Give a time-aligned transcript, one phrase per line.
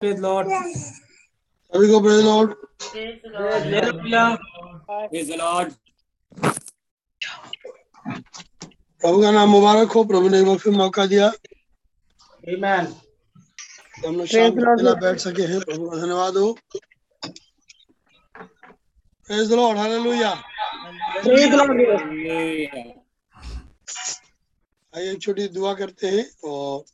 [0.00, 0.46] Praise Lord.
[1.72, 2.50] Praise Lord
[3.34, 4.38] Hallelujah.
[5.10, 5.70] Praise the Lord.
[9.02, 11.30] प्रभु का नाम मुबारक हो प्रभु ने एक बार फिर मौका दिया
[12.44, 12.86] Amen.
[14.04, 16.52] हम लोग शाम को बैठ सके हैं प्रभु का धन्यवाद हो
[18.34, 20.30] प्रेज लॉर्ड हालेलुया
[21.16, 21.64] Hallelujah.
[24.94, 26.84] आइए छोटी दुआ करते हैं और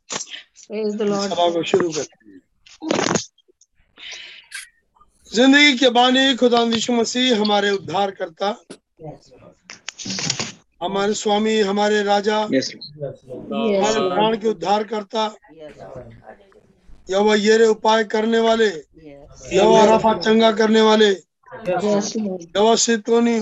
[0.62, 1.29] Praise the Lord.
[1.30, 2.41] सभा को शुरू करते हैं
[5.34, 8.48] ज़िंदगी के बानी खुदा मसीह हमारे उद्धार करता
[10.83, 15.25] हमारे स्वामी हमारे राजा Yes, हमारे प्राण के उद्धार करता
[17.09, 17.37] Yes, Lord.
[17.41, 18.69] येरे उपाय करने वाले.
[19.53, 21.11] यहोवा रफा चंगा करने वाले.
[21.69, 23.37] यहोवा सितोनी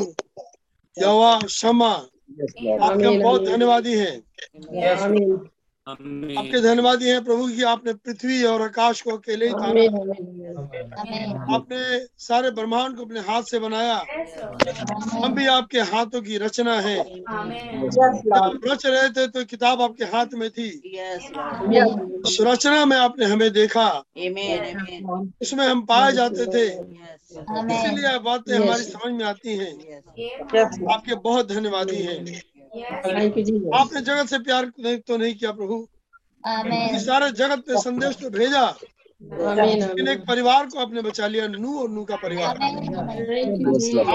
[0.97, 4.22] यहोवा क्षमा आपके हम बहुत धन्यवादी हैं.
[5.90, 9.52] आपके धन्यवादी हैं प्रभु की आपने पृथ्वी और आकाश को अकेले ही
[11.00, 11.54] Amen.
[11.54, 14.05] आपने सारे ब्रह्मांड को अपने हाथ से बनाया।
[15.12, 20.27] हम भी आपके हाथों की रचना है। आप रच रहे थे तो किताब आपके हाथ
[20.34, 20.70] में थी।
[22.25, 24.04] उस रचना में आपने हमें देखा.
[25.42, 27.70] उसमें हम पाए जाते थे। Yes.
[27.70, 29.72] इसीलिए बातें हमारी समझ में आती हैं।
[30.92, 32.42] आपके बहुत धन्यवादी हैं.
[33.74, 35.88] आपने जगत से प्यार नहीं तो नहीं किया प्रभु।
[36.98, 38.74] सारे जगत में संदेश तो भेजा।
[39.22, 42.56] लेकिन एक परिवार को आपने बचा लिया नू और नू का परिवार.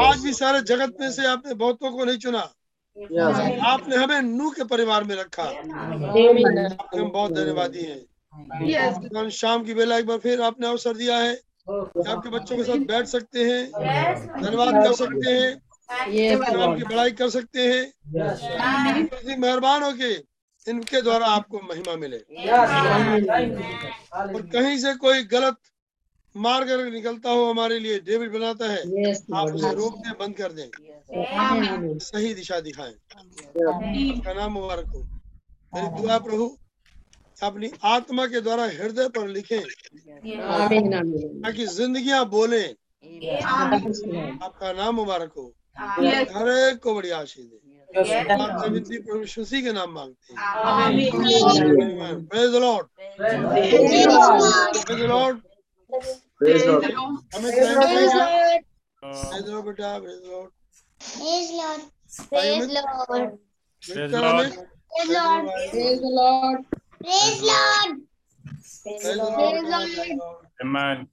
[0.01, 2.39] आज भी सारे जगत में से आपने बहुतों को नहीं चुना।
[3.67, 8.01] आपने हमें नू के परिवार में रखा। आपके हम बहुत धन्यवादी हैं।
[8.65, 9.29] Yes.
[9.29, 11.33] शाम की बेला एक बार फिर आपने अवसर दिया है
[12.07, 13.71] आपके बच्चों के साथ बैठ सकते हैं।
[14.41, 15.61] धन्यवाद कर सकते हैं.
[16.77, 17.93] की बड़ाई कर सकते हैं।
[19.37, 20.13] मेहरबान हो के
[20.71, 22.17] इनके द्वारा आपको महिमा मिले।
[24.35, 25.57] और कहीं से कोई गलत
[26.35, 28.81] मार्ग अगर निकलता हो हमारे लिए डेविड बनाता है
[29.33, 30.69] आप उसे रोक दें बंद कर दें।
[31.99, 35.01] सही दिशा दिखाएँ। आपका नाम मुबारक हो।
[35.73, 36.57] मेरी दुआ प्रभु
[37.43, 39.61] अपनी आत्मा के द्वारा हृदय पर लिखें.
[41.43, 42.63] ताकि जिंदगियाँ बोले।
[44.45, 45.53] आपका नाम मुबारक हो।
[46.35, 47.59] हर एक को बड़ी आशीष दे
[49.61, 50.37] के नाम मांगते हैं
[52.27, 52.87] प्रेज लॉर्ड
[54.85, 55.41] प्रेज लॉर्ड
[57.35, 60.49] हमें प्रेज लॉर्ड बेटा praise Lord.
[63.83, 64.51] Praise Lord.
[70.63, 71.07] Amen.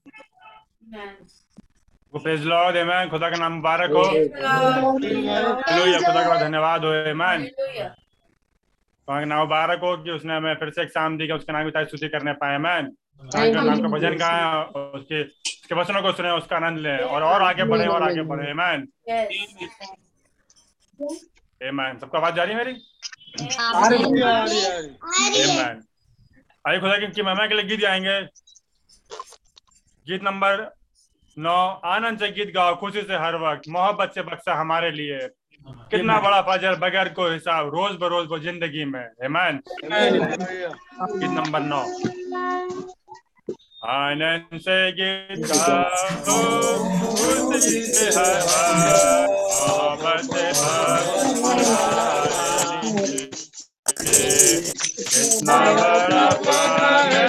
[2.15, 7.45] वो प्रेज लॉर्ड आमेन खुदा का नाम मुबारक हो। हालेलुया खुदा का धन्यवाद हो आमेन
[7.49, 11.53] खुदा का नाम मुबारक हो कि उसने हमें फिर से एक शाम दी कि उसके
[11.53, 12.59] नाम की तारीफ़ स्तुति करने पाए
[13.33, 14.43] Thank नाम का भजन गाएँ
[14.99, 18.51] उसके उसके वचनों को सुने उसका आनंद लें और और आगे बढ़े और आगे बढ़े
[18.51, 18.81] आमेन
[21.69, 22.75] आमेन सबको आवाज़ जा रही है मेरी?
[26.69, 28.21] आइए खुदा की की महिमा के लिए गीत गाएँगे।
[30.07, 30.71] गीत नंबर
[31.37, 35.19] नौ आनंद से गीत गाओ खुशी से हर वक्त मोहब्बत से बख्शा हमारे लिए।
[35.91, 39.63] कितना बड़ा फजर बगैर को हिसाब रोज बरोज वो ज़िंदगी में। हेमंत
[41.15, 41.83] गीत नंबर नौ।
[43.91, 46.35] आनंद से गीत गाओ
[47.47, 48.77] खुशी से हर वक्त
[49.69, 50.85] मोहब्बत से बख्शा
[51.33, 52.37] हमारे
[53.03, 53.27] लिए
[55.13, 57.29] कितना बड़ा फजर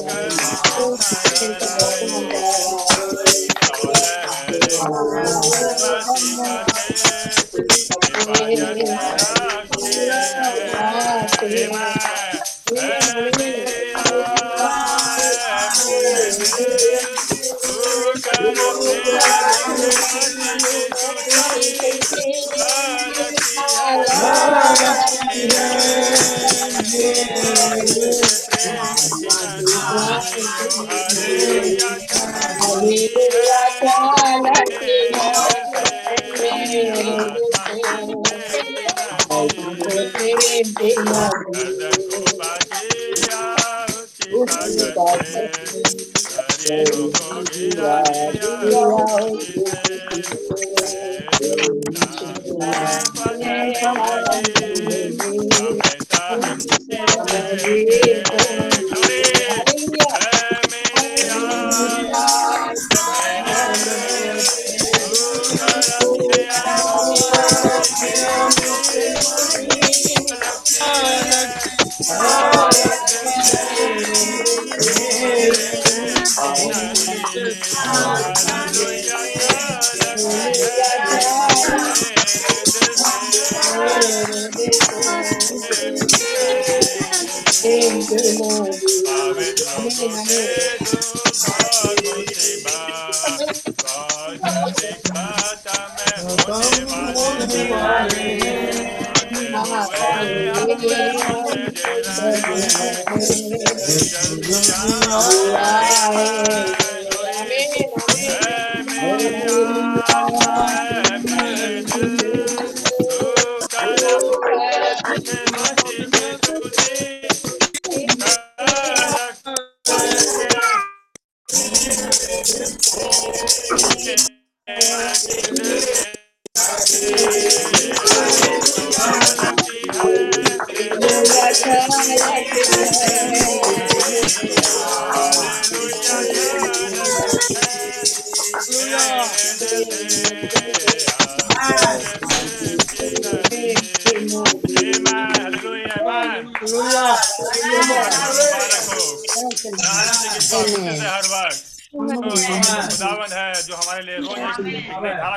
[8.53, 8.91] Yeah.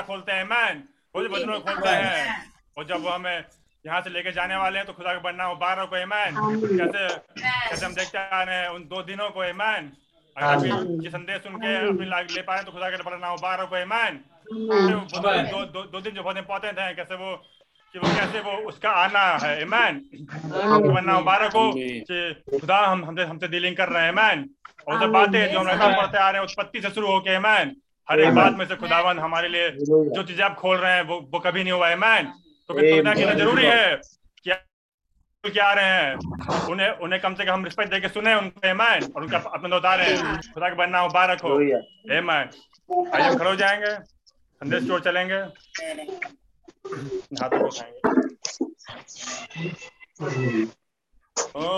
[0.09, 0.83] खोलते हैं मैन
[1.17, 3.45] रोज बदनों खोलते हैं। और जब वो हमें
[3.87, 6.35] यहाँ से लेके जाने वाले हैं तो खुदा का बनना मुबारक हो। मैन
[6.79, 7.09] कैसे
[7.69, 9.93] कैसे हम देखते आ रहे हैं उन दो दिनों को मैन
[10.37, 13.11] अगर आप ये- संदेश सुन के अपनी लाइफ ले पा रहे हैं तो खुदा का
[13.11, 14.21] बनना मुबारक हो। मैन
[14.53, 17.35] वो दो, दो, दो, दो दिन जो बहुत इंपॉर्टेंट है कैसे वो
[17.95, 20.01] कि वो कैसे वो उसका आना है मैन
[20.95, 24.45] बनना मुबारक हो कि खुदा हम हमसे हमसे डीलिंग कर रहे हैं मैन
[24.89, 27.77] और सब बातें जो हम लगातार पढ़ते आ रहे हैं उत्पत्ति से शुरू होके मैन
[28.09, 31.21] हर एक बात में से खुदावन हमारे लिए जो चीज़ें आप खोल रहे हैं वो
[31.33, 32.27] वो कभी नहीं हुआ। है मैन
[32.69, 33.97] तो खुदा की ज़रूरी है
[35.45, 36.15] कि क्या रहे हैं।
[36.73, 40.17] उन्हें उन्हें कम से कम हम रिस्पेक्ट देके सुने उनके मैन और उनका अपने उतारे
[40.53, 41.59] खुदा का बनना मुबारक हो।
[42.11, 42.49] हे मैन
[43.15, 45.41] आइए हम खड़े हो जाएँगे। संदेश ओर चलेंगे।
[47.41, 48.03] हाथों को उठाएँगे
[51.37, 51.75] Oh.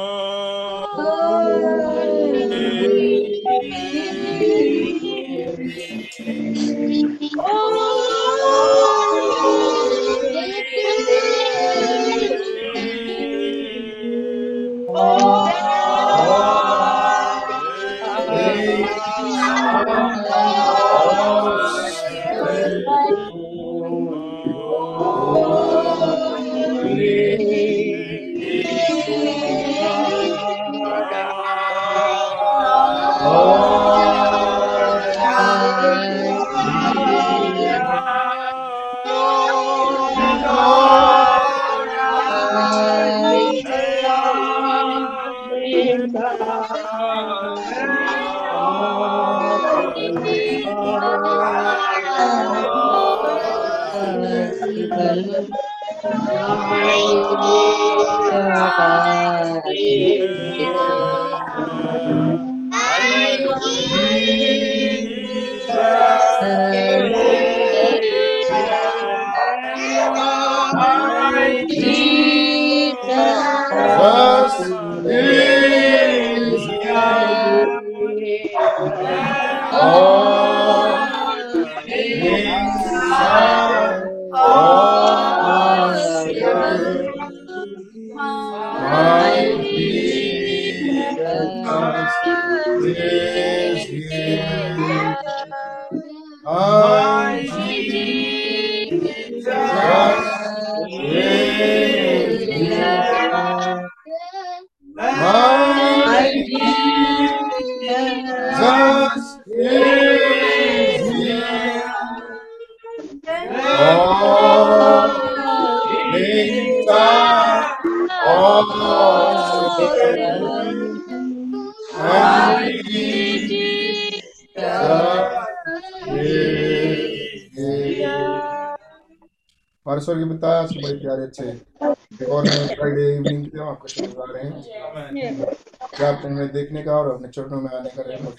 [135.97, 138.37] कि आपने हमें देखने का और अपने चरणों में आने का रहमत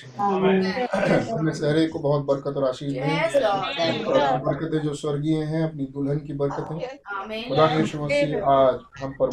[1.32, 3.00] हमने सहरे को बहुत बरकत और आशीष दी।
[4.04, 6.78] और बरकतें जो स्वर्गीय हैं अपनी दुल्हन की बरकतें।
[7.50, 9.30] खुदा के यीशु मसीह आज हम पर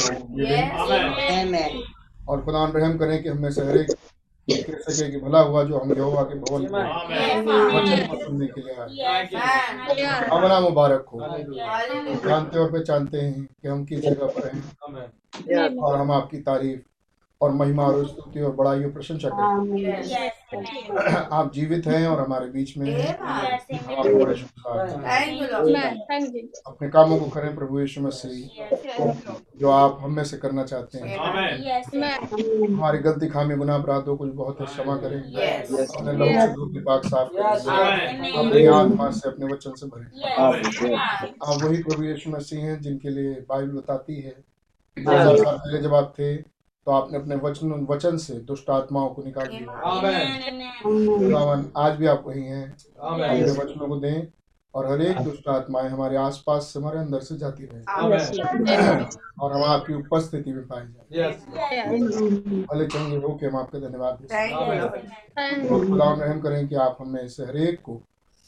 [2.28, 3.86] और खुदा रहम करें कि हमें सहरे
[4.48, 6.66] कह सके कि भला हुआ जो हम यहोवा के भवन
[8.24, 8.88] सुनने के लिए आए।
[10.28, 11.20] हमारा मुबारक हो।
[12.28, 14.62] जानते और पहचानते हैं कि हम किस जगह पर हैं।
[15.76, 16.80] और हम आपकी तारीफ़
[17.44, 20.30] और महिमा और स्तुति और बड़ाई और प्रशंसा करते हैं।
[21.32, 22.86] आप जीवित हैं और हमारे बीच में
[26.66, 28.48] अपने कामों को करें प्रभु यीशु मसीह।
[29.60, 31.18] जो आप हम में से करना चाहते हैं।
[32.68, 37.04] हमारी गलती खामी गुनाह अपराधों को बहुत ही क्षमा करें। अपने लहू से धूप पाक
[37.04, 40.08] साफ़ करें। अपनी आत्मा से अपने वचन से भरें।
[41.42, 44.34] आप वही प्रभु यीशु मसीह हैं जिनके लिए बाइबल बताती है।
[44.96, 46.53] दो हज़ार साल पहले जब आप थे
[46.86, 49.72] तो आपने अपने वचन वचन से दुष्ट आत्माओं को निकाल दिया।
[51.76, 54.26] आज भी आप वही हैं। अपने वचनों को दें
[54.74, 57.82] और हर एक दुष्ट आत्माएँ हमारे आसपास से हमारे अंदर से जाती रहे।
[59.40, 61.30] और हम आपकी उपस्थिति में पाए जाए।
[62.62, 64.28] भले चंगे हो के हम आपका धन्यवाद हैं
[65.68, 68.00] खुदा रहम करें कि आप हमें से हरेक को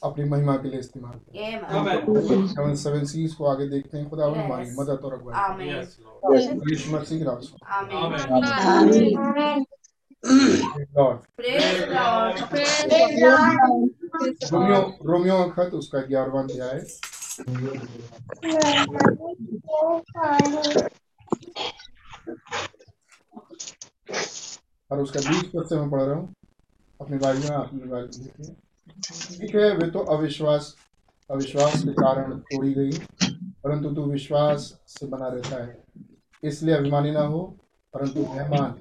[0.06, 5.00] अपनी महिमा के लिए इस्तेमाल करें। सेवन सीज को आगे देखते हैं। खुदा हमारी मदद
[5.04, 5.34] और अगुवाई
[6.92, 7.24] मसीह
[14.52, 16.78] रोमियो रोमियो का खत उसका ग्यारहवा अध्याय।
[24.90, 26.34] और उसका बीस पद से मैं पढ़ रहा हूँ।
[27.00, 28.54] अपनी बारी में अपनी बारी में देखिए।
[29.02, 30.74] ठीक है वे तो अविश्वास
[31.30, 32.98] अविश्वास के कारण तोड़ी गई
[33.64, 35.84] परंतु तू विश्वास से बना रहता है।
[36.42, 37.40] इसलिए अभिमानी ना हो
[37.94, 38.74] परंतु मेहमान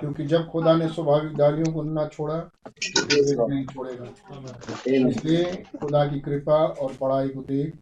[0.00, 4.04] क्योंकि जब खुदा ने स्वाभाविक डालियों को ना छोड़ा तो वे नहीं छोड़ेगा।
[5.08, 5.44] इसलिए
[5.80, 7.74] खुदा की कृपा और पढ़ाई को देख।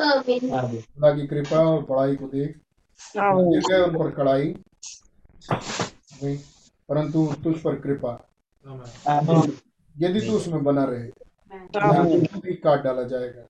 [0.00, 2.56] खुदा की कृपा और पढ़ाई को देख।
[3.16, 4.54] ठीक है उन पर कड़ाई।
[6.88, 8.12] परंतु तुझ पर कृपा।
[9.98, 13.46] यदि तू उसमें बना रहे। तो भी काट डाला जाएगा।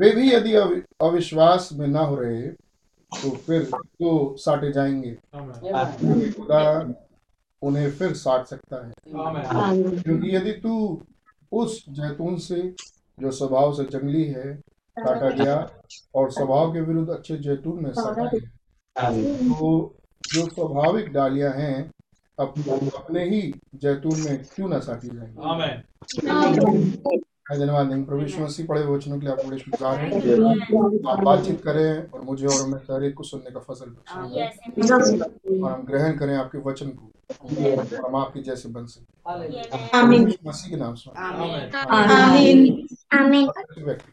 [0.00, 0.54] वे भी यदि
[1.00, 2.42] अविश्वास में ना हो रहे
[3.12, 5.16] तो फिर तो साटे जाएँगे।
[6.32, 6.94] खुदा
[7.62, 8.92] उन्हें फिर साट सकता है।
[10.02, 11.02] क्योंकि यदि तू
[11.52, 12.74] उस जैतून से
[13.20, 14.54] जो स्वभाव से जंगली है
[14.96, 15.70] काटा गया
[16.14, 18.50] और स्वभाव के विरुद्ध अच्छे जैतून में साटा गया
[19.48, 19.94] तो
[20.32, 21.90] जो स्वाभाविक डालियाँ हैं
[22.40, 22.54] अप,
[22.96, 23.40] अपने ही
[23.74, 25.38] जैतून में क्यों ना साटी जाएँगी?
[27.50, 31.20] मैं धन्यवाद देंगे प्रभु यीशु मसीह पढ़े वचनों के लिए आप बड़े शुक्रगुजार हैं आप
[31.24, 33.86] बातचीत करें और मुझे और मैं हर एक को सुनने का फ़सल
[35.64, 37.10] और हम ग्रहण करें आपके वचन को।
[38.06, 39.04] हम आपके जैसे बन सकें।
[40.48, 43.50] मसीह के नाम से। आमीन आमीन
[43.84, 44.12] व्यक्ति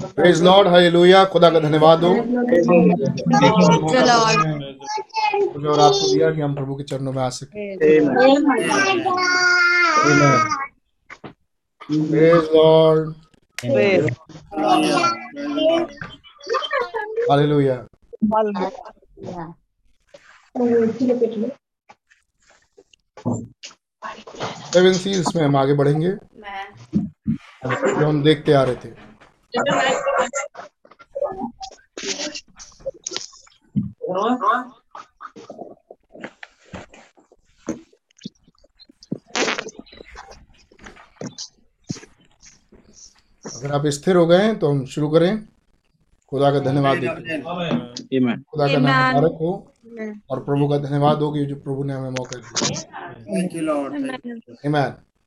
[0.00, 2.10] प्रेज लॉर्ड हालेलुया खुदा का धन्यवाद हो।
[5.68, 7.66] और आपको दिया कि हम प्रभु के चरणों में आ सके।
[11.88, 13.14] Praise Lord
[17.30, 17.76] hallelujah
[24.72, 26.12] seven seals में हम आगे बढ़ेंगे।
[27.66, 28.90] जो हम देखते आ रहे थे।
[43.54, 45.44] अगर आप स्थिर हो गए हैं तो हम शुरू करें।
[46.28, 47.42] खुदा का धन्यवाद देते हैं।
[48.42, 49.72] खुदा का नाम मुबारक हो।
[50.30, 52.68] और प्रभु का धन्यवाद हो कि जो प्रभु ने हमें मौका दिया.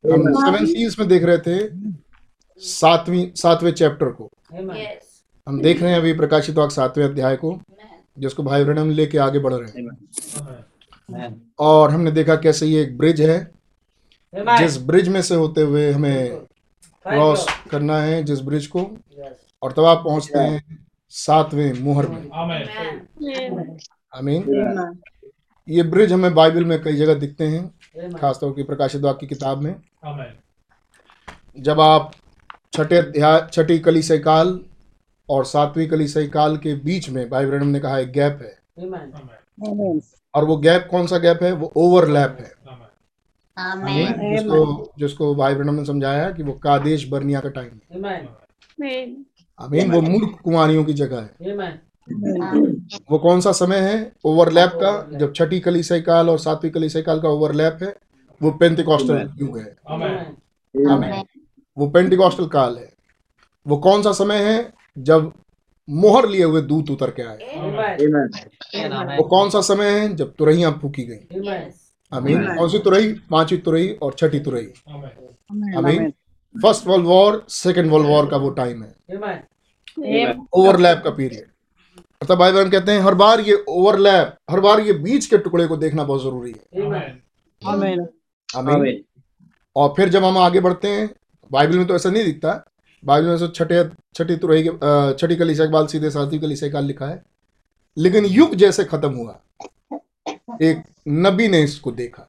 [0.04, 1.58] हम सेवन सील्स में देख रहे थे।
[2.62, 4.30] सातवीं सातवें चैप्टर को।
[5.48, 7.60] हम देख रहे हैं अभी प्रकाशित वाक सातवें अध्याय को
[8.20, 13.22] जिसको भाई ब्रहण लेके आगे बढ़ रहे हैं। और हमने देखा कैसे ये एक ब्रिज
[13.22, 13.40] है
[14.34, 16.38] जिस ब्रिज में से होते हुए हमें
[17.06, 18.90] क्रॉस करना है जिस ब्रिज को।
[19.62, 22.30] और तब आप पहुँचते हैं सातवें मुहर में।
[24.16, 25.00] आमीन
[25.68, 29.62] ये ब्रिज हमें बाइबल में कई जगह दिखते हैं खासतौर की प्रकाशित वाक्य की किताब
[29.62, 29.76] में।
[31.58, 32.12] जब आप
[32.74, 34.60] छठे अध्याय छठी कली से काल
[35.30, 40.02] और सातवीं कलीसियाई काल के बीच में भाई ब्रैनम ने कहा एक गैप है। Amen.
[40.34, 41.52] और वो गैप कौन सा गैप है?
[41.52, 42.52] वो ओवरलैप है।
[43.58, 44.38] Amen.
[44.38, 49.14] जिसको जिसको भाई ब्रैनम ने समझाया कि वो कादेश बर्निया का टाइम है। Amen.
[49.60, 51.30] आमीन वो मूर्ख कुमारियों की जगह है।
[53.12, 54.12] वो कौन सा समय है?
[54.26, 57.96] ओवरलैप का जब छठी कलीसियाई काल और सातवीं कलीसियाई काल का ओवरलैप है
[58.42, 60.92] वो पेंटिकॉस्टल युग है। Amen.
[60.92, 61.24] आमीन।
[61.78, 62.94] वो पेंटिकॉस्टल काल है।
[63.68, 64.74] वो कौन सा समय है?
[64.98, 65.32] जब
[65.90, 67.38] मोहर लिए हुए दूत उतर के आए।
[69.18, 70.16] वो कौन सा समय है?
[70.16, 71.50] जब तुरहियाँ फूकी गई.
[72.12, 73.14] आमीन। कौन सी तुरही?
[73.14, 74.68] पांचवी तुरही और छठी तुरही.
[75.78, 76.10] Amen.
[76.56, 78.96] First world war second world war का वो टाइम है।
[80.54, 81.46] ओवरलैप का पीरियड
[82.24, 85.68] मतलब भाई बहन कहते हैं हर बार ये ओवरलैप हर बार ये बीच के टुकड़े
[85.68, 87.08] को देखना बहुत ज़रूरी है। Amen.
[87.62, 88.06] Amen.
[88.58, 89.04] आमीन।
[89.76, 91.10] और फिर जब हम आगे बढ़ते हैं
[91.52, 92.54] बाइबल में तो ऐसा नहीं दिखता।
[93.04, 93.84] बाइबल में तो छठे
[94.16, 97.24] छठी तुरही के छठी कलीसिया के बाद सीधे सातवीं कलीसिया काल लिखा है।
[97.98, 99.40] लेकिन युग जैसे खत्म हुआ
[100.62, 102.28] एक नबी ने इसको देखा।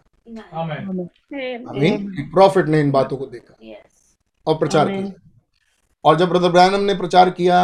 [1.70, 3.54] आमीन प्रॉफिट ने इन बातों को देखा
[4.46, 5.12] और प्रचार किया।
[6.04, 7.58] और जब ब्रदर ब्रैनम ने प्रचार किया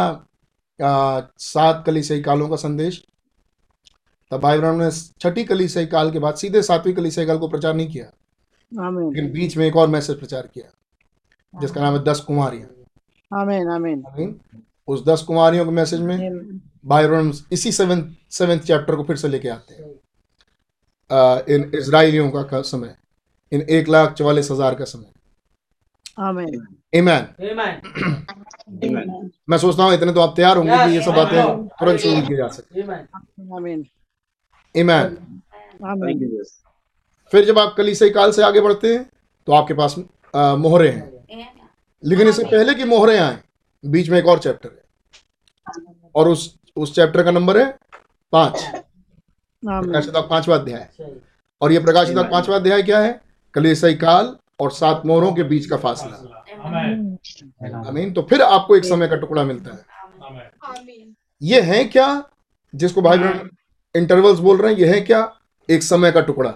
[0.79, 3.03] आ, सात सही कालों का संदेश
[4.31, 4.89] तब भाई ब्रैनम ने
[5.21, 8.05] छठी कली सही काल के बाद सीधे सातवीं कलीसियाई काल को प्रचार नहीं किया।
[9.09, 10.71] लेकिन बीच में एक और मैसेज प्रचार किया।
[11.53, 12.67] जिसका नाम है दस कुमारियाँ.
[13.31, 13.69] Amen.
[13.69, 14.03] आमीन
[14.87, 16.17] उस दस कुमारियों के मैसेज में.
[16.85, 19.89] भाई ब्रैनम इसी सेवेंथ सेवेंथ चैप्टर को फिर से लेके आते हैं
[21.09, 22.95] आ, इन इसराइलियों का, का समय
[23.51, 25.11] इन एक लाख चवालीस हज़ार का समय
[26.19, 27.25] Amen.
[27.43, 27.81] ईमैन
[29.49, 32.35] मैं सोचता हूँ इतने तो आप तैयार होंगे कि ये सब बातें तुरंत शुरू की
[32.37, 33.05] जा सके Amen.
[33.57, 33.85] Amen.
[34.75, 35.17] Amen
[35.85, 36.43] Amen.
[37.33, 39.09] फिर जब आप कलीसियाई काल से आगे बढ़ते हैं
[39.47, 39.95] तो आपके पास
[40.35, 41.18] मोहरे हैं
[42.03, 43.39] लेकिन इससे पहले की मोहरे आए
[43.85, 44.83] बीच में एक और चैप्टर है।
[46.15, 47.77] और उस उस चैप्टर का नंबर है
[48.31, 49.83] पाँच। Amen.
[49.83, 50.89] प्रकाशित पांचवा अध्याय।
[51.61, 53.21] और ये प्रकाशित पांचवा अध्याय क्या है?
[53.53, 56.45] कलीसियाई काल और सात मोहरों के बीच का फासला।
[57.87, 59.85] आमीन। तो फिर आपको एक समय का टुकड़ा मिलता है।
[61.41, 62.29] ये है क्या?
[62.75, 63.49] जिसको भाई बहन
[63.95, 65.35] इंटरवल्स बोल रहे हैं ये है क्या?
[65.69, 66.53] एक समय का टुकड़ा।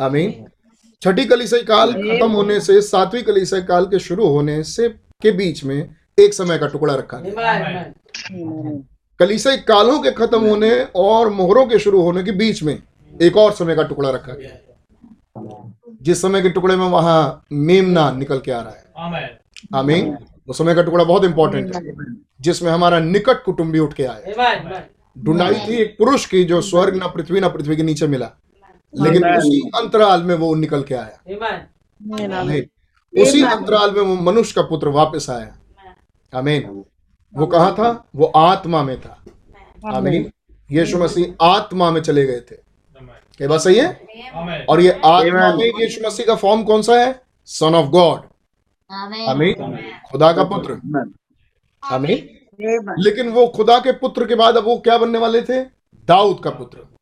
[0.00, 0.55] Amen.
[1.02, 4.88] छठी कलीसियाई काल खत्म होने से सातवीं कलीसियाई काल के शुरू होने से
[5.22, 7.92] के बीच में एक समय का टुकड़ा रखा गया.
[9.22, 9.56] Amen.
[9.56, 12.82] कालों के खत्म होने और मोहरों के शुरू होने के बीच में
[13.22, 14.50] एक और समय का टुकड़ा रखा गया।
[16.02, 18.84] जिस समय के टुकड़े में वहाँ मेमना निकल के आ रहा है।
[19.74, 20.16] आमीन।
[20.48, 21.82] वो समय का टुकड़ा बहुत इंपॉर्टेंट है।
[22.40, 24.78] जिसमें हमारा निकट कुटुंबी उठ के आया। Amen.
[25.18, 28.30] ढूंढाई थी एक पुरुष की जो स्वर्ग ना पृथ्वी ना पृथ्वी के नीचे मिला।
[29.00, 31.20] लेकिन उसी अंतराल में वो निकल के आया।
[33.22, 35.58] उसी अंतराल में वो मनुष्य का पुत्र वापस आया।
[36.38, 36.84] आमीन।
[37.34, 38.08] वो कहा था?
[38.16, 39.24] वो आत्मा में था।
[39.94, 40.32] आमीन।
[40.70, 42.56] यीशु मसीह आत्मा में चले गए थे।
[43.36, 44.00] क्या बात सही है?
[44.68, 47.22] और ये आत्मा में यीशु मसीह का फॉर्म कौन सा है?
[47.44, 49.28] Son of God Amen.
[49.28, 49.78] Amen.
[50.10, 50.72] खुदा का पुत्र।
[51.84, 52.28] आमीन।
[52.98, 55.64] लेकिन वो खुदा के पुत्र के बाद अब वो क्या बनने वाले थे?
[56.08, 56.95] दाऊद का पुत्र।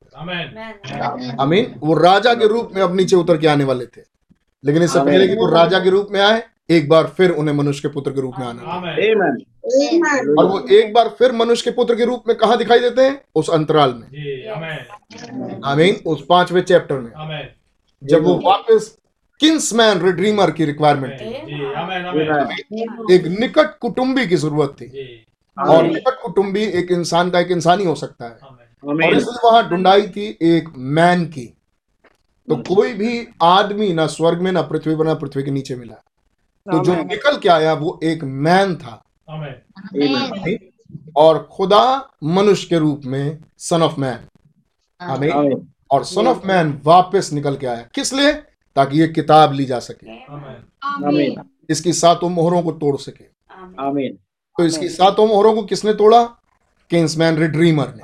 [1.41, 4.01] आमीन वो राजा के रूप में अब नीचे उतर के आने वाले थे।
[4.65, 7.89] लेकिन इससे पहले कि वो राजा के रूप में आए एक बार फिर उन्हें मनुष्य
[7.89, 8.63] के पुत्र के रूप में आना।
[10.39, 13.23] और वो एक बार फिर मनुष्य के पुत्र के रूप में कहा दिखाई देते हैं?
[13.35, 14.07] उस अंतराल में।
[15.65, 17.11] आमीन उस पांचवे चैप्टर में।
[18.05, 18.99] जब वो वापस
[19.41, 21.25] किंग्समैन रिडीमर की रिक्वायरमेंट थी।
[23.15, 24.87] एक निकट कुटुंबी की ज़रूरत थी।
[25.59, 28.39] और निकट कुटुंबी एक इंसान का एक इंसान ही हो सकता है।
[28.85, 31.57] और इसलिए वहाँ ढूंढाई थी एक मैन की।
[32.49, 35.95] तो कोई भी आदमी ना स्वर्ग में ना पृथ्वी पर ना पृथ्वी के नीचे मिला।
[35.95, 39.05] तो जो निकल के आया वो एक मैन था।
[41.17, 44.19] और खुदा मनुष्य के रूप में सन ऑफ़ मैन
[45.01, 45.33] आमीन
[45.91, 48.33] और सन ऑफ़ मैन वापस निकल के आया। किस लिए?
[48.77, 50.07] ताकि ये किताब ली जा सके।
[51.71, 53.25] इसकी सातों मोहरों को तोड़ सके।
[54.57, 56.37] तो इसकी सातों मोहरों को किसने तोड़ा?
[56.95, 58.03] किंग्समैन रिड्रीमर ने।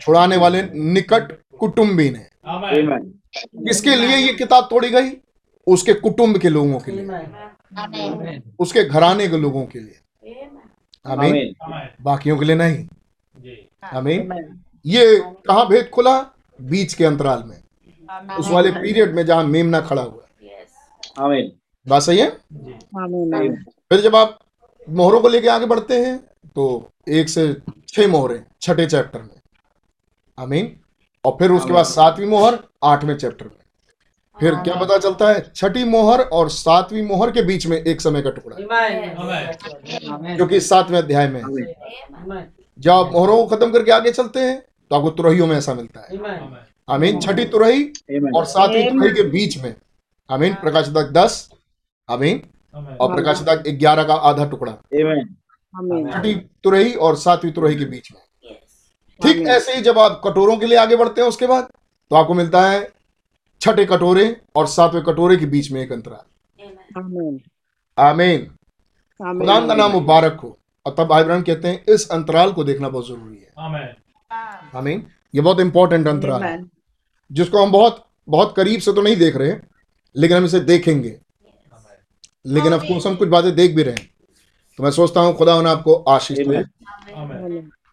[0.00, 2.26] छुड़ाने वाले निकट कुटुंबी ने
[3.38, 5.10] किसके लिए ये किताब तोड़ी गई?
[5.66, 9.98] उसके कुटुंब के लोगों के लिए। उसके घराने के लोगों के लिए।
[11.06, 11.54] आमीन।
[12.02, 12.86] बाकियों के लिए नहीं।
[13.92, 14.32] आमीन।
[14.86, 15.04] ये
[15.48, 16.20] कहा भेद खुला?
[16.60, 17.58] बीच के अंतराल में।
[18.36, 20.24] उस वाले पीरियड में जहाँ मेमना खड़ा हुआ।
[21.86, 22.30] बात सही है?
[23.88, 24.38] फिर जब आप
[24.88, 26.20] मोहरों को लेके आगे बढ़ते हैं
[26.56, 27.56] तो एक से
[27.88, 29.40] छह मोहरे छठे चैप्टर में।
[30.38, 30.76] आमीन।
[31.24, 33.52] और फिर उसके बाद सातवीं मोहर आठवें चैप्टर में।
[34.40, 38.22] फिर क्या पता चलता है छठी मोहर और सातवीं मोहर के बीच में एक समय
[38.22, 38.56] का टुकड़ा
[40.16, 40.36] Amen.
[40.38, 41.40] जो कि सातवें अध्याय में।
[42.78, 44.58] जब आप मोहरों को खत्म करके आगे चलते हैं
[44.90, 46.56] तो आपको तुरहियों में ऐसा मिलता है। Amen.
[46.88, 47.84] आमीन। छठी तुरही
[48.36, 49.74] और सातवीं तुरही के बीच में।
[50.30, 51.50] आमीन। प्रकाशित दस।
[52.08, 52.42] आमीन।
[53.00, 55.36] और प्रकाशित ग्यारह का आधा टुकड़ा। आमीन
[56.12, 56.34] छठी
[56.64, 58.20] तुरही और सातवीं तुरही के बीच में।
[59.20, 61.68] ठीक ऐसे ही जब आप कटोरों के लिए आगे बढ़ते हैं उसके बाद
[62.10, 62.92] तो आपको मिलता है
[63.60, 66.66] छठे कटोरे और सातवें कटोरे के बीच में एक अंतराल।
[66.98, 67.40] आमीन।
[67.98, 68.46] आमीन।
[69.20, 72.88] खुदा का नाम मुबारक हो। और तब भाई बहन कहते हैं इस अंतराल को देखना
[72.88, 73.50] बहुत ज़रूरी है।
[74.74, 76.62] आमीन। ये बहुत इंपॉर्टेंट अंतराल है।
[77.32, 79.54] जिसको हम बहुत बहुत करीब से तो नहीं देख रहे
[80.16, 81.18] लेकिन हम इसे देखेंगे।
[82.46, 84.10] लेकिन अफकोर्स हम कुछ बातें देख भी रहे हैं।
[84.78, 86.62] तो मैं सोचता हूँ खुदा आपको आशीष दे।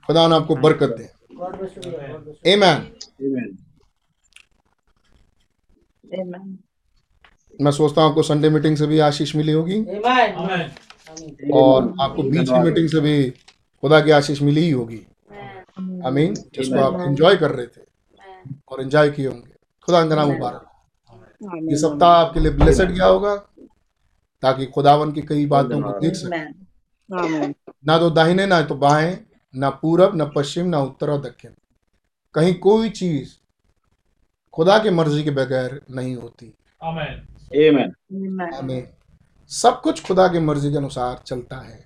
[0.08, 1.10] खुदा ने आपको बरकत दे.
[7.62, 10.36] मैं सोचता हूँ आपको संडे मीटिंग से भी आशीष मिली होगी। Amen.
[10.36, 11.52] Amen.
[11.54, 13.30] और आपको बीच की मीटिंग से भी
[13.84, 15.02] खुदा की आशीष मिली ही होगी।
[16.06, 17.82] आमीन जिसको आप एंजॉय कर रहे थे
[18.68, 19.54] और एंजॉय किए होंगे।
[19.88, 20.66] खुदा का नाम मुबारक
[21.70, 23.36] ये सप्ताह आपके लिए ब्लेसड गया होगा
[24.44, 26.42] ताकि खुदावन की कई बातों को देख सके।
[27.86, 29.18] ना तो दाहिने ना तो बाएँ
[29.54, 31.52] ना पूरब ना पश्चिम ना उत्तर और दक्षिण।
[32.36, 33.34] कहीं कोई चीज़
[34.54, 36.54] खुदा की मर्ज़ी के बगैर नहीं होती।
[38.56, 38.88] हमें
[39.52, 41.78] सब कुछ खुदा की मर्ज़ी के अनुसार चलता है।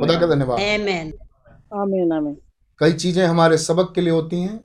[0.00, 0.60] खुदा का धन्यवाद।
[1.74, 2.36] आमीन आमीन
[2.80, 4.60] कई चीज़ें हमारे सबक के लिए होती हैं।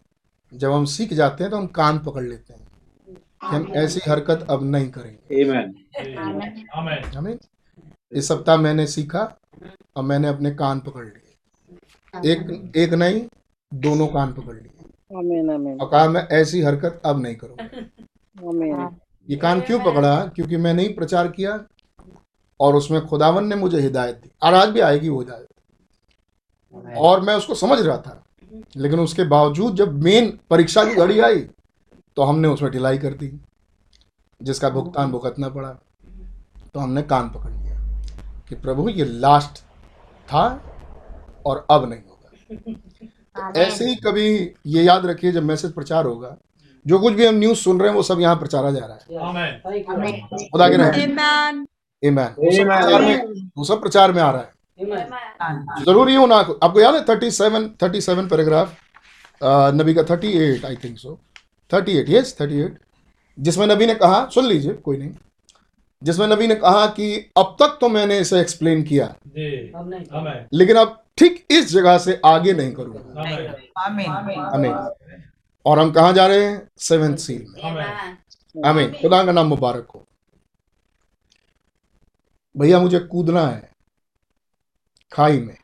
[0.51, 2.65] जब हम सीख जाते हैं तो हम कान पकड़ लेते हैं
[3.03, 5.35] कि हम ऐसी हरकत अब नहीं करेंगे।
[8.11, 9.37] इस सप्ताह मैंने सीखा
[9.95, 13.21] और मैंने अपने कान पकड़ लिए। एक एक नहीं
[13.73, 18.95] दोनों कान पकड़ लिए। आमीन आमीन। और कहा मैं ऐसी हरकत अब नहीं करूँगा।
[19.29, 20.25] ये कान क्यों पकड़ा?
[20.25, 21.59] क्योंकि मैंने ही प्रचार किया
[22.59, 25.47] और उसमें खुदावन ने मुझे हिदायत दी। और आज भी आएगी वो हिदायत।
[26.97, 28.23] और मैं उसको समझ रहा था।
[28.77, 31.39] लेकिन उसके बावजूद जब मेन परीक्षा की घड़ी आई
[32.15, 33.39] तो हमने उसमें ढिलाई कर दी
[34.41, 35.69] जिसका भुगतान भुगतना पड़ा।
[36.73, 37.56] तो हमने कान पकड़ लिया
[38.49, 39.57] कि प्रभु ये लास्ट
[40.27, 40.43] था
[41.45, 42.29] और अब नहीं होगा।
[43.53, 44.27] तो ऐसे ही कभी
[44.65, 46.35] ये याद रखिए जब मैसेज प्रचार होगा
[46.85, 49.59] जो कुछ भी हम न्यूज़ सुन रहे हैं वो सब यहाँ प्रचारा जा रहा है.
[50.51, 51.65] खुदा के रहम
[52.03, 52.29] Amen.
[52.39, 56.79] वो सब प्रचार में वो सब प्रचार में आ रहा है। ज़रूरी हो ना आपको
[56.79, 58.75] याद है thirty seven thirty seven paragraph
[59.75, 61.17] नबी का thirty eight I think so
[61.71, 62.77] thirty eight yes thirty eight
[63.37, 65.09] जिसमें नबी ने कहा सुन लीजिए कोई नहीं।
[66.01, 69.15] जिसमें नबी ने कहा कि अब तक तो मैंने इसे एक्सप्लेन किया।
[70.53, 73.21] लेकिन अब ठीक इस जगह से आगे नहीं करूँगा।
[74.53, 74.73] हमें
[75.65, 76.67] और हम कहा जा रहे हैं?
[76.79, 77.61] सेवेंथ सील में।
[78.65, 80.05] आमीन। खुदा का नाम मुबारक हो।
[82.55, 83.69] भैया मुझे कूदना है।
[85.11, 85.57] खाई में।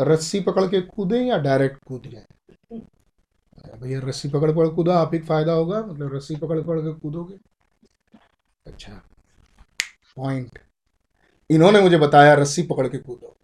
[0.00, 2.80] रस्सी पकड़ के कूदे या डायरेक्ट कूद जाए
[3.80, 6.92] भैया रस्सी पकड़ पकड़ कूदा आप ही को फ़ायदा होगा। मतलब रस्सी पकड़ पकड़ के
[6.92, 7.34] कूदोगे?
[8.66, 9.02] अच्छा।
[10.16, 10.58] पॉइंट
[11.50, 13.36] इन्होंने मुझे बताया रस्सी पकड़ के कूदो।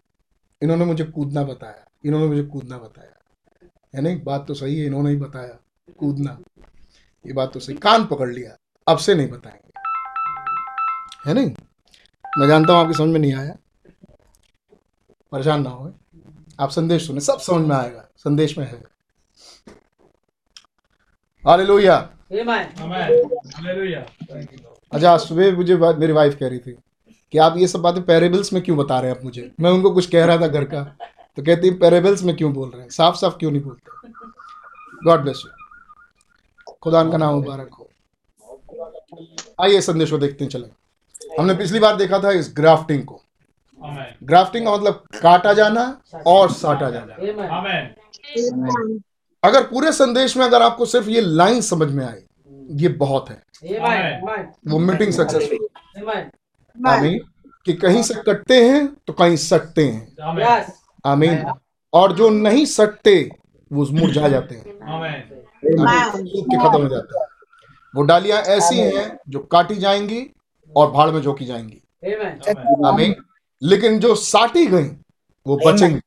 [0.61, 3.13] इन्होंने मुझे कूदना बताया इन्होंने मुझे कूदना बताया।
[3.95, 4.23] है नहीं?
[4.23, 5.59] बात तो सही है इन्होंने ही बताया
[5.97, 6.39] कूदना।
[7.27, 8.57] ये बात तो सही। कान पकड़ लिया
[8.87, 9.71] अब से नहीं बताएँगे।
[11.27, 11.55] है नहीं?
[12.37, 13.57] मैं जानता हूँ आपकी समझ में नहीं आया।
[15.31, 15.93] परेशान ना हो
[16.59, 18.83] आप संदेश सुने सब समझ में आएगा। संदेश में है।
[21.43, 22.65] हालेलुया। Amen.
[24.93, 26.75] अच्छा सुबह मुझे मेरी वाइफ कह रही थी
[27.31, 29.51] कि आप ये सब बातें पैरेबल्स में क्यों बता रहे हैं आप मुझे?
[29.59, 30.83] मैं उनको कुछ कह रहा था घर का
[31.37, 32.89] तो कहती पैरेबल्स में क्यों बोल रहे हैं?
[32.89, 33.91] साफ़ साफ़ क्यों नहीं बोलते?
[35.05, 37.89] गॉड ब्लेस यू खुदा का नाम मुबारक हो।
[39.61, 40.67] आइए संदेश को देखते हैं चले।
[41.39, 43.21] हमने पिछली बार देखा था इस ग्राफ्टिंग को।
[44.23, 47.15] ग्राफ्टिंग का मतलब काटा जाना और साटा जाना।
[49.43, 52.23] अगर पूरे संदेश में अगर आपको सिर्फ़ ये लाइन समझ में आए
[52.71, 53.41] ये बहुत है.
[54.67, 55.67] वो मीटिंग सक्सेसफुल
[56.87, 57.19] आमीन
[57.65, 60.15] कि कहीं से कटते हैं तो कहीं सटते हैं।
[61.05, 61.45] आमीन
[61.93, 63.31] और जो नहीं सटते
[63.71, 64.63] वो मुरझा जाते हैं।
[65.65, 67.25] के खत्म हो जाते हैं।
[67.95, 70.21] वो डालियाँ ऐसी हैं जो काटी जाएँगी
[70.75, 71.81] और भाड़ में झोंकी जाएँगी।
[72.87, 73.15] आमीन
[73.61, 74.87] लेकिन जो साटी गई
[75.45, 75.99] वो बचेंगी।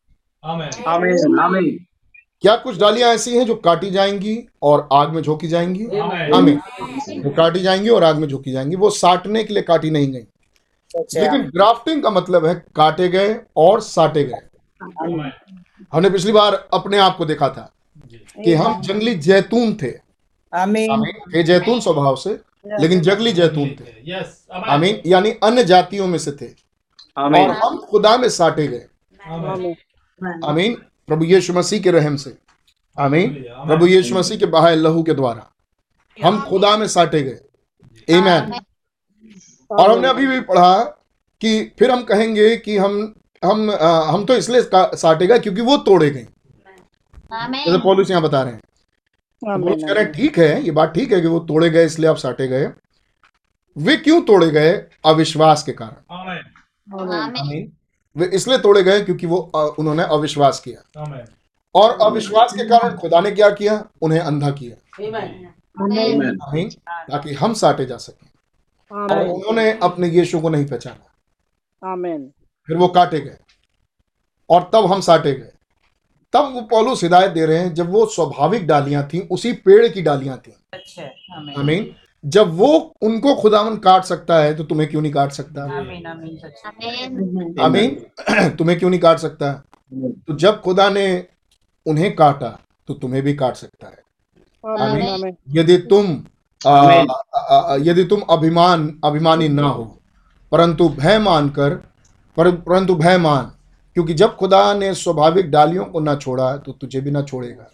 [2.46, 5.85] क्या कुछ डालियाँ ऐसी हैं जो काटी जाएँगी और आग में झोंकी जाएँगी.
[6.37, 6.56] आमीन।
[7.24, 10.26] वो काटी जाएँगी और आग में झोंकी जाएँगी। वो साटने के लिए काटी नहीं गई।
[11.20, 14.38] लेकिन ग्राफ्टिंग का मतलब है काटे गए और साटे गए।
[15.92, 17.72] हमने पिछली बार अपने आप को देखा था
[18.44, 19.92] कि हम जंगली जैतून थे।
[20.54, 22.30] आमीन। जैतून स्वभाव से
[22.80, 24.12] लेकिन जंगली जैतून थे.
[24.66, 26.46] आमीन। यानी अन्य जातियों में से थे।
[27.18, 28.87] और हम खुदा में साटे गए.
[30.44, 30.76] आमीन।
[31.07, 32.38] प्रभु यीशु मसीह के रहम से।
[33.01, 33.35] आमीन।
[33.66, 35.51] प्रभु यीशु मसीह के बहाए लहू के द्वारा।
[36.25, 37.38] हम खुदा में साटे गए।
[38.14, 38.53] आमीन।
[39.71, 40.85] और हमने अभी भी पढ़ा
[41.40, 43.14] कि फिर हम कहेंगे कि हम
[43.45, 46.27] हम अ, हम तो इसलिए का- साटे गए क्योंकि वो तोड़े गए।
[47.64, 48.61] जैसे पौलुस यहाँ बता रहे हैं।
[49.57, 52.11] तो कह रहे हैं ठीक है ये बात ठीक है कि वो तोड़े गए इसलिए
[52.11, 52.73] आप साटे गए।
[53.79, 54.85] वे क्यों तोड़े गए?
[55.07, 57.01] अविश्वास के कारण। Amen.
[57.01, 57.76] आमेन। आमीन।
[58.16, 59.38] वे इसलिए तोड़े गए क्योंकि वो
[59.79, 61.05] उन्होंने अविश्वास किया।
[61.74, 63.85] और अविश्वास के कारण खुदा ने क्या किया?
[64.02, 65.07] उन्हें अंधा किया।
[67.12, 68.31] ताकि हम साटे जा सकें।
[68.92, 71.14] और उन्होंने अपने यीशु को नहीं पहचाना।
[72.66, 73.37] फिर वो काटे गए।
[74.50, 75.52] और तब हम साटे गए।
[76.33, 80.02] तब वो पौलुस हिदायत दे रहे हैं जब वो स्वाभाविक डालियाँ थी उसी पेड़ की
[80.02, 81.02] डालियाँ थी। अच्छा
[81.37, 81.96] आमीन। आमीन।
[82.27, 82.69] जब वो
[83.03, 85.62] उनको खुदावन काट सकता है तो तुम्हें क्यों नहीं काट सकता?
[85.79, 89.53] आमीन आमीन सच आमेन। आमीन। तुम्हें क्यों नहीं काट सकता?
[89.93, 91.07] तो जब खुदा ने
[91.87, 92.59] उन्हें काटा
[92.89, 94.05] तो तुम्हें भी काट सकता है।
[94.65, 96.05] आमीन यदि तुम
[97.83, 99.85] यदि तुम अभिमान अभिमानी ना हो
[100.53, 101.75] परंतु भय मानकर
[102.37, 103.53] पर, परंतु भय मान
[103.97, 107.67] क्योंकि जब खुदा ने स्वाभाविक डालियों को ना छोड़ा तो तुझे भी ना छोड़ेगा।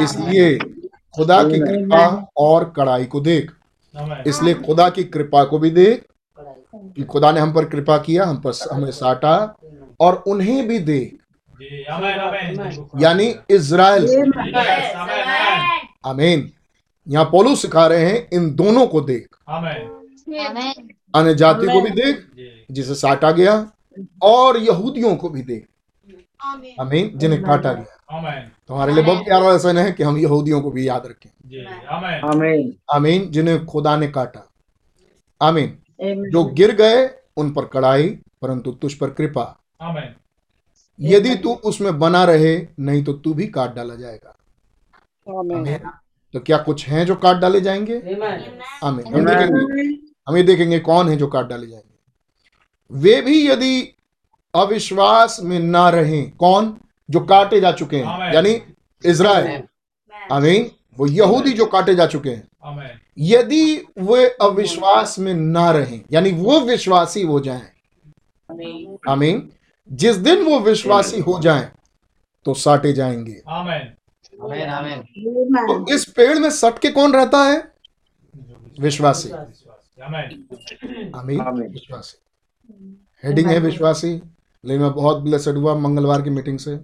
[0.00, 0.58] इसलिए
[1.16, 3.50] खुदा की कृपा और कड़ाई को देख।
[4.26, 6.04] इसलिए खुदा की कृपा को भी देख
[6.76, 9.56] कि खुदा ने हम पर कृपा किया हम पर हमें साटा
[10.00, 11.16] और उन्हें भी देख।
[11.62, 12.18] जी, Amen.
[12.68, 13.02] Amen.
[13.02, 14.32] यानी इज़राइल.
[16.06, 16.50] आमीन
[17.08, 19.28] यहाँ पौलुस सिखा रहे हैं इन दोनों को देख।
[21.14, 22.26] अन्य जाति को भी देख
[22.70, 23.54] जिसे साटा गया
[24.22, 25.66] और यहूदियों को भी देख।
[26.80, 27.95] आमीन। जिन्हें काटा गया.
[28.10, 31.64] तो हमारे लिए बहुत प्यारा लेसन है कि हम यहूदियों को भी याद रखें। जी.
[32.26, 32.72] Amen.
[32.94, 34.50] आमीन। जिन्हें खुदा ने काटा।
[35.40, 35.78] आमीन।
[36.30, 38.08] जो गिर गए उन पर कड़ाई
[38.42, 39.60] परंतु तुझ पर कृपा।
[41.00, 44.36] यदि तू उसमें बना रहे नहीं तो तू भी काट डाला जाएगा।
[46.34, 47.98] तो क्या कुछ हैं जो काट डाले जाएँगे?
[48.84, 51.94] आमीन। हम देखेंगे हम ये देखेंगे कौन है जो काट डाले जाएँगे।
[52.90, 53.96] वे भी यदि
[54.54, 56.78] अविश्वास में ना रहें कौन?
[57.08, 58.60] जो काटे जा चुके हैं यानी
[59.04, 59.62] इसराइल
[60.32, 66.30] आमीन। वो यहूदी जो काटे जा चुके हैं यदि वे अविश्वास में ना रहें यानी
[66.32, 67.62] वो विश्वासी हो जाएँ
[69.08, 69.48] आमीन।
[69.90, 71.70] जिस दिन वो विश्वासी हो जाएँ
[72.46, 73.84] तो साटे जाएँगे। Amen.
[75.68, 77.56] तो इस पेड़ में सट के कौन रहता है?
[78.80, 81.14] विश्वासी। Amen.
[81.16, 82.18] आमीन विश्वासी।
[83.24, 84.10] हेडिंग है विश्वासी।
[84.64, 86.78] लेकिन मैं बहुत ब्लेसड हुआ मंगलवार की मीटिंग से।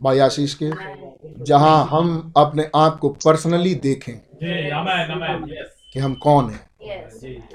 [0.00, 0.70] भाई आशीष के
[1.44, 4.18] जहाँ हम अपने आप को पर्सनली देखें.
[5.92, 6.70] कि हम कौन है.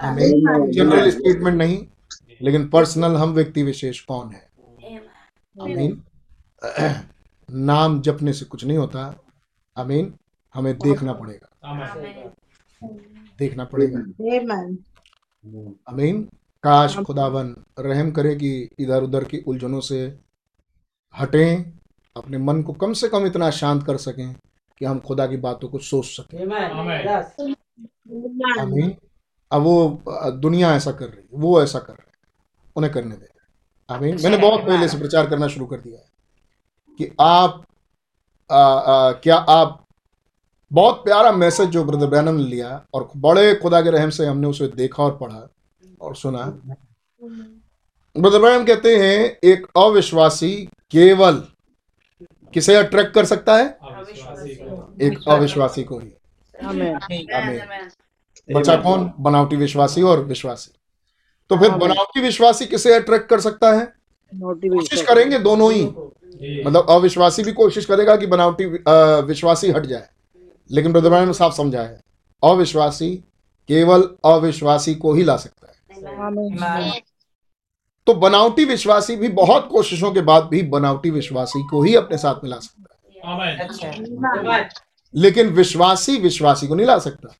[0.01, 1.87] आमीन जनरल स्टेटमेंट नहीं
[2.41, 4.49] लेकिन पर्सनल हम व्यक्ति विशेष कौन है।
[5.61, 6.03] आमीन
[7.51, 9.23] नाम जपने से कुछ नहीं होता।
[9.77, 10.13] आमीन
[10.55, 11.47] हमें देखना पड़ेगा।
[13.39, 13.99] देखना पड़ेगा।
[15.89, 16.21] आमीन
[16.63, 20.19] काश खुदावन रहम करे कि इधर उधर की उलझनों से
[21.19, 21.76] हटें।
[22.17, 24.35] अपने मन को कम से कम इतना शांत कर सकें
[24.79, 26.39] कि हम खुदा की बातों को सोच सकें।
[28.61, 28.95] आमीन।
[29.51, 30.01] अब वो
[30.31, 32.13] दुनिया ऐसा कर रही है वो ऐसा कर रहे हैं।
[32.75, 33.33] उन्हें करने दें।
[33.95, 36.09] आमीन। मैंने बहुत पहले से प्रचार करना शुरू कर दिया है
[36.97, 37.63] कि आप
[38.51, 39.85] आ, आ, क्या आप
[40.73, 44.47] बहुत प्यारा मैसेज जो ब्रदर ब्रैनम ने लिया और बड़े खुदा के रहम से हमने
[44.47, 45.49] उसे देखा और पढ़ा
[46.01, 46.43] और सुना।
[48.17, 51.47] ब्रदर ब्रैनम कहते हैं एक अविश्वासी केवल
[52.53, 53.65] किसे अट्रैक्ट कर सकता है?
[55.01, 56.13] एक अविश्वासी को ही।
[56.65, 57.89] आमीन आमीन
[58.55, 59.13] बचा कौन?
[59.19, 60.71] बनावटी विश्वासी और विश्वासी।
[61.49, 63.93] तो फिर बनावटी विश्वासी किसे अट्रैक्ट कर सकता है?
[64.35, 65.85] कोशिश करेंगे दोनों ही।
[66.63, 68.65] मतलब अविश्वासी भी कोशिश करेगा कि बनावटी
[69.27, 70.07] विश्वासी हट जाए।
[70.71, 72.01] लेकिन ब्रदर ने साफ़ समझा है।
[72.43, 73.15] अविश्वासी
[73.67, 76.61] केवल अविश्वासी को ही ला सकता है। आमीन
[78.07, 82.35] तो बनावटी विश्वासी भी बहुत कोशिशों के बाद भी बनावटी विश्वासी को ही अपने साथ
[82.43, 82.97] में ला सकता
[83.29, 83.91] है। अच्छा।
[85.15, 87.35] लेकिन विश्वासी विश्वासी को नहीं ला सकता।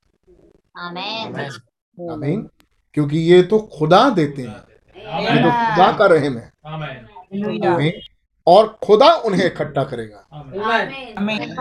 [2.13, 2.49] आमीन।
[2.93, 4.56] क्योंकि ये तो खुदा देते हैं।
[5.19, 6.51] ये तो खुदा का रहम है।
[7.77, 7.91] Amen.
[8.47, 10.27] और खुदा उन्हें इकट्ठा करेगा.
[10.34, 11.58] आमीन।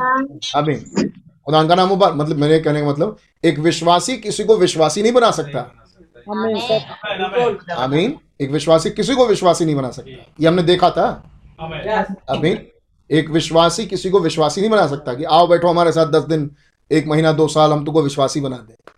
[0.56, 1.08] आमीन।
[1.44, 5.12] खुदा का नाम मुबारक। मतलब मेरे कहने का मतलब एक विश्वासी किसी को विश्वासी नहीं
[5.12, 5.60] बना सकता.
[7.74, 12.16] आमीन। एक विश्वासी किसी को विश्वासी नहीं बना सकता। ये हमने देखा था। Amen.
[12.30, 12.66] आमीन
[13.10, 16.50] एक विश्वासी किसी को विश्वासी नहीं बना सकता कि आओ बैठो हमारे साथ दस दिन
[16.92, 18.90] एक महीना दो साल हम तुमको विश्वासी बना दें।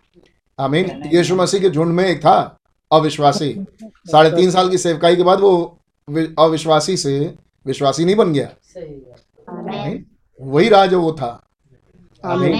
[0.59, 2.59] आमीन। यीशु मसीह के झुंड में एक था
[2.91, 5.79] अविश्वासी। साढ़े तीन साल की सेवकाई के बाद वो
[6.39, 7.33] अविश्वासी से
[7.65, 9.05] विश्वासी नहीं बन गया। सही
[9.77, 10.05] है
[10.41, 11.47] वही राज वो था।
[12.25, 12.59] आमीन।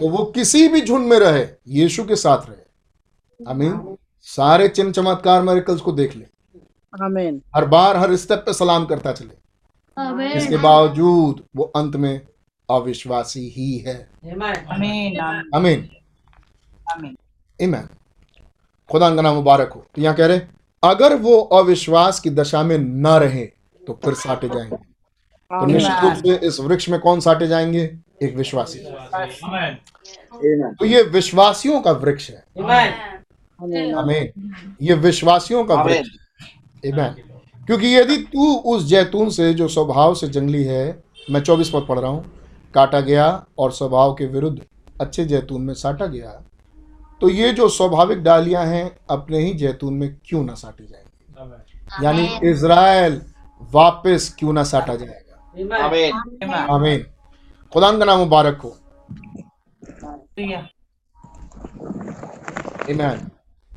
[0.00, 2.64] तो वो किसी भी झुंड में रहे यीशु के साथ रहे।
[3.50, 6.24] आमीन। सारे चिन्ह चमत्कार मेरिकल्स को देख ले।
[7.04, 12.20] आमीन हर बार हर स्टेप पे सलाम करता चले। इसके बावजूद वो अंत में
[12.68, 15.88] अविश्वासी ही है। आमीन आमीन आमीन
[17.60, 17.88] आमीन
[18.90, 20.40] खुदा का नाम मुबारक हो। तो यहाँ कह रहे
[20.82, 23.44] अगर वो अविश्वास की दशा में न रहे
[23.82, 27.82] तो फिर साटे जाएँगे। तो निश्चित रूप से इस वृक्ष में कौन साटे जाएँगे?
[28.22, 28.78] एक विश्वासी।
[30.74, 32.44] तो ये विश्वासियों का वृक्ष है।
[33.62, 36.08] आमीन आमीन। ये विश्वासियों का वृक्ष
[36.86, 37.22] आमीन
[37.66, 41.98] क्योंकि यदि तू उस जैतून से जो स्वभाव से जंगली है मैं चौबीस पद पढ़
[41.98, 42.24] रहा हूँ
[42.74, 44.60] काटा गया और स्वभाव के विरुद्ध
[45.00, 46.42] अच्छे जैतून में साटा गया
[47.20, 52.04] तो ये जो स्वाभाविक डालियाँ हैं अपने ही जैतून में क्यों ना साटी जाएँगी?
[52.04, 53.20] यानी इज़राइल
[53.72, 55.84] वापस क्यों ना साटा जाएगा?
[55.84, 57.06] आमीन। आमीन।
[57.72, 58.76] खुदा का नाम मुबारक हो।
[62.88, 63.30] आमीन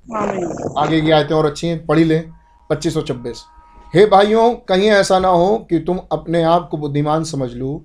[0.06, 2.32] आगे की आयतें और अच्छी हैं पढ़ी लें।
[2.70, 3.44] पच्चीस सौ छब्बीस।
[3.94, 7.82] हे भाइयों कहीं ऐसा ना हो कि तुम अपने आप को बुद्धिमान समझ लो।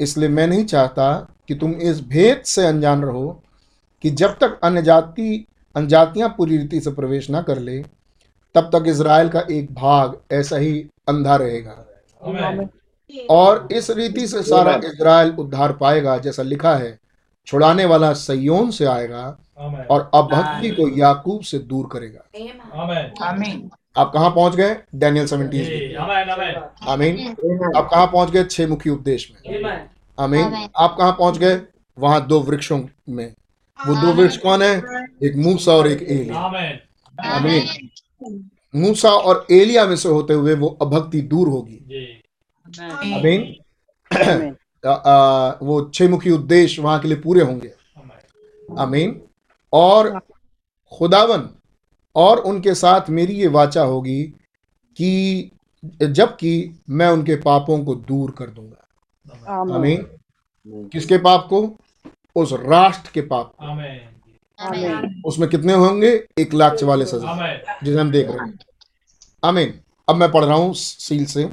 [0.00, 1.12] इसलिए मैं नहीं चाहता
[1.48, 3.42] कि तुम इस भेद से अनजान रहो
[4.04, 7.78] कि जब तक अन्य जाति अनजातियाँ पूरी रीति से प्रवेश ना कर ले
[8.54, 11.84] तब तक इसराइल का एक भाग ऐसा ही अंधा रहेगा।
[13.30, 16.98] और इस रीति से सारा इसराइल उद्धार पाएगा जैसा लिखा है
[17.46, 22.20] छुड़ाने वाला सयोन से आएगा। और अभक्ति को याकूब से दूर करेगा
[23.26, 25.96] आमीन आप कहाँ पहुँच गए डैनियल सेवनटीन
[26.88, 27.18] आमीन
[27.76, 29.52] आप कहाँ पहुँच गए छह मुखी उपदेश में
[30.18, 31.60] आमीन आमीन। आप कहाँ पहुँच गए
[31.98, 33.26] वहाँ दो वृक्षों में
[33.78, 34.72] वो दो वृक्ष कौन है
[35.24, 36.38] एक मूसा और एक एलिया
[37.18, 37.90] आमीन
[38.74, 41.78] मूसा और एलिया में से होते हुए वो अभक्ति दूर होगी
[43.14, 43.42] आमीन
[45.62, 47.72] वो छह मुखी उद्देश्य वहाँ के लिए पूरे होंगे
[48.78, 49.20] आमीन
[49.72, 50.18] और
[50.92, 51.48] खुदावन
[52.16, 54.22] और उनके साथ मेरी ये वाचा होगी
[54.96, 55.50] कि
[56.02, 60.06] जबकि मैं उनके पापों को दूर कर दूँगा। आमीन।
[60.88, 61.60] किसके पाप को?
[62.36, 66.12] उस राष्ट्र के पाप आमीन। उसमें कितने होंगे?
[66.38, 68.58] एक लाख चवालीस हज़ार। जिसे हम देख रहे हैं।
[69.42, 69.74] आमीन।
[70.08, 71.48] अब मैं पढ़ रहा हूँ सील से।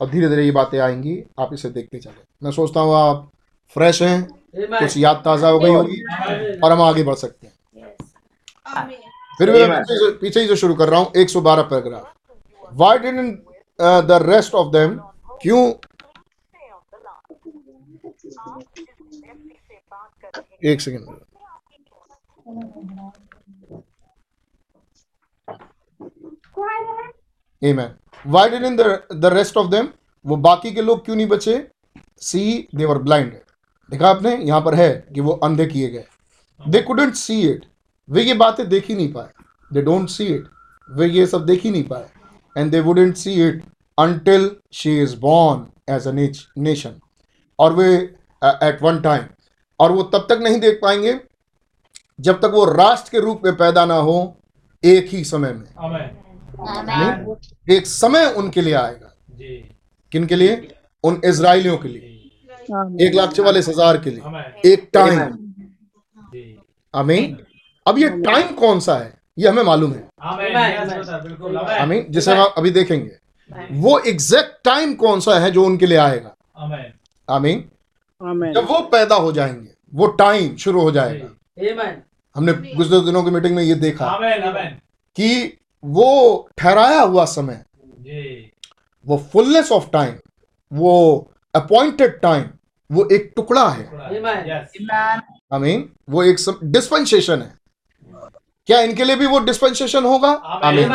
[0.00, 3.30] और धीरे धीरे ये बातें आएँगी। आप इसे देखते चले। मैं सोचता हूँ आप
[3.76, 7.52] फ्रेश हैं। कुछ याद ताज़ा हो गई होगी और हम आगे बढ़ सकते हैं।
[9.38, 9.82] फिर मैं
[10.20, 12.72] पीछे ही से शुरू कर रहा हूँ 112 paragraph.
[12.72, 13.16] Why did
[14.08, 14.96] the rest of them
[15.42, 15.72] क्यों?
[20.64, 21.02] एक second.
[27.62, 27.90] Amen.
[28.24, 28.86] Why didn't the,
[29.22, 29.86] the rest of them
[30.24, 31.56] वो बाकी के लोग क्यों नहीं बचे?
[32.20, 33.32] सी देवर ब्लाइंड
[33.90, 34.34] देखा आपने?
[34.36, 36.04] यहाँ पर है कि वो अंधे किए गए।
[36.60, 37.64] They couldn't see it
[38.08, 39.28] way ये बातें देख ही नहीं पाए।
[39.70, 40.44] They don't see it
[40.88, 42.06] way ये सब देख ही नहीं पाए।
[42.56, 43.62] And they wouldn't see it
[43.98, 47.00] until she is born as a nation
[47.58, 49.24] और वे एट वन टाइम
[49.80, 51.18] और वो तब तक नहीं देख पाएँगे
[52.20, 54.16] जब तक वो राष्ट्र के रूप में पैदा ना हो
[54.82, 55.66] एक ही समय में।
[56.68, 57.36] आमेन
[57.72, 59.10] एक समय उनके लिए आएगा।
[60.12, 60.74] किन के लिए?
[61.04, 62.13] उन इसराइलियों के लिए।
[62.64, 65.20] एक लाख चवालीस हज़ार के लिए। एक टाइम
[66.94, 67.36] आमीन।
[67.86, 69.12] अब ये टाइम कौन सा है?
[69.38, 70.08] ये हमें मालूम है।
[71.80, 73.16] आमीन। जिसे हम अभी देखेंगे।
[73.72, 76.34] वो एग्जैक्ट टाइम कौन सा है जो उनके लिए आएगा?
[76.58, 76.92] आमीन।
[77.28, 81.28] आमीन। जब वो पैदा हो जाएँगे वो टाइम शुरू हो जाएगा।
[82.36, 84.18] हमने गुजरे दिनों की मीटिंग में ये देखा
[85.16, 87.62] कि वो ठहराया हुआ समय
[89.06, 90.14] वो फुलनेस ऑफ़ टाइम
[90.72, 90.92] वो
[91.54, 92.44] अपॉइंटेड टाइम
[92.90, 94.20] वो एक टुकड़ा है। आई
[95.52, 97.54] आमीन वो एक डिस्पेंसेशन है।
[98.68, 100.30] क्या इनके लिए भी वो डिस्पेंसेशन होगा?
[100.64, 100.88] Amen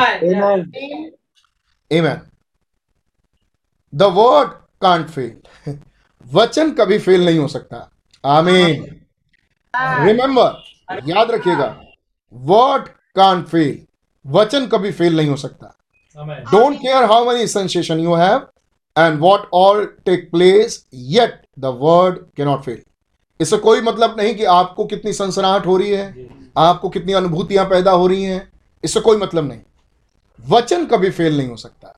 [1.91, 2.18] Amen.
[3.93, 4.49] The word
[4.82, 5.78] can't fail
[6.26, 7.78] वचन कभी फेल नहीं हो सकता।
[8.24, 8.84] आमीन
[9.74, 11.68] रिमेंबर याद रखिएगा
[12.34, 13.86] वर्ड कांट फेल
[14.26, 15.76] वचन कभी फेल नहीं हो सकता।
[16.18, 18.47] Don't care how many sensation you have
[19.00, 22.82] and what all take place yet the word can not fail
[23.39, 26.28] इससे कोई मतलब नहीं कि आपको कितनी सनसनाहट हो रही है
[26.58, 28.41] आपको कितनी अनुभूतियाँ पैदा हो रही हैं।
[28.84, 29.60] इससे कोई मतलब नहीं।
[30.39, 31.93] वचन कभी फेल नहीं हो सकता।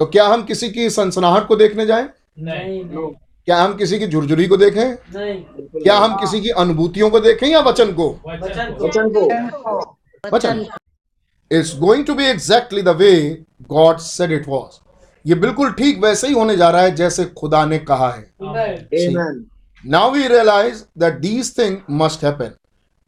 [0.00, 2.08] तो क्या हम किसी की सनसनाहट को देखने जाएँ?
[2.38, 4.84] क्या हम किसी की झुरझुरी को देखें?
[5.14, 5.34] नहीं।
[5.82, 8.08] क्या हम किसी की अनुभूतियों को देखें या वचन को?
[8.26, 10.64] वचन को। वचन को। वचन
[11.50, 13.12] it's going to be exactly the way
[13.68, 14.80] God said it was
[15.26, 18.34] ये बिल्कुल ठीक वैसे ही होने जा रहा है जैसे खुदा ने कहा है।
[19.86, 22.50] Now we realise that these thing must happen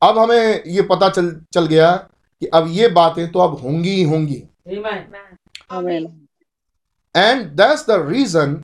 [0.02, 1.96] अब हमें ये पता चल चल गया
[2.40, 4.48] कि अब ये बातें तो अब होंगी ही होंगी।
[7.16, 8.54] And And the reason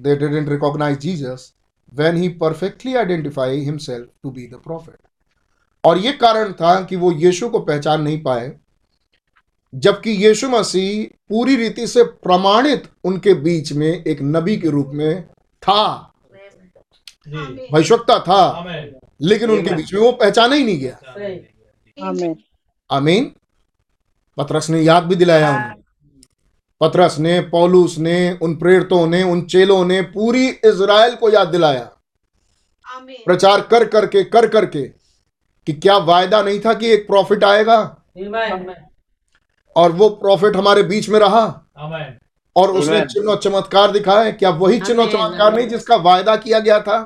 [0.00, 4.94] they they recognize recognize Jesus he perfectly identify himself to be the prophet
[5.84, 8.52] और ये कारण था कि वो यीशु को पहचान नहीं पाए
[9.74, 15.22] जबकि यीशु मसीह पूरी रीति से प्रमाणित उनके बीच में एक नबी के रूप में
[15.62, 16.12] था।
[17.72, 18.64] भविष्यवक्ता था
[19.22, 21.00] लेकिन उनके बीच में वो पहचाना ही नहीं गया।
[22.02, 22.36] आमेन।
[22.90, 23.32] आमीन।
[24.36, 25.72] पतरस ने याद भी दिलाया उन्हें।
[26.80, 31.90] पतरस ने पौलुस ने उन प्रेरितों ने उन चेलों ने पूरी इज़राइल को याद दिलाया।
[33.26, 34.82] प्रचार कर करके कर करके
[35.66, 38.04] कि क्या वायदा नहीं था कि एक प्रॉफिट आएगा?
[39.76, 41.44] और वो प्रॉफिट हमारे बीच में रहा।
[42.56, 46.58] और उसने चिन्ह और चमत्कार दिखाए क्या वही चिन्ह और चमत्कार नहीं जिसका वायदा किया
[46.60, 46.98] गया था।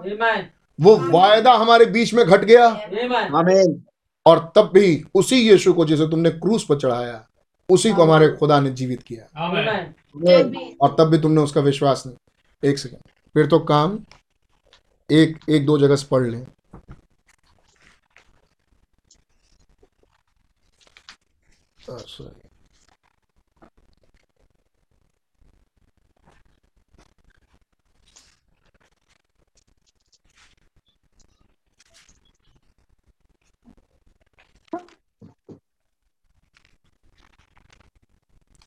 [0.80, 2.66] वो वायदा हमारे बीच में घट गया।
[4.26, 7.26] और तब भी उसी यीशु को जिसे तुमने क्रूस पर चढ़ाया
[7.68, 9.24] उसी को हमारे खुदा ने जीवित किया।
[10.82, 12.16] और तब भी तुमने उसका विश्वास नहीं।
[12.70, 13.00] एक सेकंड
[13.34, 13.98] फिर तो काम
[15.10, 16.46] एक एक दो जगह से पढ़ लें।
[21.90, 21.96] आ,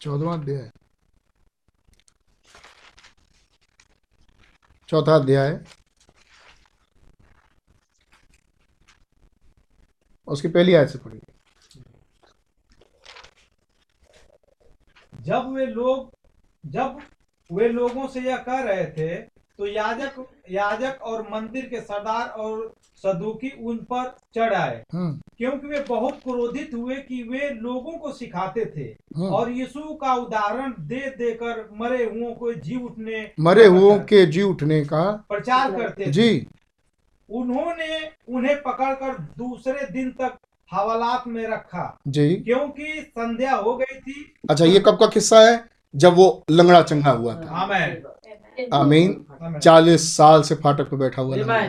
[0.08, 0.72] चौदवा अध्याय।
[4.90, 5.64] चौथा अध्याय।
[10.28, 11.34] उसकी पहली आयत से पढ़िए।
[15.22, 16.14] जब वे लोग,
[16.66, 17.02] जब
[17.52, 19.22] वे लोगों से यह कह रहे थे
[19.58, 25.68] तो याजक याजक और मंदिर के सरदार और सदुकी उन पर चढ़ आए हम्म क्योंकि
[25.68, 28.86] वे बहुत क्रोधित हुए कि वे लोगों को सिखाते थे।
[29.18, 34.26] हम्म। और यीशु का उदाहरण दे देकर मरे हुओं को जी उठने मरे हुओं के
[34.26, 36.48] जी उठने का प्रचार करते जी।
[37.30, 40.38] उन्होंने उन्हें पकड़कर दूसरे दिन तक
[40.74, 45.66] हवालात में रखा। जी। क्योंकि संध्या हो गई थी। अच्छा ये कब का किस्सा है?
[45.96, 49.26] जब वो लंगड़ा चंगा हुआ था। आमेन। आमीन।
[49.60, 51.62] चालीस साल से फाटक पे बैठा हुआ लंगड़ा।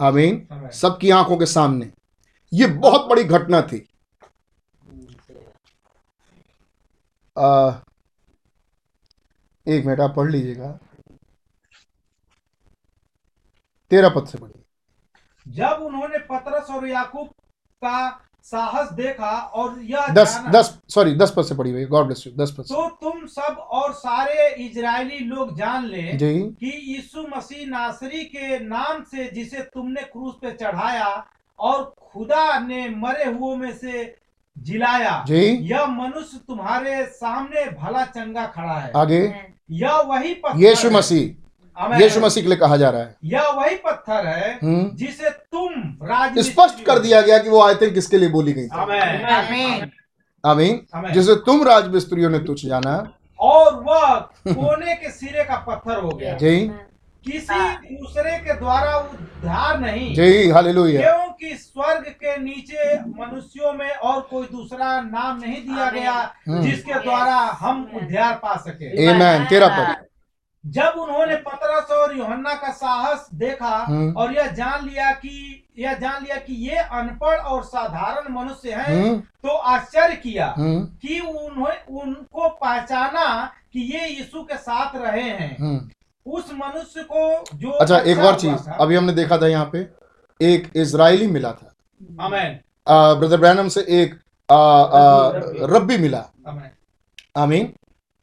[0.00, 1.92] आमीन। सबकी आँखों के सामने।
[2.52, 3.86] ये बहुत बड़ी घटना थी।
[7.38, 7.72] आ,
[9.66, 10.78] एक मिनट आप पढ़ लीजिएगा।
[13.90, 14.62] तेरा पद से पढ़िए
[15.48, 17.28] जब उन्होंने पतरस और याकूब
[17.84, 22.24] का साहस देखा और यह दस दस सॉरी दस पद से पढ़िए भैया गॉड ब्लेस
[22.26, 27.26] यू दस पद तो तुम सब और सारे इजरायली लोग जान ले जी। कि यीशु
[27.36, 31.26] मसीह नासरी के नाम से जिसे तुमने क्रूस पे चढ़ाया
[31.58, 34.16] और खुदा ने मरे हुओं में से
[34.58, 39.34] जिलाया जी। यह मनुष्य तुम्हारे सामने भला चंगा खड़ा है। आगे।
[39.70, 41.39] यह वही यीशु मसीह।
[42.02, 45.70] यीशु मसीह के लिए कहा जा रहा है। यह वही पत्थर है हम्म। जिसे तुम
[46.02, 49.90] राज स्पष्ट कर दिया गया कि वो आयतें किसके लिए बोली गई थी। आमेन
[50.44, 54.14] आमीन जिसे तुम राज मिस्त्रियों ने तुझ जाना। और वह
[54.48, 56.56] कोने के सिरे का पत्थर हो गया। जी।
[57.24, 64.20] किसी दूसरे के द्वारा उद्धार नहीं। जी हालेलुया क्योंकि स्वर्ग के नीचे मनुष्यों में और
[64.20, 66.12] कोई दूसरा नाम नहीं दिया गया
[66.48, 70.06] हम्म। जिसके द्वारा हम उद्धार पा सके। आमेन तेरा पद।
[70.64, 75.94] जब उन्होंने पतरस और यूहन्ना का साहस देखा हम्म। और यह जान लिया कि यह
[75.98, 81.20] जान लिया कि ये अनपढ़ और साधारण मनुष्य हैं हम्म तो आश्चर्य किया हम्म कि
[81.20, 83.24] उन्हें उनको पहचाना
[83.72, 85.90] कि ये यीशु के साथ रहे हैं।
[86.26, 89.86] उस मनुष्य को जो अच्छा एक और चीज़ अभी हमने देखा था यहाँ पे
[90.40, 94.14] एक इसराइली मिला था। ब्रदर ब्रैनम से एक
[94.48, 95.30] आ, आ,
[95.74, 96.24] रब्बी। मिला।
[97.36, 97.72] आमीन।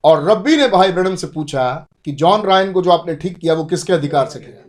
[0.04, 3.54] और रब्बी ने भाई ब्रैनम से पूछा कि जॉन रायन को जो आपने ठीक किया
[3.54, 4.64] वो किसके अधिकार से किया?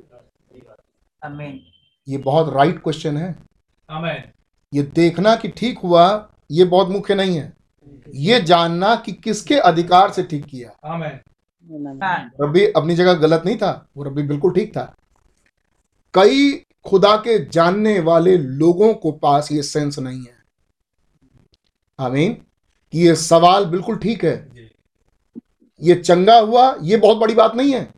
[2.09, 3.31] ये बहुत राइट क्वेश्चन है।
[4.75, 7.53] ये देखना कि ठीक हुआ ये बहुत मुख्य नहीं है।
[8.15, 11.21] ये जानना कि किसके अधिकार से ठीक किया। आमीन
[12.41, 14.95] रब्बी अपनी जगह गलत नहीं था वो रब्बी बिल्कुल ठीक था।
[16.15, 16.53] कई
[16.87, 20.37] खुदा के जानने वाले लोगों को पास ये सेंस नहीं है।
[21.99, 22.37] आमीन।
[22.93, 24.58] कि ये सवाल बिल्कुल ठीक है।
[25.81, 27.89] ये चंगा हुआ ये बहुत बड़ी बात नहीं है।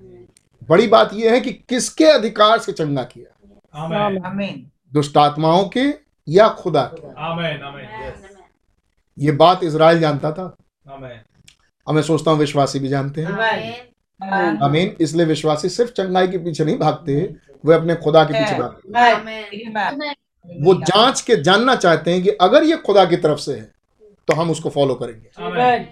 [0.69, 3.85] बड़ी बात यह है कि किसके अधिकार से चंगा किया?
[3.85, 5.85] आमेन। आमीन। दुष्ट आत्माओं के
[6.29, 7.09] या खुदा के?
[7.23, 7.87] आमेन आमेन।
[9.19, 10.45] ये बात इसराइल जानता था।
[11.87, 16.65] अब मैं सोचता हूँ विश्वासी भी जानते हैं। अमीन इसलिए विश्वासी सिर्फ़ चंगाई के पीछे
[16.65, 17.15] नहीं भागते
[17.65, 20.15] वे अपने खुदा के पीछे भागते हैं।
[20.47, 23.71] वो जाँच के जानना चाहते हैं कि अगर ये खुदा की तरफ़ से है
[24.29, 25.87] तो हम उसको फॉलो करेंगे। Amen.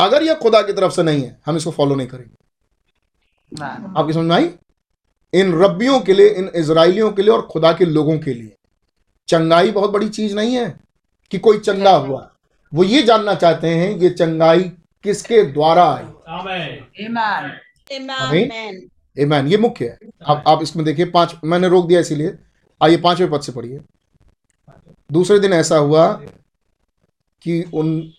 [0.00, 3.62] अगर यह खुदा की तरफ़ से नहीं है हम इसको फॉलो नहीं करेंगे।
[3.96, 4.50] आपकी समझ में आई?
[5.34, 8.56] इन रब्बियों के लिए इन इजराइलियों के लिए और खुदा के लोगों के लिए।
[9.28, 10.80] चंगाई बहुत बड़ी चीज़ नहीं है
[11.30, 12.30] कि कोई चंगा हुआ।
[12.72, 14.62] वो ये जानना चाहते हैं ये चंगाई
[15.04, 16.04] किसके द्वारा आई?
[16.28, 16.86] आमेन
[18.10, 18.50] आमीन
[19.32, 22.34] आमीन ये मुख्य है। आप आप इसमें देखिए पाँच मैंने रोक दिया इसीलिए।
[22.80, 23.80] आइए पाँचवें पद से पढ़िए।
[25.12, 26.12] दूसरे दिन ऐसा हुआ
[27.42, 28.12] कि उन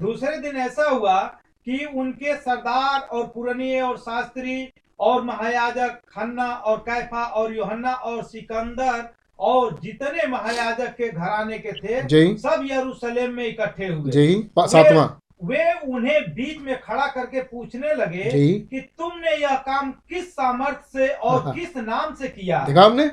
[0.00, 1.22] दूसरे दिन ऐसा हुआ
[1.66, 8.22] कि उनके सरदार और पुरनिये और शास्त्री और महायाजक खन्ना और कैफा और योहन्ना और
[8.24, 12.00] सिकंदर और जितने महायाजक के घराने के थे
[12.38, 15.06] सब यरूशलेम में इकट्ठे हुए। जी सातवां।
[15.44, 18.30] वे उन्हें बीच में खड़ा करके पूछने लगे
[18.60, 22.64] कि तुमने यह काम किस सामर्थ्य से और हाँ। किस नाम से किया?
[22.64, 23.06] देखा आपने?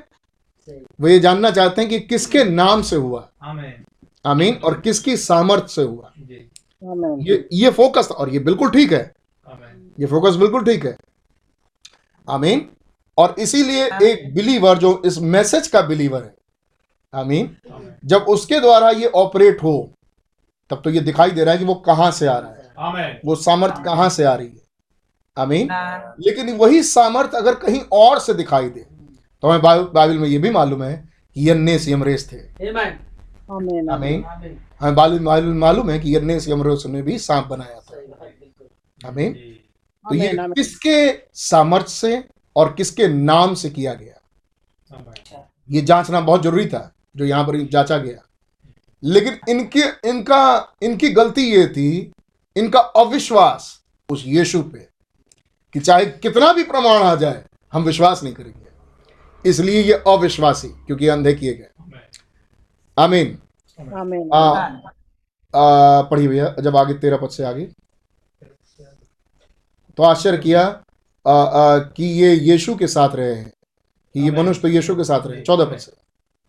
[1.02, 3.86] वो ये जानना चाहते हैं कि किसके नाम से हुआ। आमेन।
[4.26, 6.50] आमीन। और किसकी सामर्थ्य से हुआ। जी।
[7.22, 9.02] ये ये फोकस और ये बिल्कुल ठीक है।
[9.48, 10.96] आमेन ये फोकस बिल्कुल ठीक है।
[12.28, 12.66] आमीन
[13.18, 16.34] और इसीलिए एक बिलीवर जो इस मैसेज का बिलीवर है।
[17.14, 17.56] आमीन
[18.06, 19.76] जब उसके द्वारा ये ऑपरेट हो
[20.70, 23.20] तब तो ये दिखाई दे रहा है कि वो कहाँ से आ रहा है। आमेन
[23.26, 24.62] वो सामर्थ कहाँ से आ रही है।
[25.38, 25.68] आमीन
[26.20, 28.86] लेकिन वही सामर्थ अगर कहीं और से दिखाई दे
[29.44, 30.96] तो हमें बाइबल बाइबल में ये भी मालूम है
[31.36, 32.38] कि यन्नेस यमरेस थे।
[33.52, 34.22] हमें
[34.96, 39.60] बाइबल बाइबल में मालूम है कि यन्नेस यमरेस ने भी सांप बनाया था। आमीन। जी।
[40.06, 42.24] तो ये किसके सामर्थ्य से
[42.56, 44.20] और किसके नाम से किया गया?
[45.72, 48.28] ये जांचना बहुत ज़रूरी था जो यहाँ पर जांचा गया।
[49.04, 52.12] लेकिन इनके इनका इनकी गलती ये थी
[52.56, 54.88] इनका अविश्वास उस यीशु पे
[55.74, 61.08] कि चाहे कितना भी प्रमाण आ जाए हम विश्वास नहीं करेंगे। इसलिए ये अविश्वासी क्योंकि
[61.08, 61.70] अंधे किए गए।
[62.98, 63.40] आमीन।
[66.10, 67.66] पढ़िए भैया जब आगे तेरह पद से आगे।
[69.98, 70.62] तो आश्चर्य किया
[71.28, 73.50] आ, आ, कि ये यीशु के साथ रहे हैं
[74.14, 75.92] कि ये मनुष्य तो यीशु के साथ रहे चौदह पद से।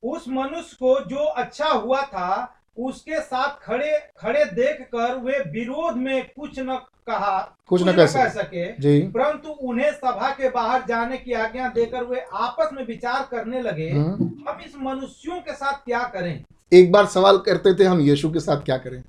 [0.02, 6.24] उस मनुष्य को जो अच्छा हुआ था उसके साथ खड़े खड़े देखकर वे विरोध में
[6.24, 11.16] कुछ न कहा कुछ न कह सके। सके। जी। परंतु उन्हें सभा के बाहर जाने
[11.18, 15.72] की आज्ञा देकर वे आपस में विचार करने लगे हम्म। हम इस मनुष्यों के साथ
[15.72, 16.44] क्या करें?
[16.72, 19.04] एक बार सवाल करते थे हम यीशु के साथ क्या करें?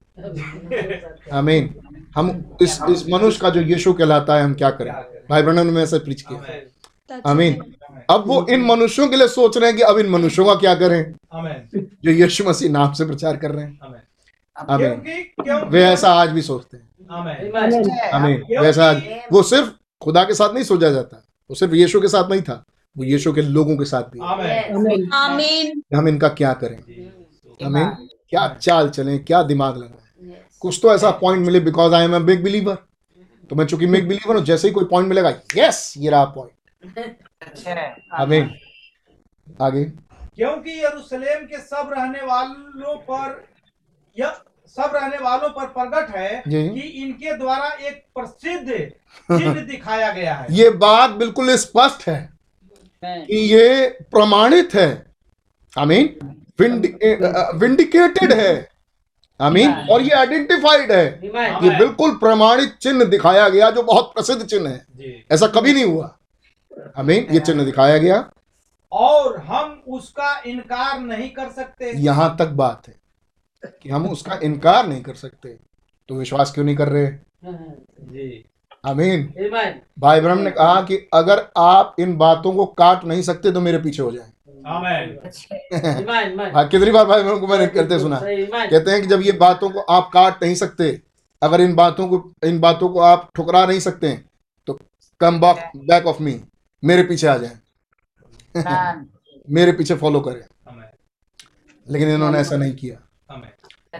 [1.38, 1.76] आमीन।
[2.16, 4.94] हम इस इस मनुष्य का जो यीशु कहलाता है हम क्या करें?
[5.30, 7.76] भाई ब्रनन ने ऐसे प्रीच किया। आमीन।
[8.10, 10.76] अब वो इन मनुष्यों के लिए सोच रहे हैं कि अब इन मनुष्यों का क्या
[10.76, 11.14] करें?
[11.76, 13.80] जो यीशु मसीह नाम से प्रचार कर रहे हैं।
[14.70, 19.02] आमेन वे ऐसा आज भी सोचते हैं। आमेन आमीन वैसा आज
[19.32, 19.70] वो सिर्फ़
[20.02, 22.64] खुदा के साथ नहीं सोचा जाता। वो सिर्फ़ यीशु के साथ नहीं था।
[22.98, 24.20] वो यीशु के लोगों के साथ भी।
[25.14, 26.78] आमीन हम इनका क्या करें?
[27.66, 29.24] हमें क्या चाल चलें?
[29.26, 29.92] क्या दिमाग लगाए?
[30.60, 32.78] कुछ तो ऐसा पॉइंट मिले because I am a big believer
[33.50, 37.16] तो मैं चूँकि मेक बिलीवर हूँ जैसे ही कोई पॉइंट मिलेगा यस ये रहा पॉइंट
[38.14, 38.52] आमीन।
[39.62, 39.84] आगे।
[40.36, 43.46] क्योंकि यरूशलेम के सब रहने वालों पर
[44.20, 44.30] यह
[44.68, 46.44] सब रहने वालों पर प्रकट है
[46.74, 48.70] कि इनके द्वारा एक प्रसिद्ध
[49.40, 52.30] चिन्ह दिखाया गया है। ये बात बिल्कुल स्पष्ट है
[53.04, 55.06] कि ये प्रमाणित है।
[55.78, 56.06] आमीन।
[57.60, 58.70] विंडिकेटेड है।
[59.42, 61.20] आमीन। और ये आइडेंटिफाइड है
[61.64, 64.86] ये बिल्कुल प्रमाणित चिन्ह दिखाया गया जो बहुत प्रसिद्ध चिन्ह है।
[65.32, 66.18] ऐसा कभी नहीं हुआ।
[66.98, 68.30] आमीन ये चिन्ह दिखाया गया।
[68.92, 72.96] और हम उसका इनकार नहीं कर सकते। यहाँ तक बात है
[73.82, 75.58] कि हम उसका इनकार नहीं कर सकते।
[76.10, 77.12] तो विश्वास क्यों नहीं कर रहे?
[77.46, 78.46] जी।
[78.86, 79.24] आमीन।
[80.00, 83.78] भाई ब्रह्म ने कहा कि अगर आप इन बातों को काट नहीं सकते तो मेरे
[83.78, 84.32] पीछे हो जाएँ.
[84.68, 84.82] हाँ,
[86.70, 89.80] कितनी बार भाई ब्रह्म को मैंने कहते सुना। कहते हैं कि जब ये बातों को
[89.80, 91.02] आप काट नहीं सकते
[91.42, 94.20] अगर इन बातों को इन बातों को आप ठुकरा नहीं सकते
[94.68, 94.80] तो
[95.22, 96.40] come back back off me
[96.86, 97.58] मेरे पीछे आ जाए।
[99.50, 100.44] मेरे पीछे फॉलो करें।
[101.90, 102.98] लेकिन इन्होंने ऐसा नहीं किया।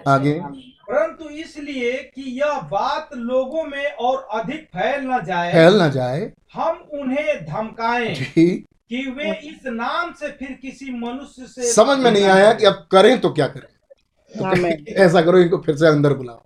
[0.08, 0.42] आगे।
[0.90, 6.34] परंतु इसलिए कि यह बात लोगों में और अधिक फैल न जाए फैल ना जाए।
[6.54, 8.16] हम उन्हें धमकाएँ
[8.90, 12.88] कि वे इस नाम से फिर किसी मनुष्य से समझ में नहीं आया कि अब
[12.92, 13.72] करें तो क्या करें।
[14.86, 16.44] तो ऐसा करो इनको फिर से अंदर बुलाओ।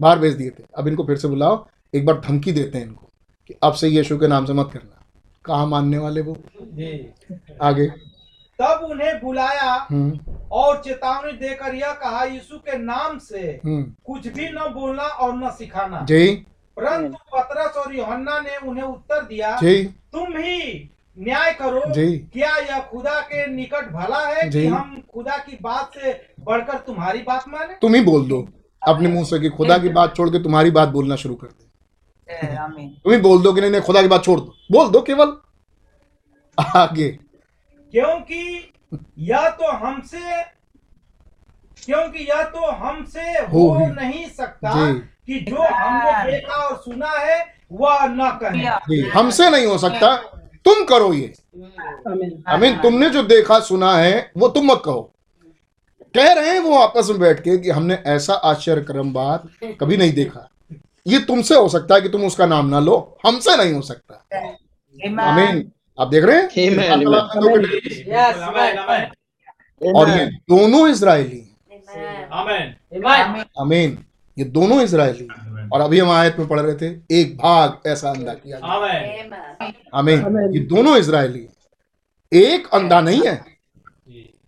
[0.00, 3.10] बाहर भेज दिए थे। अब इनको फिर से बुलाओ। एक बार धमकी देते हैं इनको
[3.46, 4.95] कि अब से यीशु के नाम से मत करना।
[5.46, 6.36] कहा मानने वाले वो?
[6.62, 7.14] जी।
[7.62, 7.86] आगे।
[8.60, 10.20] तब उन्हें बुलाया हम्म।
[10.52, 15.36] और चेतावनी देकर यह कहा यीशु के नाम से हम्म। कुछ भी न बोलना और
[15.36, 16.26] न सिखाना। जी।
[16.76, 22.56] परंतु पतरस और यूहन्ना ने उन्हें उत्तर दिया जी। तुम ही न्याय करो जी। क्या
[22.56, 27.44] यह खुदा के निकट भला है। कि हम खुदा की बात से बढ़कर तुम्हारी बात
[27.48, 27.74] माने?
[27.74, 28.48] तुम ही बोल दो।
[28.88, 31.65] अपने मुँह से कि खुदा की बात छोड़ के तुम्हारी बात बोलना शुरू कर दे।
[32.30, 35.00] आमीन। तुम ही बोल दो कि नहीं नहीं खुदा की बात छोड़ दो। बोल दो
[35.00, 35.36] केवल।
[36.58, 37.08] आगे।
[37.92, 38.72] क्योंकि
[39.18, 40.42] यह तो हमसे
[41.84, 47.54] क्योंकि यह तो हमसे हो हो नहीं सकता कि जो हमने देखा और सुना है
[47.72, 50.16] वह न कहे। हमसे नहीं हो सकता।
[50.64, 51.32] तुम करो ये।
[52.48, 55.12] अमीन तुमने जो देखा सुना है वो तुम मत कहो।
[56.14, 59.48] कह रहे हैं वो आपस में बैठ के कि हमने ऐसा आश्चर्य क्रम बात
[59.80, 60.48] कभी नहीं देखा।
[61.06, 64.14] ये तुमसे हो सकता है कि तुम उसका नाम ना लो। हमसे नहीं हो सकता।
[65.24, 66.48] अमीन आप देख रहे हैं?
[66.88, 67.16] आमेन.
[67.16, 69.10] आमेन,
[69.96, 73.44] और ये दोनों हैं। आमेन Amen.
[73.58, 73.98] अमीन
[74.38, 75.28] ये दोनों इसराइली
[75.72, 78.58] और अभी हम आयत में पढ़ रहे थे एक भाग ऐसा अंधा किया
[79.94, 80.18] अमीन
[80.52, 81.48] ये दोनों इसराइली
[82.32, 83.44] एक अंधा नहीं है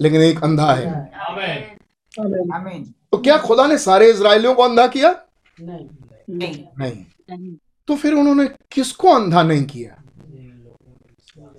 [0.00, 5.14] लेकिन एक अंधा है। आमेन आमीन तो क्या खुदा ने सारे इसराइलियों को अंधा किया?
[5.58, 5.86] नहीं।
[6.30, 7.56] नहीं। नहीं।
[7.88, 10.02] तो फिर उन्होंने किसको अंधा नहीं किया?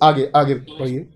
[0.04, 1.10] आगे आगे पढ़िए।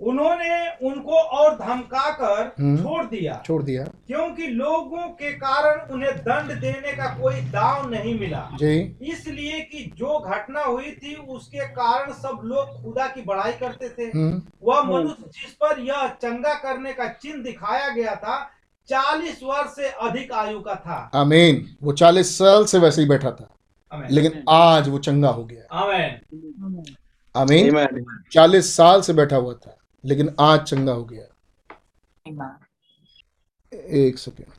[0.00, 6.60] उन्होंने उनको और धमकाकर हम्म। छोड़ दिया। छोड़ दिया। क्योंकि लोगों के कारण उन्हें दंड
[6.60, 12.12] देने का कोई दाव नहीं मिला। जी। इसलिए कि जो घटना हुई थी उसके कारण
[12.12, 16.92] सब लोग खुदा की बड़ाई करते थे। हम्म। वह मनुष्य जिस पर यह चंगा करने
[16.92, 18.50] का चिन्ह दिखाया गया था
[18.88, 23.30] चालीस वर्ष से अधिक आयु का था। आमीन। वो चालीस साल से वैसे ही बैठा
[23.30, 23.48] था।
[23.92, 26.84] आमेन। लेकिन आज वो चंगा हो गया। आमेन।
[27.36, 31.24] आमीन। चालीस साल से बैठा हुआ था लेकिन आज चंगा हो गया।
[33.74, 34.52] एक सेकेंड।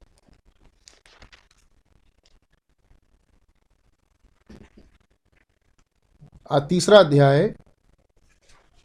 [6.51, 7.55] आ तीसरा अध्याय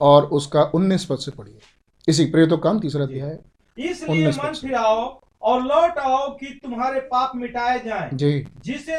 [0.00, 1.58] और उसका उन्नीस पद से पढ़िए।
[2.08, 3.38] इसी प्रेतो काम तीसरा अध्याय।
[3.78, 8.98] इसलिए उन्नीस मन पद और लौट आओ कि तुम्हारे पाप मिटाए जाएँ। जी। जिसे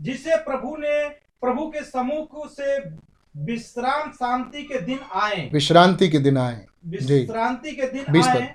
[0.00, 1.08] जिसे प्रभु ने
[1.40, 2.78] प्रभु के सम्मुख से
[3.36, 8.54] विश्राम शांति के दिन आए। विश्रांति के दिन आए। विश्रांति के दिन आए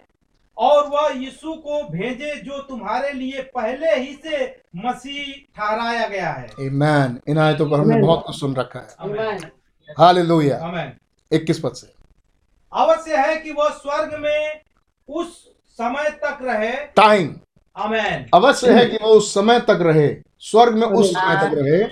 [0.57, 6.47] और वह यीशु को भेजे जो तुम्हारे लिए पहले ही से मसीह ठहराया गया है।
[6.47, 9.45] आमेन इन आयतों पर हमने बहुत कुछ सुन रखा है। Amen.
[9.99, 10.93] हालेलुया आमेन
[11.31, 11.93] 21 पद से।
[12.73, 14.61] अवश्य है कि वह स्वर्ग में
[15.07, 15.49] उस
[15.82, 17.36] समय तक रहे। टाइम।
[17.77, 21.84] आमेन। अवश्य है कि वो उस समय तक रहे। स्वर्ग में उस समय तक रहे।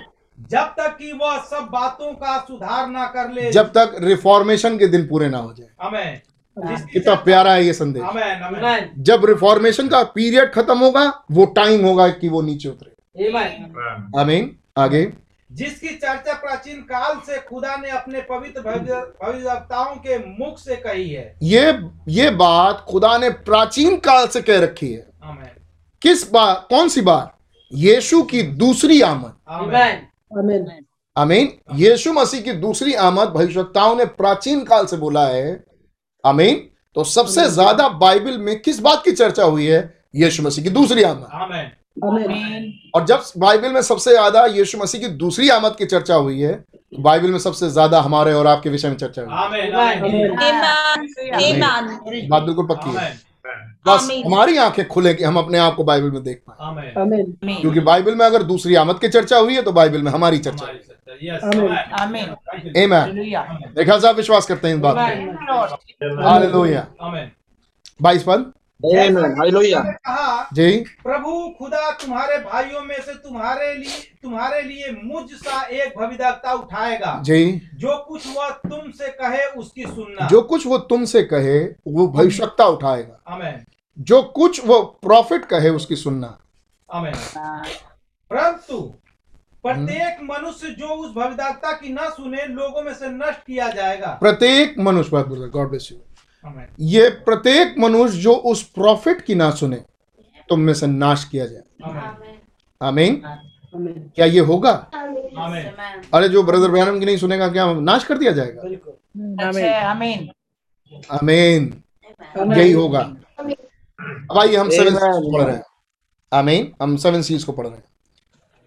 [0.50, 4.86] जब तक कि वह सब बातों का सुधार ना कर ले। जब तक रिफॉर्मेशन के
[4.86, 6.20] दिन पूरे ना हो जाए। आमेन।
[6.70, 11.46] जिसकी कितना प्यारा है ये संदेश। आमेन आमेन। जब रिफॉर्मेशन का पीरियड खत्म होगा वो
[11.46, 12.94] टाइम होगा कि वो नीचे उतरे।
[13.30, 14.20] Amen.
[14.20, 15.12] आमीन। आगे।
[15.52, 21.10] जिसकी चर्चा प्राचीन काल से खुदा ने अपने पवित्र भविष्य- भविष्यवक्ताओं के मुख से कही
[21.10, 25.06] है। ये ये बात खुदा ने प्राचीन काल से कह रखी है।
[26.02, 27.38] किस बात कौन सी बात?
[27.74, 29.36] यीशु की दूसरी आमद.
[31.18, 35.64] आमीन। यीशु मसीह की दूसरी आमद भविष्यवक्ताओं ने प्राचीन काल से बोला है।
[36.26, 40.04] आमीन। तो सबसे ज़्यादा बाइबल में किस बात की चर्चा हुई है?
[40.14, 41.70] यीशु मसीह की दूसरी आमद। आमीन।
[42.94, 46.52] और जब बाइबल में सबसे ज़्यादा यीशु मसीह की दूसरी आमद की चर्चा हुई है
[46.54, 49.70] तो बाइबल में सबसे ज़्यादा हमारे और आपके विषय में चर्चा हुई है।
[52.28, 53.18] बात बिल्कुल पक्की है
[53.86, 56.92] बस हमारी आँखें खुले कि हम अपने आप को बाइबल में देख पाए
[57.60, 60.66] क्योंकि बाइबल में अगर दूसरी आमद की चर्चा हुई है तो बाइबल में हमारी चर्चा
[60.66, 61.44] हुई सत्ता यस
[62.00, 63.12] आमेन है
[63.74, 65.36] देखा साहब विश्वास करते हैं इस बात Amen.
[67.00, 67.30] पर
[68.02, 68.52] बाईस पद
[69.92, 75.98] कहा जी। प्रभु खुदा तुम्हारे भाइयों में से तुम्हारे लिए तुम्हारे लिए मुझ सा एक
[75.98, 81.64] भविदक्ता उठाएगा। जी। जो कुछ वह तुमसे कहे उसकी सुनना। जो कुछ वो तुमसे कहे
[81.64, 83.64] वो भविष्यता उठाएगा। आमेन।
[83.98, 86.38] जो कुछ वो प्रॉफिट कहे उसकी सुनना।
[86.92, 87.14] आमेन।
[88.30, 88.80] परंतु
[89.62, 94.78] प्रत्येक मनुष्य जो उस भविदक्ता की न सुने लोगों में से नष्ट किया जाएगा। प्रत्येक
[94.78, 95.98] मनुष्य बात बोल गॉड ब्लेस यू
[96.80, 99.76] ये प्रत्येक मनुष्य जो उस प्रॉफिट की ना सुने
[100.48, 101.62] तुम में से नाश किया जाए।
[102.80, 103.22] आमेन
[103.74, 104.70] आमीन क्या ये होगा?
[106.14, 108.62] अरे जो ब्रदर बयानम की नहीं सुनेगा क्या नाश कर दिया जाएगा?
[108.62, 110.30] बिल्कुल। अच्छा आमीन
[111.12, 111.82] आमीन
[112.52, 115.62] यही होगा। अब आइए हम सेवन सीज को पढ़ रहे हैं।
[116.32, 117.84] आमीन हम सेवन सीज को पढ़ रहे हैं।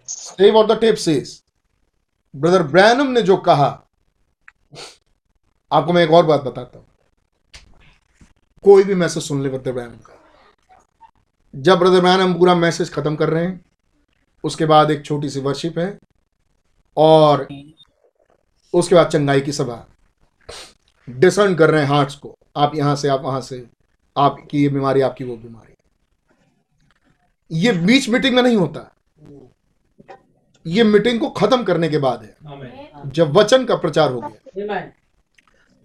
[0.08, 1.42] सेव और the tape says
[2.34, 3.68] brother Branham ने जो कहा
[5.70, 6.86] आपको मैं एक और बात बताता हूँ।
[8.64, 10.18] कोई भी मैसेज सुन ले ब्रदर ब्रैनम का।
[11.54, 13.60] जब ब्रदर ब्रैनम पूरा मैसेज खत्म कर रहे हैं
[14.44, 15.98] उसके बाद एक छोटी सी वर्शिप है
[16.96, 17.46] और
[18.74, 19.86] उसके बाद चंगाई की सभा।
[21.08, 23.66] डिसर्न कर रहे हैं हार्ट्स को आप यहाँ से आप वहाँ से
[24.16, 25.74] आपकी ये बीमारी आपकी वो बीमारी।
[27.50, 28.88] ये बीच मीटिंग में नहीं होता।
[30.66, 32.30] ये मीटिंग को खत्म करने के बाद है।
[33.06, 34.90] जब वचन का प्रचार हो गया।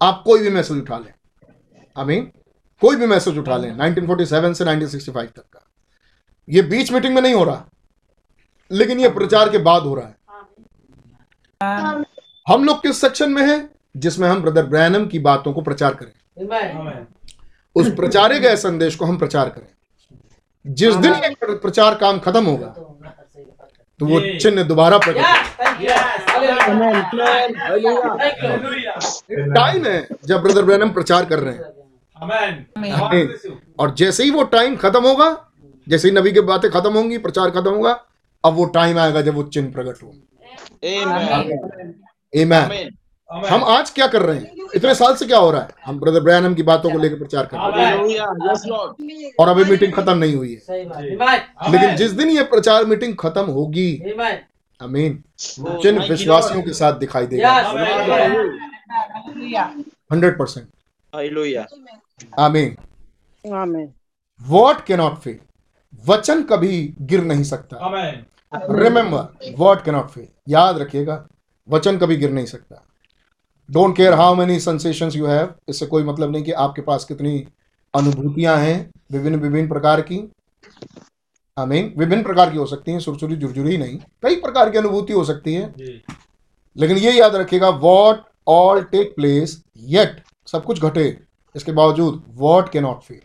[0.00, 1.12] आप कोई भी मैसेज उठा लें।
[1.96, 2.30] आमीन
[2.82, 5.60] कोई भी मैसेज उठा लें 1947 से 1965 तक का।
[6.48, 7.64] ये बीच मीटिंग में नहीं हो रहा
[8.70, 10.14] लेकिन ये प्रचार के बाद हो रहा है।
[12.46, 16.12] हम लोग किस सेक्शन में हैं जिसमें हम ब्रदर ब्रैनम की बातों को प्रचार करें?
[17.76, 19.66] उस प्रचारे गए संदेश को हम प्रचार करें।
[20.64, 22.66] जिस दिन ये प्रचार काम खत्म होगा
[24.00, 25.22] तो वो चिन्ह दोबारा प्रकट
[29.54, 31.62] टाइम है जब ब्रदर ब्रैनम प्रचार कर रहे हैं।
[33.78, 35.50] और जैसे ही वो टाइम खत्म होगा
[35.88, 38.04] जैसे ही नबी की बातें खत्म होंगी प्रचार खत्म होगा
[38.44, 40.26] अब वो टाइम आएगा जब वो चिन्ह प्रकट होंगे
[42.44, 42.72] Amen.
[43.48, 44.52] हम आज क्या कर रहे हैं?
[44.74, 45.68] इतने साल से क्या हो रहा है?
[45.86, 50.18] हम ब्रदर ब्रैनम की बातों को लेकर प्रचार कर रहे हैं। और अभी मीटिंग खत्म
[50.18, 51.72] नहीं हुई है। सही बात। Amen.
[51.72, 53.96] लेकिन जिस दिन ये प्रचार मीटिंग खत्म होगी
[54.80, 55.24] अमीन
[55.82, 57.50] चिन्ह विश्वासियों के साथ दिखाई देगा।
[60.12, 60.68] हंड्रेड परसेंट
[62.38, 62.76] आमीन
[63.54, 63.92] आमीन
[64.40, 65.38] वॉट के नॉट फेल
[66.06, 68.24] वचन कभी गिर नहीं सकता। आमीन
[68.78, 71.26] रिमेंबर वॉट के नॉट फेल याद रखिएगा
[71.68, 72.84] वचन कभी गिर नहीं सकता।
[73.70, 77.46] Don't care how many sensations you have इससे कोई मतलब नहीं कि आपके पास कितनी
[77.94, 80.20] अनुभूतियाँ हैं विभिन्न विभिन्न प्रकार की।
[81.56, 85.24] आमीन विभिन्न प्रकार की हो सकती हैं सुरसुरी जुरजुरी नहीं। कई प्रकार की अनुभूति हो
[85.24, 85.72] सकती है।
[86.76, 92.72] लेकिन ये याद रखिएगा what all take place yet सब कुछ घटे। इसके बावजूद वॉट
[92.72, 93.20] के नॉट फेल।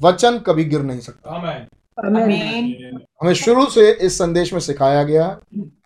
[0.00, 5.40] वचन कभी गिर नहीं सकता। आमीन। हमें शुरू से इस संदेश में सिखाया गया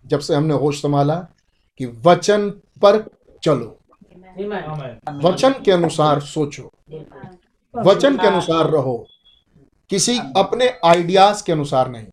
[0.06, 1.14] जब से हमने होश संभाला
[1.78, 3.10] कि वचन पर
[3.42, 3.78] चलो।
[4.40, 5.24] Amen.
[5.24, 6.70] वचन के अनुसार सोचो।
[7.76, 9.06] वचन के अनुसार रहो।
[9.90, 12.06] किसी अपने आइडियाज़ के अनुसार नहीं।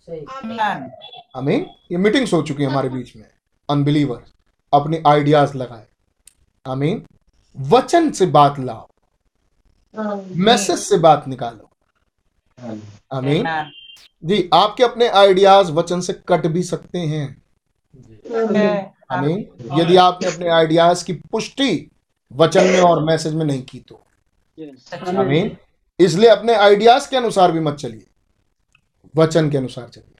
[0.00, 0.90] सही आमीन।
[1.36, 3.30] हमें ये मीटिंग्स हो चुकी है हमारे बीच में।
[3.70, 4.24] अनबिलीवर
[4.72, 5.86] अपने आइडियाज़ लगाए।
[6.66, 7.06] आमीन।
[7.56, 8.88] वचन से बात लाओ।
[10.36, 11.70] मैसेज से बात निकालो।
[13.12, 13.70] आमीन।
[14.24, 17.42] जी आपके अपने आइडियाज़ वचन से कट भी सकते हैं।
[19.10, 19.38] आमीन।
[19.80, 21.90] यदि आपने अपने आइडियाज़ की पुष्टि
[22.32, 24.04] वचन में और मैसेज में नहीं की तो।
[25.20, 25.56] आमीन।
[26.00, 28.06] इसलिए अपने आइडियाज़ के अनुसार भी मत चलिए।
[29.16, 30.10] वचन के अनुसार चलिए।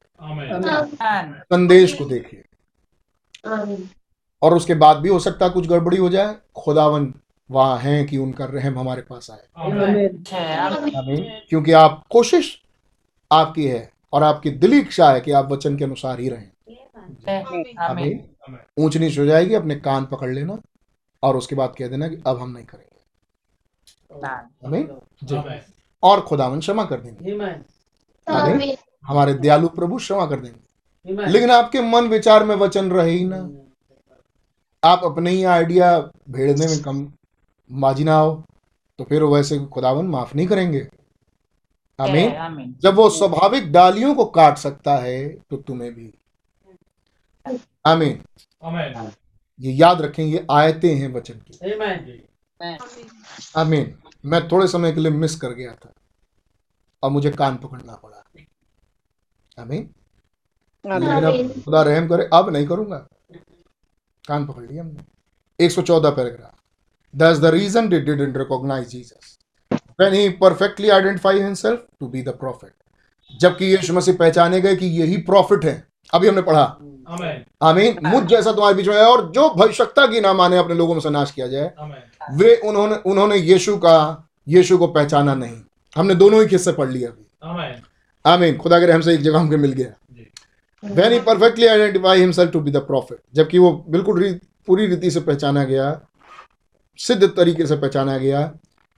[1.41, 2.45] संदेश को देखिए।
[4.43, 7.15] और उसके बाद भी हो सकता है कुछ गड़बड़ी हो जाए। खुदावन
[7.51, 9.65] वहाँ हैं कि उनका रहम हमारे पास आए।
[10.73, 12.63] आमीन आमीन। क्योंकि आप कोशिश
[13.33, 16.51] आपकी है और आपकी दिली इच्छा है कि आप वचन के अनुसार ही रहें।
[17.79, 18.29] आमीन।
[18.79, 20.59] ऊंच नीच हो जाएगी अपने कान पकड़ लेना
[21.23, 22.95] और उसके बाद कह देना कि अब हम नहीं करेंगे।
[24.67, 25.61] आमीन। जी। आमीन
[26.03, 27.31] और खुदावन क्षमा कर देंगे.
[29.05, 33.51] हमारे दयालु प्रभु क्षमा कर देंगे। लेकिन आपके मन विचार में वचन रहे ही ना।
[34.85, 35.99] आप अपने ही आइडिया
[36.31, 37.13] भेड़ने में कम
[37.75, 38.45] बाजी ना हो
[38.99, 40.89] तो फिर वैसे खुदावन माफ़ नहीं करेंगे।
[42.01, 46.15] आमीन। जब वो स्वाभाविक डालियों को काट सकता है तो तुम्हें भी।
[47.87, 48.25] आमीन।
[48.65, 49.13] आमीन।
[49.61, 52.89] ये याद रखें ये आयतें हैं वचन की। Amen.
[53.57, 55.93] आमीन। मैं थोड़े समय के लिए मिस कर गया था।
[57.03, 58.25] और मुझे कान पकड़ना पड़ा।
[59.59, 59.91] आमीन।
[60.87, 63.07] लेकिन अब खुदा रहम करे अब नहीं करूँगा।
[64.29, 66.54] कान पकड़ लिया हमने। 114 paragraph.
[67.15, 69.39] That's the reason they didn't recognize Jesus.
[69.97, 72.73] When he perfectly identified himself to be the prophet.
[73.41, 75.75] जबकि यीशु मसीह पहचाने गए कि यही प्रॉफिट है।
[76.15, 76.65] अभी हमने पढ़ा।
[77.63, 80.95] आमीन मुझ जैसा तुम्हारे बीच में है और जो भविष्यता की ना माने अपने लोगों
[80.95, 81.73] में से नाश किया जाए
[82.39, 83.97] वे उन्होंने उन्होंने यीशु का
[84.49, 85.61] यीशु को पहचाना नहीं।
[85.97, 87.27] हमने दोनों ही किस्से पढ़ लिए अभी।
[88.25, 89.93] आमीन खुदा के रहम से एक जगह हमको मिल गया।
[90.83, 95.21] When he perfectly identify himself to be the prophet जबकि वो बिल्कुल पूरी रीति से
[95.21, 95.87] पहचाना गया
[96.99, 98.47] सिद्ध तरीके से पहचाना गया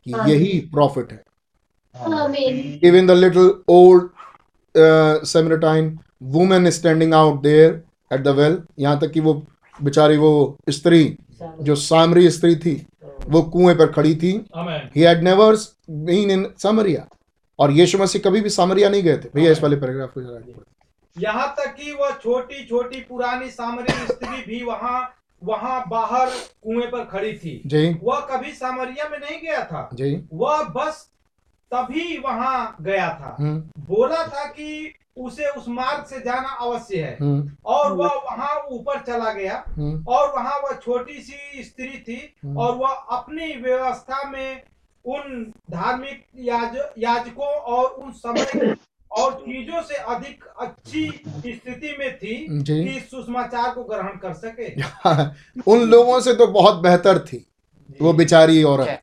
[0.07, 1.25] कि यही प्रॉफिट है।
[2.85, 4.11] even the little old
[4.75, 9.35] uh, Samaritan woman standing out there at the well यहाँ तक कि वो
[9.83, 11.17] बेचारी वो स्त्री
[11.63, 12.75] जो सामरी स्त्री थी
[13.29, 15.51] वो कुएँ पर खड़ी थी। आमीन he had never
[16.07, 17.03] been in Samaria
[17.59, 20.21] और यीशु मसीह कभी भी सामरिया नहीं गए थे। भैया इस वाले पैराग्राफ को।
[21.17, 25.01] यहाँ तक कि वह छोटी छोटी पुरानी सामरी स्त्री भी वहाँ
[25.45, 26.31] वहाँ बाहर
[26.63, 31.11] कुएँ पर खड़ी थी। जी। वह कभी सामरिया में नहीं गया था। जी। वह बस
[31.75, 37.19] तभी वहाँ गया था। हम्म। बोला था कि उसे उस मार्ग से जाना अवश्य है।
[37.21, 42.37] हम्म। और वह वहाँ ऊपर चला गया। हम्म। और वहाँ वह छोटी सी स्त्री थी।
[42.57, 44.63] और वह अपनी व्यवस्था में
[45.05, 48.77] उन धार्मिक याज, याजकों और उन समय
[49.17, 51.09] और चीज़ों से अधिक अच्छी
[51.47, 54.69] स्थिति में थी जी। कि सुसमाचार को ग्रहण कर सके।
[55.73, 57.47] उन लोगों से तो बहुत बेहतर थी
[58.03, 59.01] वो बेचारी औरत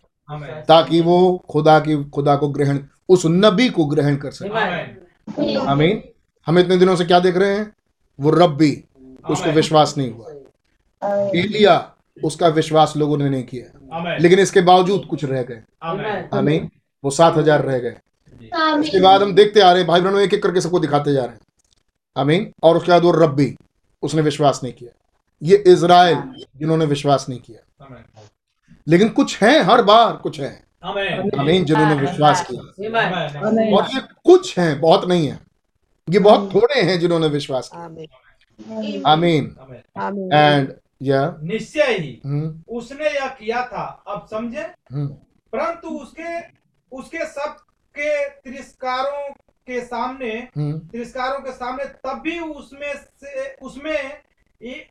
[0.68, 6.04] ताकि वो खुदा की खुदा को ग्रहण उस नबी को ग्रहण कर सके। आमीन।
[6.48, 7.74] हम इतने दिनों से क्या देख रहे हैं?
[8.20, 8.84] वो रब्बी
[9.30, 15.26] उसको विश्वास नहीं हुआ। एलिया उसका विश्वास लोगों ने नहीं किया। लेकिन इसके बावजूद कुछ
[15.26, 16.70] रह गए। आमीन। आमीन।
[17.04, 17.96] वो सात हज़ार रह गए।
[18.56, 21.22] उसके बाद हम देखते आ रहे हैं भाई बहनों एक एक करके सबको दिखाते जा
[21.22, 21.40] रहे हैं।
[22.18, 23.58] आमीन। और उसके बाद वो रब्बी
[24.02, 25.00] उसने विश्वास नहीं किया।
[25.44, 27.88] ये इसराइल जिन्होंने विश्वास नहीं किया।
[28.88, 32.62] लेकिन कुछ हैं हर बार कुछ हैं। आमीन। आमीन जिन्होंने विश्वास किया।
[33.78, 35.40] और ये कुछ हैं बहुत नहीं है।
[36.10, 37.84] ये बहुत थोड़े हैं जिन्होंने विश्वास किया।
[39.12, 39.56] आमीन।
[40.00, 41.38] आमीन। एंड या?
[41.44, 44.62] निश्चय ही हम्म। उसने यह किया था। अब समझे?
[44.92, 45.08] हम्म।
[45.54, 46.40] परंतु उसके
[46.92, 47.58] उसके सब
[48.00, 49.34] के तिरस्कारों
[49.68, 54.12] के सामने हम्म। तिरस्कारों के सामने तब भी उसमें से उसमें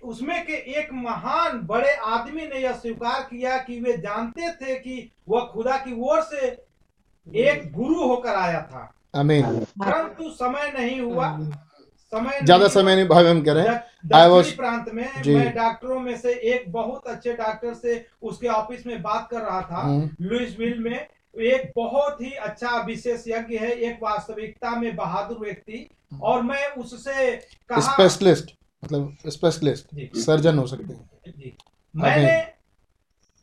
[0.04, 5.12] उसमें के एक महान बड़े आदमी ने यह स्वीकार किया कि वे जानते थे कि
[5.28, 6.46] वह खुदा की ओर से
[7.34, 11.38] एक गुरु होकर आया था। आमीन परंतु समय नहीं हुआ।
[11.98, 13.84] समय ज़्यादा समय नहीं भाई हम कह रहे हैं।
[14.28, 19.02] was- प्रांत में। मैं डॉक्टरों में से एक बहुत अच्छे डॉक्टर से उसके ऑफ़िस में
[19.02, 23.98] बात कर रहा था। हम्म। लुइसविल में एक बहुत ही अच्छा विशेष यज्ञ है एक
[24.02, 25.88] वास्तविकता में बहादुर व्यक्ति।
[26.22, 27.36] और मैं उससे
[27.72, 31.52] स्पेशलिस्ट मतलब स्पेशलिस्ट सर्जन हो सकते हैं।
[31.94, 32.40] मैंने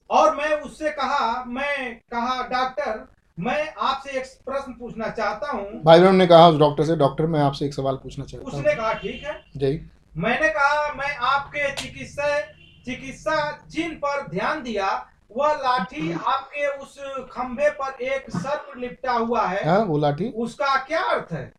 [0.09, 5.99] और मैं उससे कहा मैं कहा डॉक्टर मैं आपसे एक प्रश्न पूछना चाहता हूँ। भाई
[5.99, 8.73] बहन ने कहा उस डॉक्टर से डॉक्टर मैं आपसे एक सवाल पूछना चाहता हूँ। उसने
[8.75, 12.39] कहा ठीक है। जी। मैंने कहा मैं आपके चिकित्सा
[12.85, 14.87] चिकित्सा चिन्ह पर ध्यान दिया
[15.31, 16.97] वह लाठी आपके उस
[17.31, 21.51] खंभे पर एक सर्प लिपटा हुआ है। हाँ वो लाठी। उसका क्या अर्थ है?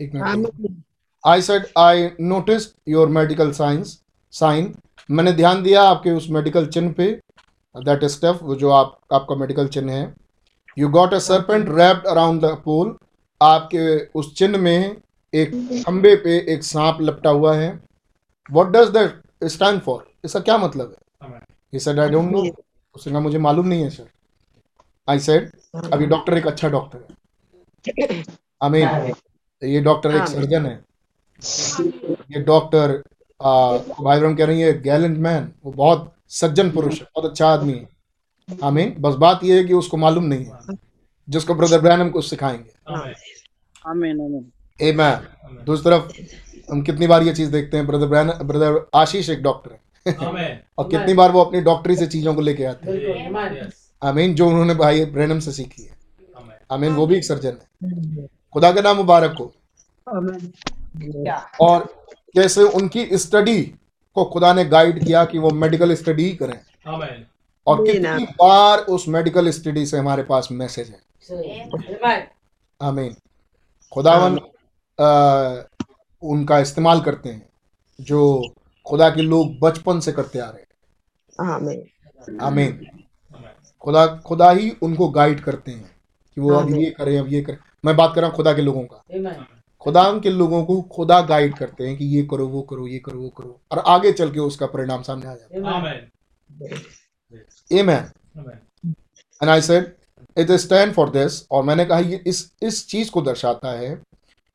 [0.00, 0.82] एक minute.
[1.24, 4.00] I said I notice your medical science
[4.34, 4.74] sign
[5.08, 7.10] मैंने ध्यान दिया आपके उस मेडिकल चिन्ह पे।
[7.74, 10.14] दैट स्टफ़ वो जो आप आपका मेडिकल चिन्ह है।
[10.76, 12.96] You got a serpent wrapped around the pole
[13.40, 14.96] आपके उस चिन्ह में
[15.32, 15.50] एक
[15.86, 17.68] खंबे पे एक सांप लपटा हुआ है।
[18.48, 21.40] What does that stand for इसका क्या मतलब है?
[21.72, 22.42] He said I don't know
[22.96, 24.08] उसने कहा मुझे मालूम नहीं है सर
[25.08, 25.50] आई सेड
[25.92, 28.22] अभी डॉक्टर एक अच्छा डॉक्टर है.
[28.62, 29.12] आई मीन
[29.62, 30.74] ये डॉक्टर एक सर्जन है।
[32.30, 33.02] ये डॉक्टर
[33.40, 37.72] भाई बहन कह रही है गैलेंट मैन वो बहुत सज्जन पुरुष है बहुत अच्छा आदमी
[37.72, 37.88] है।
[38.64, 40.76] आमीन बस बात ये है कि उसको मालूम नहीं है
[41.28, 42.70] जिसको ब्रदर ब्रैनम को सिखाएँगे।
[44.80, 49.30] ए मैन दूसरी तरफ़ हम कितनी बार ये चीज़ देखते हैं ब्रदर ब्रैन ब्रदर आशीष
[49.30, 49.85] एक डॉक्टर है। आमीन
[50.78, 52.98] और कितनी बार वो अपनी डॉक्टरी से चीज़ों को लेके आते हैं।
[54.02, 55.96] आमीन जो उन्होंने भाई ब्रैनम से सीखी है।
[56.70, 59.52] आमीन। वो भी एक सर्जन है। खुदा का नाम मुबारक हो।
[61.60, 61.84] और
[62.34, 63.62] कैसे उनकी स्टडी
[64.14, 66.60] को खुदा ने गाइड किया कि वो मेडिकल स्टडी करें।
[67.66, 71.00] और कितनी बार उस मेडिकल स्टडी से हमारे पास मैसेज है।
[72.82, 73.16] आमीन।
[73.92, 74.38] खुदावन
[76.22, 77.48] उनका इस्तेमाल करते हैं
[78.00, 78.42] जो
[78.86, 80.66] खुदा के लोग बचपन से करते आ रहे हैं।
[82.40, 82.86] आमीन।
[83.80, 85.90] खुदा खुदा ही उनको गाइड करते हैं
[86.36, 88.62] कि वो अब ये करें अब ये करें। मैं बात कर रहा हूँ खुदा के
[88.62, 89.02] लोगों का।
[89.82, 93.18] खुदा के लोगों को खुदा गाइड करते हैं कि ये करो वो करो ये करो
[93.18, 96.10] वो करो। और आगे चल के उसका परिणाम सामने आ जाता आमीन
[97.88, 98.12] है
[99.40, 99.94] and I said
[100.36, 104.02] it stand for this और मैंने कहा ये इस इस चीज़ को दर्शाता है।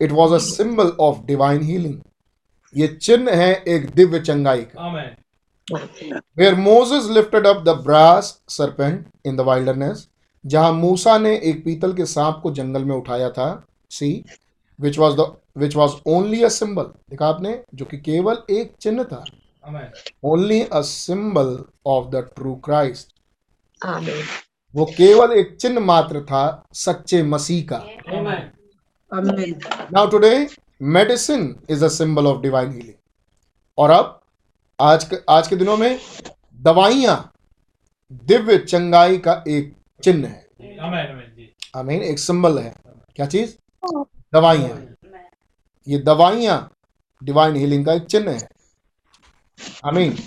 [0.02, 2.02] It was a symbol of divine healing
[2.76, 9.06] ये चिन्ह है एक दिव्य चंगाई का। आमीन where Moses lifted up the brass serpent
[9.26, 10.08] in the wilderness
[10.46, 13.50] जहाँ मूसा ने एक पीतल के सांप को जंगल में उठाया था
[13.92, 14.24] see
[14.80, 17.62] which was the which was only a symbol देखा आपने?
[17.76, 19.24] जो कि केवल एक चिन्ह था।
[20.24, 23.14] Only a symbol of the true Christ
[24.76, 26.44] वो केवल एक चिन्ह मात्र था
[26.74, 27.84] सच्चे मसीह का।
[29.94, 30.48] Now today
[30.82, 32.94] medicine is a symbol of divine healing
[33.78, 34.22] और अब
[34.82, 36.00] आज के आज के दिनों में
[36.62, 37.32] दवाइयाँ
[38.12, 42.74] दिव्य चंगाई का एक चिन्ह है। आमीन आमीन जी। आमीन एक सिंबल है।
[43.16, 43.56] क्या चीज़?
[44.34, 44.96] दवाइयाँ।
[45.88, 46.72] ये दवाइयाँ
[47.24, 48.48] डिवाइन हीलिंग का एक चिन्ह है।
[49.86, 50.18] आमीन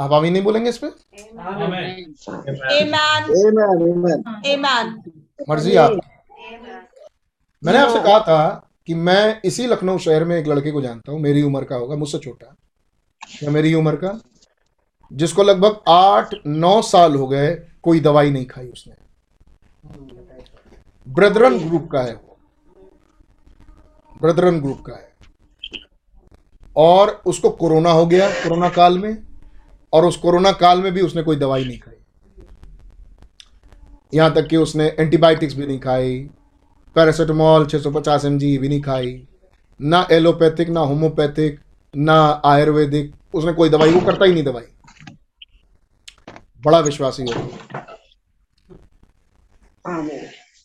[0.00, 0.86] आप आमीन नहीं बोलेंगे इस पे.
[5.48, 5.90] मर्ज़ी आप।
[7.64, 11.20] मैंने आपसे कहा था कि मैं इसी लखनऊ शहर में एक लड़के को जानता हूँ,
[11.20, 12.56] मेरी उम्र का होगा, मुझसे छोटा
[13.42, 14.20] या मेरी उम्र का,
[15.12, 18.94] जिसको लगभग आठ, नौ साल हो गए, कोई दवाई नहीं खाई उसने।
[21.08, 22.14] ब्रदरन ग्रुप का है
[24.22, 25.12] ब्रदरन ग्रुप का है।
[26.76, 29.22] और उसको कोरोना हो गया, कोरोना काल में,
[29.92, 31.96] और उस कोरोना काल में भी उसने कोई दवाई नहीं खाई।
[34.14, 36.30] यहाँ तक कि उसने एंटीबायोटिक्स भी नहीं खाई
[36.94, 39.28] पैरासीटामोल 650 एम भी नहीं खाई।
[39.80, 41.60] ना एलोपैथिक ना होम्योपैथिक
[41.96, 44.64] ना आयुर्वेदिक। उसने कोई दवाई वो करता ही नहीं दवाई।
[46.64, 47.52] बड़ा विश्वासी हो।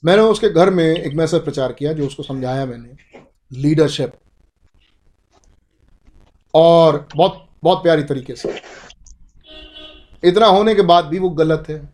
[0.05, 3.19] मैंने उसके घर में एक मैसेज प्रचार किया जो उसको समझाया मैंने।
[3.53, 4.11] लीडरशिप।
[6.53, 8.61] और बहुत बहुत प्यारी तरीके से।
[10.23, 11.89] इतना होने के बाद भी वो गलत है।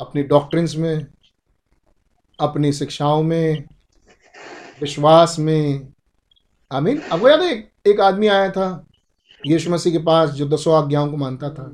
[0.00, 1.06] अपनी डॉक्ट्रिन्स में
[2.42, 3.64] अपनी शिक्षाओं में
[4.80, 5.88] विश्वास में।
[6.72, 8.86] आमीन। आपको याद है एक, एक आदमी आया था
[9.46, 11.64] यीशु मसीह के पास जो दसों आज्ञाओं को मानता था।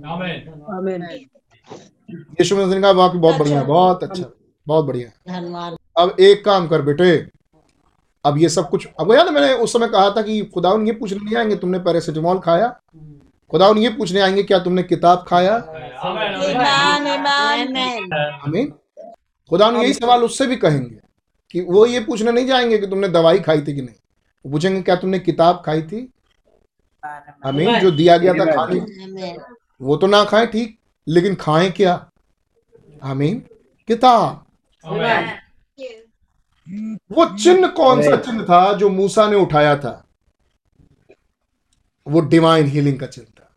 [2.11, 4.25] यीशु मसीह ने कहा वाकई बहुत बढ़िया बहुत अच्छा
[4.67, 5.35] बहुत बढ़िया।
[5.97, 7.29] अब एक काम कर बेटे
[8.25, 11.19] अब ये सब कुछ अब याद मैंने उस समय कहा था कि खुदा ये पूछने
[11.19, 12.69] नहीं आएँगे तुमने पैरासीटामोल खाया?
[13.51, 15.57] खुदा ये पूछने आएँगे क्या तुमने किताब खाया?
[18.45, 18.88] Amen.
[19.51, 20.99] खुदा यही सवाल उससे भी कहेंगे
[21.51, 23.95] कि वो ये पूछने नहीं जाएँगे कि तुमने दवाई खाई थी कि नहीं।
[24.45, 26.13] वो पूछेंगे क्या तुमने किताब खाई थी?
[27.45, 29.37] हमें जो दिया गया था खाने
[29.81, 30.79] वो तो ना खाए ठीक
[31.09, 32.11] लेकिन खाएँ क्या?
[33.03, 33.39] आमीन।
[33.89, 34.45] किताब।
[37.13, 40.05] वो चिन्ह कौन सा चिन्ह था जो मूसा ने उठाया था?
[42.07, 43.51] वो डिवाइन हीलिंग का चिन्ह था.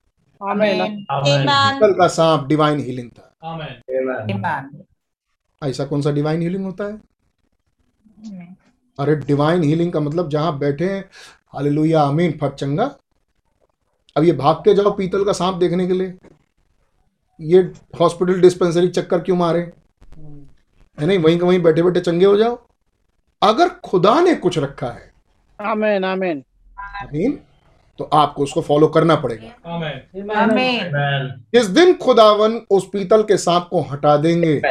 [1.94, 3.36] का सांप डिवाइन हीलिंग था.
[5.64, 7.01] ऐसा कौन सा डिवाइन हीलिंग होता है?
[8.99, 11.09] अरे डिवाइन हीलिंग का मतलब जहाँ बैठे हैं
[11.53, 12.95] हालेलुया आमीन फट चंगा।
[14.18, 16.14] अब ये भाग के जाओ पीतल का सांप देखने के लिए।
[17.41, 19.72] ये हॉस्पिटल डिस्पेंसरी चक्कर क्यों मारे?
[20.99, 21.18] है नहीं?
[21.18, 22.68] वहीं के वहीं बैठे बैठे चंगे हो जाओ।
[23.43, 25.12] अगर खुदा ने कुछ रखा है।
[25.62, 26.01] Amen.
[26.05, 26.41] Amen.
[26.80, 27.39] आमीन
[27.97, 31.43] तो आपको उसको फॉलो करना पड़ेगा। आमेन Amen.
[31.53, 34.62] जिस दिन खुदावन उस पीतल के सांप को हटा देंगे।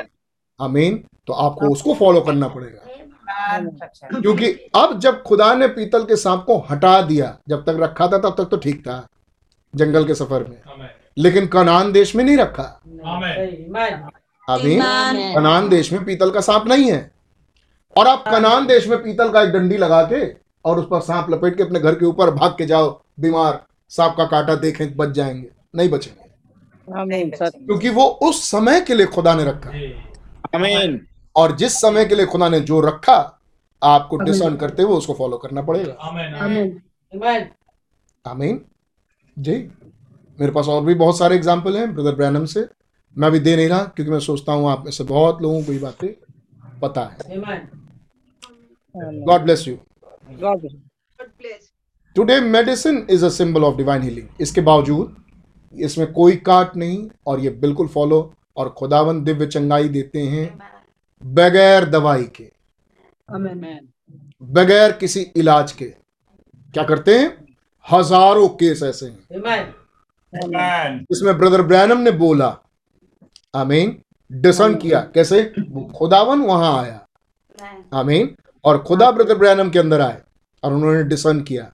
[0.61, 2.87] आमीन तो आपको उसको फॉलो करना पड़ेगा।
[4.21, 8.19] क्योंकि अब जब खुदा ने पीतल के सांप को हटा दिया जब तक रखा था
[8.19, 9.07] तब तक तो ठीक था
[9.75, 10.57] जंगल के सफ़र में।
[11.19, 14.09] लेकिन कनान देश में नहीं रखा। आमेन।
[14.49, 14.81] आमीन।
[15.35, 17.11] कनान देश में पीतल का सांप नहीं है।
[17.97, 20.25] और आप कनान देश में पीतल का एक डंडी लगा के
[20.65, 24.15] और उस पर सांप लपेट के अपने घर के ऊपर भाग के जाओ बीमार सांप
[24.17, 26.29] का कांटा देखें बच जाएँगे नहीं बचेंगे।
[27.51, 29.71] क्योंकि वो उस समय के लिए खुदा ने रखा।
[30.53, 30.99] Amen.
[31.37, 33.17] और जिस समय के लिए खुदा ने जो रखा
[33.83, 37.49] आपको डिसर्न करते हुए उसको फॉलो करना पड़ेगा। आमेन आमेन
[38.25, 38.61] आमीन
[39.37, 39.57] जी
[40.39, 42.67] मेरे पास और भी बहुत सारे एग्ज़ाम्पल हैं ब्रदर ब्रैनम से।
[43.17, 45.73] मैं अभी दे नहीं रहा क्योंकि मैं सोचता हूँ आप में से बहुत लोगों को
[45.73, 46.09] ये बातें
[46.83, 47.19] पता है।
[48.97, 49.77] God bless you
[50.43, 50.67] God.
[52.17, 55.17] Today medicine is a symbol of divine healing इसके बावजूद
[55.75, 58.21] इसमें कोई काट नहीं और ये बिल्कुल फॉलो
[58.57, 60.47] और खुदावन दिव्य चंगाई देते हैं
[61.23, 62.51] बगैर दवाई के।
[64.43, 67.29] बगैर किसी इलाज के। क्या करते हैं?
[67.87, 69.19] हज़ारों केस ऐसे हैं।
[71.13, 72.57] इसमें ब्रदर ब्रैनम ने बोला
[73.55, 73.97] आमीन
[74.31, 75.43] डिसन किया। कैसे?
[75.61, 77.07] वो खुदावन वहाँ आया।
[77.95, 78.35] आमीन
[78.65, 80.21] और खुदा ब्रदर ब्रैनम के अंदर आए
[80.63, 81.71] और उन्होंने डिसन किया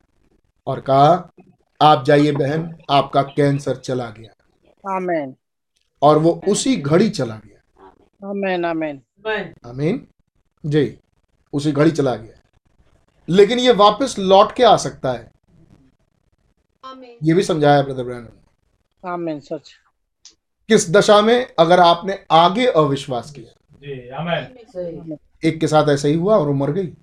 [0.66, 1.32] और कहा
[1.80, 4.32] आप जाइए बहन आपका कैंसर चला गया।
[4.84, 5.34] Amen.
[6.06, 7.92] और वो उसी घड़ी चला गया।
[8.24, 8.72] Amen.
[8.72, 9.66] Amen.
[9.66, 10.08] आमीन।
[10.66, 10.98] जी
[11.52, 12.40] उसी घड़ी चला गया।
[13.28, 15.32] लेकिन ये वापस लौट के आ सकता है।
[17.22, 19.46] ये भी समझाया ब्रदर ब्रैनम ने Amen.
[19.48, 19.72] सच।
[20.68, 23.76] किस दशा में अगर आपने आगे अविश्वास किया?
[23.76, 26.94] जी आमेन। एक के साथ ऐसा ही हुआ और वो मर गई।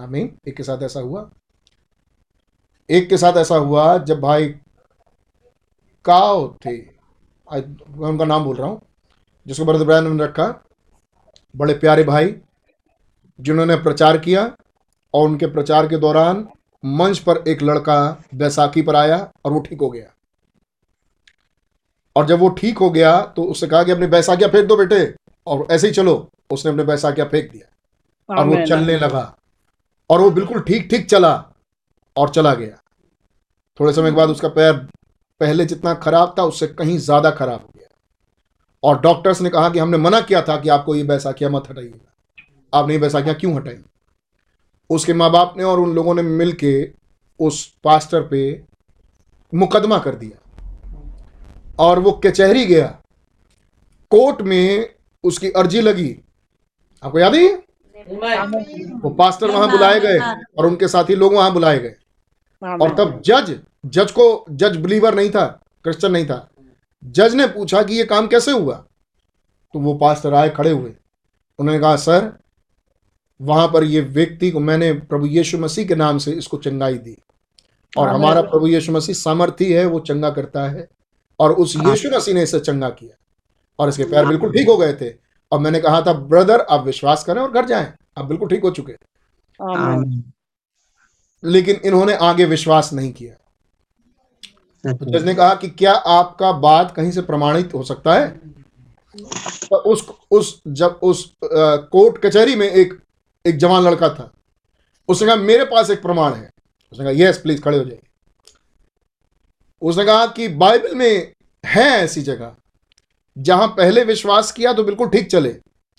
[0.00, 1.30] आमीन एक के साथ ऐसा हुआ।
[2.90, 4.48] एक के साथ ऐसा हुआ जब भाई
[6.04, 6.99] काव थे।
[7.50, 8.80] आई- मैं उनका नाम बोल रहा हूँ
[9.46, 10.46] जिसको ब्रदर ब्रैनम ने रखा
[11.56, 12.34] बड़े प्यारे भाई
[13.38, 14.42] जिन्होंने प्रचार किया
[15.14, 16.48] और उनके प्रचार के दौरान
[16.84, 20.06] मंच पर एक लड़का बैसाखी पर आया और वो ठीक हो गया।
[22.16, 25.14] और जब वो ठीक हो गया तो उससे कहा कि अपनी बैसाखियाँ फेंक दो बेटे
[25.46, 29.36] और ऐसे ही चलो उसने अपने बैसाखियाँ फेंक दिया। और वो चलने लगा।
[30.10, 31.32] और वो बिल्कुल ठीक ठीक चला
[32.16, 32.76] और चला गया।
[33.80, 34.86] थोड़े समय के बाद उसका पैर
[35.40, 37.88] पहले जितना खराब था उससे कहीं ज़्यादा खराब हो गया।
[38.82, 42.78] और डॉक्टर्स ने कहा कि हमने मना किया था कि आपको ये बैसाखियाँ मत हटाइएगा।
[42.78, 43.76] आपने ये बैसाखियाँ क्यों हटाई?
[44.90, 46.72] उसके माँ बाप ने और उन लोगों ने मिल के
[47.40, 48.42] उस पास्टर पे
[49.52, 50.38] मुकदमा कर दिया।
[51.78, 52.86] और वो कचहरी गया।
[54.10, 56.10] कोर्ट में उसकी अर्जी लगी।
[57.02, 57.48] आपको याद है
[58.96, 60.18] वो पास्टर वहाँ बुलाए गए
[60.58, 61.94] और उनके साथी लोग वहाँ बुलाए गए।
[62.62, 63.50] और तब जज
[63.84, 65.46] जज को जज बिलीवर नहीं था
[65.84, 66.46] क्रिश्चियन नहीं था।
[67.02, 68.74] जज ने पूछा कि ये काम कैसे हुआ?
[69.74, 70.94] तो वो पास्टर आए खड़े हुए।
[71.58, 72.32] उन्होंने कहा सर
[73.40, 77.16] वहाँ पर ये व्यक्ति को मैंने प्रभु यीशु मसीह के नाम से इसको चंगाई दी।
[77.92, 80.88] और हमारा प्रभु यीशु मसीह सामर्थी है वो चंगा करता है।
[81.40, 83.16] और उस यीशु मसीह ने इसे चंगा किया।
[83.78, 85.10] और इसके पैर बिल्कुल ठीक हो गए थे।
[85.52, 88.70] और मैंने कहा था ब्रदर आप विश्वास करें और घर जाएँ। आप बिल्कुल ठीक हो
[88.70, 88.92] चुके
[91.42, 93.34] लेकिन इन्होंने आगे विश्वास नहीं किया।
[94.84, 98.28] जज ने कहा कि क्या आपका बात कहीं से प्रमाणित हो सकता है?
[99.16, 102.98] तो उस उस जब उस कोर्ट कचहरी में एक
[103.44, 104.30] एक जवान लड़का था।
[105.08, 106.50] उसने कहा मेरे पास एक प्रमाण है।
[106.92, 108.00] उसने कहा यस प्लीज़ खड़े हो जाइए।
[109.82, 111.32] उसने कहा कि बाइबल में
[111.64, 112.54] है ऐसी जगह
[113.36, 115.56] जहाँ पहले विश्वास किया तो बिल्कुल ठीक चले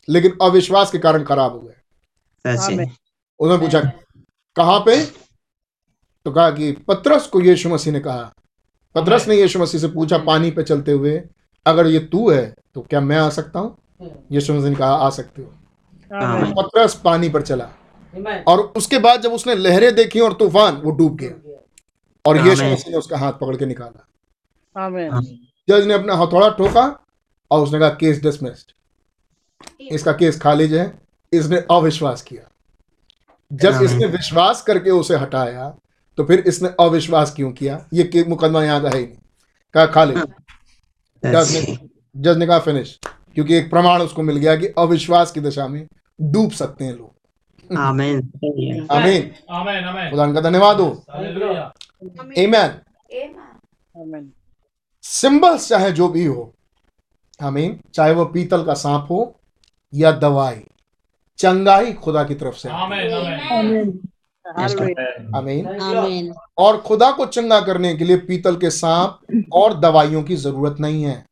[0.08, 2.54] लेकिन अविश्वास के कारण खराब हो गए।
[3.40, 3.80] उसने पूछा
[4.56, 5.06] कहाँ पे?
[5.06, 8.32] तो कहा कि पत्रस को यीशु मसीह ने कहा
[8.96, 11.22] पत्रस ने यीशु मसीह से पूछा पानी पे चलते हुए
[11.66, 13.78] अगर ये तू है तो क्या मैं आ सकता हूँ?
[14.32, 15.48] यीशु मसीह ने कहा आ सकते हो।
[16.54, 17.70] पत्रस पानी पर चला।
[18.48, 21.32] और उसके बाद जब उसने लहरें देखी और तूफ़ान वो डूब गया।
[22.26, 24.08] और यीशु मसीह ने उसका हाथ पकड़ के निकाला।
[25.68, 26.84] जज ने अपना हथौड़ा ठोका
[27.52, 28.72] और उसने कहा केस डिसमिस्ड।
[29.92, 30.86] इसका केस खारिज है।
[31.34, 32.50] इसने अविश्वास किया।
[33.52, 35.66] जब इसने विश्वास करके उसे हटाया
[36.18, 37.86] तो फिर इसने अविश्वास क्यों किया?
[37.94, 39.16] ये के- मुकदमा यहाँ का है ही नहीं।
[39.74, 40.18] कहा खालिज
[41.26, 43.00] जज ने जज ने कहा फिनिश।
[43.34, 45.88] क्योंकि एक प्रमाण उसको मिल गया कि अविश्वास की दशा में
[46.22, 47.16] डूब सकते हैं लोग।
[47.78, 51.04] आमीन। आमीन। आमेन आमेन। खुदा का धन्यवाद हो।
[54.02, 54.32] आमीन
[55.02, 56.56] सिंबल्स चाहे जो भी हो
[57.42, 59.40] आमीन चाहे वो पीतल का सांप हो
[59.94, 60.62] या दवाई
[61.38, 64.10] चंगाई खुदा की तरफ़ से आमेन आमेन।
[64.46, 70.36] आमीन आमीन और खुदा को चंगा करने के लिए पीतल के सांप और दवाइयों की
[70.36, 71.26] ज़रूरत नहीं है।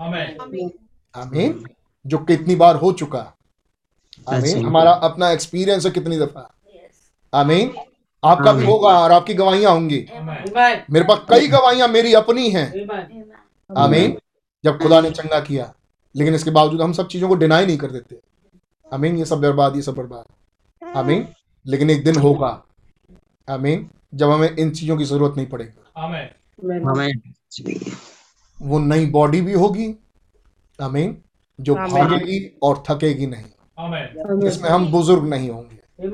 [0.00, 0.70] आमेन
[1.14, 1.64] आमीन
[2.04, 3.18] जो कितनी बार हो चुका।
[4.28, 6.50] आमीन हमारा अपना एक्सपीरियंस है कितनी दफ़ा।
[7.32, 7.74] आमीन
[8.22, 10.06] आपका भी होगा और आपकी गवाहियाँ होंगी।
[10.90, 12.68] मेरे पास कई गवाहियाँ मेरी अपनी हैं।
[13.70, 14.16] आमीन
[14.64, 15.72] जब खुदा ने चंगा किया।
[16.14, 18.18] लेकिन इसके बावजूद हम सब चीज़ों को डिनाई नहीं कर देते।
[18.92, 21.26] आमीन ये सब बर्बाद ये सब बर्बाद। आमीन
[21.66, 22.62] लेकिन एक दिन होगा।
[23.50, 25.72] आमीन। जब हमें इन चीज़ों की ज़रूरत नहीं पड़ेगी।
[26.86, 27.22] आमीन।
[28.62, 29.94] वो नई बॉडी भी होगी।
[30.82, 31.16] आमीन।
[31.60, 33.44] जो भागेगी और थकेगी नहीं।
[33.78, 36.06] आमेन। जिसमें हम बुज़ुर्ग नहीं होंगे।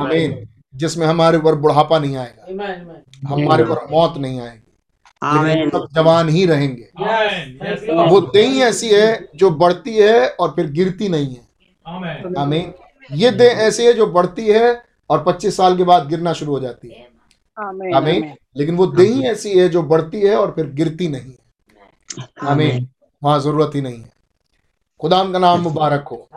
[0.00, 2.46] आमीन। जिसमें हमारे ऊपर बुढ़ापा नहीं आएगा।
[3.28, 4.58] हमारे ऊपर मौत नहीं आएगी।
[5.70, 6.88] सब जवान ही रहेंगे।
[8.10, 11.42] वो देह ऐसी है जो बढ़ती है और फिर गिरती नहीं है।
[11.86, 12.72] आमेन। आमीन।
[13.12, 16.60] ये देह ऐसी है जो बढ़ती है और 25 साल के बाद गिरना शुरू हो
[16.60, 17.08] जाती है।
[17.96, 22.88] आमीन लेकिन वो देह ऐसी है जो बढ़ती है और फिर गिरती नहीं है। आमीन।
[23.22, 24.10] वहाँ ज़रूरत ही नहीं है।
[25.00, 26.28] खुदाम का नाम मुबारक हो।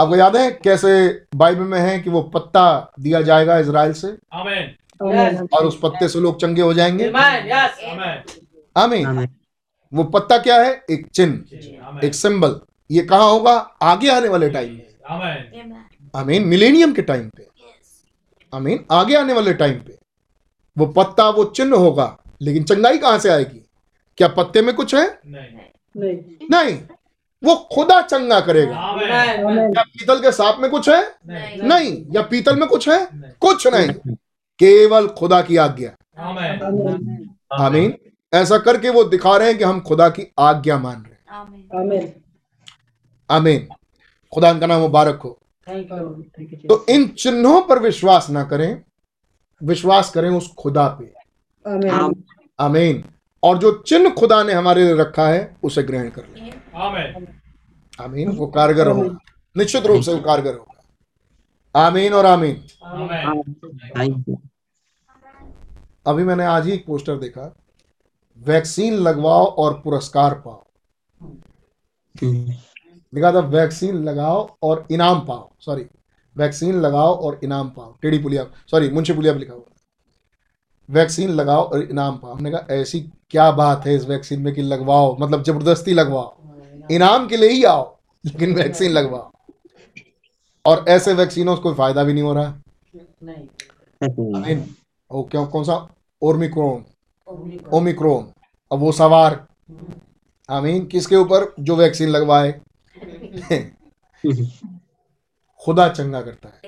[0.00, 0.90] आपको याद है कैसे
[1.34, 4.08] बाइबल में है कि वो पत्ता दिया जाएगा इसराइल से?
[5.56, 7.08] और उस पत्ते से लोग चंगे हो जाएँगे?
[7.08, 7.52] आमेन
[8.76, 9.28] आमीन। आमीन।
[9.92, 10.84] वो पत्ता क्या है?
[10.90, 13.52] एक चिन्ह एक सिंबल। ये कहाँ होगा?
[13.82, 15.84] आगे आने वाले टाइम में आमेन
[16.16, 17.46] आमीन मिलेनियम के टाइम पे।
[18.54, 19.98] आमीन आगे आने वाले टाइम पे।
[20.78, 23.64] वो पत्ता वो चिन्ह होगा लेकिन चंगाई कहाँ से आएगी?
[24.16, 25.18] क्या पत्ते में कुछ है?
[25.26, 26.16] नहीं।
[26.50, 26.78] नहीं।
[27.44, 28.72] वो खुदा चंगा करेगा।
[29.72, 31.14] क्या पीतल के सांप में कुछ है?
[31.26, 33.08] नहीं। नहीं। या पीतल में कुछ है?
[33.40, 34.14] कुछ नहीं।
[34.58, 35.90] केवल खुदा की आज्ञा।
[36.22, 37.94] आमेन आमीन
[38.34, 41.48] ऐसा करके वो दिखा रहे हैं कि हम खुदा की आज्ञा मान रहे हैं।
[43.30, 43.68] आमीन।
[44.34, 45.38] खुदा का नाम मुबारक हो।
[46.68, 48.82] तो इन चिन्हों पर विश्वास ना करें
[49.62, 51.14] विश्वास करें उस खुदा पे।
[52.60, 53.04] आमीन।
[53.42, 57.28] और जो चिन्ह खुदा ने हमारे लिए रखा है उसे ग्रहण कर लें। आमेन।
[58.00, 59.18] आमीन वो कारगर होगा।
[59.56, 63.42] निश्चित रूप से वो कारगर होगा। आमीन और आमीन। आमेन।
[63.74, 64.40] थैंक यू
[66.06, 67.56] अभी मैंने आज ही एक पोस्टर देखा।
[68.38, 70.64] वैक्सीन लगवाओ और पुरस्कार पाओ।
[73.12, 75.86] लिखा था वैक्सीन लगाओ और इनाम पाओ। सॉरी
[76.36, 79.64] वैक्सीन लगाओ और इनाम पाओ। टेढ़ी पुलिया सॉरी मुंशी पुलिया लिखा हुआ
[80.88, 84.62] वैक्सीन लगाओ और इनाम पाओ। हमने कहा ऐसी क्या बात है इस वैक्सीन में कि
[84.62, 86.34] लगवाओ मतलब ज़बरदस्ती लगवाओ।
[86.90, 87.84] इनाम के लिए ही आओ
[88.24, 89.30] लेकिन वैक्सीन लगवाओ।
[90.64, 92.46] और ऐसे वैक्सीनों से कोई फ़ायदा भी नहीं हो रहा
[94.36, 94.64] आमीन
[95.10, 95.86] वो क्यों कौन सा?
[96.22, 96.84] ओमिक्रोन
[97.72, 98.26] ओमिक्रोन
[98.70, 99.46] अब वो सवार।
[100.48, 102.60] आमीन किसके ऊपर जो वैक्सीन लगवाए?
[105.62, 106.60] खुदा चंगा करता है।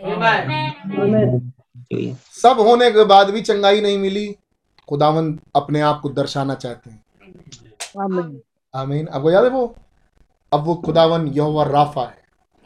[2.32, 4.36] सब होने के बाद भी चंगाई नहीं मिली
[4.89, 7.02] खुदावन अपने आप को दर्शाना चाहते हैं।
[8.74, 9.74] आमीन आपको याद है वो?
[10.52, 12.19] अब वो खुदावन यहोवा राफा है।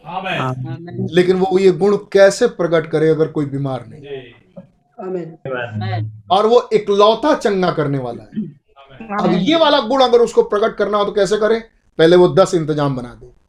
[0.05, 4.03] आमेन लेकिन वो ये गुण कैसे प्रकट करे अगर कोई बीमार नहीं?
[4.03, 4.35] जी।
[6.31, 8.28] और वो इकलौता चंगा करने वाला है।
[9.20, 11.59] अब ये वाला गुण अगर उसको प्रकट करना हो तो कैसे करे?
[11.99, 13.44] पहले वो दस इंतज़ाम बना दे।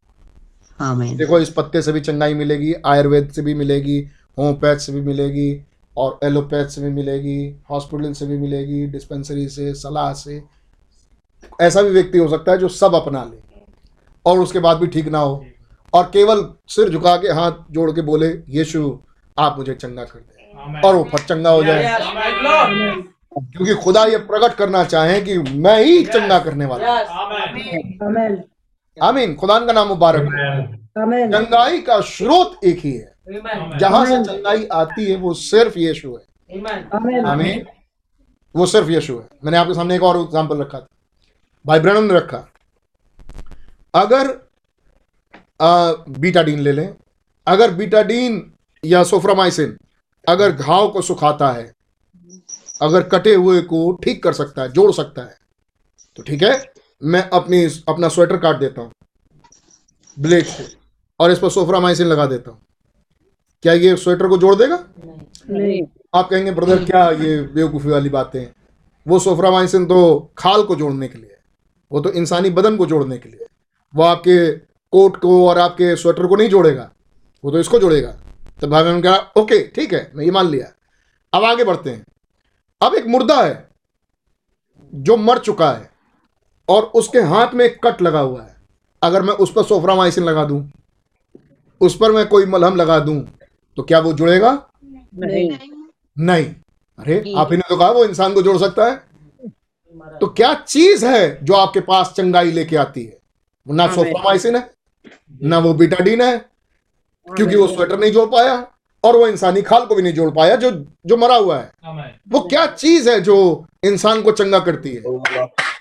[1.16, 4.00] देखो इस पत्ते से भी चंगाई मिलेगी आयुर्वेद से भी मिलेगी
[4.38, 5.66] होम्योपैथ से भी मिलेगी
[5.98, 7.38] और एलोपैथ से भी मिलेगी
[7.72, 10.42] हॉस्पिटल से भी मिलेगी डिस्पेंसरी से सलाह से।
[11.62, 13.38] ऐसा भी व्यक्ति हो सकता है जो सब अपना ले
[14.26, 15.46] और उसके बाद भी ठीक ना हो
[15.94, 18.98] और केवल सिर झुका के हाथ जोड़ के बोले यीशु
[19.38, 21.84] आप मुझे चंगा कर दे। और वो फट चंगा हो जाए।
[23.38, 27.06] क्योंकि खुदा ये प्रकट करना चाहे कि मैं ही चंगा करने वाला हूँ।
[29.02, 30.30] आमेन। आमीन खुदा का नाम मुबारक हो।
[31.32, 33.16] चंगाई का स्रोत एक ही है।
[33.80, 36.58] जहाँ से चंगाई आती है वो सिर्फ़ यीशु है।
[37.26, 37.66] आमीन।
[38.56, 40.88] वो सिर्फ़ यीशु है। मैंने आपके सामने एक और एग्जांपल रखा था।
[41.66, 42.48] भाई ब्रैनम ने रखा।
[43.96, 44.46] अगर
[45.62, 46.96] आ, बीटाडीन ले लें।
[47.48, 48.54] अगर बीटाडीन
[48.86, 49.78] या सोफ्रामाइसिन
[50.30, 51.74] अगर घाव को सुखाता है
[52.82, 55.38] अगर कटे हुए को ठीक कर सकता है जोड़ सकता है
[56.16, 58.92] तो ठीक है। मैं अपनी अपना स्वेटर काट देता हूँ।
[60.20, 60.76] ब्लेड से।
[61.20, 62.62] और इस पर सोफरा सोफ्रामाइसिन लगा देता हूँ।
[63.64, 64.86] क्या ये स्वेटर को जोड़ देगा?
[65.50, 65.84] नहीं।
[66.16, 68.56] आप कहेंगे ब्रदर क्या ये बेवकूफ़ी वाली बातें हैं?
[69.08, 71.40] वो सोफ्रामाइसिन तो खाल को जोड़ने के लिए है।
[71.92, 73.48] वो तो इंसानी बदन को जोड़ने के लिए है।
[73.96, 74.52] वो आपके
[74.92, 76.92] कोट को और आपके स्वेटर को नहीं जोड़ेगा।
[77.44, 78.16] वो तो इसको जोड़ेगा।
[78.62, 80.72] तो भाई मैंने कहा ओके ठीक है मैं ये मान लिया।
[81.34, 82.06] अब आगे बढ़ते हैं।
[82.82, 83.70] अब एक मुर्दा है
[84.94, 85.95] जो मर चुका है।
[86.70, 88.56] और उसके हाथ में एक कट लगा हुआ है।
[89.02, 90.70] अगर मैं उस पर सोफ्रामाइसिन लगा दूँ
[91.82, 93.20] उस पर मैं कोई मलहम लगा दूँ
[93.78, 94.52] तो क्या वो जुड़ेगा?
[95.16, 95.50] नहीं।
[96.18, 96.46] नहीं।
[97.00, 98.96] अरे आप ही ने तो कहा वो इंसान को जोड़ सकता है।
[100.20, 103.18] तो क्या चीज़ है जो आपके पास चंगाई लेके आती है?
[103.68, 104.70] ना सोफ्रामाइसिन है
[105.44, 106.38] ना वो बीटाडीन है
[107.28, 108.56] क्योंकि वो स्वेटर नहीं जोड़ पाया
[109.04, 110.72] और वो इंसानी खाल को भी नहीं जोड़ पाया जो
[111.06, 111.72] जो मरा हुआ है।
[112.30, 115.02] वो क्या चीज़ है जो इंसान को चंगा करती है?
[115.02, 115.18] तो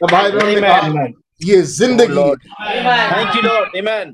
[0.03, 1.07] भाई बहन ने कहा
[1.41, 2.25] ये ज़िंदगी।
[3.11, 3.69] Thank you, Lord.
[3.77, 4.07] Amen.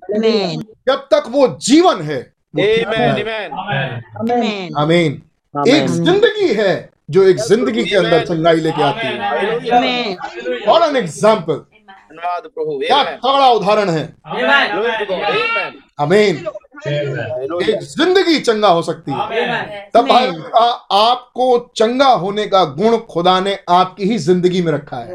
[0.89, 2.21] जब तक वो जीवन है.
[2.57, 3.51] जीवन
[4.79, 5.23] आमीन
[5.69, 6.73] एक ज़िंदगी है
[7.11, 9.13] जो एक ज़िंदगी के अंदर चंगाई लेके आती है।
[10.67, 13.03] और एन एग्ज़ाम्पल धन्यवाद प्रभु। क्या.
[13.03, 14.05] तगड़ा उदाहरण है।
[16.01, 16.61] Hallelujah.
[16.83, 20.29] एक ज़िंदगी चंगा हो सकती है तब भाई
[20.93, 25.13] आपको चंगा होने का गुण खुदा ने आपकी ही ज़िंदगी में रखा है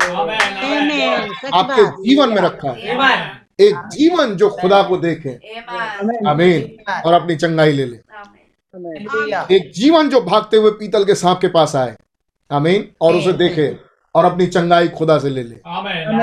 [1.53, 2.98] आपके जीवन में रखा है
[3.60, 5.40] एक जीवन जो खुदा को देखे
[6.28, 7.98] आमीन और अपनी चंगाई ले ले
[9.56, 11.95] एक जीवन जो भागते हुए पीतल के सांप के पास आए
[12.52, 13.68] अमीन और उसे देखे
[14.16, 16.20] और अपनी चंगाई खुदा से ले ले आमेन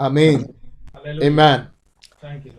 [0.00, 1.66] आमीन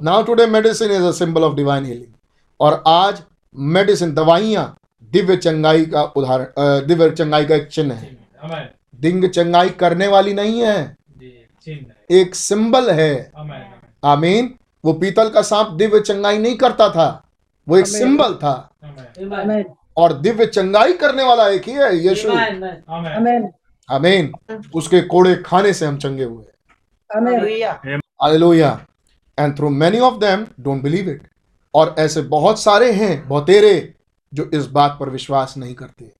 [0.03, 2.14] now today medicine is a symbol of divine healing
[2.60, 3.22] और आज
[3.56, 4.65] मेडिसिन दवाइयाँ
[5.11, 8.18] दिव्य चंगाई का उदाहरण दिव्य चंगाई का एक चिन्ह है।
[9.02, 10.76] दिव्य चंगाई करने वाली नहीं है।
[12.11, 13.31] एक सिंबल है।
[14.03, 14.53] आमीन।
[14.85, 17.07] वो पीतल का सांप दिव्य चंगाई नहीं करता था।
[17.68, 18.53] वो एक सिंबल था।
[19.98, 22.30] और दिव्य चंगाई करने वाला एक ही है यीशु।
[23.90, 24.31] आमीन।
[24.76, 26.45] उसके कोड़े खाने से हम चंगे हुए
[28.22, 28.80] hallelujah
[29.38, 31.27] and through many of them don't believe it
[31.73, 33.93] और ऐसे बहुत सारे हैं बहुतेरे
[34.34, 36.11] जो इस बात पर विश्वास नहीं करते।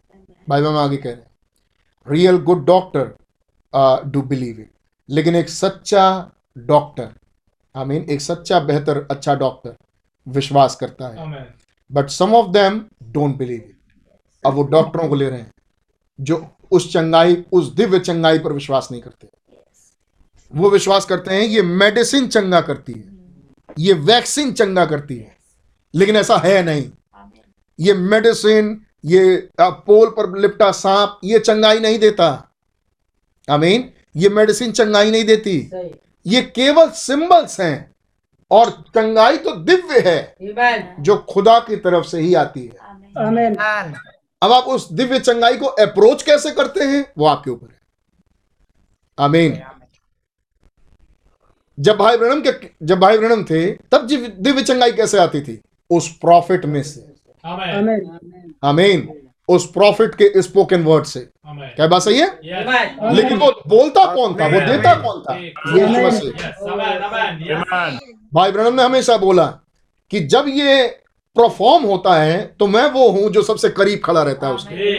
[0.49, 1.31] भाई हम आगे कह रहे हैं
[2.07, 3.14] real good doctor
[4.06, 4.72] do believe it
[5.10, 6.06] लेकिन एक सच्चा
[6.57, 7.10] डॉक्टर
[7.76, 9.76] आई मीन एक सच्चा बेहतर अच्छा डॉक्टर
[10.27, 11.48] विश्वास करता है।
[11.90, 13.77] But some of them don't believe it
[14.44, 15.52] अब वो डॉक्टरों को ले रहे हैं
[16.19, 19.27] जो उस चंगाई उस दिव्य चंगाई पर विश्वास नहीं करते।
[20.55, 23.03] वो विश्वास करते हैं ये मेडिसिन चंगा करती है।
[23.80, 25.35] ये वैक्सीन चंगा करती है।
[25.95, 26.89] लेकिन ऐसा है नहीं।
[27.80, 32.51] ये मेडिसिन ये पोल पर लिपटा सांप ये चंगाई नहीं देता।
[33.49, 35.69] आमीन। ये मेडिसिन चंगाई नहीं देती।
[36.27, 37.91] ये केवल सिंबल्स हैं
[38.51, 40.35] और चंगाई तो दिव्य है
[40.99, 42.71] जो खुदा की तरफ़ से ही आती है।
[44.41, 47.05] अब आप उस दिव्य चंगाई को अप्रोच कैसे करते हैं?
[47.17, 47.80] वो आपके ऊपर है।
[49.19, 49.51] आमीन।
[51.77, 52.51] जब भाई ब्रणम के
[52.83, 55.59] जब भाई ब्रणम थे तब दिव्य चंगाई कैसे आती थी?
[55.89, 57.01] उस प्रॉफिट में से।
[57.43, 57.71] Amen.
[57.77, 58.51] Amen.
[58.63, 59.07] आमीन
[59.49, 62.27] उस प्रॉफिट के स्पोकन वर्ड से। क्या बात सही है?
[63.15, 64.47] लेकिन वो बोलता कौन था?
[64.47, 65.33] वो देता कौन था.
[68.33, 69.45] भाई ब्रणम ने हमेशा बोला
[70.11, 70.85] कि जब ये
[71.35, 74.93] परफॉर्म होता है तो मैं वो हूँ जो सबसे करीब खड़ा रहता है उसके।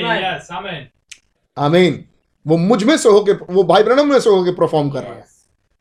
[1.57, 2.05] आमीन
[2.47, 5.34] वो मुझमें से होके वो भाई ब्रणम में से होके परफॉर्म कर रहा है।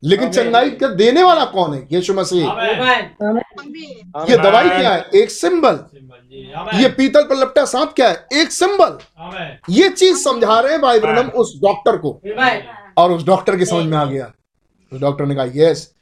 [0.03, 1.88] लेकिन चंगाई का देने वाला कौन है?
[1.91, 2.45] यीशु मसीह।
[4.30, 5.09] ये दवाई क्या है?
[5.15, 5.80] एक सिंबल.
[6.81, 8.27] ये पीतल पर लपटा सांप क्या है?
[8.34, 8.97] एक सिंबल।
[9.69, 12.21] ये चीज़ समझा रहे हैं भाई ब्रणम उस डॉक्टर को।
[12.97, 14.31] और उस डॉक्टर की समझ में आ गया।
[14.93, 15.93] उस डॉक्टर ने कहा यस।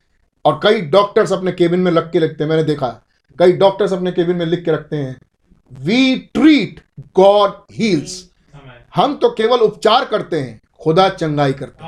[0.45, 2.87] और कई डॉक्टर्स अपने केबिन में लग के लिखते हैं। मैंने देखा
[3.39, 5.19] कई डॉक्टर्स अपने केबिन में लिख के रखते हैं।
[5.79, 6.81] वी ट्रीट
[7.15, 8.29] गॉड हील्स
[8.95, 11.85] हम तो केवल उपचार करते हैं खुदा चंगाई करता.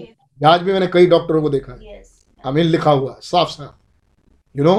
[0.00, 2.02] है। आज भी मैंने कई डॉक्टरों को देखा है।
[2.44, 4.74] हमें लिखा हुआ साफ़ साफ़। यू नो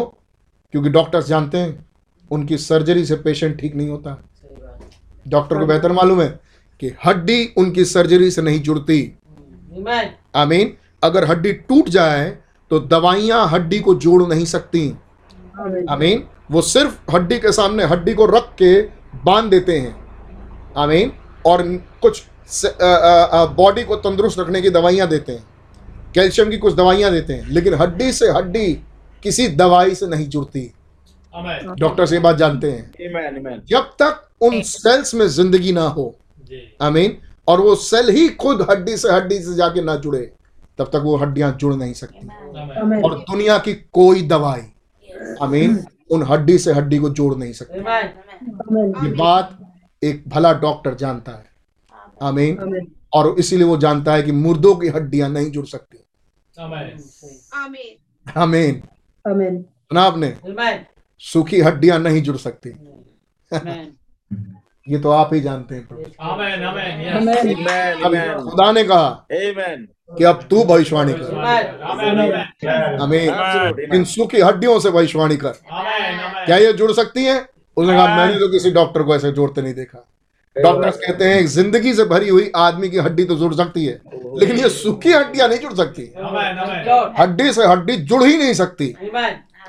[0.74, 1.86] क्योंकि डॉक्टर्स जानते हैं
[2.32, 4.18] उनकी सर्जरी से पेशेंट ठीक नहीं होता।
[5.28, 6.28] डॉक्टर को बेहतर मालूम है
[6.80, 9.02] कि हड्डी उनकी सर्जरी से नहीं जुड़ती।
[10.36, 10.74] आमीन
[11.04, 12.30] अगर हड्डी टूट जाए
[12.72, 14.90] तो दवाइयाँ हड्डी को जोड़ नहीं सकती.
[15.90, 18.82] आमीन वो सिर्फ़ हड्डी के सामने हड्डी को रख के
[19.26, 19.96] बाँध देते हैं।
[20.78, 21.12] आमीन
[21.46, 21.68] और
[22.02, 22.24] कुछ
[23.56, 25.44] बॉडी को तंदुरुस्त रखने की दवाइयाँ देते हैं।
[26.16, 28.74] कैल्शियम की कुछ दवाइयाँ देते हैं लेकिन हड्डी से हड्डी
[29.24, 30.62] किसी दवाई से नहीं जुड़ती।
[31.80, 33.40] डॉक्टर ये बात जानते हैं। Amen.
[33.40, 33.60] Amen.
[33.68, 36.62] जब तक उन सेल्स में ज़िंदगी ना हो जी.
[36.82, 37.18] आमीन
[37.48, 40.22] और वो सेल ही खुद हड्डी से हड्डी से जाके ना जुड़े
[40.80, 42.28] तब तक वो हड्डियाँ जुड़ नहीं सकती.
[43.02, 44.62] और दुनिया की कोई दवाई
[45.42, 45.80] आमीन
[46.12, 47.80] उन हड्डी से हड्डी को जोड़ नहीं सकती।
[49.06, 49.58] ये बात
[50.02, 51.47] एक भला डॉक्टर जानता है।
[52.22, 55.98] आमीन और इसीलिए वो जानता है कि मुर्दों की हड्डियाँ नहीं जुड़ सकती
[56.58, 56.92] Amen.
[58.38, 58.82] आमीन
[59.26, 59.62] Amen.
[59.64, 60.34] सुना आपने
[61.22, 62.70] सूखी हड्डियाँ नहीं जुड़ सकती
[64.88, 66.62] ये तो आप ही जानते हैं प्रभु। Amen.
[66.64, 67.00] Amen.
[67.02, 67.16] Yes.
[67.16, 67.48] Amen.
[67.56, 68.06] Amen.
[68.06, 68.44] अब Amen.
[68.44, 69.86] खुदा ने कहा Amen.
[70.18, 71.36] कि अब तू भविष्यवाणी कर.
[73.02, 76.20] आमीन इन सूखी हड्डियों से भविष्यवाणी कर Amen.
[76.20, 76.46] Amen.
[76.46, 77.40] क्या ये जुड़ सकती हैं
[77.78, 80.06] उसने कहा मैंने तो किसी डॉक्टर को ऐसे जोड़ते नहीं देखा
[80.64, 84.00] डॉक्टर्स कहते हैं ज़िंदगी से भरी हुई आदमी की हड्डी तो जुड़ सकती है
[84.40, 86.04] लेकिन ये सूखी हड्डियाँ नहीं जुड़ सकती.
[87.22, 88.96] हड्डी से हड्डी जुड़ ही नहीं सकती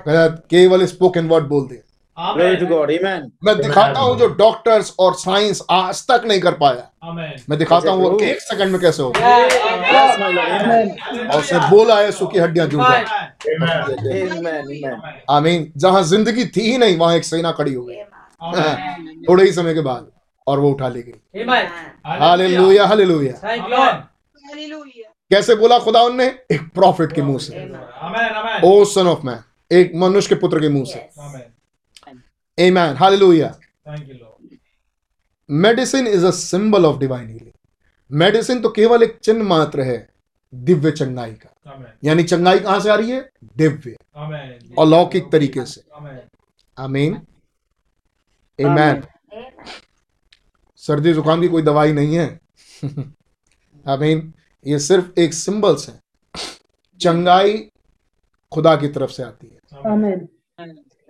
[0.09, 1.82] केवल स्पोकन वर्ड बोल दे
[2.16, 2.70] Glory to Amen.
[2.70, 2.90] God.
[2.93, 3.27] Amen.
[3.44, 7.12] मैं दिखाता हूँ जो डॉक्टर्स और साइंस आज तक नहीं कर पाया
[7.51, 9.09] मैं दिखाता हूँ वो एक सेकंड में कैसे हो.
[11.28, 13.05] और उसने बोला है सूखी हड्डियाँ जुड़ गई.
[15.31, 17.97] आमीन जहाँ ज़िंदगी थी ही नहीं वहाँ एक सेना खड़ी हो गई
[19.28, 20.10] थोड़े ही समय के बाद
[20.48, 21.44] और वो उठा ली गई.
[22.06, 24.02] हालेलुया। Hallelujah Amen.
[25.30, 26.26] कैसे बोला खुदा उनने?
[26.50, 27.80] एक प्रॉफिट के मुँह से। Amen.
[28.04, 28.64] Amen.
[28.64, 29.40] O son of man
[29.72, 31.42] एक मनुष्य के पुत्र के मुँह से। Amen.
[32.60, 33.50] Amen hallelujah.
[33.88, 34.56] Thank you, Lord.
[35.50, 37.52] Medicine is a symbol of divine healing
[38.10, 40.08] medicine तो केवल एक चिन्ह मात्र है
[40.54, 43.30] दिव्य चंगाई का। यानी चंगाई कहाँ से आ रही है?
[43.56, 43.96] दिव्य।
[44.78, 46.18] अलौकिक तरीके से। Amen.
[46.78, 47.14] आमीन
[48.58, 49.02] आमेन
[50.89, 52.40] सर्दी जुकाम की कोई दवाई नहीं है।
[53.89, 54.35] आमीन
[54.66, 56.01] ये सिर्फ़ एक सिंबल्स है।
[57.01, 57.70] चंगाई
[58.52, 60.27] खुदा की तरफ़ से आती है। Amen.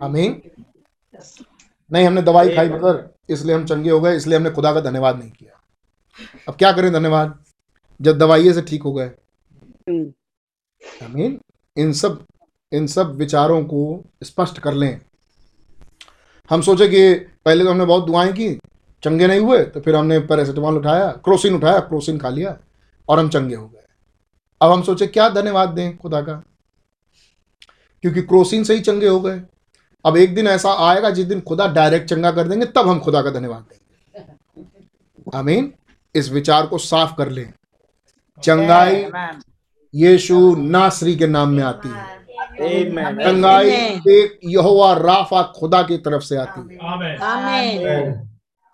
[0.03, 0.43] आमीन
[1.93, 5.19] नहीं हमने दवाई खाई बगर इसलिए हम चंगे हो गए इसलिए हमने खुदा का धन्यवाद
[5.19, 5.61] नहीं किया।
[6.49, 7.45] अब क्या करें धन्यवाद?
[8.03, 9.09] जब दवाइये से ठीक हो गए।
[11.05, 11.41] आमीन
[11.77, 12.25] इन सब
[12.73, 15.01] इन सब विचारों को स्पष्ट कर लें।
[16.51, 17.15] हम सोचे कि
[17.45, 18.59] पहले तो हमने बहुत दुआएँ की
[19.03, 22.57] चंगे नहीं हुए तो फिर हमने पैरासीटामोल उठाया क्रोसिन उठाया क्रोसिन खा लिया
[23.09, 23.85] और हम चंगे हो गए।
[24.61, 26.43] अब हम सोचे क्या धन्यवाद दें खुदा का
[28.05, 29.41] क्योंकि क्रोसिन से ही चंगे हो गए।
[30.05, 33.23] अब एक दिन ऐसा आएगा जिस दिन खुदा डायरेक्ट चंगा कर देंगे तब हम खुदा
[33.23, 35.73] का धन्यवाद देंगे। आमीन।
[36.15, 37.53] इस विचार को साफ़ कर लें।
[38.43, 39.07] चंगाई
[39.95, 42.19] यीशु नासरी के नाम में आती है।
[43.15, 43.71] चंगाई
[44.11, 48.28] एक यहोवा राफा खुदा की तरफ़ से आती है.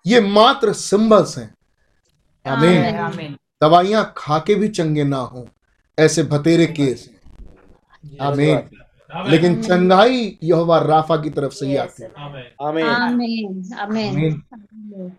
[0.05, 1.53] ये मात्र सिंबल्स हैं।
[2.45, 5.47] आमीन। दवाइयाँ खा के भी चंगे ना हो
[5.97, 7.19] ऐसे भतेरे केस हैं।
[8.21, 8.61] आमीन।
[9.29, 12.09] लेकिन चंगाई यहोवा राफा की तरफ़ से ही आती है।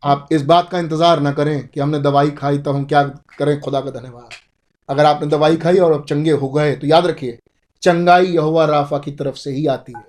[0.04, 3.02] आप इस बात का इंतज़ार ना करें कि हमने दवाई खाई तो हम क्या
[3.38, 4.34] करें खुदा का धन्यवाद।
[4.88, 7.38] अगर आपने दवाई खाई और अब चंगे हो गए तो याद रखिए
[7.82, 10.04] चंगाई यहोवा राफा की तरफ़ से ही आती है.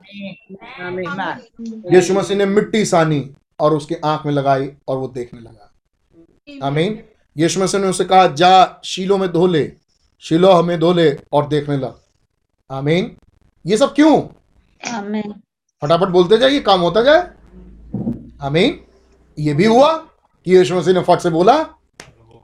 [1.94, 3.20] यीशु मसीह ने मिट्टी सानी
[3.60, 5.74] और उसकी आँख में लगाई और वो देखने लगा।
[6.68, 7.04] आमीन।
[7.38, 9.74] यीशु मसीह ने उसे कहा जा शीलो में धो ले।
[10.20, 12.00] शीलो में धो ले और देखने लग।
[12.72, 13.18] आमीन।
[13.66, 14.22] ये सब क्यों?
[14.92, 15.34] Amen.
[15.82, 17.32] फटाफट बोलते जाइए काम होता जाए।
[18.42, 18.84] आमीन।
[19.40, 19.98] ये भी हुआ
[20.46, 21.54] कि यीशु मसीह ने फट से बोला।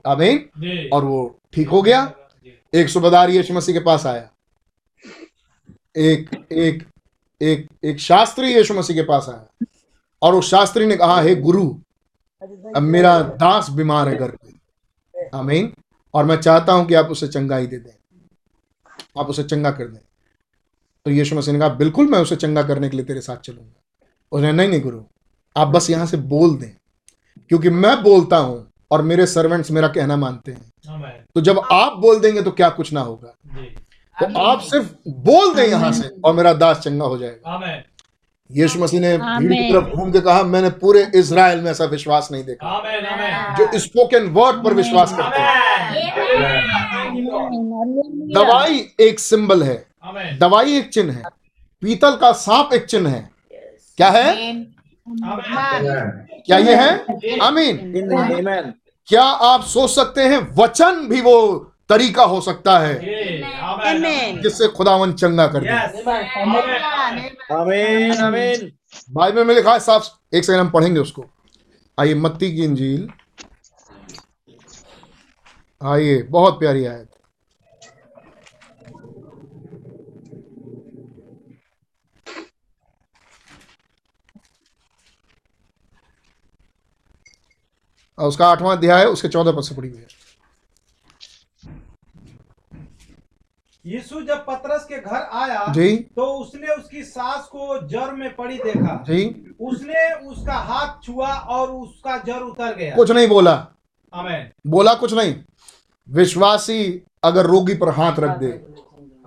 [0.06, 2.12] आमीन। और वो ठीक हो गया।
[2.74, 4.30] एक सुबेदार यीशु मसीह के पास आया।
[5.96, 6.86] एक एक
[7.42, 9.66] एक एक शास्त्री यीशु मसीह के पास आया।
[10.24, 11.68] और उस शास्त्री ने कहा हे गुरु
[12.76, 15.72] अब मेरा दास बीमार है घर पे। आमीन।
[16.14, 17.92] और मैं चाहता हूँ कि आप उसे चंगाई दे दें।
[19.18, 20.00] आप उसे चंगा कर दें।
[21.06, 23.80] तो यीशु मसीह ने कहा बिल्कुल मैं उसे चंगा करने के लिए तेरे साथ चलूँगा।
[24.32, 25.00] उसने नहीं नहीं गुरु
[25.56, 26.70] आप बस यहाँ से बोल दें
[27.50, 32.20] क्योंकि मैं बोलता हूँ और मेरे सर्वेंट्स मेरा कहना मानते हैं। तो जब आप बोल
[32.20, 33.34] देंगे तो क्या कुछ ना होगा।
[34.16, 37.58] तो आप सिर्फ़ बोल दें यहाँ से और मेरा दास चंगा हो जाएगा।
[38.50, 42.28] यीशु मसीह ने भीड़ की तरफ़ घूम के कहा मैंने पूरे इज़राइल में ऐसा विश्वास
[42.32, 46.04] नहीं देखा। आमेन आमेन। जो स्पोकन वर्ड पर विश्वास करते हैं।
[48.34, 49.86] दवाई एक सिंबल है।
[50.38, 51.22] दवाई एक चिन्ह है।
[51.82, 53.30] पीतल का सांप एक चिन्ह है।
[53.96, 54.54] क्या है?
[56.46, 57.04] क्या ये है?
[57.42, 57.76] आमीन।
[58.36, 58.72] Amen.
[59.06, 62.94] क्या आप सोच सकते हैं वचन भी वो तरीका हो सकता है।
[64.42, 65.70] जिससे खुदावन चंगा कर दे.
[69.10, 71.24] बाइबल में लिखा है साफ़ एक सेकंड हम पढ़ेंगे उसको।
[71.98, 73.08] आइए मत्ती की इंजील।
[75.82, 77.10] आइए बहुत प्यारी आयत।
[88.18, 90.13] और उसका आठवां अध्याय है उसके चौदह पद से पड़ी हुई है।
[93.86, 98.58] यीशु जब पतरस के घर आया जी। तो उसने उसकी सास को जर में पड़ी
[98.58, 103.66] देखा। जी। उसने उसका हाथ छुआ और उसका जर उतर गया। कुछ नहीं बोला।
[104.14, 105.34] आमेन। बोला कुछ नहीं।
[106.10, 108.52] विश्वासी अगर रोगी पर हाथ रख दे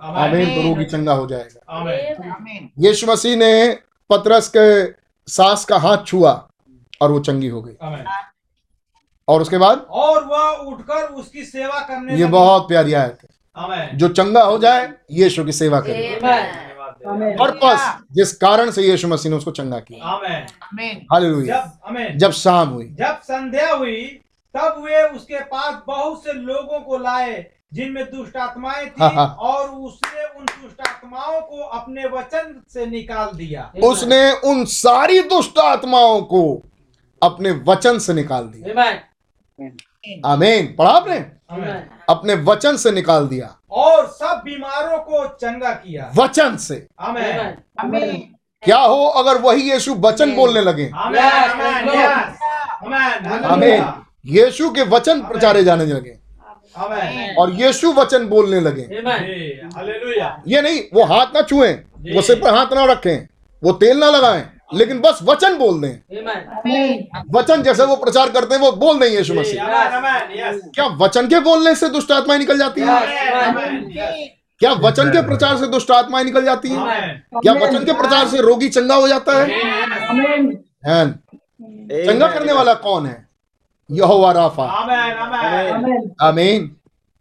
[0.02, 3.78] आमीन। तो रोगी चंगा हो जाएगा। आमेन। यीशु मसीह ने
[4.10, 4.92] पतरस के
[5.32, 6.48] सास का हाथ छुआ
[7.02, 7.74] और वो चंगी हो गई।
[9.28, 9.78] और उसके बाद?
[9.78, 13.37] और वह उठकर उसकी सेवा करने ये बहुत प्यारी आयत है।
[13.94, 16.14] जो चंगा हो जाए यीशु की सेवा करे।
[17.06, 22.30] आमेन पर्पस जिस कारण से यीशु मसीह ने उसको चंगा किया। आमेन हालेलुया जब जब
[22.30, 24.02] शाम हुई। जब संध्या हुई
[24.54, 29.26] तब वे उसके पास बहुत से लोगों को लाए जिनमें दुष्ट आत्माएँ थी हाँ, हाँ।
[29.40, 35.58] और उसने उन दुष्ट आत्माओं को अपने वचन से निकाल दिया। उसने उन सारी दुष्ट
[35.58, 36.42] आत्माओं को
[37.22, 38.84] अपने वचन से निकाल दिया।
[40.26, 41.16] आमीन पढ़ा आपने?
[42.08, 48.78] अपने वचन से निकाल दिया। और सब बीमारों को चंगा किया। वचन से। आमेन क्या
[48.78, 50.90] हो अगर वही यीशु वचन बोलने लगे?
[50.94, 51.22] आमेन
[52.84, 53.84] आमेन आमीन
[54.26, 56.16] यीशु के वचन प्रचारे जाने लगे।
[57.34, 58.82] और यीशु वचन बोलने लगे।
[60.46, 61.72] ये नहीं वो हाथ ना छुए
[62.14, 63.26] वो सिर पर हाथ ना रखें
[63.62, 65.94] वो तेल ना लगाएँ। लेकिन बस वचन बोल दें।
[67.34, 70.86] वचन जैसे वो प्रचार करते हैं वो बोल दें यीशु मसीह। आमेन आमेन यस क्या
[71.00, 72.98] वचन के बोलने से दुष्ट आत्माएँ निकल जाती है?
[74.60, 77.22] क्या वचन के प्रचार से दुष्ट आत्माएँ निकल जाती हैं?
[77.34, 79.46] क्या वचन के प्रचार से रोगी चंगा हो जाता है?
[82.06, 83.26] चंगा करने वाला कौन है?
[83.90, 86.70] यहोवा राफा। आमेन आमेन आमीन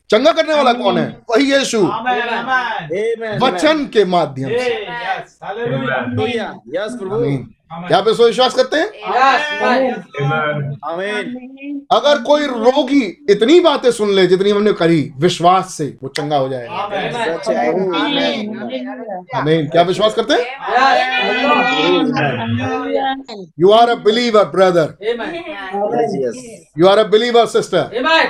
[0.09, 1.21] चंगा करने वाला कौन है?
[1.29, 4.87] वही यीशु। आमेन आमेन। वचन के माध्यम से।
[7.71, 8.87] क्या आप इस विश्वास करते हैं?
[10.83, 11.31] आमेन। Amen.
[11.91, 16.49] अगर कोई रोगी इतनी बातें सुन ले जितनी हमने करी विश्वास से वो चंगा हो
[16.49, 16.73] जाएगा।
[19.39, 20.41] आमेन। क्या विश्वास करते हैं?
[23.59, 24.95] You are a believer brother.
[26.79, 28.27] You are a believer sister Amen.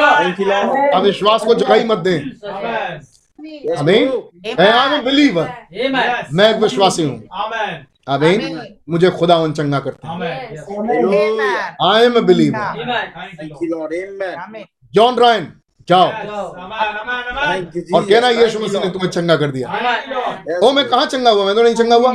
[0.00, 0.94] Thank you, Lord.
[0.94, 3.78] अब विश्वास को जगह ही मत दें। Amen.
[3.78, 4.08] आमीन।
[4.58, 5.46] मैं आई एम बिलीवर
[6.32, 7.18] मैं एक विश्वासी हूँ।
[8.06, 8.40] Amen.
[8.40, 10.14] आमीन। मुझे खुदा उन चंगा करते हैं.
[11.82, 12.78] I am a believer Thank
[13.38, 13.92] Thank you, you, Lord.
[13.92, 14.38] Lord.
[14.46, 14.64] Amen.
[14.94, 15.52] John Ryan
[15.88, 16.08] जाओ.
[17.94, 19.68] और कहना यीशु मसीह ने तुम्हें चंगा कर दिया।
[20.62, 20.88] ओ मैं.
[20.88, 21.44] कहाँ चंगा हुआ?
[21.44, 22.12] मैं तो नहीं चंगा हुआ?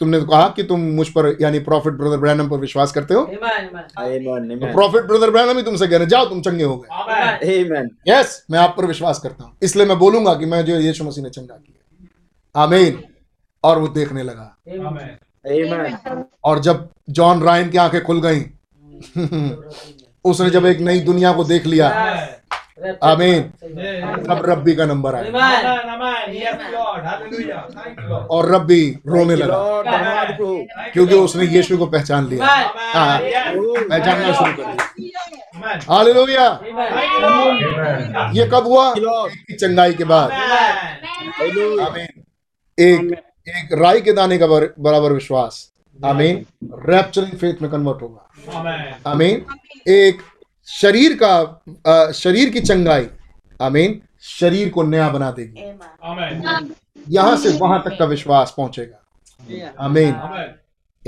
[0.00, 3.20] तुमने तो कहा कि तुम मुझ पर यानी प्रॉफिट ब्रदर ब्रैनम पर विश्वास करते हो?
[3.20, 3.66] Amen.
[4.60, 6.88] तो प्रॉफिट ब्रदर ब्रैनम ही तुमसे कह रहे जाओ तुम चंगे हो गए.
[8.08, 11.24] यस मैं आप पर विश्वास करता हूँ। इसलिए मैं बोलूँगा कि मैं जो यीशु मसीह
[11.24, 13.02] ने चंगा किया। आमीन।
[13.66, 15.10] और वो देखने लगा Amen.
[15.44, 16.22] Amen.
[16.44, 16.88] और जब
[17.18, 18.40] जॉन रायन की आँखें खुल गई
[20.30, 22.32] उसने जब एक नई दुनिया को देख लिया Amen.
[23.04, 23.42] आमीन.
[24.30, 25.24] अब रब्बी का नंबर आया.
[28.34, 29.58] और रब्बी रोने लगा
[30.94, 32.46] क्योंकि उसने यीशु को पहचान लिया.
[32.94, 36.46] हाँ। पहचानना शुरू कर दिया हालेलुया.
[38.34, 38.92] ये कब हुआ
[39.52, 40.32] चंगाई के बाद
[41.80, 42.22] आमीन
[42.78, 43.14] एक
[43.48, 45.72] एक राई के दाने का बर- बराबर विश्वास।
[46.04, 48.30] आमीन। रैप्चरिंग फेथ में कन्वर्ट होगा।
[49.06, 49.46] आमीन।
[49.88, 50.18] एक
[50.66, 53.06] शरीर का अ, शरीर की चंगाई
[53.62, 55.60] आमीन शरीर को नया बना देगी।
[57.08, 59.06] यहाँ से वहाँ तक का विश्वास पहुंचेगा।
[59.80, 60.46] आमीन। Amen.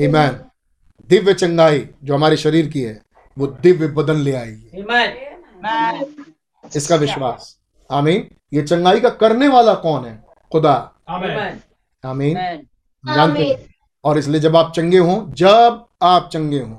[0.01, 0.41] ईमान
[1.09, 3.03] दिव्य चंगाई जो हमारे शरीर की है
[3.39, 4.83] वो दिव्य बदन ले आएगी।
[6.77, 7.59] इसका विश्वास।
[7.91, 10.25] आमीन। ये चंगाई का करने वाला कौन है?
[10.53, 10.93] खुदा।
[11.99, 12.11] Amen.
[12.11, 12.35] आमीन
[13.15, 16.77] जानते हैं। और इसलिए जब आप चंगे हों जब आप चंगे हों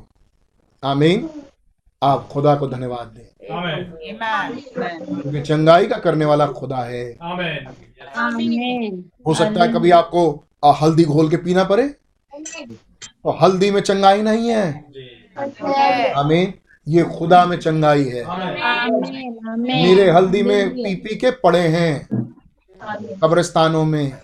[0.84, 1.30] आमीन।
[2.04, 3.26] आप खुदा को धन्यवाद दें।
[5.22, 7.18] क्योंकि चंगाई का करने वाला खुदा है।
[9.28, 11.88] हो सकता है कभी आपको हल्दी घोल के पीना पड़े।
[13.04, 14.86] तो हल्दी में चंगाई नहीं है।
[16.14, 16.54] आमीन।
[16.88, 19.58] ये खुदा में चंगाई है। Amen.
[19.58, 22.08] मेरे हल्दी में पी पी के पड़े हैं।
[23.24, 24.18] कब्रिस्तानों में।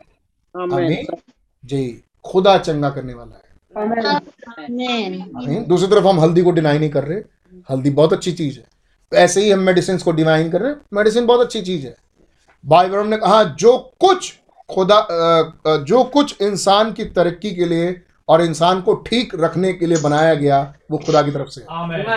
[0.55, 1.05] आमीन।
[1.65, 3.41] जी खुदा चंगा करने वाला है।
[5.65, 7.21] दूसरी तरफ़ हम हल्दी को डिनाई नहीं कर रहे।
[7.69, 8.65] हल्दी बहुत अच्छी चीज़ है।
[9.13, 11.95] ऐसे ही हम मेडिसिन को डिनाइन कर रहे। हैं मेडिसिन बहुत अच्छी चीज़ है।
[12.65, 15.07] बाइबल ने कहा जो कुछ खुदा
[15.87, 20.33] जो कुछ इंसान की तरक्की के लिए और इंसान को ठीक रखने के लिए बनाया
[20.33, 22.09] गया वो खुदा की तरफ़ से है। Amen.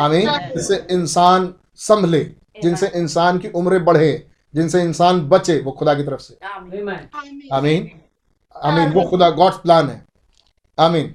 [0.00, 2.30] आमीन। जिससे इंसान संभले
[2.62, 6.34] जिनसे इंसान की उम्र बढ़े जिनसे इंसान बचे वो खुदा की तरफ़ से।
[7.52, 7.90] आमीन।
[8.62, 10.04] आमीन। वो खुदा गॉड्स प्लान है।
[10.78, 11.14] आमीन।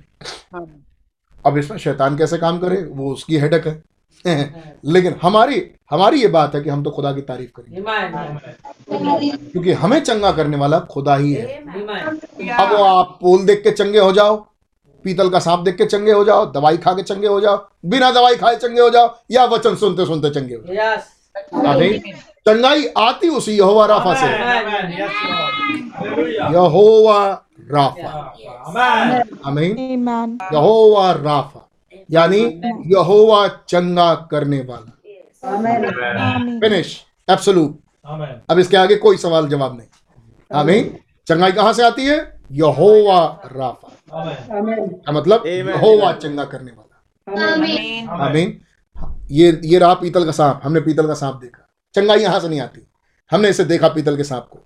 [1.46, 2.84] अब इसमें शैतान कैसे काम करे?
[2.84, 3.82] वो उसकी हेडक है।
[4.86, 7.82] लेकिन हमारी हमारी ये बात है कि हम तो खुदा की तारीफ़ करेंगे।
[9.30, 11.46] क्योंकि हमें चंगा करने वाला खुदा ही है।
[12.58, 14.36] अब आप पोल देख के चंगे हो जाओ
[15.06, 18.12] पीतल का सांप देख के चंगे हो जाओ दवाई खा के चंगे हो जाओ बिना
[18.12, 20.76] दवाई खाए चंगे हो जाओ या वचन सुनते सुनते चंगे हो जाओ।
[21.68, 22.14] आमीन।
[22.50, 24.86] चंगाई आती उसी यहोवा राफा से। Amen.
[25.00, 25.56] Yes, Lord.
[25.98, 26.52] Hallelujah.
[26.54, 28.36] यहोवा राफा।
[28.68, 29.38] Amen.
[29.46, 29.78] आमीन
[30.54, 31.70] यहोवा राफा।
[32.12, 32.40] यानी
[32.86, 34.96] यहोवा चंगा करने वाला।
[36.60, 37.80] फिनिश एब्सोल्यूट
[38.50, 40.98] अब इसके आगे कोई सवाल जवाब नहीं। आमीन
[41.28, 42.42] चंगाई कहाँ से आती है?
[42.52, 45.44] यहोवा राफा। का मतलब?
[45.48, 48.62] यहोवा चंगा करने वाला। आमीन
[49.32, 52.62] ये ये रहा पीतल का सांप। हमने पीतल का सांप देखा। चंगाई यहाँ से नहीं
[52.62, 52.82] आती।
[53.32, 54.60] हमने इसे देखा पीतल के सांप को।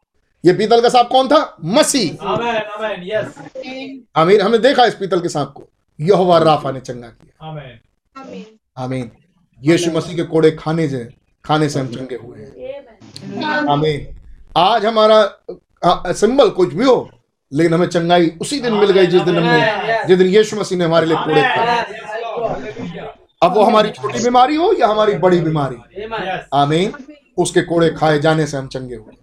[0.45, 1.57] ये पीतल का सांप कौन था?
[1.65, 2.25] मसीह.
[2.25, 3.95] Amen.
[4.15, 5.67] आमीन हमने देखा इस पीतल के सांप को।
[5.99, 8.43] यहोवा राफा ने चंगा किया। Amen.
[8.77, 9.11] आमीन।
[9.61, 11.09] यीशु मसीह के कोड़े खाने से
[11.45, 14.07] खाने से हम चंगे हुए हैं। आमीन।
[14.57, 17.09] आज हमारा सिंबल कुछ भी हो
[17.53, 20.85] लेकिन हमें चंगाई उसी दिन मिल गई जिस दिन हमने जिस दिन यीशु मसीह ने
[20.85, 22.12] हमारे लिए कोड़े खाए.
[23.43, 25.77] अब वो हमारी छोटी बीमारी हो या हमारी बड़ी बीमारी?
[26.53, 26.93] आमीन।
[27.37, 29.13] उसके कोड़े खाए जाने से हम चंगे हुए।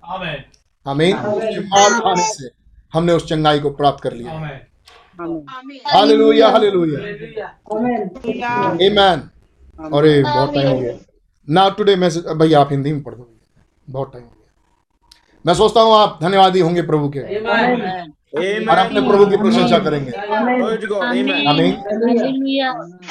[0.87, 1.17] आमीन।
[1.67, 2.51] मार खाने से
[2.93, 4.59] हमने उस चंगाई को प्राप्त कर लिया। Amen.
[5.87, 6.99] Hallelujah hallelujah.
[7.01, 8.45] Hallelujah.
[8.45, 9.21] Amen.
[9.95, 10.93] अरे बहुत टाइम हो गया।
[11.49, 13.37] नाउ टुडे मैसेज भाई आप हिंदी में पढ़ दो।
[13.91, 14.53] बहुत टाइम हो गया।
[15.47, 18.13] मैं सोचता हूँ आप धन्यवादी होंगे प्रभु के। Amen.
[18.37, 20.11] और अपने प्रभु की प्रशंसा करेंगे.
[21.49, 21.73] आमीन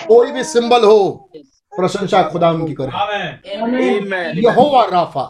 [0.07, 1.29] कोई भी सिंबल हो
[1.73, 3.31] प्रशंसा खुदा उनकी करें। Amen.
[3.63, 4.37] Amen.
[4.45, 5.25] यहोवा राफा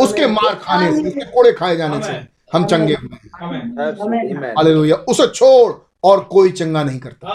[0.00, 2.12] उसके मार खाने से उसके कोड़े खाए जाने से
[2.52, 4.52] हम चंगे हुए हैं.
[4.52, 5.72] हालेलुया। उसे छोड़
[6.04, 7.26] और कोई चंगा नहीं करता।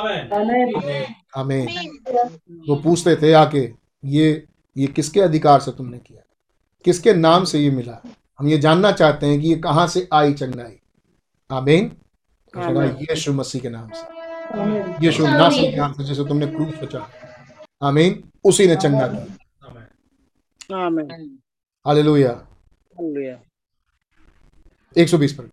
[1.36, 1.68] हमें
[2.70, 3.72] वो पूछते थे आके
[4.06, 4.46] ये
[4.78, 6.22] ये किसके अधिकार से तुमने किया?
[6.86, 8.02] किसके नाम से ये मिला?
[8.40, 10.80] हम ये जानना चाहते हैं कि ये कहाँ से आई चंगाई?
[11.50, 11.92] आमीन
[13.02, 17.08] यीशु मसीह के नाम से। यीशु नासरी के नाम से जैसे तुमने क्रूस चढ़ा
[17.84, 19.26] आमीन उसी ने चंगा किया।
[20.70, 21.10] Amen.
[21.86, 22.32] हालेलुया
[24.96, 25.44] 120 पर।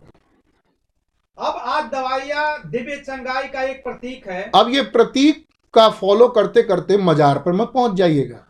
[1.38, 6.62] अब आज दवाइयाँ दिव्य चंगाई का एक प्रतीक है। अब ये प्रतीक का फॉलो करते
[6.62, 8.46] करते मजार पर मत पहुँच जाइएगा।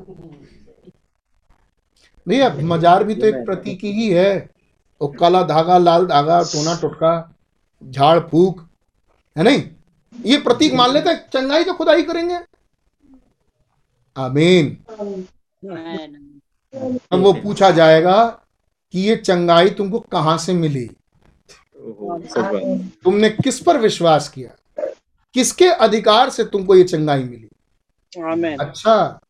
[2.26, 4.50] भैया मजार भी तो एक प्रतीक ही है।
[5.00, 7.31] वो काला धागा लाल धागा टोना टुटका
[7.90, 8.68] झाड़ फूक
[9.36, 9.62] है नहीं?
[10.24, 12.38] ये प्रतीक मान लेते हैं चंगाई तो खुदा ही करेंगे।
[14.16, 14.76] आमीन।
[17.12, 18.24] अब वो पूछा जाएगा
[18.92, 20.86] कि ये चंगाई तुमको कहाँ से मिली।
[23.04, 24.84] तुमने किस पर विश्वास किया?
[25.34, 27.48] किसके अधिकार से तुमको ये चंगाई मिली?
[28.54, 29.20] अच्छा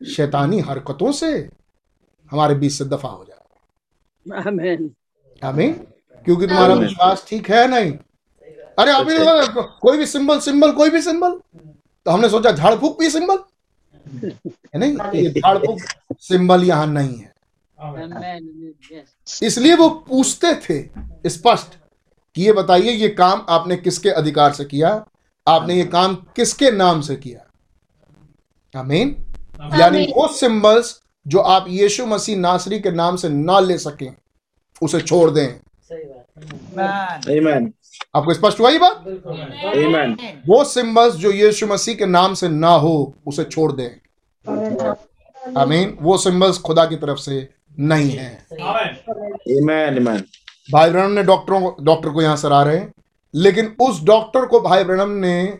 [0.00, 1.50] शैतानी हरकतों से
[2.30, 3.38] हमारे बीच से दफ़ा हो जाओ
[4.42, 4.88] Amen.
[5.44, 5.86] आमीन।
[6.24, 7.92] क्योंकि तुम्हारा विश्वास ठीक है नहीं?
[8.78, 11.40] अरे अभी तो कोई भी सिंबल सिंबल कोई भी सिंबल।
[12.06, 13.38] तो हमने सोचा झाड़ फूक भी सिंबल?
[14.06, 14.96] है नहीं?
[15.14, 15.78] ये झाड़ फूक
[16.20, 17.30] सिंबल यहाँ नहीं है.
[17.82, 19.42] Yes.
[19.42, 21.74] इसलिए वो पूछते थे स्पष्ट
[22.36, 25.04] कि ये बताइए ये काम आपने किसके अधिकार से किया?
[25.46, 27.40] आपने ये काम किसके नाम से किया?
[28.74, 29.16] आमीन।
[29.78, 34.12] यानी वो सिंबल्स जो आप यीशु मसीह नासरी के नाम से ना ले सकें
[34.82, 35.60] उसे छोड़ दें.
[38.16, 39.04] आपको स्पष्ट हुआ ये बात?
[39.76, 40.22] Amen.
[40.48, 43.90] वो सिंबल्स जो यीशु मसीह के नाम से ना हो उसे छोड़ दें।
[45.56, 47.48] आमीन। वो सिंबल्स खुदा की तरफ़ से
[47.78, 49.98] नहीं है। Amen.
[50.00, 50.22] Amen.
[50.72, 52.92] भाई ब्रहण ने डॉक्टरों को डॉक्टर को यहाँ सरा रहे हैं
[53.34, 55.58] लेकिन उस डॉक्टर को भाई ब्रहण ने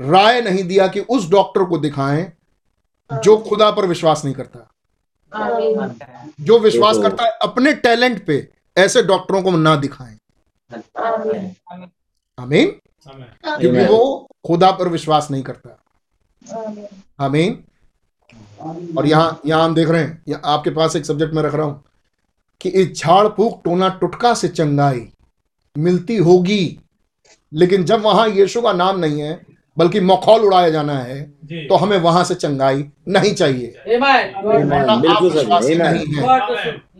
[0.00, 2.32] राय नहीं दिया कि उस डॉक्टर को दिखाएँ
[3.24, 4.68] जो खुदा पर विश्वास नहीं करता।
[6.40, 10.16] जो विश्वास करता है अपने टैलेंट पे ऐसे डॉक्टरों को ना दिखाएँ।
[12.38, 12.68] आमीन।
[13.44, 15.78] क्योंकि वो खुदा पर विश्वास नहीं करता।
[17.24, 17.62] आमीन।
[18.98, 21.66] और यहाँ यहाँ हम देख रहे हैं या आपके पास एक सब्जेक्ट में रख रहा
[21.66, 21.82] हूँ
[22.60, 25.08] कि इस झाड़ फूक टोना टुटका से चंगाई
[25.76, 26.78] मिलती होगी
[27.52, 29.40] लेकिन जब वहाँ यीशु का नाम नहीं है
[29.76, 31.20] बल्कि मखौल उड़ाया जाना है
[31.68, 33.74] तो हमें वहाँ से चंगाई नहीं चाहिए।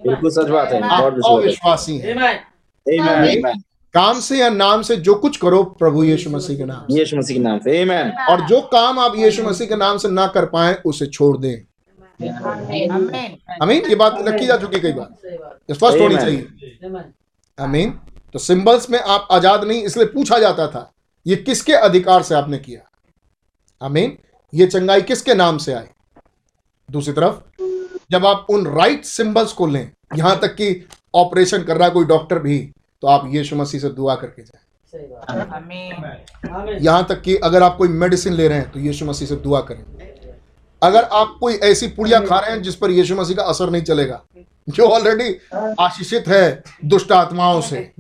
[0.07, 3.63] बिल्कुल सच आमेन बात है। गॉड विश्वास हैं.
[3.95, 7.37] काम से या नाम से जो कुछ करो प्रभु यीशु मसीह के नाम यीशु मसीह
[7.37, 8.13] के नाम से। Amen.
[8.31, 11.55] और जो काम आप यीशु मसीह के नाम से ना कर पाए उसे छोड़ दें।
[13.63, 15.09] अमीन ये बात रखी जा चुकी कई बार।
[15.71, 17.05] स्पष्ट होनी चाहिए।
[17.59, 17.91] अमीन
[18.35, 20.91] तो सिंबल्स में आप आज़ाद नहीं इसलिए पूछा जाता था
[21.27, 22.81] ये किसके अधिकार से आपने किया?
[23.83, 24.17] अमीन
[24.53, 25.87] ये चंगाई किसके नाम से आई?
[26.89, 27.35] दूसरी तरफ़
[28.13, 32.05] जब आप उन राइट सिंबल्स को लें यहाँ तक कि ऑपरेशन कर रहा है कोई
[32.05, 32.59] डॉक्टर भी
[33.03, 34.61] तो आप यीशु मसीह से दुआ करके जाए।
[36.79, 39.61] यहाँ तक कि अगर आप कोई मेडिसिन ले रहे हैं तो यीशु मसीह से दुआ
[39.71, 39.85] करें।
[40.83, 43.83] अगर आप कोई ऐसी पुड़िया खा रहे हैं जिस पर यीशु मसीह का असर नहीं
[43.83, 44.23] चलेगा
[44.69, 45.37] जो ऑलरेडी
[45.81, 47.91] आशीषित है दुष्ट आत्माओं से।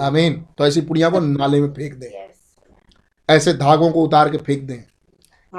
[0.00, 2.10] आमीन तो ऐसी पुड़िया को नाले में फेंक दें।
[3.28, 4.82] ऐसे धागों को उतार के फेंक दें।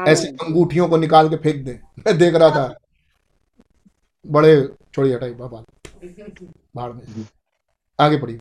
[0.07, 2.75] ऐसी अंगूठियों को निकाल के फेंक दें। मैं देख रहा था
[4.27, 5.63] बड़े छोड़ी हटाई बाबा
[6.75, 7.25] भाड़ में।
[7.99, 8.39] आगे पढ़िए।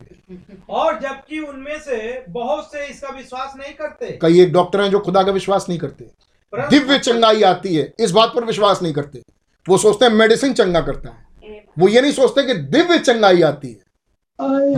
[0.69, 4.99] और जबकि उनमें से बहुत से इसका विश्वास नहीं करते। कई एक डॉक्टर हैं जो
[4.99, 6.11] खुदा का विश्वास नहीं करते।
[6.53, 9.21] दिव्य चंगाई आती है इस बात पर विश्वास नहीं करते।
[9.69, 11.27] वो सोचते हैं मेडिसिन चंगा करता है।
[11.79, 13.79] वो ये नहीं सोचते कि दिव्य चंगाई आती है।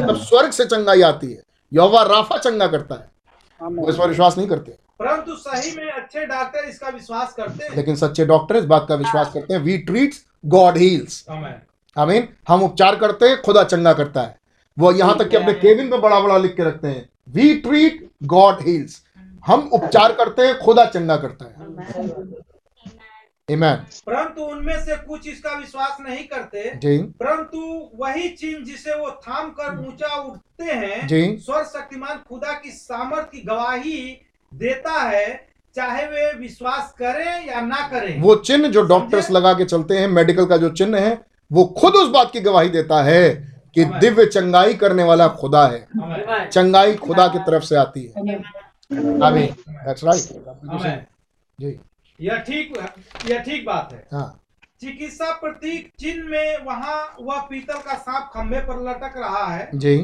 [0.07, 1.41] तब स्वर्ग से चंगाई आती है।
[1.73, 3.11] यौवा राफा चंगा करता है।
[3.61, 7.75] वो इस पर विश्वास नहीं करते। परंतु सही में अच्छे डॉक्टर इसका विश्वास करते हैं।
[7.75, 11.55] लेकिन सच्चे डॉक्टर इस बात का विश्वास करते हैं we treats God heals amen
[11.95, 14.39] आमीन हम उपचार करते हैं खुदा चंगा करता है।
[14.77, 18.09] वो यहाँ तक कि अपने केबिन पे बड़ा बड़ा लिख के रखते हैं वी ट्रीट
[18.23, 19.01] गॉड हील्स
[19.47, 21.53] हम उपचार करते हैं खुदा चंगा करता है।
[23.49, 24.01] Amen.
[24.05, 27.59] परंतु उनमें से कुछ इसका विश्वास नहीं करते। जी। परंतु
[27.95, 33.31] वही चिन्ह जिसे वो थाम कर ऊँचा उठते हैं जी। स्वर शक्तिमान खुदा की सामर्थ
[33.31, 34.21] की गवाही
[34.53, 39.65] देता है चाहे वे विश्वास करें या ना करें। वो चिन्ह जो डॉक्टर्स लगा के
[39.65, 41.21] चलते हैं मेडिकल का जो चिन्ह है
[41.51, 43.29] वो खुद उस बात की गवाही देता है
[43.75, 45.87] कि दिव्य चंगाई करने वाला खुदा है।
[46.49, 48.35] चंगाई खुदा की तरफ़ से आती है।
[49.23, 51.07] आमीन। दैट्स राइट
[51.59, 51.79] जी।
[52.19, 52.73] यह ठीक
[53.29, 54.37] यह ठीक बात है। हाँ।
[54.81, 59.97] चिकित्सा प्रतीक चिन्ह में वहाँ वह पीतल का सांप खंभे पर लटक रहा है। जी।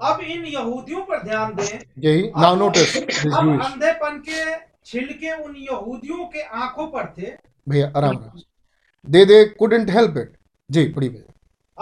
[0.00, 2.96] अब इन यहूदियों पर ध्यान दें। जी नाउ नोटिस
[3.26, 7.32] अब अंधेपन के छिलके उन यहूदियों के आँखों पर थे।
[7.68, 8.40] भैया आराम आराम
[9.06, 10.32] दे दे कुडंट हेल्प इट
[10.70, 11.30] जी पढ़ी भैया।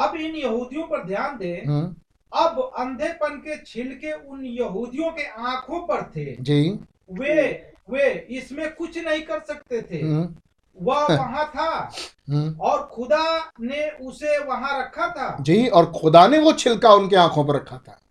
[0.05, 1.97] अब इन यहूदियों पर ध्यान दें। हम्म।
[2.35, 6.79] अब अंधेपन के छिलके उन यहूदियों के आँखों पर थे। जी।
[7.13, 10.35] वे वे इसमें कुछ नहीं कर सकते थे। हम्म।
[10.83, 11.93] वह वहाँ था।
[12.31, 17.17] हम्म। और खुदा ने उसे वहाँ रखा था। जी और खुदा ने वो छिलका उनके
[17.17, 18.02] आँखों पर रखा था।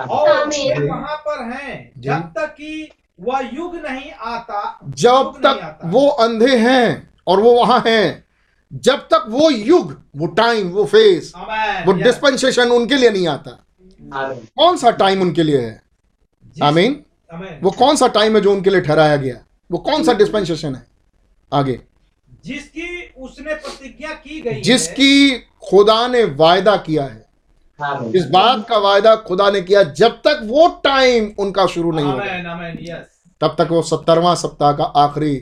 [0.00, 0.46] और
[0.88, 2.90] वहाँ पर हैं। जब तक कि
[3.20, 8.24] वह युग नहीं आता जब नहीं तक आता। वो अंधे हैं और वो वहाँ हैं
[8.72, 11.32] जब तक वो युग वो टाइम वो फेस
[11.86, 13.58] वो डिस्पेंसेशन उनके लिए नहीं आता।
[14.00, 15.82] कौन सा टाइम उनके लिए है?
[16.62, 17.02] आमीन
[17.34, 19.34] आमीन। वो कौन सा टाइम है जो उनके लिए ठहराया गया?
[19.70, 20.86] वो कौन सा डिस्पेंसेशन है?
[21.52, 21.80] आगे।
[22.44, 27.19] जिसकी उसने प्रतिज्ञा की गई जिसकी खुदा ने वायदा किया है।
[28.14, 32.98] इस बात का वायदा खुदा ने किया जब तक वो टाइम उनका शुरू नहीं होगा।
[33.40, 35.34] तब तक वो सत्तरवा सप्ताह का आखिरी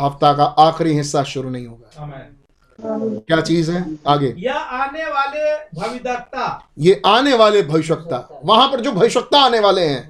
[0.00, 1.88] हफ़्ता का आखिरी हिस्सा शुरू नहीं होगा।
[2.78, 3.84] क्या चीज़ है?
[4.08, 6.46] आगे। यह आने वाले भविदक्ता
[6.78, 10.02] ये आने वाले भविष्यता वहाँ पर जो भविष्यता आने वाले हैं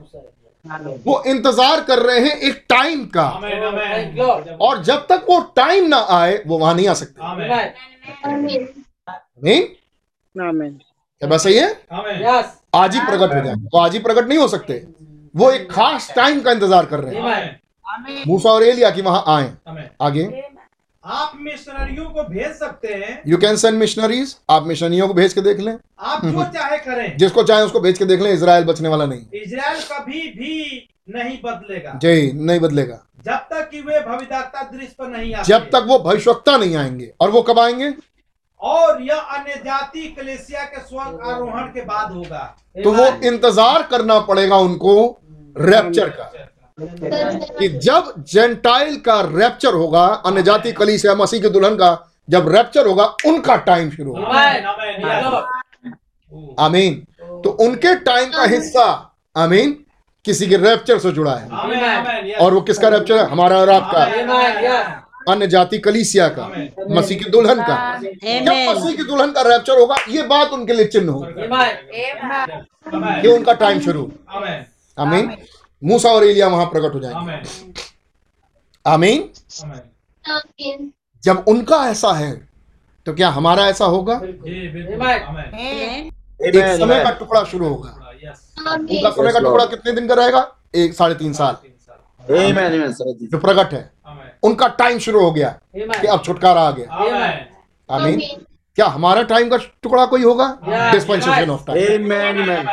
[1.07, 5.99] वो इंतज़ार कर रहे हैं एक टाइम का। आमेन और जब तक वो टाइम ना
[6.11, 8.69] आए वो वहाँ नहीं आ सकते। आमेन
[9.45, 9.63] नहीं
[11.25, 11.69] क्या बात सही है?
[12.75, 14.75] आज ही प्रकट हो जाए तो आज ही प्रकट नहीं हो सकते।
[15.35, 19.87] वो एक खास टाइम का इंतज़ार कर रहे हैं। मूसा और एलिया की वहाँ आए।
[20.03, 20.25] आगे।
[21.05, 25.41] आप मिशनरियों को भेज सकते हैं। यू कैन सेंड मिशनरीज आप मिशनरियों को भेज के
[25.41, 28.89] देख लें। आप जो चाहे करें। जिसको चाहे उसको भेज के देख लें। इसराइल बचने
[28.89, 34.63] वाला नहीं। इसराइल कभी भी नहीं बदलेगा। जय नहीं बदलेगा। जब तक कि वे भविदाता
[34.65, 37.95] दृश्य पर नहीं आते जब तक वो भविष्यता नहीं आएँगे। और वो कब आएँगे?
[38.65, 42.45] और यह अन्य जाति कलेसिया के स्वर्ग आरोहण के बाद होगा।
[42.77, 44.95] तो वो इंतज़ार करना पड़ेगा उनको
[45.57, 46.31] रैप्चर का।
[46.79, 51.91] कि जब जेंटाइल का रैप्चर होगा अन्य जाति कलीस या मसीह के दुल्हन का
[52.31, 54.65] जब रैप्चर होगा उनका टाइम शुरू होगा। आमेन।
[56.61, 56.95] आमेन।
[57.45, 58.87] तो उनके टाइम का हिस्सा
[59.37, 59.73] आमीन
[60.25, 63.27] किसी के रैप्चर से जुड़ा है। और वो किसका रैप्चर है?
[63.27, 66.47] हमारा और आपका। आमेन। अन्य जाति कलीसिया का।
[66.91, 70.85] मसीह की दुल्हन का। जब मसीह की दुल्हन का रैप्चर होगा ये बात उनके लिए
[70.87, 71.47] चिन्ह होगी।
[72.95, 74.11] आमेन उनका टाइम शुरू
[74.99, 75.37] आमेन
[75.83, 77.73] मूसा और एलिया वहाँ प्रकट हो जाएँगे।
[78.85, 79.29] आमेन
[80.25, 80.91] आमीन
[81.25, 82.33] जब उनका ऐसा है
[83.07, 84.15] तो क्या हमारा ऐसा होगा?
[84.19, 86.11] जी बिल्कुल। आमेन
[86.41, 87.91] एक समय का टुकड़ा शुरू होगा।
[88.71, 90.47] उनका समय का टुकड़ा कितने दिन का रहेगा?
[90.75, 91.57] एक साढ़े तीन साल।
[92.21, 93.91] जी जो प्रकट है।
[94.45, 97.47] उनका टाइम शुरू हो गया कि अब छुटकारा आ गया। आमेन।
[97.89, 98.21] आमीन
[98.79, 100.47] क्या हमारा टाइम का टुकड़ा कोई होगा?
[100.93, 102.39] Dispensation of time Amen.
[102.43, 102.69] Amen.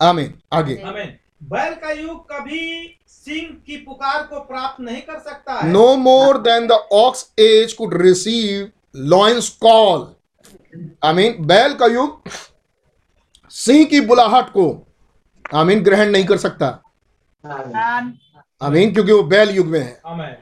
[0.00, 5.68] आमीन आगे। बैल का युग कभी सिंह की पुकार को प्राप्त नहीं कर सकता है।
[5.68, 8.70] No more than the ox age could receive
[9.08, 10.06] lions call
[11.04, 12.30] I mean बैल का युग
[13.52, 14.66] सिंह की बुलाहट को
[15.54, 16.66] आई मीन ग्रहण नहीं कर सकता।
[18.62, 20.36] आमीन क्योंकि वो बैल युग में है। आमेन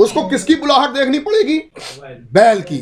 [0.00, 1.58] उसको किसकी बुलाहट देखनी पड़ेगी?
[2.34, 2.80] बैल की।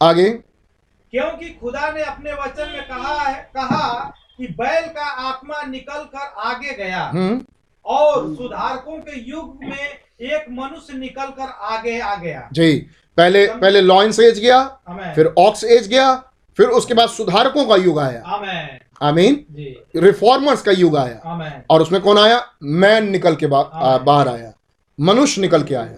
[0.00, 6.00] आगे। क्योंकि खुदा ने अपने वचन में कहा है कहा कि बैल का आत्मा निकल
[6.14, 7.40] कर आगे गया हम्म।
[7.86, 9.78] और सुधारकों के युग में
[10.32, 12.72] एक मनुष्य निकल कर आगे आ गया। जी
[13.18, 14.62] पहले पहले लॉयंस एज गया
[15.14, 16.14] फिर ऑक्स एज गया
[16.58, 21.82] फिर उसके बाद सुधारकों का युग आया। आमेन। आमीन। जी। रिफॉर्मर्स का युग आया। और
[21.82, 22.44] उसमें कौन आया?
[22.62, 24.52] मैन निकल के बाहर आया।
[25.00, 25.96] मनुष्य निकल के आया।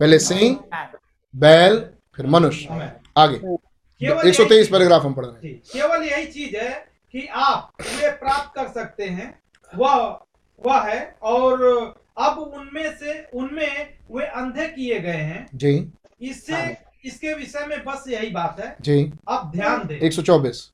[0.00, 0.64] पहले सिंह
[1.36, 3.36] बैल फिर मनुष्य। आगे।
[4.28, 6.70] एक सौ तेईस पैराग्राफ हम पढ़ रहे हैं। केवल यही चीज़ है
[7.12, 9.40] कि आप वे प्राप्त कर सकते हैं।
[9.76, 9.94] वह
[10.66, 11.62] वह है और
[12.18, 18.04] अब उनमें से उनमें वे अंधे किए गए हैं। जी। इससे इसके विषय में बस
[18.08, 20.70] यही बात है। जी। अब ध्यान दें। एक सौ चौबीस।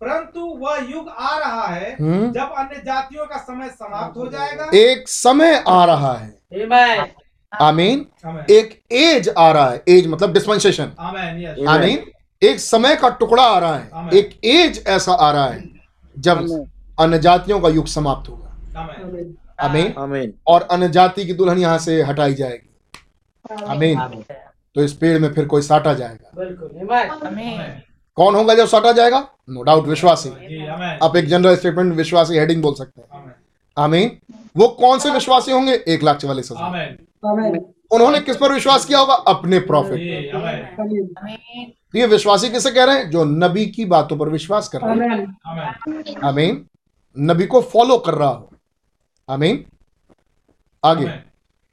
[0.00, 4.70] परंतु वह युग आ रहा है हम्म। जब अन्य जातियों का समय समाप्त हो जाएगा।
[4.74, 7.14] एक समय आ रहा है।
[7.52, 8.06] आमीन।
[8.50, 10.92] एक एज आ रहा है। एज मतलब डिस्पेंसेशन
[11.68, 12.04] आमीन।
[12.42, 15.62] एक समय का टुकड़ा आ रहा है। एक एज ऐसा आ रहा है
[16.16, 16.66] जब
[17.00, 18.40] अन्य जातियों का युग समाप्त होगा।
[19.60, 23.98] आमेन। आमीन और अन्य जाति की दुल्हन यहाँ से हटाई जाएगी। आमीन।
[24.76, 27.82] तो इस पेड़ में फिर कोई साटा जाएगा। आमेन
[28.16, 29.18] कौन होगा जब साटा जाएगा?
[29.50, 30.28] नो डाउट विश्वासी।
[31.02, 33.34] आप एक जनरल स्टेटमेंट विश्वासी हेडिंग बोल सकते हैं।
[33.76, 34.10] आमीन
[34.56, 35.72] वो कौन से विश्वासी होंगे?
[35.74, 37.58] एक लाख चवालीस हज़ार।
[37.90, 39.14] उन्होंने किस पर विश्वास किया होगा?
[39.14, 40.32] अपने प्रॉफिट
[41.92, 43.10] तो ये विश्वासी किसे कह रहे हैं?
[43.10, 46.64] जो नबी की बातों पर विश्वास कर रहे हैं। आमीन
[47.16, 48.50] नबी को फॉलो कर रहा हो।
[49.28, 49.64] आमीन
[50.82, 51.04] आगे।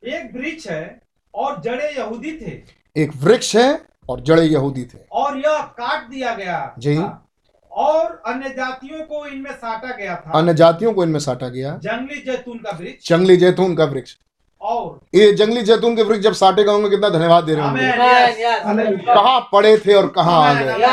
[0.03, 1.01] एक वृक्ष है
[1.33, 2.51] और जड़े यहूदी थे।
[2.95, 3.69] एक वृक्ष है
[4.11, 7.27] और जड़े यहूदी थे। और यह काट दिया गया जी। था।
[7.71, 12.21] और अन्य जातियों को इनमें साटा गया था। अन्य जातियों को इनमें साटा गया। जंगली
[12.21, 14.15] जैतून का वृक्ष। जंगली जैतून का वृक्ष।
[14.61, 18.97] और ये जंगली जैतून के वृक्ष जब साटे गए होंगे कितना धन्यवाद दे रहे होंगे।
[18.97, 20.83] कहाँ पड़े थे और कहाँ आ गए।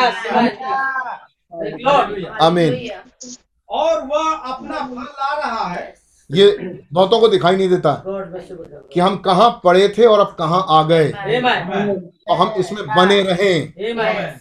[2.42, 2.90] आमीन
[3.68, 5.94] और वह अपना फल ला रहा है।
[6.30, 6.46] ये
[6.92, 11.10] बहुतों को दिखाई नहीं देता कि हम कहाँ पड़े थे और अब कहाँ आ गए।
[11.10, 14.38] और हम इसमें बने रहे। आमेन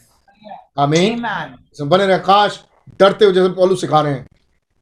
[0.79, 1.23] आमीन
[1.73, 2.63] इसमें बने रहे। काश
[2.99, 4.27] डरते हुए जैसे पौलू सिखा रहे हैं।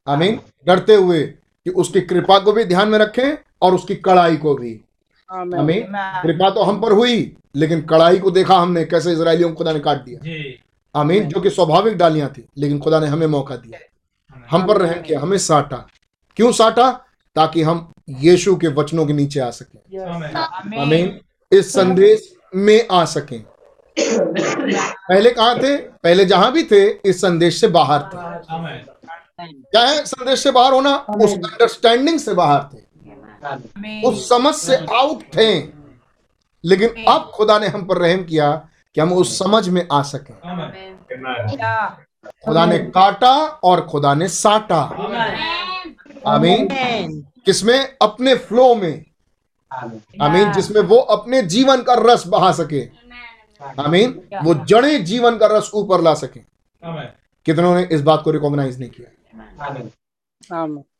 [0.06, 4.54] आमीन डरते हुए कि उसकी कृपा को भी ध्यान में रखें और उसकी कड़ाई को
[4.54, 4.80] भी।
[5.30, 5.86] आमीन
[6.22, 9.80] कृपा तो हम पर हुई लेकिन कड़ाई को देखा हमने कैसे इसराइलियों को खुदा ने
[9.80, 10.58] काट दिया। जी।
[10.94, 13.78] आमीन जो कि स्वाभाविक डालियाँ थी लेकिन खुदा ने हमें मौका दिया।
[14.50, 15.86] हम पर रहम किया हमें साटा।
[16.36, 16.90] क्यों साटा?
[17.34, 19.80] ताकि हम यीशु के वचनों के नीचे आ सकें।
[20.80, 21.20] हमें
[21.52, 23.44] इस संदेश में आ सकें।
[25.08, 25.76] पहले कहा थे?
[25.76, 28.16] पहले जहाँ भी थे इस संदेश से बाहर थे।
[29.46, 30.04] क्या है?
[30.04, 30.96] संदेश से बाहर होना?
[30.96, 32.86] उस अंडरस्टैंडिंग से बाहर थे।
[34.02, 35.60] उस समझ से आउट थे।
[36.64, 40.32] लेकिन अब खुदा ने हम पर रहम किया कि हम उस समझ में आ सके।
[42.44, 44.82] खुदा ने काटा और खुदा ने साटा।
[46.26, 46.68] आमीन।
[47.46, 47.96] किसमें?
[48.02, 49.04] अपने फ्लो में।
[49.72, 52.82] आमीन। जिसमें वो अपने जीवन का रस बहा सके।
[53.80, 56.40] आमीन वो जड़े जीवन का रस ऊपर ला सके।
[56.84, 57.08] आमेन
[57.46, 59.66] कितनों ने इस बात को रिकॉग्नाइज नहीं किया?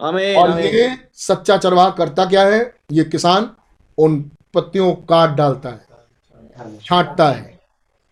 [0.00, 2.74] आमीन। और ये सच्चा चरवाह करता क्या है?
[2.92, 3.50] ये किसान
[3.98, 5.86] उन पत्तियों को काट डालता है
[6.84, 7.58] छांटता है।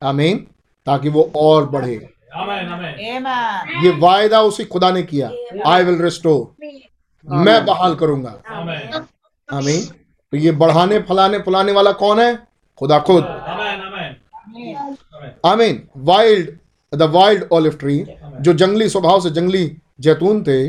[0.02, 0.46] आमीन
[0.86, 3.84] ताकि वो और बढ़े। आमेन आमेन Amen.
[3.84, 5.30] ये वायदा उसी खुदा ने किया।
[5.66, 6.64] आई विल रिस्टोर
[7.24, 9.05] मैं बहाल करूँगा। आमेन।
[9.48, 9.84] आमीन।
[10.32, 12.34] तो ये बढ़ाने फलाने फुलाने वाला कौन है?
[12.78, 15.40] खुदा खुद। Amen amen.
[15.46, 16.51] आमीन। Wild
[16.92, 18.05] the wild olive tree
[18.40, 20.68] जो जंगली स्वभाव से जंगली जैतून थे।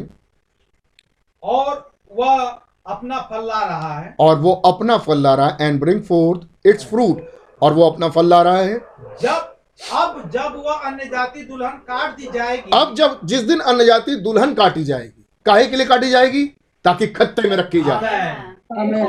[1.44, 5.80] और वह अपना फल ला रहा है। और वो अपना फल ला रहा है and
[5.80, 7.22] bring forth its fruit
[7.62, 8.78] और वो अपना फल ला रहा है।
[9.22, 9.52] जब
[9.94, 14.16] अब जब वह अन्य जाति दुल्हन काट दी जाएगी। अब जब जिस दिन अन्य जाति
[14.16, 16.46] दुल्हन काटी जाएगी। काहे के लिए काटी जाएगी?
[16.86, 18.36] ताकि खत्ते में रखी जाए।
[18.80, 19.08] आमेन।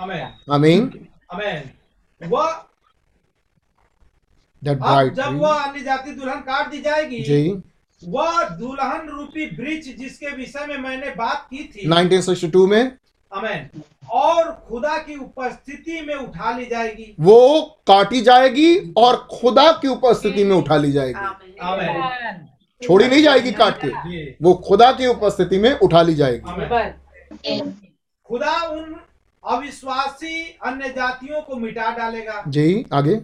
[0.00, 0.92] आमेन। आमीन।
[2.22, 2.52] वह
[4.64, 7.62] दैट अब ब्राइट जब वह अन्य जाति दुल्हन काट दी जाएगी जी।
[8.02, 12.96] वह दुल्हन रूपी वृक्ष जिसके विषय में मैंने बात की थी। 1962 में।
[13.32, 19.88] अमेन और खुदा की उपस्थिति में उठा ली जाएगी। वो काटी जाएगी और खुदा की
[19.88, 22.48] उपस्थिति में उठा ली जाएगी। आमेन।
[22.84, 27.60] छोड़ी नहीं जाएगी काट के। वो खुदा की उपस्थिति में उठा ली जाएगी।
[28.28, 28.96] खुदा उन
[29.44, 33.20] अविश्वासी अन्य जातियों को मिटा डालेगा। जी आगे।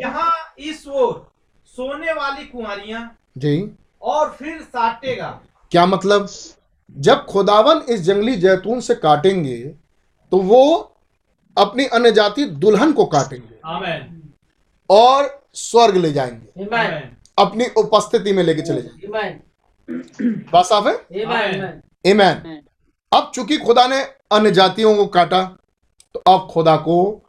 [0.00, 1.30] यहाँ इस ओर
[1.66, 3.70] सोने वाली कुंवारियाँ जी।
[4.02, 5.28] और फिर साटेगा।
[5.72, 6.28] क्या मतलब?
[6.96, 9.56] जब खुदावन इस जंगली जैतून से काटेंगे
[10.32, 10.62] तो वो
[11.56, 14.14] अपनी अन्य जाति दुल्हन को काटेंगे।
[14.90, 16.66] और स्वर्ग ले जाएँगे।
[17.38, 19.06] अपनी उपस्थिति में लेके चले जाएँगे
[20.52, 20.94] बात साफ़ है?
[21.24, 22.46] आमेन Amen.
[23.12, 24.00] अब चूँकि खुदा ने
[24.32, 25.56] अन्य जातियों को काटा
[26.14, 27.22] तो अब खुदा को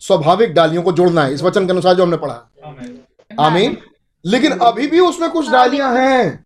[0.00, 2.50] स्वाभाविक डालियों को जोड़ना है इस वचन के अनुसार जो हमने पढ़ा।
[3.40, 3.78] आमीन।
[4.26, 6.44] लेकिन अभी भी उसमें कुछ डालियाँ हैं।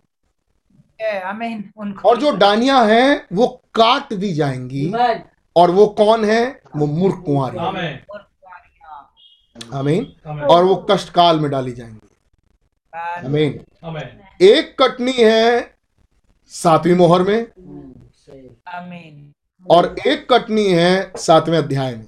[2.04, 4.92] और जो डालियाँ हैं वो काट दी जाएँगी।
[5.56, 6.60] और वो कौन है?
[6.76, 7.58] वो मूर्ख कुंवारी।
[9.74, 12.09] आमीन। और वो कष्ट काल में डाली जाएँगी।
[12.92, 15.76] आमीन आमेन एक कटनी है
[16.52, 17.46] सातवीं मोहर में
[18.70, 19.14] Amen.
[19.66, 22.04] और एक कटनी है सातवें अध्याय में।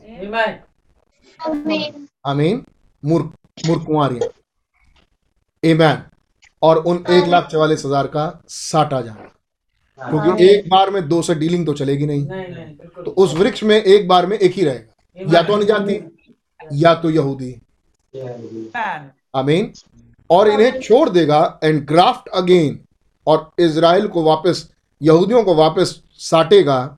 [2.26, 2.64] अमीन
[3.02, 3.86] मूर्ख मूर्ख
[5.62, 5.96] Amen.
[6.62, 9.28] और उन एक लाख चवालीस हज़ार का साटा जाना।
[10.00, 12.26] क्योंकि एक बार में दो से डीलिंग तो चलेगी नहीं।
[12.96, 16.00] तो उस वृक्ष में एक बार में एक ही रहेगा। या तो अनजाति
[16.74, 17.52] या तो यहूदी.
[19.34, 19.72] आमीन
[20.32, 22.78] और इन्हें छोड़ देगा एंड ग्राफ्ट अगेन
[23.26, 24.68] और इसराइल को वापस
[25.02, 26.96] यहूदियों को वापस साटेगा।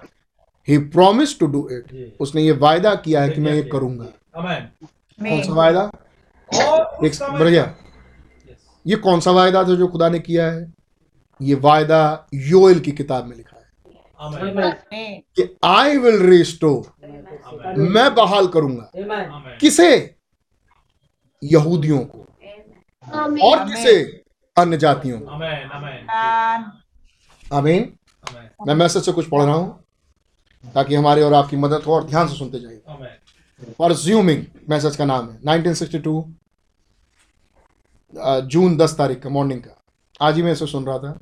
[0.68, 4.04] He promise to do it उसने ये वायदा किया है कि मैं ये करूँगा।
[5.18, 5.90] कौन सा वायदा?
[6.50, 7.74] और एक बढ़िया।
[8.86, 10.72] ये कौन सा वायदा था जो खुदा ने किया है?
[11.42, 13.64] ये वायदा योएल की किताब में लिखा है।
[15.36, 16.92] कि आई विल रिस्टोर
[17.78, 18.90] मैं बहाल करूँगा।
[19.60, 20.14] किसे?
[21.42, 22.26] यहूदियों को।
[23.12, 24.02] और किसे?
[24.56, 27.52] अन्य जातियों। आमेन आमेन। Amen.
[27.52, 27.96] आमीन।
[28.66, 29.84] मैं मैसेज से कुछ पढ़ रहा हूँ
[30.74, 35.04] ताकि हमारे और आपकी मदद हो और ध्यान से सुनते जाइए। आमेन। परज्यूमिंग मैसेज का
[35.04, 36.24] नाम है। 1962
[38.42, 39.82] जून 10 तारीख का मॉर्निंग का।
[40.20, 41.18] आज ही मैं इसे सुन रहा था।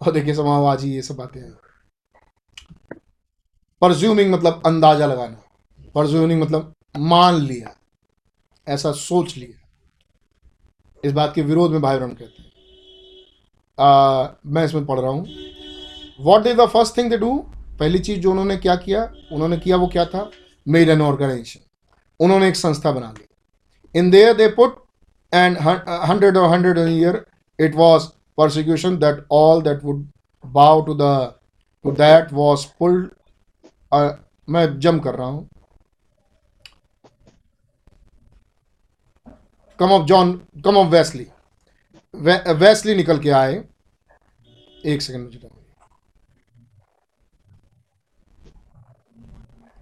[0.00, 1.52] और देखिए समाव आज ही ये सब बातें हैं।
[3.82, 5.42] परज्यूमिंग मतलब अंदाज़ा लगाना।
[5.94, 7.76] परज्यूमिंग मतलब मान लिया।
[8.68, 9.61] ऐसा सोच लिया।
[11.02, 12.50] इस बात के विरोध में भाई कहते हैं।
[13.78, 15.26] अ, मैं इसमें पढ़ रहा हूँ।
[16.20, 17.32] What is the first thing they do
[17.78, 19.02] पहली चीज़ जो उन्होंने क्या किया?
[19.32, 20.30] उन्होंने किया वो क्या था?
[20.66, 21.60] मेड एन ऑर्गेनाइजेशन
[22.20, 23.26] उन्होंने एक संस्था बना ली।
[23.94, 24.76] In there they put
[25.32, 27.24] and hundred और hundred year
[27.58, 28.06] it was
[28.38, 30.06] persecution that all that would
[30.44, 30.94] bow to
[31.84, 33.10] to that was pulled
[34.48, 35.48] मैं जम कर रहा हूँ।
[39.82, 40.32] Come of John
[40.64, 41.26] come of Wesley
[42.14, 43.62] Wesley निकल के आए।
[44.84, 45.50] एक सेकंड मुझे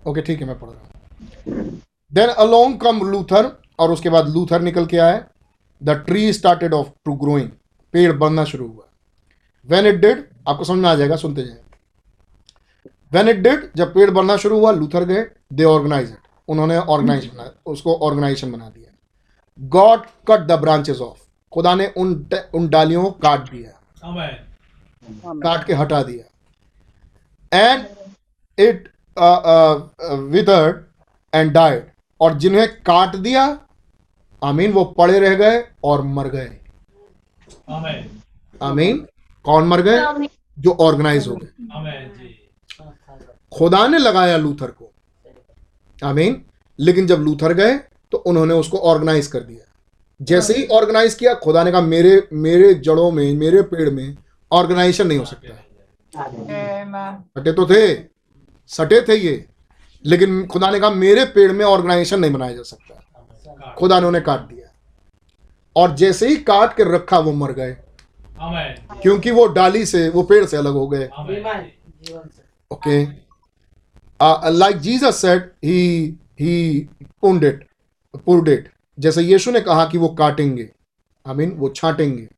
[0.03, 1.81] ओके ठीक है, मैं पढ़ रहा हूँ।
[2.13, 5.21] देन अलोंग कम लूथर और उसके बाद लूथर निकल के आए।
[5.83, 7.49] The tree started off to growing
[7.95, 8.87] पेड़ बढ़ना शुरू हुआ।
[9.69, 11.59] वेन इट डिड आपको समझ में आ जाएगा, सुनते जाए
[13.13, 17.27] वेन इट डिड जब पेड़ बढ़ना शुरू हुआ लूथर गए दे ऑर्गेनाइज इट उन्होंने ऑर्गेनाइज
[17.27, 18.90] बना, उसको ऑर्गेनाइजेशन बना दिया।
[19.61, 21.19] God cut the branches of
[21.53, 22.15] खुदा ने उन
[22.55, 23.71] उन डालियों को काट दिया।
[24.09, 24.35] Amen.
[25.43, 26.25] काट के हटा दिया।
[27.53, 27.87] And
[28.59, 28.89] it
[30.31, 30.85] withered
[31.33, 33.45] and died और जिन्हें काट दिया
[34.43, 36.49] आमीन वो पड़े रह गए और मर गए।
[37.71, 38.03] Amen.
[38.63, 39.07] आमीन
[39.45, 40.29] कौन मर गए?
[40.59, 41.49] जो ऑर्गेनाइज हो गए।
[43.53, 44.93] खुदा ने लगाया लूथर को।
[46.03, 46.43] आमीन
[46.79, 47.79] लेकिन जब लूथर गए
[48.13, 49.73] तो उन्होंने उसको ऑर्गेनाइज कर दिया।
[50.23, 54.17] जैसे ही ऑर्गेनाइज किया खुदा ने कहा मेरे मेरे जड़ों में मेरे पेड़ में
[54.53, 55.57] ऑर्गेनाइजेशन नहीं हो सकता।
[57.39, 58.05] सटे तो थे।
[58.67, 59.47] सटे थे ये।
[60.05, 64.25] लेकिन खुदा ने कहा मेरे पेड़ में ऑर्गेनाइजेशन नहीं बनाया जा सकता। खुदा ने उन्हें
[64.25, 64.75] काट दिया।
[65.77, 67.77] और जैसे ही काट के रखा वो मर गए।
[69.03, 71.63] क्योंकि वो डाली से वो पेड़ से अलग हो गए। Amen.
[72.73, 73.07] okay?
[74.23, 75.41] Uh, like jesus said
[76.45, 77.61] he
[78.15, 78.69] pulled it
[78.99, 80.69] जैसे यीशु ने कहा कि वो काटेंगे
[81.27, 82.29] आई मीन वो छाटेंगे।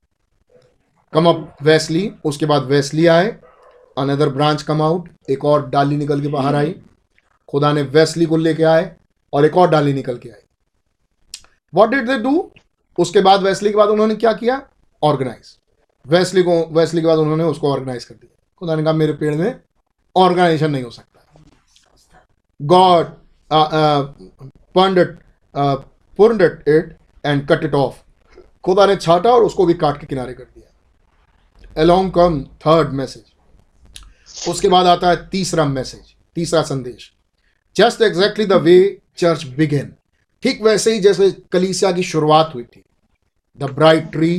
[1.12, 3.26] कम अप वैसली उसके बाद वैसली आए
[3.96, 6.74] अनदर ब्रांच कम आउट एक और डाली निकल के बाहर आई।
[7.48, 8.94] खुदा ने वैसली को लेके आए
[9.32, 10.42] और एक और डाली निकल के आई।
[11.72, 12.50] वॉट डिड दे डू
[12.98, 14.60] उसके बाद वैसली के बाद उन्होंने क्या किया?
[15.02, 15.56] ऑर्गेनाइज
[16.04, 19.34] वैसली को वैसली के बाद उन्होंने उसको ऑर्गेनाइज कर दिया। खुदा ने कहा, मेरे पेड़
[19.34, 19.60] में
[20.16, 21.08] ऑर्गेनाइजेशन नहीं हो सकता।
[22.60, 23.06] गॉड
[24.74, 25.18] पंडित
[25.54, 28.00] पुंडेट it and cut it off
[28.64, 34.48] खुदा ने छाटा और उसको भी काट के किनारे कर दिया। अलोंग कम थर्ड मैसेज
[34.48, 37.12] उसके बाद आता है तीसरा मैसेज तीसरा संदेश।
[37.76, 38.76] Just exactly the way
[39.18, 39.92] church began
[40.42, 42.82] ठीक वैसे ही जैसे कलीसिया की शुरुआत हुई थी।
[43.58, 44.34] The bride tree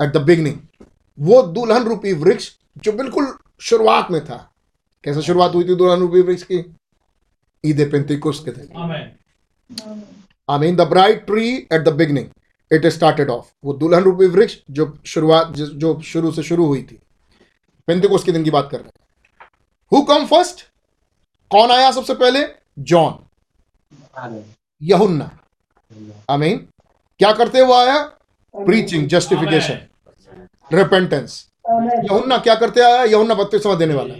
[0.00, 0.86] at the beginning
[1.18, 3.26] वो दुल्हन रूपी वृक्ष जो बिल्कुल
[3.60, 4.36] शुरुआत में था।
[5.04, 6.58] कैसे शुरुआत हुई थी दुल्हन रूपी वृक्ष की?
[7.64, 10.19] ईद पेंतिकुस्त के दिन। Amen.
[10.50, 12.26] I mean the bride tree at the beginning
[12.70, 16.82] it is started off वो दुल्हन रूपी वृक्ष जो शुरुआत जो शुरू से शुरू हुई
[16.82, 16.98] थी।
[17.88, 18.92] पेंतिकुस्त के दिन की बात कर रहे हैं।
[19.92, 20.66] हु कम फ़र्स्ट
[21.50, 22.44] कौन आया सबसे पहले?
[22.78, 24.42] जॉन।
[24.82, 25.30] यहुन्ना।
[26.30, 26.58] आई मीन
[27.20, 28.02] क्या करते हुए आया?
[28.54, 29.80] प्रीचिंग जस्टिफिकेशन
[30.72, 33.02] रिपेंटेंस यहुन्ना क्या करते आया?
[33.04, 34.14] यहुन्ना बत्तीसवा देने वाला।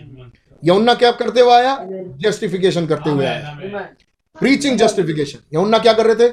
[0.65, 1.77] यहुन्ना क्या करते हुए आया?
[2.21, 3.57] जस्टिफिकेशन करते हुए आया.
[4.41, 6.29] प्रीचिंग जस्टिफिकेशन यहुन्ना क्या कर रहे थे?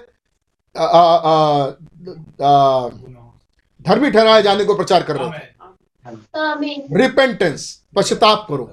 [3.81, 5.45] धर्मी ठहराए जाने को प्रचार कर रहे थे।
[6.97, 8.71] रिपेंटेंस पश्चाताप करो।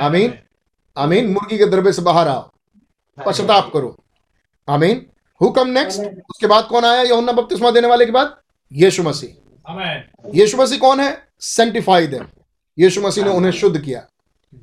[0.00, 0.34] आमीन।
[0.96, 2.50] आमीन मुर्गी के दरबे से बाहर आओ।
[3.18, 3.96] पश्चाताप करो।
[4.68, 5.06] आमीन।
[5.40, 7.02] हु कम नेक्स्ट उसके बाद कौन आया?
[7.02, 8.36] यहुन्ना बपतिस्मा देने वाले के बाद?
[8.72, 9.30] यीशु मसीह।
[9.66, 10.34] Amen.
[10.34, 11.28] यीशु मसीह कौन है?
[11.40, 12.26] सेंटिफाई देम
[12.78, 14.00] यीशु मसीह ने उन्हें शुद्ध किया।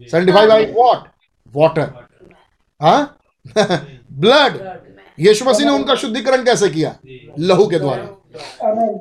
[0.01, 1.03] सेंटिफाई बाई व्हाट
[1.55, 1.91] वाटर
[2.81, 3.17] हाँ?
[4.17, 4.55] ब्लड
[5.19, 6.95] यीशु मसीह ने उनका शुद्धिकरण कैसे किया?
[7.39, 8.05] लहू के द्वारा।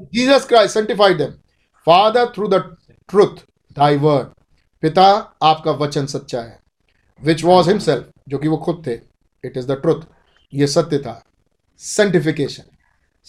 [0.04, 1.30] Jesus Christ sanctified them
[1.86, 2.54] father through the
[3.10, 3.42] truth
[3.76, 4.28] thy word
[4.82, 5.06] पिता
[5.42, 6.58] आपका वचन सच्चा है
[7.20, 8.94] विच वॉज़ हिमसेल्फ जो कि वो खुद थे।
[9.44, 10.00] इट इज़ द ट्रुथ
[10.54, 11.22] ये सत्य था।
[11.80, 12.62] सेंटिफिकेशन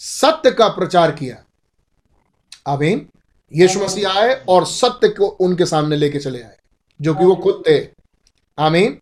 [0.00, 1.36] सत्य का प्रचार किया।
[2.66, 3.08] आमीन
[3.52, 6.56] यीशु मसीह आए और सत्य को उनके सामने लेके चले आए
[7.00, 7.78] जो कि वो खुद थे।
[8.58, 8.98] आमीन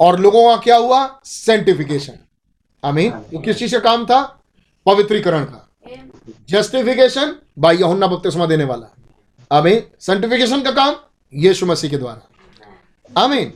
[0.00, 1.20] और लोगों का क्या हुआ?
[1.24, 2.18] सेंटिफिकेशन
[2.82, 4.20] आमीन। वो किस चीज़ का काम था?
[4.86, 5.64] पवित्रीकरण का।
[6.48, 8.94] जस्टिफिकेशन बाय यूहन्ना बपतिस्मा देने वाला।
[9.50, 10.94] आमीन। सेंटिफिकेशन का काम
[11.32, 13.52] यीशु मसीह के द्वारा। आमीन।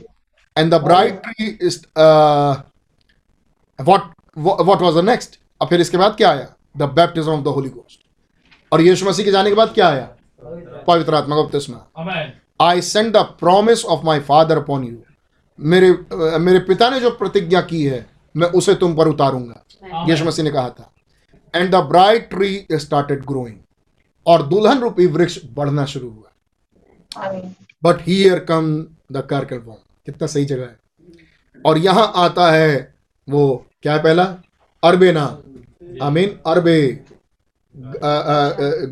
[0.55, 1.79] And the bride tree is
[3.79, 6.47] what what was the next और फिर इसके बाद क्या आया?
[6.77, 7.99] The baptism of the Holy Ghost
[8.71, 10.09] और यीशु मसीह के जाने के बाद क्या आया?
[10.87, 12.29] पवित्र आत्मा का बपतिस्मा। Amen.
[12.59, 14.97] I send the promise of my father upon you
[15.59, 15.91] मेरे
[16.39, 18.05] मेरे पिता ने जो प्रतिज्ञा की है
[18.35, 19.63] मैं उसे तुम पर उतारूँगा।
[20.09, 20.91] यीशु मसीह ने कहा था
[21.53, 23.57] and the bride tree started growing
[24.25, 26.29] और दुल्हन रूपी वृक्ष बढ़ना शुरू हुआ।
[27.83, 28.73] But here come
[29.11, 29.25] the
[29.57, 30.77] cankerworm कितना सही जगह है।
[31.65, 32.95] और यहाँ आता है
[33.27, 34.23] वो क्या है पहला?
[34.83, 35.37] अरबे नाम।
[36.01, 37.05] आमीन अरबे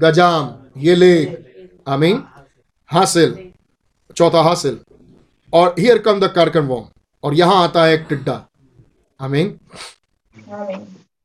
[0.01, 1.15] गजाम ये ले
[1.87, 2.23] आमीन
[2.89, 3.35] हासिल
[4.17, 4.79] चौथा हासिल।
[5.53, 6.85] और here come the cankerworm
[7.23, 8.45] और यहाँ आता है एक टिड्डा।
[9.21, 9.59] आमीन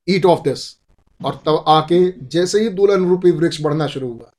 [0.09, 0.79] ईट ऑफ़ दिस
[1.25, 4.31] और तब आके जैसे ही दुल्हन रूपी वृक्ष बढ़ना शुरू हुआ।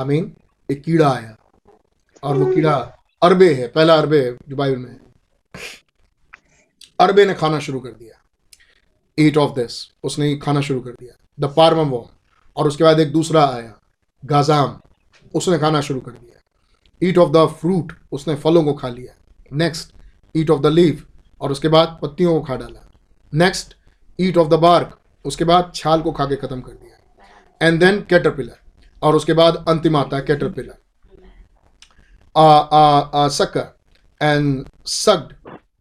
[0.00, 0.32] आमीन
[0.70, 1.36] एक कीड़ा आया।
[2.22, 2.76] और वो कीड़ा
[3.22, 5.00] अरबे है पहला अरबे है जो बाइबल में
[7.00, 8.22] अरबे ने खाना शुरू कर दिया।
[9.18, 12.06] ईट ऑफ़ दिस उसने खाना शुरू कर दिया। द पार्मम वॉम
[12.56, 13.80] और उसके बाद एक दूसरा आया।
[14.24, 14.80] गाजाम
[15.34, 16.40] उसने खाना शुरू कर दिया।
[17.02, 19.14] ईट ऑफ़ द फ्रूट उसने फलों को खा लिया।
[19.52, 19.92] Next
[20.36, 21.06] eat of the leaf
[21.40, 22.87] और उसके बाद पत्तियों को खा डाला।
[23.32, 23.74] Next
[24.18, 28.00] eat of the bark उसके बाद छाल को खा के खत्म कर दिया। एंड देन
[28.10, 28.56] कैटरपिलर
[29.02, 30.74] और उसके बाद अंतिम आता है caterpillar
[34.20, 35.32] and sucked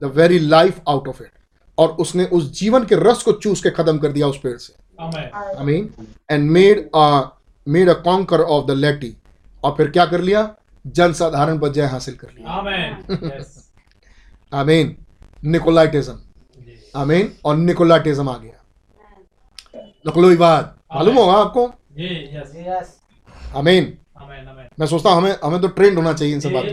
[0.02, 1.32] the very life out of it.
[1.78, 4.74] और उसने उस जीवन के रस को चूस के खत्म कर दिया उस पेड़ से.
[5.00, 5.94] I mean
[6.32, 6.90] and made
[7.68, 9.16] made a conquer of the laity
[9.64, 10.56] और फिर क्या कर लिया?
[10.88, 13.44] जनसाधारण पर जय हासिल कर लिया। Amen.
[14.54, 14.96] I mean
[15.44, 16.20] Nicolaitanism
[16.98, 18.54] I mean और निकोलाइटिज्म आ गया।
[20.08, 21.68] नकलोईवाद मालूम होगा आपको?
[21.68, 22.50] जी, yes.
[22.68, 22.88] Yes.
[23.56, 24.46] I mean Amen.
[24.46, 24.80] Amen.
[24.80, 26.70] मैं सोचता हूँ हमें हमें तो ट्रेंड होना चाहिए इन सब बातों.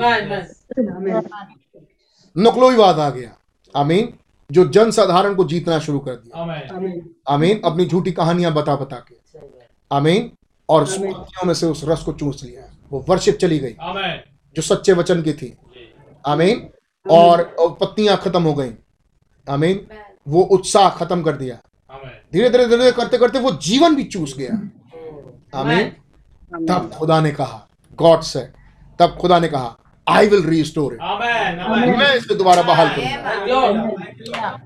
[2.37, 3.37] नकलोईवाद आ गया।
[3.75, 4.13] आमीन
[4.51, 7.01] जो जन साधारण को जीतना शुरू कर दिया। Amen.
[7.29, 9.41] आमीन अपनी झूठी कहानियाँ बता बता के।
[9.91, 10.31] आमीन
[10.69, 13.77] और स्मृतियों में से उस रस को चूस लिया। वो वर्षिप चली गई।
[14.57, 15.57] जो सच्चे वचन की थी.
[16.27, 16.69] आमीन
[17.07, 18.71] और और पत्तियाँ खत्म हो गई।
[19.47, 19.87] आमीन
[20.29, 22.33] वो उत्साह खत्म कर दिया। Amen.
[22.33, 24.71] धीरे धीरे धीरे करते करते वो जीवन भी चूस गया।
[25.61, 25.85] आमीन।
[26.67, 27.69] तब खुदा ने कहा
[27.99, 28.41] गॉड से
[28.99, 29.77] तब खुदा ने कहा
[30.09, 31.77] I will restore it Amen.
[31.77, 31.99] Amen.
[31.99, 34.61] मैं इसे दोबारा बहाल करूँगा।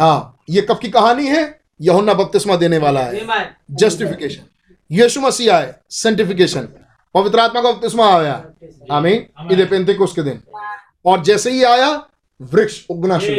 [0.00, 1.60] हाँ ये कब की कहानी है?
[1.80, 3.26] यहुन्ना बपतिस्मा देने वाला है।
[3.70, 4.42] जस्टिफिकेशन
[4.90, 6.68] यीशु मसीह आए। सेंटिफिकेशन
[7.14, 8.44] पवित्र आत्मा का बपतिस्मा आया।
[8.92, 10.42] आमीन। इधर पेंतेकुस्त के दिन।
[11.06, 12.06] और जैसे ही आया
[12.42, 13.36] वृक्ष उगना शुरू.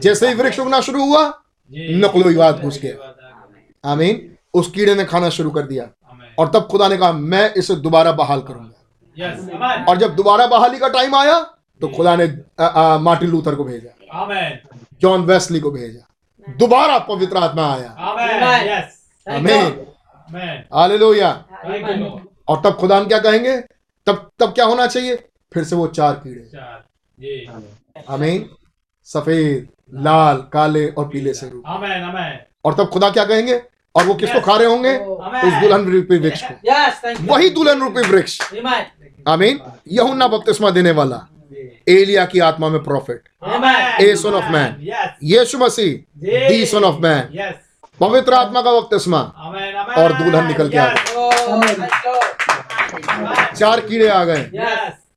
[0.00, 1.28] जैसे ही वृक्ष उगना शुरू हुआ
[1.70, 1.94] जी.
[1.94, 5.88] नकलोईवाद घुस गया। आमीन। उस कीड़े ने खाना शुरू कर दिया।
[6.38, 10.88] और तब खुदा ने कहा मैं इसे दोबारा बहाल करूँगा। और जब दोबारा बहाली का
[10.88, 11.40] टाइम आया
[11.80, 12.26] तो खुदा ने
[12.98, 13.94] मार्टिन लूथर को भेजा।
[15.00, 16.06] जॉन वेस्ली को भेजा।
[16.56, 18.62] दोबारा पवित्र आत्मा आया। Amen.
[18.66, 19.34] Yes.
[19.34, 20.74] आमीन। Amen.
[20.74, 21.30] हालेलुया.
[22.48, 23.60] और तब खुदा क्या कहेंगे?
[24.06, 25.16] तब तब क्या होना चाहिए?
[25.54, 26.84] फिर से वो चार कीड़े। चार.
[28.08, 28.48] आमीन।
[29.12, 29.68] सफ़ेद
[30.04, 32.02] लाल काले और पीले से रूप Amen.
[32.10, 32.36] Amen.
[32.64, 33.60] और तब खुदा क्या कहेंगे
[33.94, 37.00] और वो किसको खा रहे होंगे उस दुल्हन रूपी वृक्ष को Yes.
[37.04, 37.30] Thank you.
[37.30, 38.84] वही दुल्हन रूपी वृक्ष Amen.
[39.28, 39.60] आमीन
[39.92, 41.26] यहुन्ना बपतिस्मा देने वाला
[41.88, 43.22] एलिया की आत्मा में prophet
[44.00, 44.80] a A of man man.
[44.88, 45.08] Yes.
[45.22, 45.92] यीशु मसीह
[46.48, 47.52] दी सन ऑफ़ मैन
[48.00, 49.20] पवित्र आत्मा का बपतिस्मा.
[49.98, 50.98] और दुल्हन निकल के आ Yes.
[51.16, 51.24] Oh.
[53.58, 54.50] चार कीड़े आ गए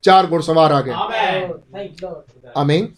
[0.04, 0.94] चार घुड़सवार आ गए.
[0.94, 2.58] Oh.
[2.60, 2.88] आमीन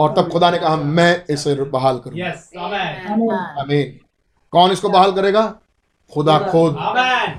[0.00, 2.42] और तब खुदा ने कहा मैं इसे बहाल करूँगा। Yes.
[2.58, 3.32] Amen.
[3.58, 4.00] आमीन।
[4.50, 5.54] कौन इसको बहाल करेगा?
[6.14, 7.30] खुदा खुद। Amen.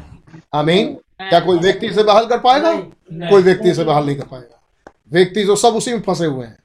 [0.54, 0.94] आमीन।
[1.30, 2.76] क्या कोई व्यक्ति इसे बहाल कर पाएगा?
[3.30, 4.62] कोई व्यक्ति इसे बहाल नहीं कर पाएगा।
[5.14, 6.58] व्यक्ति जो सब उसी में फंसे हुए हैं।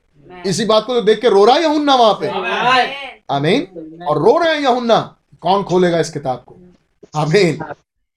[0.47, 2.89] इसी बात को तो देख के रो रहा है यहुन्ना वहाँ पे। Amen.
[3.31, 3.63] आमीन।
[4.09, 6.57] और रो रहे हैं यहुन्ना। कौन खोलेगा इस किताब को?
[7.17, 7.57] आमीन।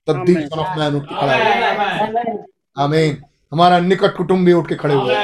[0.08, 4.94] तब दी ऑफ़ मैन उठ खड़ा हुआ आमीन। हमारा निकट कुटुंब भी उठ के खड़े
[4.96, 5.16] हुए.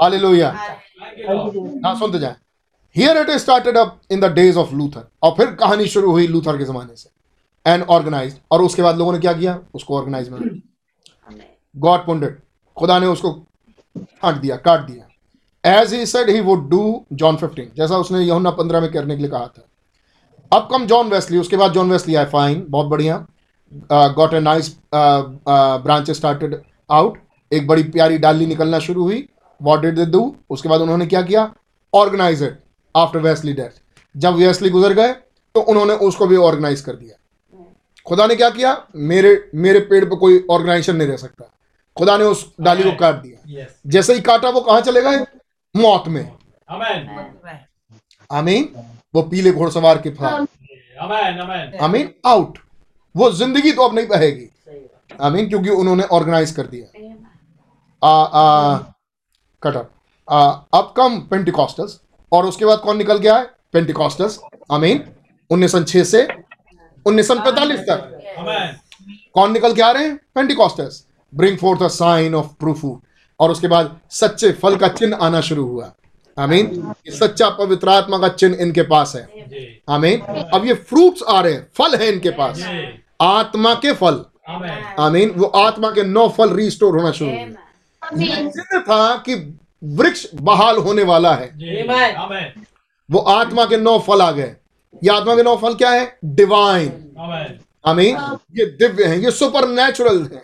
[0.00, 0.54] हालेलुया
[1.00, 2.34] Thank हाँ सुनते जाए।
[2.96, 6.26] Here it is started up in the days of Luther और फिर कहानी शुरू हुई
[6.26, 7.08] लूथर के जमाने से।
[7.66, 9.58] एंड ऑर्गेनाइज और उसके बाद लोगों ने क्या किया?
[9.74, 10.40] उसको ऑर्गेनाइज में
[11.74, 12.38] गॉड पुंडेड
[12.76, 13.32] खुदा ने उसको
[13.96, 18.50] काट दिया काट दिया। As he said he would do John 15 जैसा उसने यमुना
[18.50, 19.62] पंद्रह में करने के लिए कहा था।
[20.52, 23.26] अब कम जॉन वेस्ली उसके बाद जॉन वेस्ली आए फाइन बहुत बढ़िया।
[23.72, 26.60] Got a nice branch started
[26.90, 27.18] out
[27.52, 29.28] एक बड़ी प्यारी डाली निकलना शुरू हुई।
[29.60, 31.52] वॉट डिड दे डू उसके बाद उन्होंने क्या किया?
[31.92, 32.58] Organize it
[32.94, 33.80] after Wesley death
[34.14, 35.12] जब वेस्ली गुजर गए
[35.54, 37.16] तो उन्होंने उसको भी ऑर्गेनाइज कर दिया।
[38.06, 38.76] खुदा ने क्या किया?
[38.96, 41.44] मेरे मेरे पेड़ पे कोई ऑर्गेनाइजेशन नहीं रह सकता।
[41.96, 45.18] खुदा ने उस डाली को काट दिया। जैसे ही काटा वो कहाँ चले गए?
[45.74, 46.22] मौत में।
[46.68, 46.98] Amen.
[47.12, 47.56] Amen.
[48.30, 48.68] आमीन
[49.14, 50.10] वो पीले घोड़सवार के.
[50.10, 51.80] Amen.
[51.82, 52.58] आमीन आउट
[53.14, 54.48] वो ज़िंदगी तो अब नहीं बहेगी।
[55.20, 56.86] आमीन क्योंकि उन्होंने ऑर्गेनाइज कर दिया।
[58.02, 58.78] आ, आ,
[59.62, 59.76] कट
[60.74, 62.00] अब कम पेंटिकॉस्टल्स
[62.32, 63.44] और उसके बाद कौन निकल गया है?
[63.72, 64.38] पेंटिकॉस्टल्स
[64.72, 65.04] आमीन
[65.50, 66.26] उन्नीस सौ छह से
[67.06, 68.00] उन्नीस सौ पैंतालीस तक।
[69.34, 70.16] कौन निकल के आ रहे हैं?
[70.34, 73.00] Pentecostals bring forth a sign of true food
[73.40, 75.92] और उसके बाद सच्चे फल का चिन्ह आना शुरू हुआ।
[76.40, 76.94] आमीन?
[77.08, 79.22] सच्चा पवित्र आत्मा का चिन्ह इनके पास है।
[79.88, 80.20] आमीन?
[80.54, 82.68] अब ये फ्रूट्स आ रहे हैं फल है इनके पास।
[83.20, 84.70] आत्मा के फल। Amen.
[84.98, 85.30] आमीन?
[85.30, 91.34] वो आत्मा के नौ फल रिस्टोर होना शुरू हुए। था कि वृक्ष बहाल होने वाला
[91.34, 91.82] है। जी.
[91.82, 92.16] Amen.
[92.16, 92.66] Amen.
[93.10, 94.56] वो आत्मा के नौ फल आ गए।
[95.04, 96.18] ये आत्मा के नौ फल क्या है?
[96.24, 97.66] Divine Amen.
[97.86, 98.16] आमीन?
[98.58, 100.42] ये दिव्य हैं ये सुपर नेचुरल है।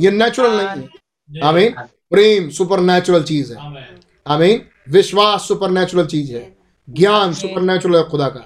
[0.00, 1.74] ये नेचुरल नहीं है। आमीन?
[2.10, 4.08] प्रेम सुपर नेचुरल चीज़ है। Amen.
[4.26, 4.62] आमीन?
[4.88, 6.56] विश्वास सुपर नेचुरल चीज़ है।
[6.90, 8.44] ज्ञान सुपर है खुदा का।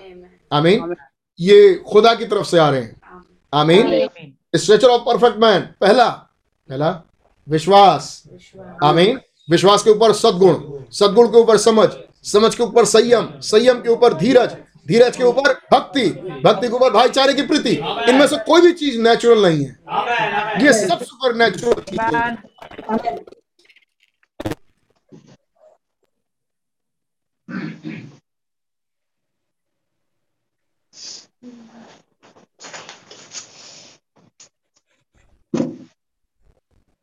[0.56, 0.96] आमीन।
[1.40, 3.00] ये खुदा की तरफ़ से आ रहे हैं।
[3.54, 4.08] आमीन।
[4.56, 6.08] स्ट्रेचर ऑफ़ परफेक्ट मैन पहला
[6.68, 7.02] पहला
[7.48, 8.22] विश्वास।
[8.84, 9.20] आमीन।
[9.50, 10.54] विश्वास के ऊपर सदगुण।
[10.90, 11.88] सदगुण के ऊपर समझ।
[12.24, 14.56] समझ के ऊपर संयम। संयम के ऊपर धीरज।
[14.88, 16.10] धीरज के ऊपर भक्ति।
[16.44, 17.70] भक्ति के ऊपर भाईचारे की प्रीति।
[18.08, 19.78] इनमें से कोई भी चीज़ नेचुरल नहीं है।
[20.64, 22.42] ये सब सुपर नेचुरल चीज़ें हैं।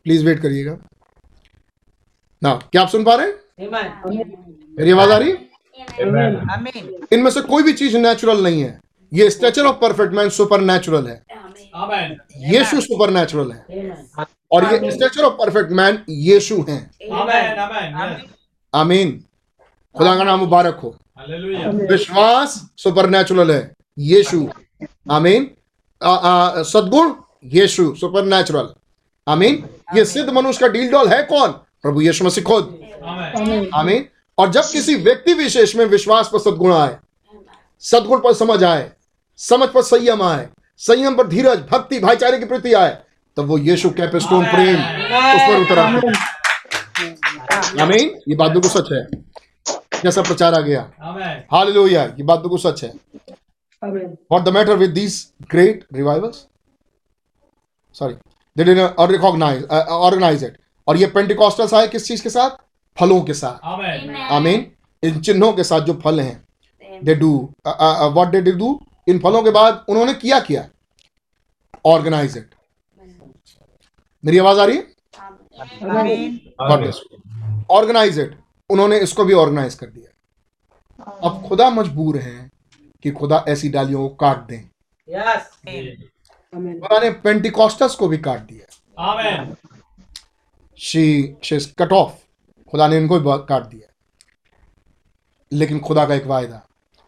[0.06, 0.78] प्लीज़ वेट करिएगा।
[2.42, 3.34] ना क्या आप सुन पा रहे हैं?
[4.80, 5.38] मेरी आवाज़ आ रही है?
[7.14, 8.80] इनमें से कोई भी चीज़ नेचुरल नहीं है।
[9.12, 10.30] ये stature of perfect man
[10.62, 11.24] supernatural है।
[11.76, 12.18] आमेन
[12.54, 13.66] यीशु सुपर नेचुरल है
[14.52, 16.82] और ये स्ट्रेचर ऑफ़ परफेक्ट मैन यीशु हैं।
[17.14, 18.22] आमेन आमेन
[18.74, 19.24] आमीन
[19.98, 20.96] खुदा का नाम मुबारक हो।
[21.92, 24.48] विश्वास सुपर नेचुरल है। यीशु।
[25.12, 25.52] आमीन।
[26.04, 26.64] आ,
[27.46, 28.70] यीशु सुपर नेचुरल
[29.28, 29.64] आमीन।
[29.96, 31.52] ये सिद्ध मनुष्य का डील डॉल है कौन?
[31.52, 32.80] प्रभु यीशु मसीह खुद।
[33.74, 34.06] आमीन।
[34.38, 36.98] और जब किसी व्यक्ति विशेष में विश्वास पर सद्गुण आए
[37.80, 38.92] सदगुण पर समझ आए
[39.38, 40.48] समझ पर संयम आए
[40.78, 42.98] संयम पर धीरज भक्ति भाईचारे की प्रति आए
[43.38, 44.76] तब वो यीशु कैपेस्टोन प्रेम
[45.36, 45.80] उस पर उतर।
[47.82, 49.26] आमीन। ये बात बिल्कुल सच है।
[50.06, 52.92] जैसा प्रचार आ गया। आमेन हालेलुया ये बात बिल्कुल सच है।
[53.82, 55.16] What the matter with these
[55.52, 56.46] great revivals
[57.96, 58.14] sorry
[58.56, 60.58] they didn't recognise organise it
[60.88, 62.50] और ये पेंटिकॉस्टल्स आए किस चीज़ के साथ?
[62.98, 64.72] फलों के साथ। आमेन आमीन
[65.04, 67.32] इन चिन्हों के साथ जो फल हैं। They do
[67.68, 70.68] what they do इन फलों के बाद उन्होंने किया किया?
[71.86, 72.50] ऑर्गेनाइज इट
[74.24, 74.84] मेरी आवाज़ आ रही है?
[77.72, 78.36] ऑर्गेनाइज इट
[78.70, 80.12] उन्होंने इसको भी ऑर्गेनाइज कर दिया।
[81.24, 82.50] अब खुदा मजबूर है
[83.04, 84.62] कि खुदा ऐसी डालियों को काट दें।
[85.08, 85.52] यस
[86.54, 89.56] खुदा ने पेंटिकॉस्टस को भी काट दिया।
[90.78, 92.14] शी शी कट ऑफ़
[92.72, 93.92] खुदा ने इनको भी काट दिया।
[95.52, 96.62] लेकिन खुदा का एक वायदा।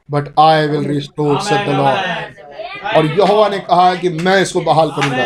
[0.09, 4.91] But I will restore saith the Lord और यहोवा ने कहा कि मैं इसको बहाल
[4.91, 5.23] करूँगा।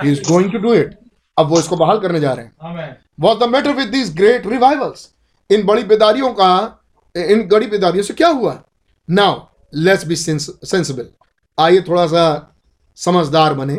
[0.00, 0.98] He is going to do it
[1.36, 4.46] अब वो इसको बहाल करने जा रहे हैं। आमेन what the matter with these great
[4.46, 5.08] revivals
[5.50, 6.82] इन बड़ी बेदारियों का
[7.14, 8.62] इन बड़ी बेदारियों से क्या हुआ?
[9.08, 11.08] नाउ लेट्स बी सेंसिबल
[11.58, 12.24] आइए थोड़ा सा
[12.98, 13.76] समझदार बने।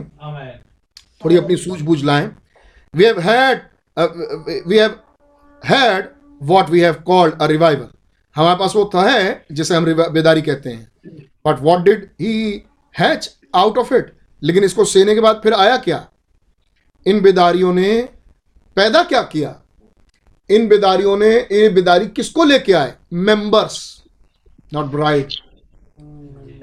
[1.22, 2.30] थोड़ी अपनी सूझबूझ लाएँ।
[2.94, 3.62] We have had
[4.68, 5.00] we have
[5.64, 6.10] had
[6.42, 7.88] what we have called a revival
[8.36, 10.92] हमारे पास वो था है जिसे हम बेदारी कहते हैं।
[11.48, 12.64] But what did he
[12.96, 16.08] hatch out of it लेकिन इसको सेने के बाद फिर आया क्या?
[17.06, 18.10] इन बेदारियों ने
[18.78, 19.62] पैदा क्या किया?
[20.50, 22.94] इन बेदारियों ने, ये बेदारी किसको लेके आए?
[23.14, 24.04] Members
[24.74, 25.34] not bright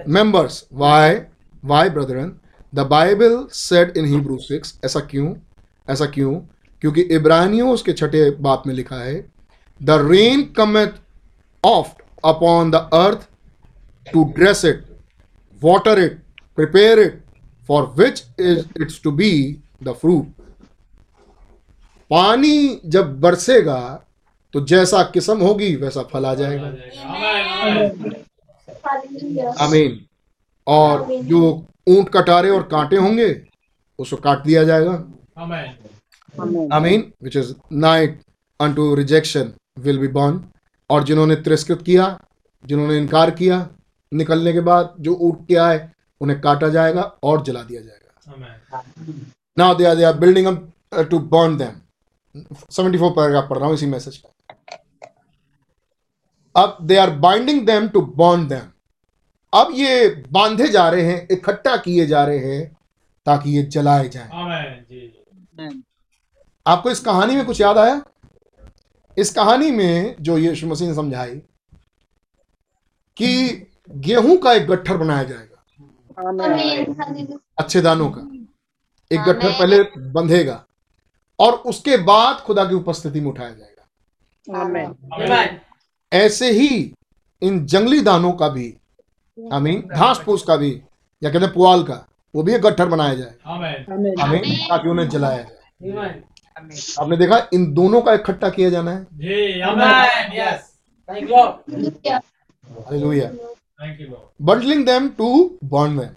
[0.08, 1.20] members why?
[1.70, 2.30] Why, brethren?
[2.74, 5.34] The Bible said in hebrew 6 ऐसा क्यों?
[5.90, 6.34] ऐसा क्यों?
[6.80, 9.32] क्योंकि इब्रानियों उसके छठे बाप में लिखा है
[9.82, 10.88] the rain cometh
[11.64, 13.28] oft upon the earth
[14.12, 14.84] to dress it
[15.64, 16.18] water it
[16.56, 17.24] prepare it
[17.68, 20.33] for which is its to be the fruit.
[22.10, 24.04] पानी जब बरसेगा
[24.54, 26.66] तो जैसा किस्म होगी वैसा फल आ जाएगा।
[27.14, 28.14] आमेन
[29.60, 30.06] आमीन।
[30.66, 33.42] और जो ऊँट कटारे और कांटे होंगे
[33.98, 35.04] उसको काट दिया जाएगा।
[35.38, 38.20] आमेन। आमीन। Which is nigh
[38.60, 40.44] unto rejection will be burned
[40.90, 42.18] और जिन्होंने तिरस्कृत किया
[42.64, 43.68] जिन्होंने इनकार किया
[44.12, 45.90] निकलने के बाद जो उठ के आए
[46.20, 49.26] उन्हें काटा जाएगा और जला दिया जाएगा। आमेन।
[49.58, 50.72] Now they are they are building up
[51.10, 51.80] to burn them
[52.36, 54.30] 74 paragraph पढ़ रहा हूँ इसी मैसेज का
[56.54, 58.70] अब they are binding them to burn them
[59.52, 62.76] अब ये बांधे जा रहे हैं इकट्ठा किए जा रहे हैं
[63.26, 65.82] ताकि ये जलाए जाएँ। आमेन जी जी।
[66.66, 68.02] आपको इस कहानी में कुछ याद आया?
[69.18, 71.34] इस कहानी में जो यीशु मसीह ने समझाई
[73.16, 75.50] कि गेहूँ का एक गट्ठर बनाया जाएगा।
[77.58, 78.20] अच्छे दानों का।
[79.10, 79.82] एक गट्ठर पहले
[80.12, 80.64] बंधेगा।
[81.38, 85.58] और उसके बाद खुदा की उपस्थिति में उठाया जाएगा। आमेन।
[86.12, 86.94] ऐसे ही
[87.42, 88.66] इन जंगली दानों का भी
[89.38, 90.70] आई मीन घास फूस का भी
[91.22, 95.08] या कहते हैं पुआल का वो भी एक गट्ठर बनाया जाए। आमेन। आमीन। ताकि उन्हें
[95.08, 96.22] जलाया जाए।
[97.00, 99.04] आपने देखा इन दोनों का इकट्ठा किया जाना है?
[99.04, 100.70] जी आमेन। Yes
[101.08, 101.36] thank you
[102.80, 106.10] hallelujah. Thank you Lord bundling them to bond them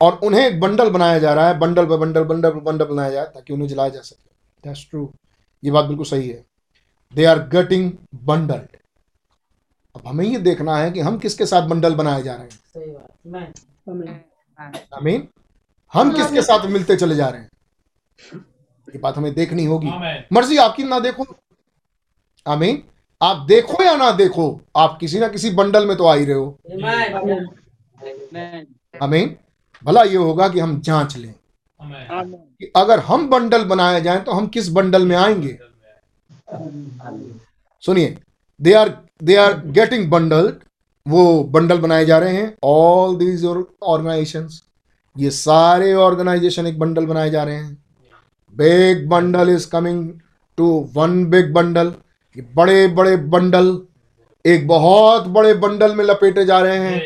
[0.00, 3.10] और उन्हें एक बंडल बनाया जा रहा है। बंडल पर बंडल बंडल पे बंडल बनाया
[3.10, 4.32] जाए ताकि उन्हें जलाया जा सके।
[4.64, 5.10] दैट्स ट्रू
[5.62, 6.44] ये बात बिल्कुल सही है।
[7.12, 7.90] दे आर गेटिंग
[8.24, 8.76] बंडल्ड
[9.96, 12.90] अब हमें ये देखना है कि हम किसके साथ बंडल बनाए जा रहे हैं। सही
[12.90, 14.20] बात। मैं।
[14.94, 15.28] आमीन
[15.94, 17.50] हम किसके साथ मिलते चले जा रहे हैं।
[18.88, 19.90] ये बात हमें देखनी होगी।
[20.32, 21.24] मर्ज़ी आपकी ना देखो।
[22.46, 22.82] आमीन
[23.20, 26.36] आप देखो या ना देखो आप किसी ना किसी बंडल में तो आ ही रहे
[26.36, 26.58] हो।
[29.02, 29.36] आमेन
[29.82, 31.34] भला ये होगा कि हम जाँच लें।
[32.10, 35.58] कि अगर हम बंडल बनाए जाएँ तो हम किस बंडल में आएँगे?
[37.82, 38.16] सुनिए
[38.60, 38.92] they are
[39.22, 40.62] they are getting bundled
[41.06, 44.48] वो बंडल बनाए जा रहे हैं ऑल दीज ऑर्गेनाइजेशन
[45.16, 47.74] ये सारे ऑर्गेनाइजेशन एक बंडल बनाए जा रहे हैं।
[48.54, 50.10] Big bundle is coming
[50.58, 51.92] to one big bundle
[52.36, 53.78] ये बड़े बड़े बंडल
[54.44, 57.00] एक बहुत बड़े बंडल में लपेटे जा रहे हैं।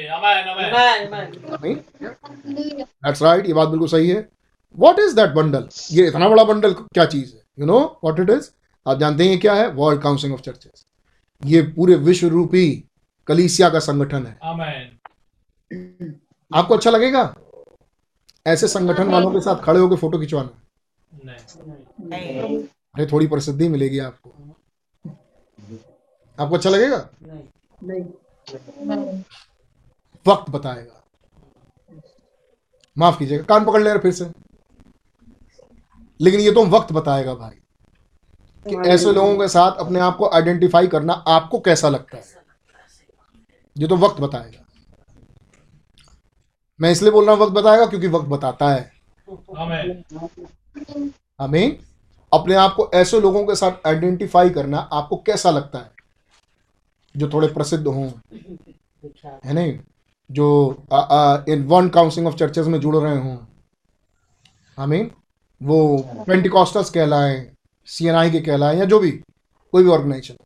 [2.55, 4.29] दैट्स राइट ये बात बिल्कुल सही है।
[4.75, 7.43] व्हाट इज़ दैट बंडल ये इतना बड़ा बंडल क्या चीज़ है?
[7.59, 8.51] You know what it is
[8.87, 9.69] आप जानते हैं क्या है?
[9.71, 10.85] वर्ल्ड काउंसिल ऑफ़ चर्चेस
[11.43, 12.85] ये पूरे विश्व रूपी
[13.27, 16.15] कलीसिया का संगठन है। आमेन
[16.51, 17.35] आपको अच्छा लगेगा?
[18.47, 20.51] ऐसे संगठन वालों के साथ खड़े होकर फ़ोटो खिंचवाना।
[21.25, 22.59] नहीं।
[22.95, 24.31] अरे थोड़ी प्रसिद्धि मिलेगी आपको।
[26.39, 27.09] आपको अच्छा लगेगा?
[27.23, 27.43] नहीं।
[27.85, 29.23] नहीं।
[30.27, 31.03] वक्त बताएगा।
[32.97, 34.25] माफ़ कीजिएगा। कान पकड़ ले रहे फिर से।
[36.21, 37.57] लेकिन ये तो वक्त बताएगा भाई
[38.67, 42.25] कि ऐसे लोगों के साथ अपने आप को आइडेंटिफाई करना आपको कैसा लगता है?
[43.77, 44.65] ये तो वक्त बताएगा।
[46.81, 48.91] मैं इसलिए बोल रहा हूँ वक्त बताएगा क्योंकि वक्त बताता है।
[51.41, 51.79] हमें
[52.33, 55.91] अपने आप को ऐसे लोगों के साथ आइडेंटिफाई करना आपको कैसा लगता है?
[57.15, 58.09] जो थोड़े प्रसिद्ध हों
[59.45, 59.79] है नहीं?
[60.31, 60.47] जो
[61.49, 63.37] इन वन काउंसिल ऑफ़ चर्चेस में जुड़ रहे हों।
[64.79, 65.11] हमें
[65.61, 67.51] वो पेंटिकॉस्टल्स कहलाएँ
[67.89, 70.37] सीएनआई के कहलाएँ, या जो भी, कोई भी ऑर्गेनाइजेशन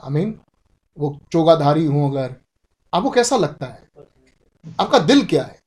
[0.00, 0.38] आई मीन
[0.96, 2.34] वो चोगाधारी हों अगर,
[2.92, 3.82] आपको कैसा लगता है?
[4.80, 5.58] आपका दिल क्या है?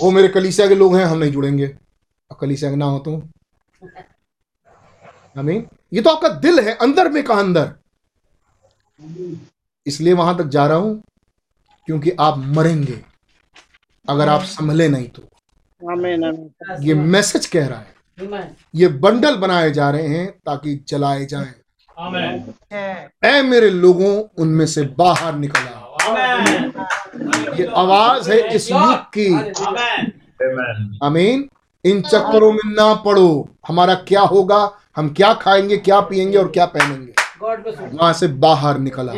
[0.00, 3.16] वो मेरे कलीसिया के लोग हैं, हम नहीं जुड़ेंगे। और कलीसिया के ना हो तो
[5.36, 7.72] आमीन ये तो आपका दिल है, अंदर में का अंदर।
[9.86, 11.02] इसलिए वहाँ तक जा रहा हूँ,
[11.88, 13.02] क्योंकि आप मरेंगे।
[14.08, 15.22] अगर आप संभले नहीं तो।
[16.80, 21.54] ये मैसेज कह रहा है। ये बंडल बनाए जा रहे हैं ताकि जलाए जाएँ।
[21.98, 22.54] आमेन
[23.24, 25.96] ऐ मेरे लोगों उनमें से बाहर निकल आओ।
[27.54, 31.48] ये आवाज़ है इस युग की। आमेन आमीन।
[31.84, 34.78] इन चक्करों में ना पड़ो। हमारा क्या होगा?
[34.96, 37.12] हम क्या खाएँगे क्या पिएँगे और क्या पहनेंगे?
[37.40, 39.08] गॉड ब्लेस यू वहाँ से बाहर निकल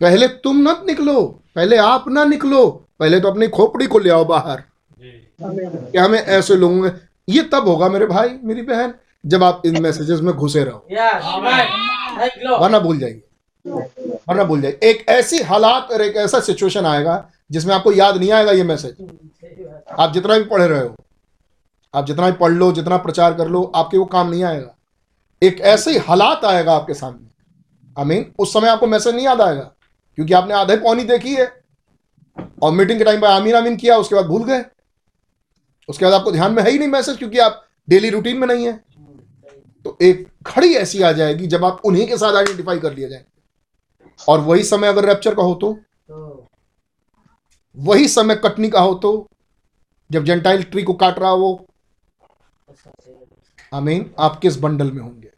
[0.00, 1.22] पहले तुम मत निकलो।
[1.56, 4.62] पहले आप ना निकलो। पहले तो अपनी खोपड़ी को ले आओ बाहर।
[4.98, 5.10] जी।
[5.40, 6.90] कि हमें ऐसे लोगों में
[7.28, 8.94] ये तब होगा मेरे भाई मेरी बहन
[9.24, 10.86] जब आप इन मैसेजेस में घुसे रहो।
[12.58, 13.22] वरना भूल जाइए।
[14.28, 18.30] वरना भूल जाइए। एक ऐसी हालात और एक ऐसा सिचुएशन आएगा जिसमें आपको याद नहीं
[18.32, 18.96] आएगा ये मैसेज
[19.98, 20.94] आप जितना भी पढ़े रहे हो
[21.94, 24.74] आप जितना भी पढ़ लो जितना प्रचार कर लो आपके वो काम नहीं आएगा।
[25.42, 27.26] एक ऐसे ही हालात आएगा आपके सामने।
[27.96, 29.70] आई मीन उस समय आपको मैसेज नहीं याद आएगा
[30.18, 31.46] क्योंकि आपने आधे पौनी देखी है।
[32.62, 34.64] और मीटिंग के टाइम पर आमीन आमीन किया, उसके बाद भूल गए।
[35.88, 38.66] उसके बाद आपको ध्यान में है ही नहीं मैसेज क्योंकि आप डेली रूटीन में नहीं
[38.66, 38.84] है।
[39.84, 43.24] तो एक खड़ी ऐसी आ जाएगी जब आप उन्हीं के साथ आइडेंटिफाई कर लिया जाए।
[44.28, 45.78] और वही समय अगर रैप्चर का हो तो?
[47.76, 49.28] वही समय कटनी का हो तो?
[50.10, 51.66] जब जेंटाइल ट्री को काट रहा हो?
[53.74, 55.30] आमीन, आप किस बंडल में होंगे?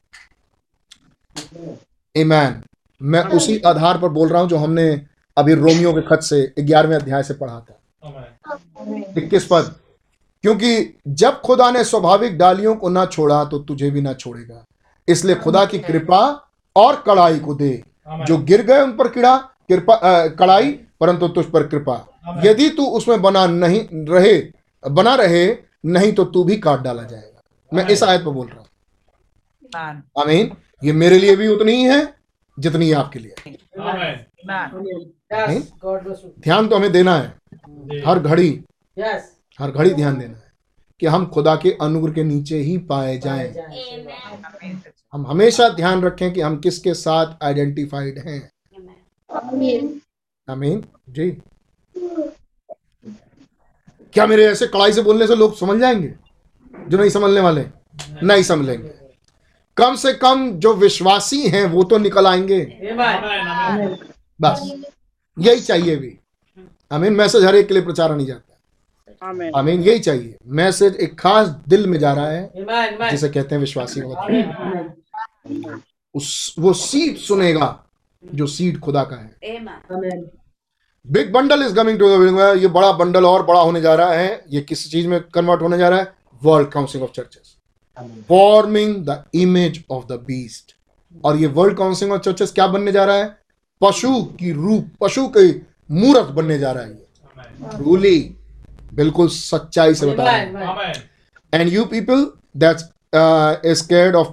[2.17, 2.63] ईमैन
[3.03, 5.07] मैं उसी आधार पर बोल रहा हूँ जो हमने
[5.37, 7.77] अभी रोमियो के खत से ग्यारहवें अध्याय से पढ़ा था।
[9.17, 9.75] इक्कीस पद
[10.45, 14.65] क्योंकि जब खुदा ने स्वाभाविक डालियों को ना छोड़ा तो तुझे भी ना छोड़ेगा।
[15.09, 16.21] इसलिए खुदा की कृपा
[16.77, 17.73] और कड़ाई को दे।
[18.27, 19.97] जो गिर गए उन पर किड़ा कृपा
[20.29, 20.71] कड़ाई
[21.01, 21.95] परंतु तुझ पर कृपा।
[22.45, 24.39] यदि तू उसमें बना नहीं रहे
[24.85, 25.47] बना रहे
[25.87, 27.41] नहीं तो तू भी काट डाला जाएगा।
[27.73, 28.67] मैं इस आयत पर बोल रहा हूँ।
[30.19, 30.51] आमीन।
[30.83, 32.03] ये मेरे लिए भी उतनी ही है
[32.61, 33.51] जितनी ही आपके लिए। है।
[33.81, 37.29] आमेन यस गॉड ब्लेस यू ध्यान तो हमें देना है।
[38.07, 38.65] हर घड़ी।
[39.59, 40.53] हर घड़ी ध्यान देना है
[41.01, 43.55] कि हम खुदा के अनुग्रह के नीचे ही पाए जाएँ।
[45.13, 48.41] हम हमेशा ध्यान रखें कि हम किसके साथ आइडेंटिफाइड हैं।
[50.49, 51.31] आमीन जी।
[54.15, 56.15] क्या मेरे ऐसे कड़ाई से बोलने से लोग समझ जाएँगे?
[56.89, 57.65] जो नहीं समझने वाले
[58.23, 59.00] नहीं। समझ लेंगे
[59.81, 62.61] कम से कम जो विश्वासी हैं वो तो निकल आएँगे।
[64.41, 64.71] बस।
[65.37, 66.17] यही चाहिए भी।
[66.91, 68.47] अमीन मैसेज हर एक के लिए प्रचार नहीं जाता
[69.59, 74.01] आमीन। यही चाहिए। मैसेज एक खास दिल में जा रहा है जिसे कहते हैं विश्वासी
[74.01, 74.89] होता
[76.15, 77.69] उस वो सीट सुनेगा
[78.25, 79.59] जो सीट खुदा का है।
[81.07, 82.09] Big bundle is coming to
[82.55, 85.79] ये बड़ा बंडल और बड़ा होने जा रहा है। ये किस चीज़ में कन्वर्ट होने
[85.79, 86.13] जा रहा है।
[86.43, 87.50] World council of churches.
[88.29, 90.75] Forming the image of the beast
[91.25, 93.37] और ये वर्ल्ड काउंसिल ऑफ़ चर्चेस क्या बनने जा रहा है?
[93.81, 95.51] पशु की रूप पशु की
[95.91, 98.19] मूर्त बनने जा रहा है ये। ट्रूली
[98.95, 100.93] बिल्कुल सच्चाई से बता रहा है.
[101.53, 102.27] And you people
[102.57, 102.85] that's
[103.79, 104.29] scared of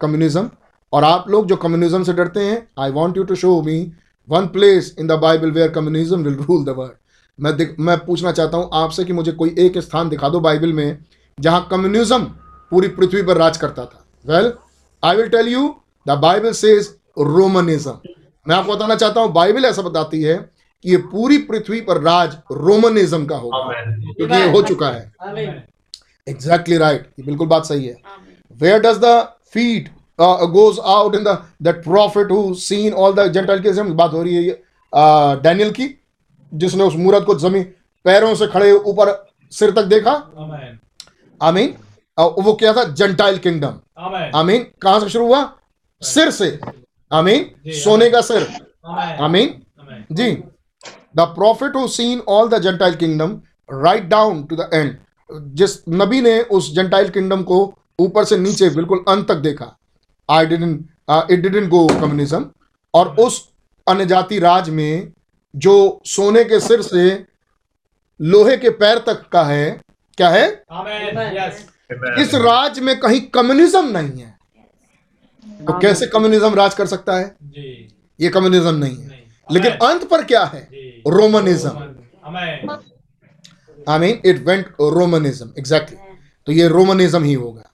[0.00, 0.50] communism
[0.92, 3.80] और आप लोग जो कम्युनिज्म से डरते हैं I want you to show me
[4.28, 6.96] one place in the Bible where communism will rule the world
[7.38, 10.98] मैं मैं पूछना चाहता हूँ आपसे कि मुझे कोई एक स्थान दिखा दो बाइबल में
[11.38, 12.26] जहाँ कम्युनिज्म
[12.70, 14.52] पूरी पृथ्वी पर राज करता था। Well
[15.02, 15.74] I will tell you
[16.06, 16.88] the Bible says
[17.18, 17.98] Romanism
[18.46, 20.36] मैं आपको बताना चाहता हूँ बाइबल ऐसा बताती है
[20.84, 23.58] कि ये पूरी पृथ्वी पर राज रोमनिज्म का होगा।
[24.14, 25.12] क्योंकि ये हो चुका है।
[26.26, 27.96] एग्जैक्टली राइट ये बिल्कुल बात सही है।
[28.60, 29.16] Where does the
[29.52, 29.88] feed
[30.20, 34.42] goes out in that prophet who seen all the Gentile के बात हो रही है
[34.42, 34.62] ये
[35.42, 35.88] डैनियल की
[36.52, 37.62] जिसने उस मूरत को ज़मीन
[38.04, 39.10] पैरों से खड़े ऊपर
[39.52, 40.12] सिर तक देखा?
[40.36, 40.76] Amen.
[41.40, 41.76] आमीन uh,
[42.18, 42.84] वो क्या था?
[42.84, 43.80] Gentile kingdom.
[44.34, 45.42] आमीन कहाँ से शुरू हुआ?
[46.02, 46.58] सिर से.
[47.10, 48.46] आमीन सोने का सिर.
[49.20, 49.60] आमीन
[50.12, 50.30] जी.
[51.16, 54.96] The prophet who seen all the Gentile kingdom right down to the end
[55.56, 57.58] जिस नबी ने उस जेंटाइल किंगडम को
[57.98, 59.74] ऊपर से नीचे बिल्कुल अंत तक देखा।
[60.28, 62.44] I didn't it didn't go communism
[62.94, 63.48] और उस
[63.86, 65.12] अन्यजाति राज में
[65.54, 65.74] जो
[66.06, 67.08] सोने के सिर से
[68.20, 69.80] लोहे के पैर तक का है
[70.18, 70.46] क्या है?
[70.72, 71.18] Amen.
[71.34, 71.58] Yes.
[71.90, 74.36] इस राज में कहीं कम्युनिज्म नहीं है।
[75.66, 77.34] तो कैसे कम्युनिज्म राज कर सकता है?
[77.42, 77.88] जी।
[78.20, 79.20] ये कम्युनिज्म नहीं है। नहीं।
[79.50, 80.60] लेकिन अंत पर क्या है?
[81.08, 81.70] Romanism
[83.88, 85.96] I mean it went Romanism exactly
[86.46, 87.70] तो ये रोमनिज्म ही होगा।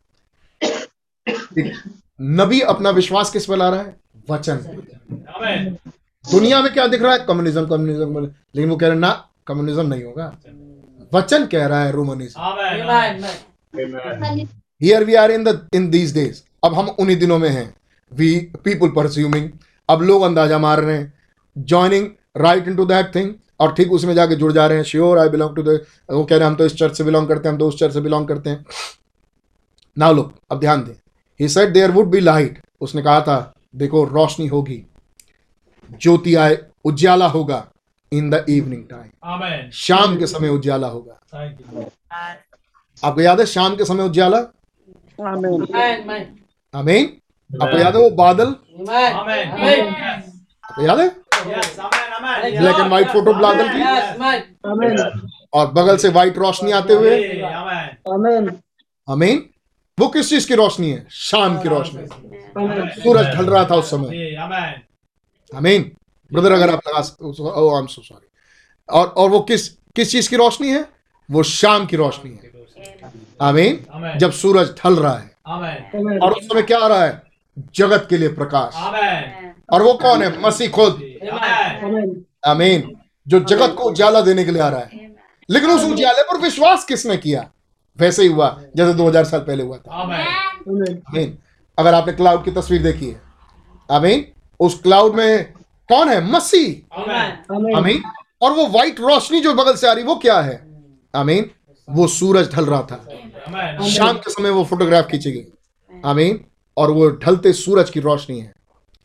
[2.20, 3.96] नबी अपना विश्वास किस पर ला रहा है?
[4.30, 4.56] वचन
[6.24, 7.18] दुनिया में क्या दिख रहा है?
[7.18, 8.24] कम्युनिज्म कम्युनिज्म
[8.54, 9.10] लेकिन वो कह रहे हैं ना
[9.46, 10.32] कम्युनिज्म नहीं होगा।
[11.14, 12.40] वचन कह रहा है Romanism.
[13.76, 17.74] Here we are in the in these days अब हम उन्हीं दिनों में हैं।
[18.12, 18.34] वी
[18.64, 19.50] पीपल परस्यूमिंग
[19.88, 21.12] अब लोग अंदाज़ा मार रहे हैं।
[21.56, 25.28] Joining right into that thing और ठीक उसमें जाके जुड़ जा रहे हैं। Sure I
[25.28, 25.80] belong to the
[26.10, 27.78] वो कह रहे हैं हम तो इस चर्च से बिलोंग करते हैं हम तो उस
[27.78, 28.64] चर्च से बिलोंग करते हैं।
[29.96, 30.94] ना लोग अब ध्यान दें।
[31.40, 34.82] He said there would be light उसने कहा था देखो रोशनी होगी।
[35.90, 37.66] ज्योति आए उज्याला होगा।
[38.12, 42.53] इन द इवनिंग टाइम शाम के समय उज्याला होगा। Thank you.
[43.04, 44.08] आपको याद है शाम के समय.
[45.20, 45.64] Amen.
[46.74, 47.04] आमीन।
[47.62, 48.48] आपको याद है वो बादल.
[50.64, 51.08] आपको याद है.
[52.60, 53.80] Black and white photo बादल की?
[55.52, 57.42] और बगल से व्हाइट रोशनी आते हुए.
[59.10, 59.50] आमीन।
[59.98, 61.06] वो किस चीज़ की रोशनी है?
[61.10, 62.06] शाम की रोशनी।
[63.02, 64.34] सूरज ढल रहा था उस समय.
[65.54, 65.92] आमीन।
[66.32, 67.00] ब्रदर अगर आप लगा
[67.50, 68.28] ओ आई एम सो सॉरी
[68.88, 70.84] और और वो किस किस चीज़ की रोशनी है?
[71.30, 72.53] वो शाम की रोशनी है।
[73.42, 73.86] आमीन?
[74.18, 75.36] जब सूरज ढल रहा है.
[76.18, 77.22] और उस समय क्या आ रहा है?
[77.76, 78.74] जगत के लिए प्रकाश।
[79.72, 80.40] और वो कौन है?
[80.40, 81.02] मसीह खुद.
[82.46, 82.96] आमीन।
[83.28, 84.88] जो जगत को उजाला देने के लिए आ रहा है।
[85.50, 87.50] लेकिन उस उजाले पर विश्वास किसने किया?
[87.98, 89.94] वैसे ही हुआ जैसे 2000 साल पहले हुआ था.
[91.08, 91.38] आमीन।
[91.78, 93.20] अगर आपने क्लाउड की तस्वीर देखी है।
[93.90, 94.26] आमीन।
[94.60, 95.52] उस क्लाउड में
[95.88, 96.32] कौन है?
[96.32, 97.00] मसीह.
[97.76, 98.02] आमीन।
[98.42, 100.82] और वो व्हाइट रोशनी जो बगल से आ रही वो क्या है?
[101.14, 101.50] आमीन।
[101.88, 106.44] वो सूरज ढल रहा था। शाम के समय वो फोटोग्राफ खींची गई आमीन।
[106.76, 108.52] और वो ढलते सूरज की रोशनी है।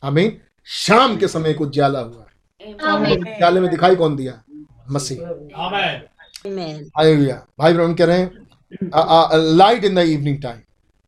[0.02, 2.26] आमीन। शाम के समय को उजाला हुआ।
[2.60, 4.42] उजाले में दिखाई कौन दिया?
[4.90, 5.18] मसीह।
[7.58, 8.30] भाई ब्रह्म कह रहे हैं
[9.56, 10.58] light in the evening time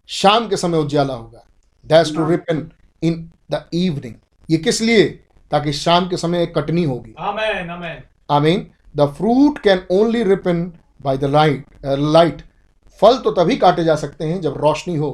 [0.08, 1.44] शाम के समय उजाला होगा।
[1.86, 2.70] That's to ripen
[3.02, 4.14] in the evening
[4.50, 5.08] ये किस लिए?
[5.50, 7.70] ताकि शाम के समय एक कटनी होगी। Amen.
[7.76, 7.96] Amen.
[8.30, 10.72] आमीन। The fruit can only ripen
[11.04, 12.42] by the light light
[13.02, 15.10] फल तो तभी काटे जा सकते हैं जब रोशनी हो।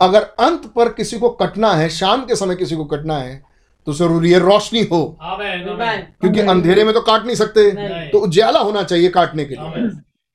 [0.00, 3.42] अगर अंत पर किसी को कटना है शाम के समय किसी को कटना है
[3.86, 5.16] तो ज़रूरी है रोशनी हो.
[5.20, 9.88] क्योंकि अंधेरे में तो काट नहीं सकते। नहीं। तो उज्याला होना चाहिए काटने के लिए।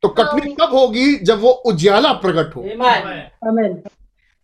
[0.03, 2.61] तो कटनी कब होगी जब वो उज्याला प्रकट हो?
[2.61, 3.03] Amen.
[3.43, 3.49] Amen.
[3.49, 3.91] Amen.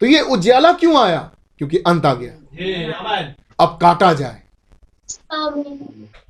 [0.01, 1.19] तो ये उज्याला क्यों आया?
[1.57, 4.41] क्योंकि अंत आ गया। अब काटा जाए।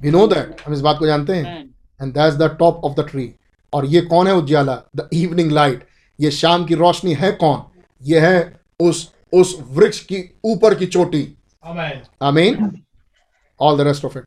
[0.01, 1.69] वी नो दैट हम इस बात को जानते हैं।
[2.01, 3.31] And that's the top of the tree
[3.73, 4.75] और ये कौन है उज्याला?
[4.95, 5.87] द इवनिंग लाइट
[6.19, 7.61] ये शाम की रोशनी है कौन?
[8.01, 11.23] ये है उस उस वृक्ष की ऊपर की चोटी।
[11.65, 11.97] Amen.
[12.21, 12.81] आमीन
[13.59, 14.25] all the rest of it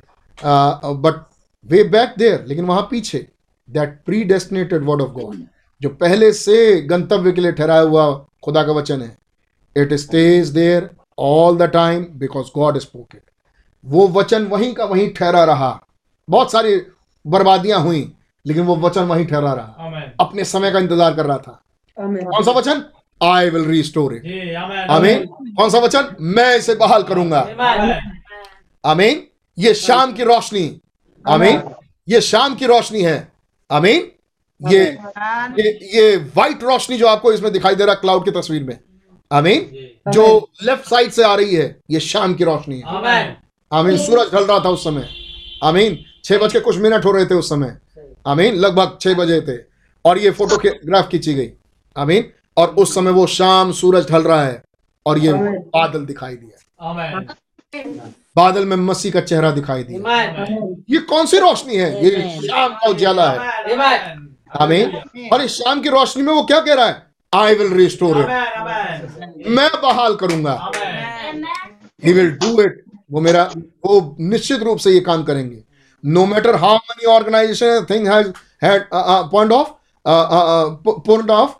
[1.02, 1.24] but
[1.66, 3.26] way back there लेकिन वहाँ पीछे
[3.68, 5.42] that predestinated word of God
[5.80, 8.04] जो पहले से गंतव्य के लिए ठहराया हुआ
[8.44, 9.16] खुदा का वचन है।
[9.76, 10.88] It stays there
[11.18, 13.22] all the time because God spoke it
[13.84, 15.78] वो वचन वहीं का वहीं ठहरा रहा।
[16.28, 16.76] बहुत सारी
[17.24, 18.12] बर्बादियाँ हुई
[18.44, 21.62] लेकिन वो वचन वहीं ठहरा रहा। आमेन। अपने समय का इंतज़ार कर रहा था।
[21.98, 22.84] कौन सा वचन?
[23.20, 25.26] आई विल रिस्टोर इट जी आमेन। आमीन।
[25.56, 26.16] कौन सा वचन?
[26.20, 28.00] मैं इसे बहाल करूँगा। आमेन।
[28.84, 29.22] आमीन।
[29.58, 30.80] ये शाम की रोशनी।
[31.24, 31.62] आमीन।
[32.08, 33.28] ये शाम की रोशनी है।
[33.70, 34.10] आमीन।
[34.60, 34.84] ये
[35.58, 38.78] ये ये व्हाइट रोशनी जो आपको इसमें दिखाई दे रहा है क्लाउड की तस्वीर में।
[39.30, 40.24] आमीन। जी। जो
[40.62, 43.36] लेफ़्ट साइड से आ रही है ये शाम की रोशनी है। आमेन।
[43.72, 45.08] आमीन सूरज ढल रहा था उस समय।
[45.64, 47.76] आमीन। छह बज के कुछ मिनट हो रहे थे उस समय।
[48.26, 49.56] आमीन लगभग छह बजे थे।
[50.04, 51.50] और ये फोटोग्राफ खींची गई।
[51.96, 52.24] आमीन
[52.56, 54.62] और उस समय वो शाम सूरज ढल रहा है
[55.06, 57.34] और ये बादल दिखाई दिया
[58.36, 60.22] बादल में मसीह का चेहरा दिखाई दिया।
[60.90, 62.04] ये कौन सी रोशनी है?
[62.04, 63.38] ये शाम का उजाला है।
[64.60, 67.02] आमेन। आमीन और इस शाम की रोशनी में वो क्या कह रहा है?
[67.32, 70.70] आई विल रिस्टोर इट मैं बहाल करूँगा।
[72.04, 72.82] ही विल डू इट
[73.12, 73.42] वो मेरा
[73.84, 75.62] वो निश्चित रूप से ये काम करेंगे।
[76.04, 78.28] No matter how many organisation thing has
[78.64, 79.68] had point of
[80.06, 81.54] point of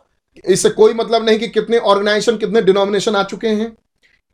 [0.45, 3.71] इससे कोई मतलब नहीं कि कितने ऑर्गेनाइजेशन कितने डिनोमिनेशन आ चुके हैं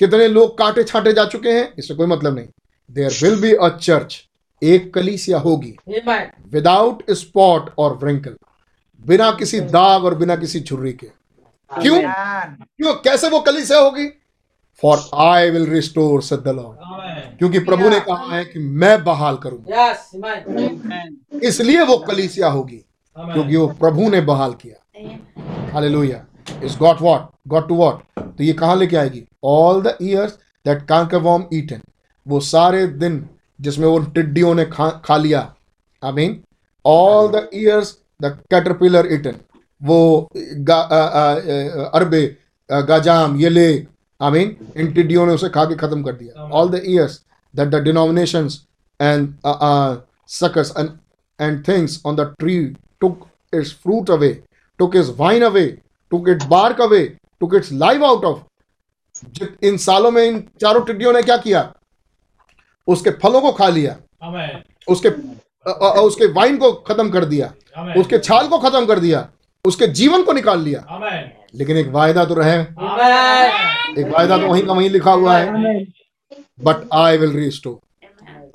[0.01, 2.47] कितने लोग काटे छाटे जा चुके हैं इससे कोई मतलब नहीं।
[2.90, 4.22] There will be a church
[4.62, 5.74] एक कलीसिया होगी।
[6.52, 8.36] विदाउट स्पॉट और व्रिंकल
[9.02, 11.06] बिना किसी दाग और बिना किसी झुर्री के।
[11.70, 12.01] क्यों?
[12.01, 12.94] क्यों?
[12.94, 14.06] कैसे वो कलीसिया होगी?
[14.82, 19.36] For I will restore saith the Lord क्योंकि प्रभु ने कहा है कि मैं बहाल
[19.36, 19.90] करूँगा।
[21.48, 22.84] इसलिए वो कलीसिया होगी
[23.16, 26.24] क्योंकि वो प्रभु ने बहाल किया। Hallelujah
[26.64, 27.96] is got what got to what
[28.38, 29.24] तो ये कहाँ लेके आएगी?
[29.44, 31.80] All the years that cankerworm eaten
[32.26, 33.28] वो सारे दिन
[33.60, 35.40] जिसमें वो टिड्डियों ने खा खा लिया।
[36.02, 36.40] I mean
[36.84, 39.34] all the years the caterpillar eaten
[39.80, 41.34] वो गा, आ, आ, आ,
[41.94, 42.36] अरबे
[42.70, 43.68] आ, गाजाम ये ले
[44.22, 47.22] आई मीन इन टिड्डियों ने उसे खा के खत्म कर दिया। All the years
[47.56, 48.66] that the denominations
[49.00, 49.34] and
[50.32, 50.88] and
[51.42, 52.66] and things on the tree
[53.04, 53.14] took
[53.54, 54.34] its fruit away,
[54.82, 55.68] took its vine away,
[56.14, 57.06] took its bark away,
[57.44, 58.38] took its life out of.
[59.62, 61.74] इन सालों में इन चारों टिड्डियों ने क्या किया?
[62.86, 63.96] उसके फलों को खा लिया।
[64.88, 65.20] उसके अ,
[65.66, 67.54] अ, अ, उसके वाइन को खत्म कर दिया।
[68.00, 69.30] उसके छाल को खत्म कर दिया।
[69.64, 70.86] उसके जीवन को निकाल लिया।
[71.54, 72.60] लेकिन एक वायदा तो रहे।
[74.00, 75.84] एक वायदा तो वहीं का वहीं लिखा हुआ है।
[76.64, 77.78] बट आई विल रिस्टोर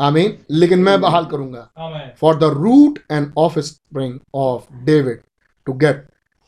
[0.01, 5.17] आमीन लेकिन मैं बहाल करूँगा। For the root and and offspring of David
[5.67, 5.95] to get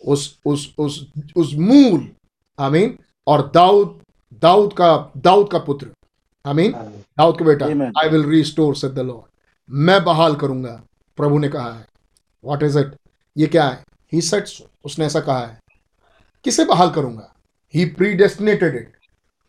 [0.01, 1.05] उस उस उस
[1.37, 2.07] उस मूल
[2.59, 2.97] आमीन
[3.27, 4.01] और दाऊद
[4.41, 5.87] दाऊद का दाऊद का पुत्र
[6.45, 7.65] आमीन दाऊद का बेटा
[8.01, 9.23] I will restore saith the Lord
[9.69, 10.81] मैं बहाल करूँगा।
[11.17, 11.85] प्रभु ने कहा है।
[12.43, 12.93] व्हाट इज़ इट
[13.35, 13.83] ये क्या है?
[14.13, 14.45] ही सेड
[14.85, 15.57] उसने ऐसा कहा है।
[16.45, 17.31] किसे बहाल करूँगा?
[17.73, 18.91] ही प्रीडेस्टिनेटेड इट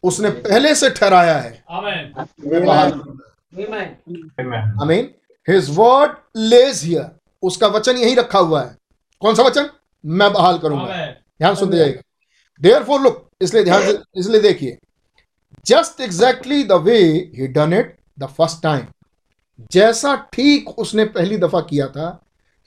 [0.04, 2.12] उसने पहले से ठहराया है। आमेन
[2.44, 5.10] मैं बहाल करूँगा। आमीन
[5.48, 7.10] हिज वर्ड लेज हियर
[7.42, 8.76] उसका वचन यही रखा हुआ है।
[9.22, 9.68] कौन सा वचन?
[10.04, 10.96] मैं बहाल करूँगा।
[11.38, 12.00] ध्यान सुनते जाइएगा
[12.60, 14.76] देयर फॉर लुक इसलिए ध्यान से इसलिए देखिए।
[15.66, 16.98] Just exactly the way
[17.34, 18.86] he done it the first time
[19.72, 22.08] जैसा ठीक उसने पहली दफ़ा किया था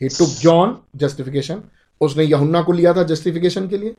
[0.01, 1.63] ही टुक जॉन जस्टिफिकेशन
[2.01, 3.93] उसने यहुन्ना को लिया था जस्टिफिकेशन के लिए।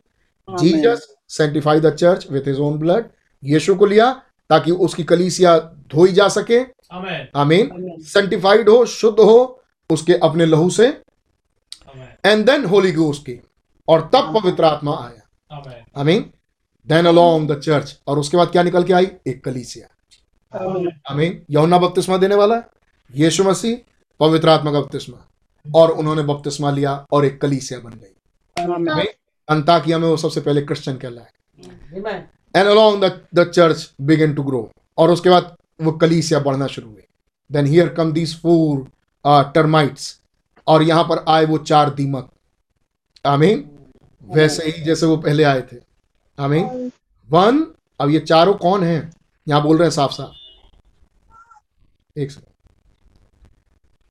[0.58, 3.04] Jesus sanctified the church with his own blood
[3.44, 4.12] यीशु को लिया
[4.50, 6.60] ताकि उसकी कलीसिया धोई जा सके।
[7.36, 10.86] आमीन। सेंटिफाइड हो शुद्ध हो उसके अपने लहू से।
[12.26, 13.40] एंड देन होली गोस्ट की।
[13.88, 16.30] और तब पवित्र आत्मा आया। आमीन।
[16.88, 19.08] देन अलोंग द चर्च और उसके बाद क्या निकल के आई?
[19.26, 19.86] एक कलीसिया।
[21.10, 22.66] आमीन। यौना बपतिस्मा देने वाला है।
[23.14, 23.76] यीशु मसीह
[24.20, 25.26] पवित्र आत्मा का बपतिस्मा।
[25.74, 28.14] और उन्होंने बपतिस्मा लिया और एक कलीसिया बन गई।
[28.62, 29.06] आमीन।
[29.50, 31.26] अंताकिया में वो सबसे पहले क्रिश्चियन कहलाए।
[32.54, 36.88] And along the the church begin to grow और उसके बाद वो कलीसिया बढ़ना शुरू
[36.88, 37.02] हुई।
[37.50, 40.20] Then here come these four termites
[40.66, 42.30] और यहाँ पर आए वो चार दीमक।
[43.24, 43.70] आमीन
[44.24, 45.76] वैसे ही जैसे वो पहले आए थे।
[46.38, 46.90] आमीन
[47.28, 47.66] वन
[48.00, 49.12] अब ये चारों कौन हैं?
[49.46, 50.34] यहाँ बोल रहे हैं साफ़ साफ़।
[52.16, 52.48] एक सेकंड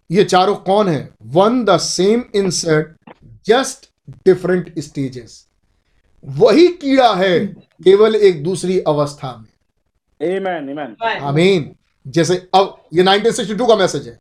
[0.10, 1.10] ये चारों कौन है?
[1.24, 3.14] One the same insect
[3.46, 3.89] just
[4.26, 5.46] different stages
[6.26, 7.40] वही कीड़ा है
[7.84, 9.48] केवल एक दूसरी अवस्था में।
[10.22, 10.64] Amen.
[10.74, 11.22] Amen.
[11.22, 11.76] आमीन
[12.08, 14.18] जैसे अब ये 1962 का मैसेज है।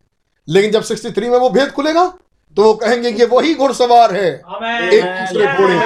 [0.49, 2.09] लेकिन जब 63 में वो भेद खुलेगा
[2.57, 5.77] तो वो कहेंगे कि वही घुड़सवार है। एक दूसरे घोड़े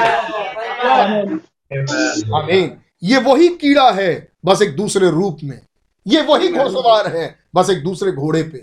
[2.34, 2.70] आमीन
[3.02, 5.60] ये वही कीड़ा है बस एक दूसरे रूप में।
[6.06, 8.62] ये वही घुड़सवार है बस एक दूसरे घोड़े पे।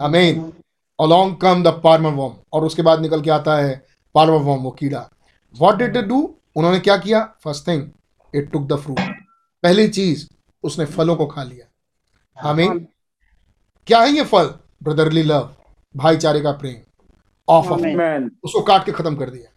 [0.00, 0.52] आमेन
[1.00, 5.08] अलोंग कम द पार्मवॉम और उसके बाद निकल के आता है पार्मवॉम वो कीड़ा
[5.54, 6.20] व्हाट डिड इट डू
[6.56, 7.22] उन्होंने क्या किया?
[7.44, 7.88] First thing
[8.34, 9.00] it took the fruit
[9.62, 10.26] पहली चीज़
[10.64, 11.66] उसने फलों को खा लिया।
[12.36, 12.84] हमें
[13.88, 14.54] क्या है ये फल?
[14.82, 15.54] ब्रदरली लव
[15.94, 16.76] भाईचारे का प्रेम।
[17.48, 17.80] Of of.
[18.44, 19.50] उसको काट के खत्म कर दिया।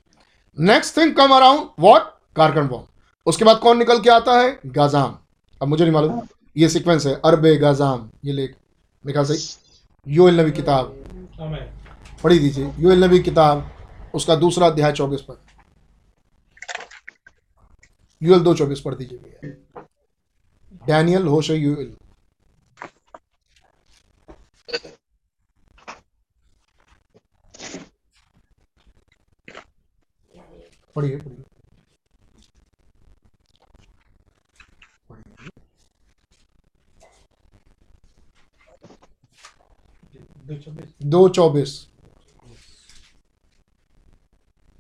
[0.57, 2.87] Next thing come around what कारकन बॉम्ब
[3.25, 4.59] उसके बाद कौन निकल के आता है?
[4.65, 5.17] गाजाम
[5.61, 6.21] अब मुझे नहीं मालूम।
[6.57, 8.55] ये सीक्वेंस है अरबे गाजाम ये लेख
[9.05, 9.37] मेरे ख्याल से
[10.07, 10.85] योएल नबी किताब।
[12.23, 13.69] पढ़ी दीजिए योएल नबी किताब।
[14.13, 15.37] उसका दूसरा अध्याय चौबीस पद
[18.21, 19.85] यूएल दो चौबीस पढ़ दीजिए भैया।
[20.87, 21.95] डैनियल होश यूएल।
[30.95, 31.43] पढ़िए पढ़िए।
[41.03, 41.92] दो चौबीस।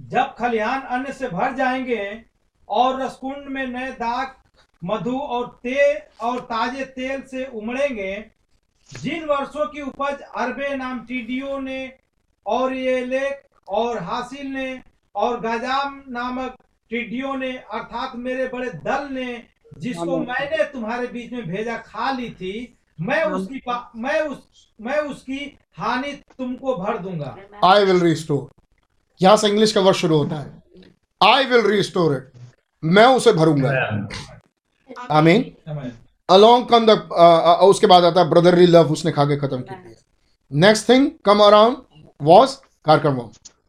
[0.03, 2.23] जब खलिहान अन्न से भर जाएँगे
[2.69, 4.35] और रसकुंड में नए दाग
[4.81, 8.13] मधु और तेल और ताजे तेल से उमड़ेंगे
[8.91, 11.81] जिन वर्षों की उपज अरबे नाम टिड्डियों ने
[12.45, 14.81] और ये लेख और हासिल ने
[15.15, 16.55] और गजाम नामक
[16.89, 19.43] टिड्डियों ने अर्थात मेरे बड़े दल ने
[19.77, 23.61] जिसको मैंने तुम्हारे बीच में भेजा खा ली थी मैं उसकी
[23.95, 28.62] मैं उस मैं उसकी हानि तुमको भर दूँगा। आई विल रिस्टोर
[29.21, 30.63] यहाँ से इंग्लिश का वर्ड शुरू होता है।
[31.21, 32.31] आई विल रिस्टोर इट
[32.83, 33.69] मैं उसे भरूँगा।
[35.11, 35.43] आमीन
[36.29, 36.91] अलोंग कम द
[37.63, 39.95] उसके बाद आता है ब्रदरली लव उसने खा के खत्म कर दिया।
[40.51, 41.77] Next thing come around
[42.21, 43.19] was cankerworm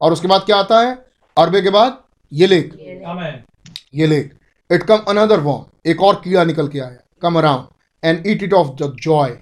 [0.00, 0.94] और उसके बाद क्या आता है?
[1.36, 2.72] अरबे के बाद ये लेख।
[3.06, 3.42] आमेन
[3.94, 4.30] ये लेख।
[4.70, 7.66] इट कम अनदर वॉर्म एक और कीड़ा निकल के आया। Come around
[8.02, 9.36] and eat it off the joy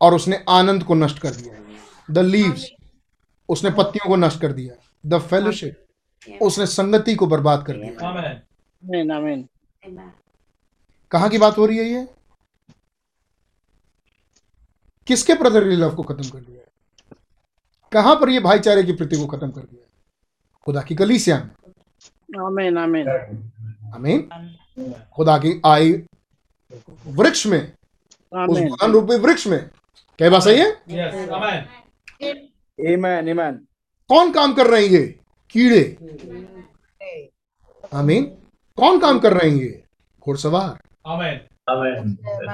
[0.00, 1.54] और उसने आनंद को नष्ट कर दिया।
[2.08, 2.66] द लीव्स
[3.48, 4.74] उसने पत्तियों को नष्ट कर दिया।
[5.06, 5.80] द फेलोशिप
[6.42, 8.40] उसने संगति को बर्बाद कर दिया। आमेन
[8.82, 9.10] Amen.
[9.10, 9.44] Amen.
[9.88, 10.10] Amen.
[11.10, 12.06] कहाँ की बात हो रही है ये?
[15.06, 16.60] किसके ब्रदरली लव को खत्म कर दिया
[17.92, 19.86] कहाँ पर ये भाईचारे की प्रति को खत्म कर दिया
[20.64, 21.50] खुदा की कलीसिया में
[22.40, 22.78] Amen.
[22.78, 23.08] Amen.
[23.94, 24.28] आमीन
[25.14, 25.92] खुदा की आई
[27.06, 27.72] वृक्ष में
[28.48, 29.70] उस रूपी वृक्ष में।
[30.18, 30.82] क्या बात सही है?
[30.88, 31.66] यस आमेन
[33.36, 33.66] Amen.
[34.08, 35.20] कौन काम कर रहे हैं ये?
[35.50, 35.96] कीड़े।
[37.94, 38.24] आमीन।
[38.76, 39.84] कौन काम कर रहे हैं ये?
[40.26, 41.40] घुड़सवार। आमेन।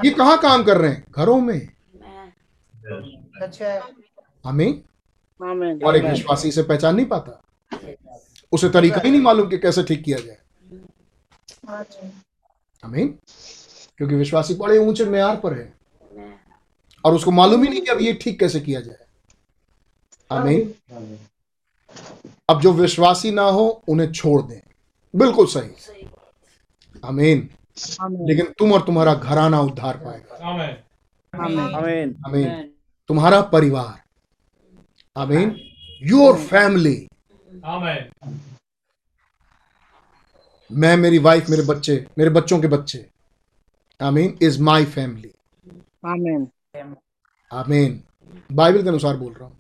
[0.05, 1.05] ये कहाँ काम कर रहे हैं?
[1.11, 1.69] घरों में।
[4.47, 4.83] आमीन।
[5.85, 7.43] और एक विश्वासी इसे पहचान नहीं पाता।
[8.53, 10.39] उसे तरीका ही नहीं मालूम कि कैसे ठीक किया जाए।
[12.85, 13.19] आमीन।
[13.97, 15.73] क्योंकि विश्वासी बड़े ऊँचे मैार पर है।
[17.05, 19.07] और उसको मालूम ही नहीं कि अब ये ठीक कैसे किया जाए।
[20.31, 20.75] आमीन।
[22.49, 24.61] अब जो विश्वासी ना हो उन्हें छोड़ दें।
[25.17, 26.09] बिल्कुल सही।
[27.05, 28.29] आमीन। Amen.
[28.29, 30.77] लेकिन तुम और तुम्हारा घराना उद्धार पाएगा। आमेन।
[31.35, 31.75] Amen.
[31.75, 32.27] Amen.
[32.27, 32.75] आमीन।
[33.09, 34.03] तुम्हारा परिवार।
[35.17, 35.61] आमीन।
[36.03, 37.07] योर फैमिली
[40.73, 43.07] मैं मेरी वाइफ मेरे बच्चे मेरे बच्चों के बच्चे।
[44.01, 45.31] आमीन। Is my family
[46.07, 46.47] Amen.
[47.53, 48.03] आमीन।
[48.53, 49.60] बाइबल के अनुसार बोल रहा हूँ।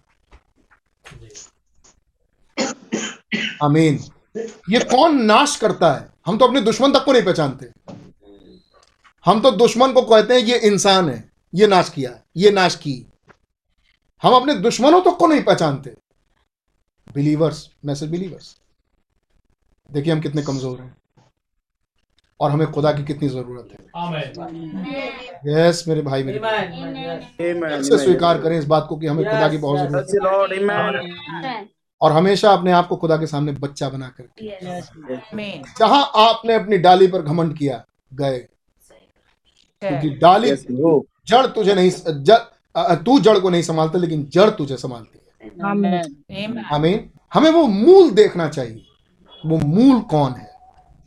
[3.62, 3.98] आमीन।
[4.70, 6.08] ये कौन नाश करता है?
[6.26, 7.66] हम तो अपने दुश्मन तक को नहीं पहचानते।
[9.24, 12.94] हम तो दुश्मन को कहते हैं ये इंसान है ये नाश किया ये नाश की।
[14.22, 15.90] हम अपने दुश्मनों तक को नहीं पहचानते।
[17.14, 18.56] बिलीवर्स मैसेज बिलीवर्स
[19.88, 20.96] देखिए हम कितने कमज़ोर हैं।
[22.40, 23.78] और हमें खुदा की कितनी ज़रूरत है।
[25.46, 26.40] यस मेरे भाई मेरे
[27.82, 30.06] स्वीकार करें इस बात को कि हमें खुदा की बहुत ज़रूरत
[31.40, 34.84] Praise और हमेशा अपने आप को खुदा के सामने बच्चा बना कर Yes.
[35.80, 38.38] जहाँ आपने अपनी डाली पर घमंड किया गए।
[39.80, 40.58] क्योंकि डाली Yes,
[41.26, 41.90] जड़ तुझे नहीं
[42.24, 45.50] जड़ तू जड़ को नहीं संभालता लेकिन जड़ तुझे संभालती है.
[46.60, 48.86] आमीन। हमें वो मूल देखना चाहिए।
[49.46, 50.50] वो मूल कौन है?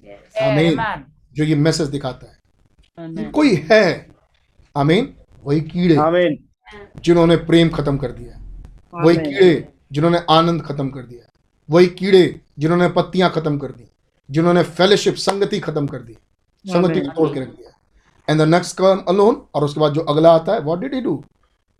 [0.03, 0.37] Yes.
[0.37, 2.37] आमीन। जो ये मैसेज दिखाता है।
[3.31, 4.07] कोई है?
[4.77, 5.13] आमीन।
[5.45, 5.95] वही कीड़े.
[7.01, 8.41] जिन्होंने प्रेम खत्म कर दिया।
[9.03, 11.29] वही कीड़े। जिन्होंने आनंद खत्म कर दिया
[11.69, 12.23] वही कीड़े
[12.59, 13.87] जिन्होंने पत्तियाँ खत्म कर दी
[14.29, 16.17] जिन्होंने फेलोशिप संगति खत्म कर दी
[16.65, 17.69] संगति को तोड़ के रख दिया
[18.27, 21.01] and the next come along और उसके बाद जो अगला आता है व्हाट डिड ही
[21.01, 21.23] डू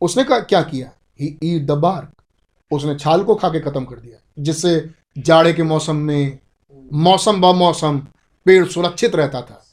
[0.02, 0.90] उसने का, क्या किया?
[1.22, 2.12] ही ईट द बार्क
[2.72, 6.40] उसने छाल को खा के खत्म कर दिया। जिससे जाड़े के मौसम में
[6.94, 8.00] मौसम ब मौसम
[8.46, 9.64] पेड़ सुरक्षित रहता था।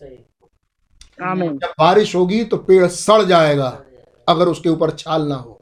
[1.20, 3.68] जब बारिश होगी तो पेड़ सड़ जाएगा
[4.28, 5.59] अगर उसके ऊपर छाल ना हो।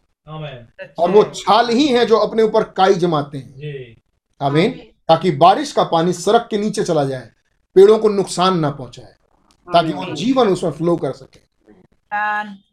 [0.99, 3.97] और वो छाल ही है जो अपने ऊपर काई जमाते हैं। जी।
[4.41, 4.71] आमीन।
[5.09, 7.31] ताकि बारिश का पानी सड़क के नीचे चला जाए
[7.77, 9.15] पेड़ों को नुकसान ना पहुँचाए
[9.69, 11.41] ताकि वो जीवन उसमें फ्लो कर सके।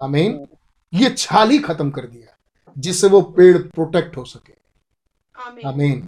[0.04, 0.46] आमीन।
[0.94, 2.36] ये छाल ही खत्म कर दिया
[2.78, 4.54] जिससे वो पेड़ प्रोटेक्ट हो सके।
[5.68, 6.08] आमीन।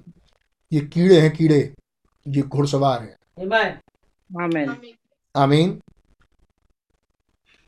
[0.71, 1.73] ये कीड़े हैं कीड़े
[2.27, 3.15] ये घुड़सवार है।
[4.41, 4.75] आमेन।
[5.35, 5.79] आमीन।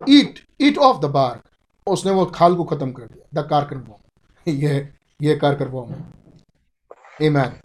[0.10, 1.44] Eat eat off the bark
[1.88, 4.90] उसने वो खाल को खत्म कर दिया। द कारकर बॉम ये
[5.22, 6.00] ये कारकर बॉम है।
[7.28, 7.60] आमीन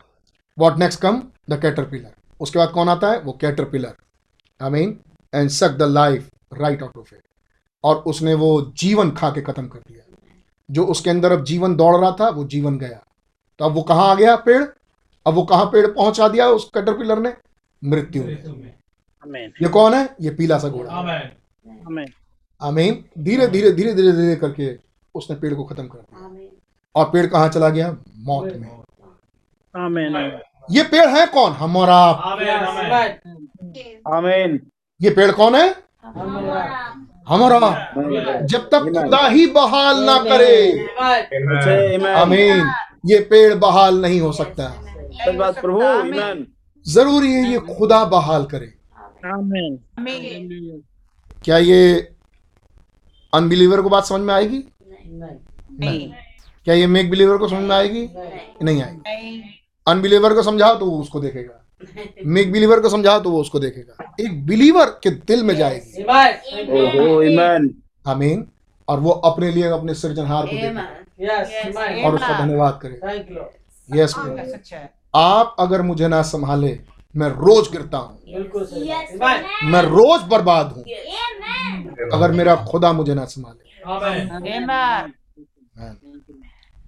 [0.59, 3.21] what next come the caterpillar उसके बाद कौन आता है?
[3.21, 3.95] वो कैटरपिलर
[4.61, 4.99] आमीन
[5.35, 7.23] and suck the life right out of it
[7.85, 10.17] और उसने वो जीवन खा के खत्म कर दिया।
[10.71, 13.03] जो उसके अंदर अब जीवन दौड़ रहा था वो जीवन गया।
[13.59, 14.37] तो अब वो कहाँ आ गया?
[14.37, 14.63] पेड़।
[15.27, 17.33] अब वो कहाँ पेड़ पहुँचा दिया उस कैटरपिलर ने?
[17.83, 20.09] मृत्यु में। ये कौन है?
[20.21, 21.31] ये पीला सा घोड़ा। आमेन
[21.87, 22.07] आमेन
[22.61, 24.67] आमीन धीरे धीरे धीरे धीरे धीरे करके
[25.15, 26.51] उसने पेड़ को खत्म कर दिया।
[26.95, 27.97] और पेड़ कहाँ चला गया?
[28.17, 28.69] मौत में।
[29.77, 31.53] आमेन। ये पेड़ है कौन?
[31.53, 32.51] हमारा। आमेन
[34.15, 34.61] आमेन।
[35.03, 35.69] ये पेड़ कौन है?
[37.29, 37.59] हमारा।
[38.43, 40.71] जब तक खुदा ही बहाल ना करे।
[41.03, 42.71] आमीन आमीन।
[43.07, 44.69] ये पेड़ बहाल नहीं हो सकता।
[45.31, 45.81] प्रभु
[46.93, 48.75] ज़रूरी है ये खुदा बहाल करे।
[49.27, 50.83] आमेन।
[51.45, 52.11] क्या ये
[53.35, 54.65] अनबिलीवर को बात समझ में आएगी?
[55.81, 56.13] नहीं।
[56.67, 58.09] क्या ये मेक बिलीवर को समझ में आएगी?
[58.63, 59.43] नहीं। आएगी।
[59.87, 61.61] अनबिलीवर को समझाओ तो वो उसको देखेगा।
[62.27, 66.03] मेक बिलीवर को समझाओ तो वो उसको देखेगा। एक बिलीवर के दिल में जाएगी।
[66.73, 67.21] ओहो
[68.07, 68.47] आमीन
[68.89, 73.13] और वो अपने लिए अपने सृजनहार को देखेगा। और उसका धन्यवाद करेगा
[73.89, 74.15] यस
[75.15, 76.79] आप अगर मुझे ना संभाले
[77.15, 78.19] मैं रोज गिरता हूँ।
[79.65, 80.85] मैं रोज बर्बाद हूँ।
[82.13, 84.67] अगर मेरा खुदा मुझे ना संभाले। आमेन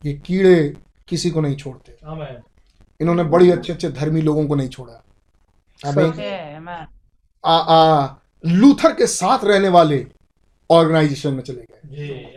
[0.04, 0.76] ये कीड़े
[1.08, 2.42] किसी को नहीं छोड़ते। आमेन
[3.00, 5.02] इन्होंने बड़ी अच्छे अच्छे धर्मी लोगों को नहीं छोड़ा।
[7.44, 8.14] आ, आ,
[8.46, 10.06] लूथर के साथ रहने वाले
[10.70, 12.34] ऑर्गेनाइजेशन में चले गए। जी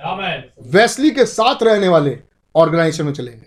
[0.69, 2.19] वेस्ली के साथ रहने वाले
[2.56, 3.45] ऑर्गेनाइजेशन में चले गए।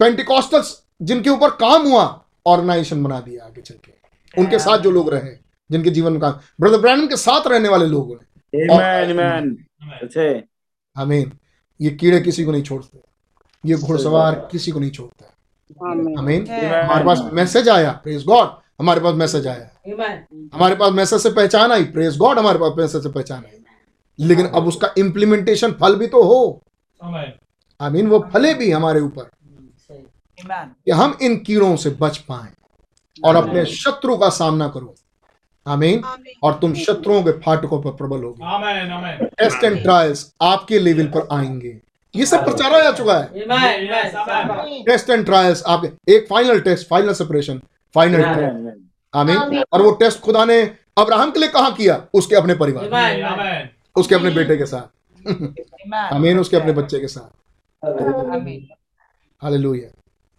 [0.00, 3.92] पेंटिकॉस्टल्स जिनके ऊपर काम हुआ ऑर्गेनाइजेशन बना दिया आगे चल के।
[4.38, 5.36] उनके साथ जो लोग रहे
[5.70, 8.58] जिनके जीवन में काम ब्रदर ब्रैनम के साथ रहने वाले लोगों ने
[10.96, 11.32] आमीन
[11.80, 12.98] ये कीड़े किसी को नहीं छोड़ते।
[13.64, 18.48] ये घुड़सवार किसी को नहीं छोड़ता। आमेन आमीन हमारे पास मैसेज आया प्रेज गॉड
[18.80, 19.70] हमारे पास मैसेज आया।
[20.54, 23.58] हमारे पास मैसेज से पहचान आई प्रेज गॉड हमारे पास मैसेज से पहचान आई।
[24.18, 26.62] लेकिन अब उसका इम्प्लीमेंटेशन फल भी तो हो।
[27.02, 27.32] आमेन
[27.80, 29.30] आमीन वो फले भी हमारे ऊपर।
[30.38, 32.52] कि हम इन कीड़ों से बच पाए
[33.24, 34.94] और अपने शत्रु का सामना करो।
[35.66, 36.02] आमीन।
[36.42, 39.24] और तुम शत्रुओं के फाटकों पर प्रबल होगे। Amen amen.
[39.38, 41.80] Test and trials आपके लेवल पर आएँगे।
[42.14, 44.84] ये सब प्रचारा जा चुका है?
[44.84, 47.60] टेस्ट एंड ट्रायल्स आपके एक final test final separation
[47.94, 48.80] final test
[49.14, 49.62] amen.
[49.72, 50.60] और वो टेस्ट खुदा ने
[50.98, 52.02] अब्राहम के लिए कहा किया?
[52.14, 54.86] उसके अपने परिवार उसके अपने बेटे के साथ।
[56.12, 57.30] आमीन उसके अपने बच्चे के साथ।
[59.42, 59.88] हालेलुया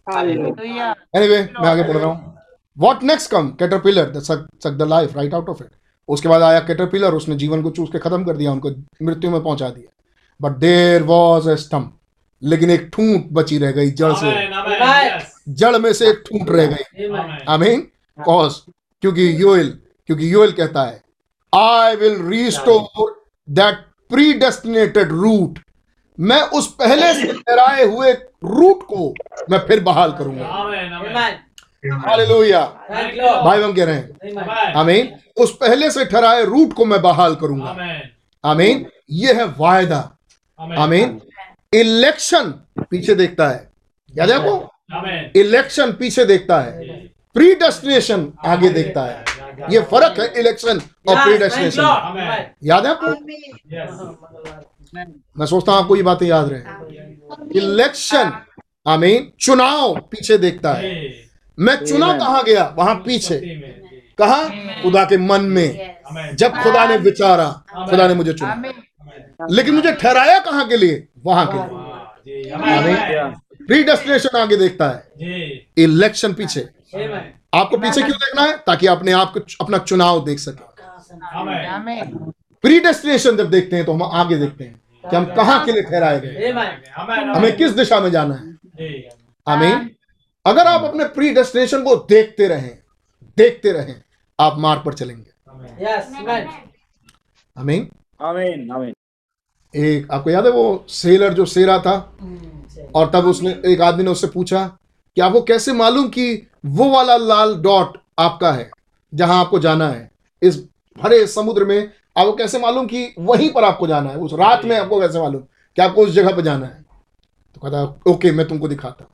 [0.06, 2.33] हालेलुया एनीवे मैं आगे पढ़ रहा हूँ।
[2.78, 5.70] What next come caterpillar the suck the life right out of it
[6.08, 8.70] उसके बाद आया कैटरपिलर उसने जीवन को चूस के खत्म कर दिया उनको
[9.02, 9.90] मृत्यु में पहुँचा दिया।
[10.40, 11.92] But there was a stump
[12.42, 14.32] लेकिन एक ठूंठ बची रह गई जड़ से।
[15.54, 17.86] जड़ में से एक ठूंठ रह गई। आमेन आमीन
[18.18, 18.54] कॉज
[19.02, 19.68] क्योंकि योएल
[20.06, 21.02] क्योंकि योएल कहता है
[21.52, 23.14] I will restore
[23.48, 23.78] that
[24.34, 25.58] predestinated root
[26.18, 29.14] मैं उस पहले से ठहराए हुए रूट को
[29.50, 30.44] मैं फिर बहाल करूँगा।
[31.88, 32.60] हालेलुया।
[33.44, 37.68] भाई हम कह रहे हैं। आमेन। उस पहले से ठहराए रूट को मैं बहाल करूँगा।
[37.68, 38.02] आमेन
[38.44, 40.16] आमीन। ये है वायदा।
[40.60, 41.20] आमेन आमीन।
[41.74, 42.50] इलेक्शन
[42.90, 43.68] पीछे देखता है।
[44.18, 44.70] याद है आपको?
[45.40, 46.96] इलेक्शन पीछे देखता है।
[47.34, 49.24] प्री डेस्टिनेशन आगे देखता है।
[49.70, 51.82] ये फ़र्क है इलेक्शन और प्री डेस्टिनेशन
[52.64, 53.10] याद है आपको?
[55.38, 58.32] मैं सोचता हूँ आपको ये बातें याद रहे। इलेक्शन
[58.86, 61.23] आमीन चुनाव पीछे देखता है।
[61.58, 62.74] मैं चुना कहाँ गया?
[62.78, 63.38] वहाँ पीछे।
[64.18, 64.42] कहा?
[64.82, 65.94] खुदा के मन में।
[66.34, 67.46] जब खुदा ने विचारा
[67.90, 68.62] खुदा ने मुझे चुना।
[69.50, 71.08] लेकिन मुझे ठहराया कहाँ के लिए?
[71.24, 76.60] वहाँ के लिए। जी प्री डेस्टिनेशन आगे देखता है। इलेक्शन पीछे।
[77.54, 78.56] आपको पीछे क्यों देखना है?
[78.66, 80.72] ताकि अपने आप को अपना चुनाव देख सके।
[81.68, 85.72] आमेन प्री डेस्टिनेशन जब देखते हैं तो हम आगे देखते हैं कि हम कहाँ के
[85.72, 86.50] लिए ठहराए गए।
[87.36, 88.52] हमें किस दिशा में जाना है?
[88.52, 89.08] जी।
[89.48, 89.90] आमीन।
[90.46, 92.78] अगर आप अपने प्री डेस्टिनेशन को देखते रहें
[93.36, 93.94] देखते रहें
[94.38, 95.30] आप मार्ग पर चलेंगे।
[97.56, 97.88] आमीन
[98.22, 98.92] आमीन आमीन
[99.74, 101.94] एक आपको याद है वो सेलर जो सेरा था?
[102.94, 104.66] और तब उसने एक आदमी ने उससे पूछा
[105.16, 108.70] कि आपको कैसे मालूम कि वो वाला लाल डॉट आपका है
[109.12, 110.10] जहाँ आपको जाना है?
[110.42, 110.56] इस
[110.96, 114.16] भरे समुद्र में आपको कैसे मालूम कि वहीं पर आपको जाना है?
[114.16, 115.42] उस रात में आपको कैसे मालूम
[115.76, 116.84] कि आपको उस जगह पर जाना है?
[117.54, 119.10] तो कहता ओके मैं तुमको दिखाता हूँ।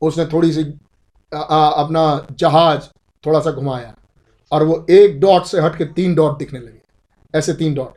[0.00, 0.80] उसने थोड़ी सी
[1.34, 2.80] आ, आ, अपना जहाज़
[3.26, 3.94] थोड़ा सा घुमाया
[4.52, 6.80] और वो एक डॉट से हट के तीन डॉट दिखने लगे।
[7.38, 7.94] ऐसे तीन डॉट।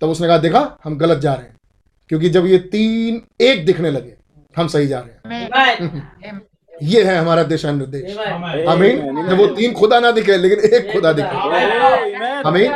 [0.00, 1.56] तब उसने कहा देखा हम गलत जा रहे हैं।
[2.08, 4.14] क्योंकि जब ये तीन एक दिखने लगे
[4.56, 5.44] हम सही जा रहे हैं।
[6.82, 8.18] ये है हमारा दिशा निर्देश
[8.68, 11.28] आमीन। जब वो तीन खुदा ना दिखे लेकिन एक खुदा दिखे।
[12.48, 12.72] आमीन।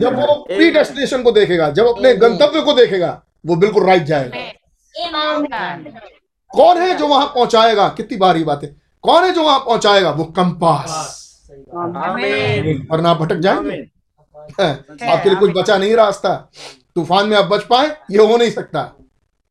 [0.00, 4.36] जब वो प्री डेस्टिनेशन को देखेगा जब अपने गंतव्य को देखेगा वो बिल्कुल राइट जाएगा।
[6.52, 7.88] कौन है जो वहाँ पहुंचाएगा?
[7.88, 10.10] कितनी बारी बात। है कौन है जो वहाँ पहुंचाएगा?
[10.10, 11.14] वो कंपास।
[12.90, 13.80] वरना आप भटक जाएँगे
[14.62, 16.34] आपके लिए कुछ बचा नहीं रास्ता।
[16.94, 18.80] तूफ़ान में आप बच पाए ये हो नहीं सकता।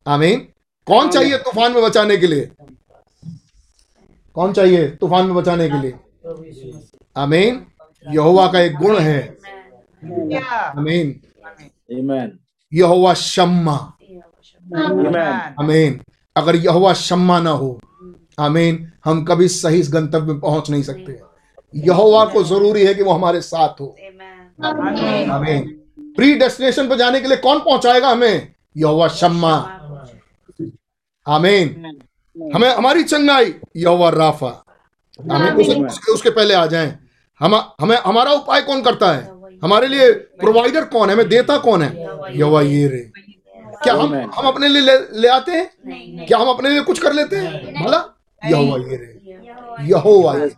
[0.06, 0.40] आमीन।
[0.86, 2.50] कौन चाहिए तूफ़ान में बचाने के लिए?
[4.34, 5.98] कौन चाहिए तूफ़ान में बचाने के लिए?
[7.16, 7.66] आमीन।
[8.12, 9.38] यहोवा का एक गुण है।
[10.78, 11.20] आमीन।
[11.92, 12.28] Amen.
[12.72, 13.76] यहोवा शम्मा।
[15.60, 16.00] आमीन।
[16.38, 17.80] अगर यहोवा शम्मा ना हो
[18.38, 21.20] आमीन हम कभी सही गंतव्य में पहुँच नहीं सकते।
[21.74, 23.96] यहोवा को ज़रूरी है कि वो हमारे साथ हो।
[25.32, 25.60] आमीन।
[26.16, 28.52] प्री डेस्टिनेशन पर जाने के लिए कौन पहुंचाएगा हमें?
[28.76, 29.54] यहोवा शम्मा।
[31.26, 31.98] आमीन।
[32.54, 34.64] हमें हमारी चंगाई यहोवा राफा।
[35.32, 35.52] हमें
[35.88, 36.98] उसके, उसके पहले आ जाएँ।
[37.40, 39.32] हम हमें हमारा उपाय कौन करता है?
[39.64, 41.14] हमारे लिए प्रोवाइडर कौन है?
[41.14, 42.02] हमें देता कौन है?
[42.36, 43.10] यहोवा ये रे।
[43.84, 46.26] क्या हम हम अपने लिए ले, ले आते हैं?
[46.26, 47.84] क्या हम अपने लिए कुछ कर लेते हैं?
[47.84, 48.04] भला
[48.42, 50.50] यहोवा ये रे। यहोवा ये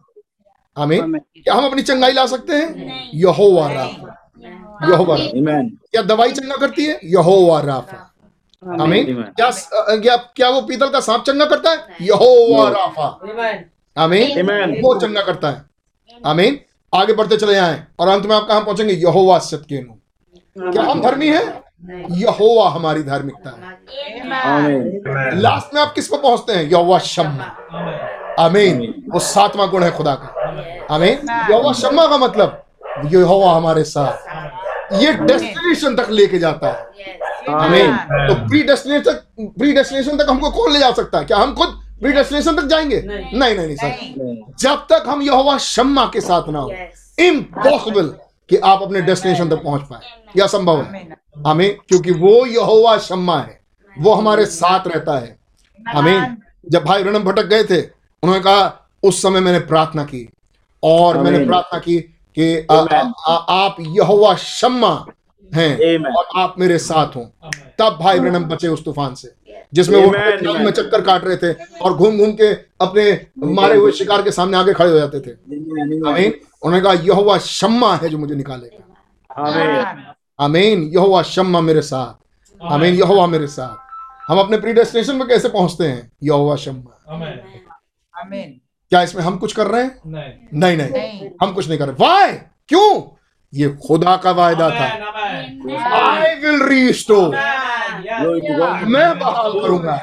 [0.77, 3.11] आमीन। क्या हम अपनी चंगाई ला सकते हैं?
[3.15, 4.17] यहोवा राफा।
[4.91, 6.99] यहोवा। क्या दवाई चंगा करती है?
[7.05, 8.07] यहोवा राफा।
[8.83, 9.51] आमीन। क्या
[9.97, 11.97] क्या क्या वो पीतल का सांप चंगा करता है?
[12.03, 13.07] यहोवा राफा।
[13.97, 15.65] आमीन। वो चंगा करता है।
[16.27, 16.59] आमीन।
[16.93, 18.95] आगे बढ़ते चले जाएँ और अंत में आप कहाँ पहुँचेंगे?
[18.95, 21.45] यहोवा सत्यकेनु क्या हम धर्मी हैं?
[22.11, 23.57] यहोवा हमारी धार्मिकता है।
[25.41, 26.63] लास्ट में आप किस पर पहुँचते हैं?
[26.63, 27.45] यहोवा शम्मा।
[28.41, 28.81] आमीन
[29.13, 31.19] वो सातवां गुण है खुदा का। आमीन
[31.51, 32.63] यहोवा शम्मा का मतलब
[33.07, 36.79] यहोवा हमारे साथ। ये डेस्टिनेशन तक लेके जाता है।
[37.55, 37.97] आमीन
[38.29, 39.27] तो प्री डेस्टिनेशन तक
[39.59, 41.25] प्री डेस्टिनेशन तक हमको कौन ले जा सकता है?
[41.25, 41.69] क्या हम खुद
[42.01, 43.01] प्री डेस्टिनेशन तक जाएँगे?
[43.03, 46.73] नहीं। नहीं नहीं सर। जब तक हम यहोवा शम्मा के साथ ना हो।
[47.19, 48.15] इम्पॉसिबल
[48.51, 50.01] कि आप अपने डेस्टिनेशन तक पहुँच पाए।
[50.37, 53.61] यह संभव है। आमीन। क्योंकि वो यहोवा शम्मा है।
[53.99, 55.39] वो हमारे साथ रहता है।
[55.97, 56.37] आमीन।
[56.71, 57.81] जब भाई रणम भटक गए थे
[58.23, 60.29] उन्होंने कहा उस समय मैंने प्रार्थना की।
[60.83, 62.01] और मैंने प्रार्थना की
[62.39, 65.07] कि आ, आ, आ, आप यहोवा शम्मा
[65.55, 65.77] हैं
[66.17, 67.33] और आप मेरे साथ हो।
[67.79, 69.33] तब भाई ब्रनम बचे उस तूफ़ान से
[69.75, 70.11] जिसमें वो
[70.59, 74.57] में चक्कर काट रहे थे और घूम घूम के अपने मारे हुए शिकार के सामने
[74.57, 75.31] आगे खड़े हो जाते थे।
[76.11, 78.87] आमीन। उन्होंने कहा यहोवा शम्मा है जो मुझे निकालेगा।
[79.45, 80.17] Amen.
[80.41, 82.15] आमीन। यहोवा शम्मा मेरे साथ।
[82.73, 83.91] आमीन। यहोवा मेरे साथ।
[84.31, 86.13] हम अपने प्री डेस्टिनेशन में कैसे पहुँचते हैं?
[86.23, 86.97] यहोवा शम्मा।
[88.91, 90.01] क्या इसमें हम कुछ कर रहे हैं?
[90.07, 92.33] नहीं। नहीं नहीं। हम कुछ नहीं कर रहे। वाई
[92.69, 93.17] क्यों?
[93.55, 94.85] ये खुदा का वायदा था।
[95.95, 97.29] आई विल रीस्टोर
[98.87, 99.97] मैं बहाल करूँगा।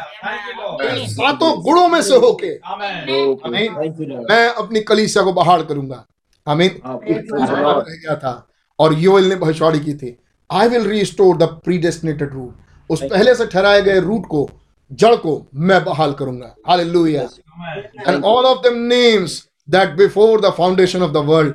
[0.84, 3.40] सातों गुणों में से होके। Okay.
[3.46, 3.76] Amen.
[3.76, 4.30] Thank you, Lord.
[4.30, 6.06] मैं अपनी कलीसिया को बहाल करूँगा।
[6.48, 8.48] आमीन रह गया था
[8.80, 10.18] और योएल ने भविष्यवाणी की थी।
[10.50, 14.50] I will restore the predestinated root उस पहले से ठहराए गए रूट को
[14.92, 17.22] जड़ को मैं बहाल करूँगा। Hallelujah
[18.08, 21.54] and all of them names that before the foundation of the world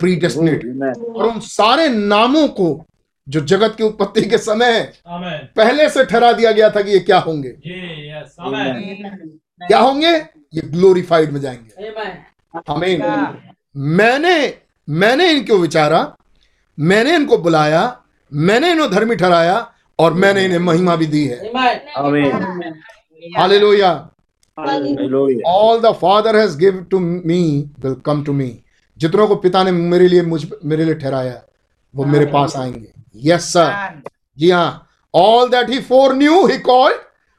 [0.00, 1.16] predestinated Amen.
[1.16, 2.84] और उन सारे नामों को
[3.28, 4.92] जो जगत की उत्पत्ति के समय
[5.56, 7.48] पहले से ठहरा दिया गया था कि ये क्या होंगे?
[9.62, 10.12] क्या होंगे?
[10.54, 11.84] ये ग्लोरीफाइड में जाएँगे।
[12.70, 13.02] आमीन
[13.76, 14.34] मैंने
[14.88, 16.00] मैंने इनको विचारा
[16.78, 17.82] मैंने इनको बुलाया
[18.32, 21.36] मैंने इन्हें धर्मी ठहराया और मैंने इन्हें महिमा भी दी है.
[23.38, 23.92] Hallelujah
[25.46, 28.58] all the father has give to me will come to me
[28.98, 31.42] जितनों को पिता ने मेरे लिए मुझ मेरे लिए ठहराया
[31.94, 34.02] वो मेरे पास आएँगे। यस सर
[34.38, 35.78] जी हाँ। All that he
[36.14, 36.96] foreknew he called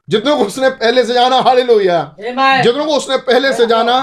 [0.10, 2.16] जितनों को उसने पहले से जाना हालेलुया।
[2.64, 3.98] जितनों को उसने पहले से जाना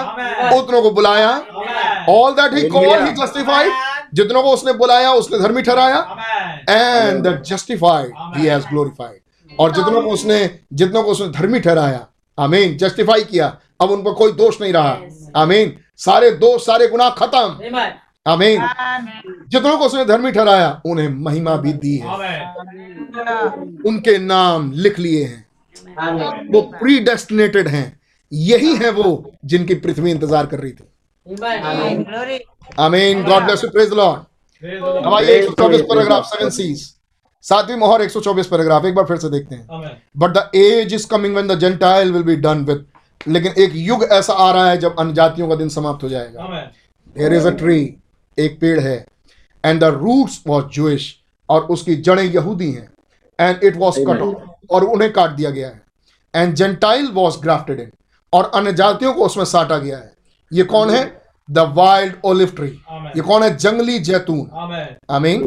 [0.57, 1.31] उतनों को बुलाया।
[2.09, 3.73] All that he called he justified
[4.15, 5.99] जितनों को उसने बुलाया उसने धर्मी ठहराया।
[6.71, 10.39] And that justified he has glorified और जितनों को उसने
[10.73, 12.07] जितनों को उसने धर्मी ठहराया।
[12.39, 14.97] आमीन जस्टिफाई किया। अब उन पर कोई दोष नहीं रहा।
[15.37, 17.59] आमीन सारे दोष सारे गुनाह खत्म।
[18.27, 18.61] आमीन
[19.49, 22.09] जितनों को उसने धर्मी ठहराया उन्हें महिमा भी दी है।
[23.87, 25.50] उनके नाम लिख लिए हैं।
[26.53, 28.01] वो प्री डेस्टिनेटेड हैं।
[28.33, 29.11] यही है वो
[29.45, 30.85] जिनकी पृथ्वी इंतज़ार कर रही थी।
[32.79, 34.29] Amen God bless you praise Lord
[34.63, 36.81] Praise अब आइए 124 पैराग्राफ सेवन सीज
[37.45, 39.67] सातवीं मोहर 124 पैराग्राफ एक बार फिर से देखते हैं।
[40.17, 42.85] But the age is coming when the gentile will be done with
[43.27, 46.47] लेकिन एक युग ऐसा आ रहा है जब अन्य जातियों का दिन समाप्त हो जाएगा।
[46.47, 46.67] Amen.
[47.17, 47.79] There is a tree
[48.39, 48.97] एक पेड़ है।
[49.65, 51.15] And the roots was Jewish
[51.49, 52.89] और उसकी जड़ें यहूदी हैं।
[53.39, 55.83] And it was cut off और उन्हें काट दिया गया है।
[56.35, 57.91] And gentile was grafted in
[58.33, 60.13] और अन्य जातियों को उसमें साटा गया है।
[60.51, 61.21] ये कौन है?
[61.49, 62.69] द वाइल्ड ओलिव ट्री
[63.17, 63.57] ये कौन है?
[63.57, 64.95] जंगली जैतून। Amen.
[65.11, 65.43] आई मीन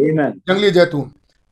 [0.47, 1.11] जंगली जैतून।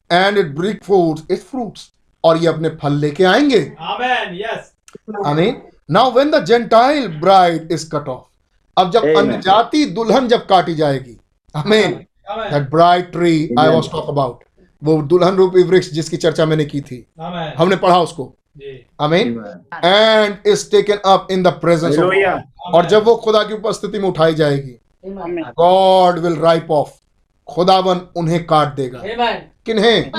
[0.10, 1.90] And it bring fruit it fruits
[2.24, 5.26] और ये अपने फल लेके आएँगे। Amen.
[5.26, 8.26] I mean now when the gentile bride is cut off
[8.78, 11.18] अब जब अन्य जाति दुल्हन जब काटी जाएगी।
[11.56, 11.94] I mean
[12.30, 13.70] that bride tree I.
[13.70, 14.44] Was talk about
[14.84, 17.06] वो दुल्हन रूपी वृक्ष जिसकी चर्चा मैंने की थी।
[17.58, 18.86] हमने पढ़ा उसको। जी.
[19.02, 19.28] I mean
[19.86, 24.08] and is taken up in the presence of और जब वो खुदा की उपस्थिति में
[24.10, 24.78] उठाई जाएगी
[25.60, 26.90] गॉड विल राइप ऑफ़
[27.48, 29.02] खुदावन उन्हें काट देगा।
[29.66, 30.12] किन्हें?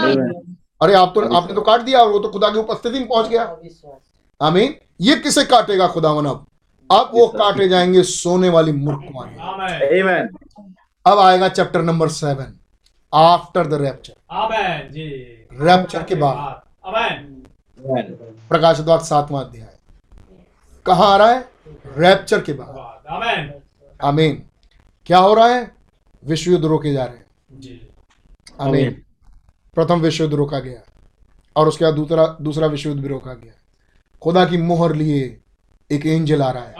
[0.80, 3.28] अरे आप तो आपने तो काट दिया और वो तो खुदा की उपस्थिति में पहुँच
[3.28, 3.42] गया।
[4.40, 6.46] आमीन ये किसे काटेगा खुदावन अब?
[6.90, 9.76] अब वो काटे जाएँगे सोने वाली मूर्ख कुमारी Amen.
[9.98, 10.26] Amen.
[11.06, 12.58] अब आएगा chapter number seven
[13.12, 14.14] after the rapture
[15.64, 16.36] rapture के बाद।
[16.86, 17.18] प्रकाश
[17.78, 18.48] Amen.
[18.48, 19.76] प्रकाशित सातवां अध्याय।
[20.86, 21.40] कहाँ आ रहा है?
[21.96, 22.68] रैप्चर के बाद।
[23.12, 23.50] Amen.
[24.00, 24.42] आमीन
[25.06, 25.70] क्या हो रहा है?
[26.24, 27.80] विश्व युद्ध रोके जा रहे हैं। जी.
[28.60, 29.02] आमीन आमीन।
[29.74, 30.80] प्रथम विश्व युद्ध रोका गया।
[31.56, 33.52] और उसके बाद दूसरा दूसरा विश्व युद्ध भी रोका गया।
[34.22, 35.40] खुदा की मोहर लिए
[35.90, 36.72] एक एंजल आ रहा है।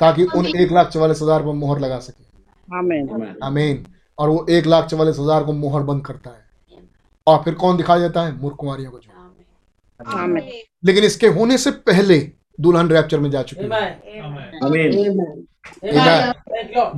[0.00, 2.24] ताकि उन एक लाख चवालीस हज़ार पर मोहर लगा सके।
[2.72, 3.08] Amen.
[3.10, 3.42] Amen.
[3.42, 3.86] आमीन
[4.18, 6.42] और वो एक लाख चवालीस हज़ार को मोहर बंद करता है।
[7.26, 8.40] और फिर कौन दिखाया जाता है?
[8.40, 9.12] मूर्ख कुमारियों को जो।
[10.84, 12.18] लेकिन इसके होने से पहले
[12.60, 13.68] दुल्हन रैप्चर में जा चुकी है.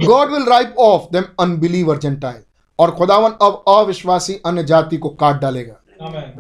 [0.06, 2.42] God will rip off them unbeliever gentile
[2.78, 5.74] और खुदावन अब अविश्वासी अन्य जाति को काट डालेगा।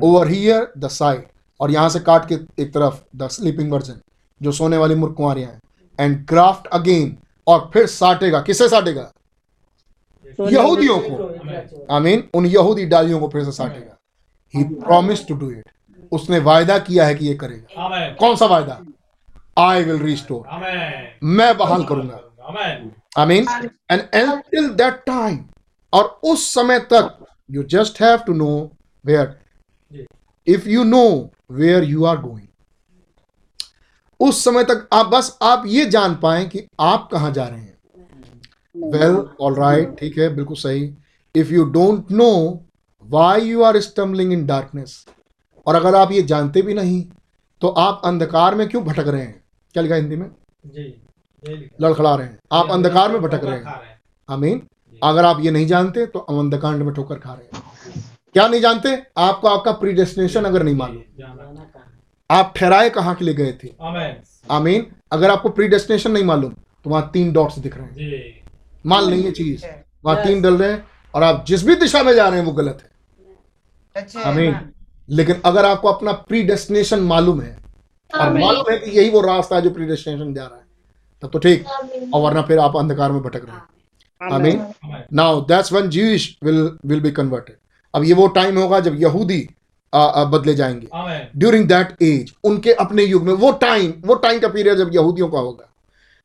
[0.02, 1.22] ओवर हियर द साइड
[1.60, 4.00] और यहाँ से काट के एक तरफ़ द स्लीपिंग वर्जन
[4.40, 5.60] जो सोने वाली मूर्ख कुमारियाँ हैं।
[5.98, 9.10] एंड क्राफ्ट अगेन और फिर साटेगा। किसे साटेगा?
[10.40, 13.96] यहूदियों को। आई मीन उन यहूदी डालियों को फिर से साटेगा
[14.54, 15.64] he promise to do it
[16.12, 18.80] उसने वायदा किया है कि ये करेगा। कौन सा वायदा?
[19.58, 21.24] I will restore Amen.
[21.24, 22.90] मैं बहाल करूँगा। Amen.
[23.18, 23.46] I mean
[23.90, 25.38] and until that time
[25.92, 28.50] और उस समय तक you just have to know
[29.04, 29.38] where
[30.46, 32.46] if you know where you are going
[34.20, 37.75] उस समय तक आप बस आप ये जान पाए कि आप कहाँ जा रहे हैं।
[38.76, 40.90] वेल ऑल राइट ठीक है बिल्कुल सही।
[41.34, 42.30] If you don't know
[43.04, 45.04] why you are stumbling in darkness
[45.66, 47.04] और अगर आप ये जानते भी नहीं
[47.62, 49.42] तो आप अंधकार में क्यों भटक रहे हैं?
[49.74, 50.30] क्या लिखा हिंदी में?
[51.80, 53.74] लड़खड़ा रहे हैं। आप अंधकार में भटक रहे हैं.
[54.28, 54.62] आमीन।
[55.02, 58.60] अगर आप ये नहीं जानते तो हम अंधकांड में ठोकर खा रहे हैं। क्या नहीं
[58.60, 58.96] जानते?
[59.18, 61.58] आपको आपका प्री डेस्टिनेशन अगर नहीं मालूम।
[62.30, 63.68] आप ठहराए कहाँ के लिए गए थे.
[64.50, 68.42] आमीन। अगर आपको प्री डेस्टिनेशन नहीं मालूम तो वहाँ तीन डॉट्स दिख रहे हैं। जी.
[68.86, 69.64] मान लें ये चीज़
[70.04, 70.84] वहाँ तीन डल रहे हैं
[71.14, 72.88] और आप जिस भी दिशा में जा रहे हैं वो गलत है।
[74.24, 74.56] आमीन
[75.08, 77.56] लेकिन अगर आपको अपना प्री डेस्टिनेशन मालूम है
[78.10, 80.64] और मालूम है कि यही वो रास्ता है जो प्री डेस्टिनेशन जा रहा है
[81.22, 81.66] तब तो ठीक।
[82.14, 85.02] और वरना फिर आप अंधकार में भटक रहे हैं। Amen Amen.
[85.12, 87.56] Now that's when Jewish will will be converted
[87.94, 89.48] अब ये वो टाइम होगा जब यहूदी
[89.92, 90.88] आ, आ, बदले जाएँगे।
[91.36, 95.28] ड्यूरिंग दैट एज उनके अपने युग में वो टाइम वो टाइम का पीरियड जब यहूदियों
[95.28, 95.68] का होगा।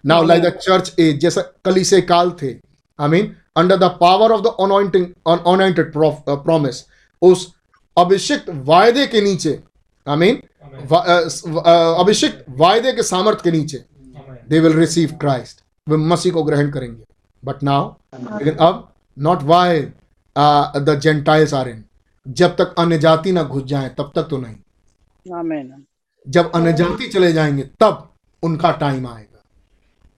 [0.03, 2.51] Now like the church age जैसा कलीसे काल थे
[2.99, 6.83] I mean under the power of the anointing anointed promise
[7.21, 7.51] उस
[7.97, 9.59] अभिषिक्त वायदे के नीचे
[10.07, 10.41] आई मीन
[11.99, 13.83] अभिषिक्त वायदे के सामर्थ के नीचे
[14.49, 17.03] दे विल रिसीव क्राइस्ट वे मसीह को ग्रहण करेंगे
[17.43, 17.89] बट नाउ
[18.37, 19.79] लेकिन अब not why
[20.35, 21.83] the gentiles are in
[22.25, 24.55] जब तक अन्य जाति ना घुस जाए तब तक तो नहीं
[25.25, 25.65] Amen.
[26.27, 28.07] जब अन्य जाति चले जाएँगे तब
[28.43, 29.30] उनका टाइम आएगा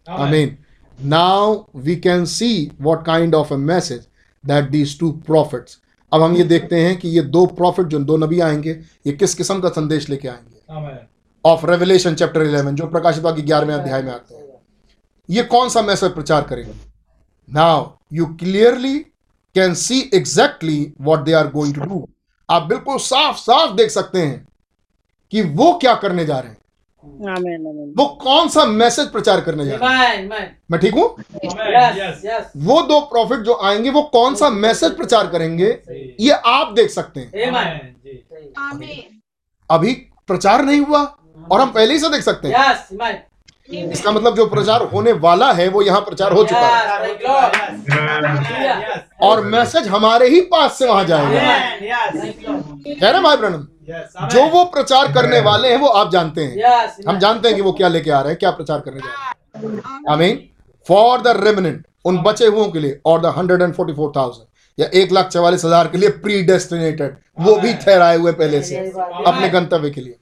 [0.10, 0.58] I mean
[1.04, 4.08] now we can see what kind of a message
[4.46, 5.80] that these two prophets
[6.14, 8.72] अब हम ये देखते हैं कि ये दो प्रॉफिट जो दो नबी आएँगे
[9.08, 10.60] ये किस किस्म का संदेश लेके आएँगे?
[11.46, 14.44] ऑफ़ रेवलेशन चैप्टर 11 जो प्रकाशित वाक्य ग्यारहवें अध्याय में आते हैं।
[15.30, 16.74] ये कौन सा मैसेज प्रचार करेंगे?
[17.54, 19.00] Now you clearly
[19.56, 22.10] can see exactly what they are going to do
[22.50, 24.48] आप बिल्कुल साफ़ साफ़ देख सकते हैं
[25.32, 26.62] कि वो क्या करने जा रहे हैं। Amen.
[26.62, 26.63] Amen.
[27.98, 30.28] वो कौन सा मैसेज प्रचार करने जा रहे हैं?
[30.72, 31.04] मैं ठीक हूँ?
[32.58, 35.68] वो दो प्रॉफिट जो आएँगे वो कौन सा मैसेज प्रचार करेंगे?
[36.20, 37.30] ये आप देख सकते हैं।
[39.70, 39.94] अभी
[40.28, 41.02] प्रचार नहीं हुआ
[41.52, 42.56] और हम पहले ही से देख सकते हैं।
[43.92, 47.06] इसका मतलब जो प्रचार होने वाला है वो यहाँ प्रचार हो चुका है।
[49.22, 51.40] और मैसेज हमारे ही पास से वहाँ जाएगा.
[53.00, 53.38] कह रहे भाई.
[53.38, 53.62] Amen.
[54.30, 56.54] जो वो प्रचार करने वाले हैं वो आप जानते हैं।
[57.08, 59.68] हम जानते हैं कि वो क्या लेके आ रहे हैं क्या प्रचार करने जा रहे
[59.68, 60.40] हैं। I mean
[60.88, 64.48] for the remnant उन बचे हुओं के लिए और the hundred and forty four thousand
[64.78, 68.78] या एक लाख चवालीस हज़ार के लिए प्री डेस्टिनेटेड वो भी ठहराए हुए पहले से
[68.78, 70.16] अपने गंतव्य के लिए।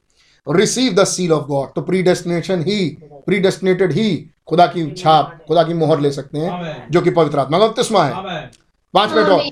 [0.48, 2.86] Receive the seal of God तो प्री डेस्टिनेशन ही
[3.26, 4.10] प्री डेस्टिनेटेड ही
[4.50, 8.04] खुदा की छाप खुदा की मोहर ले सकते हैं जो कि पवित्र आत्मा का बपतिस्मा
[8.04, 8.14] है।
[8.94, 9.44] पाँच मिनट और।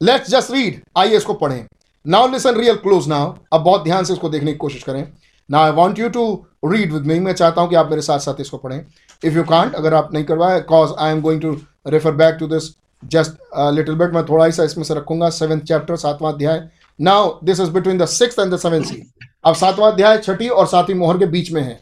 [0.00, 1.66] लेट्स जस्ट रीड आइए इसको पढ़ें।
[2.06, 5.06] Now listen real close now अब बहुत ध्यान से इसको देखने की कोशिश करें।
[5.50, 6.22] Now I want you to
[6.64, 8.78] read with me मैं चाहता हूँ कि आप मेरे साथ साथ इसको पढ़ें।
[9.22, 11.50] इफ़ यू कांट अगर आप नहीं करवाए cause I am going to
[11.86, 12.68] refer back to this
[13.02, 13.36] just
[13.74, 17.70] little bit मैं थोड़ा सा इसमें से रखूँगा। सेवेंथ चैप्टर सातवां अध्याय। Now this is
[17.70, 19.02] between the six and the seven see
[19.44, 21.80] अब सातवां अध्याय छठी और सातवीं मोहर के बीच में है।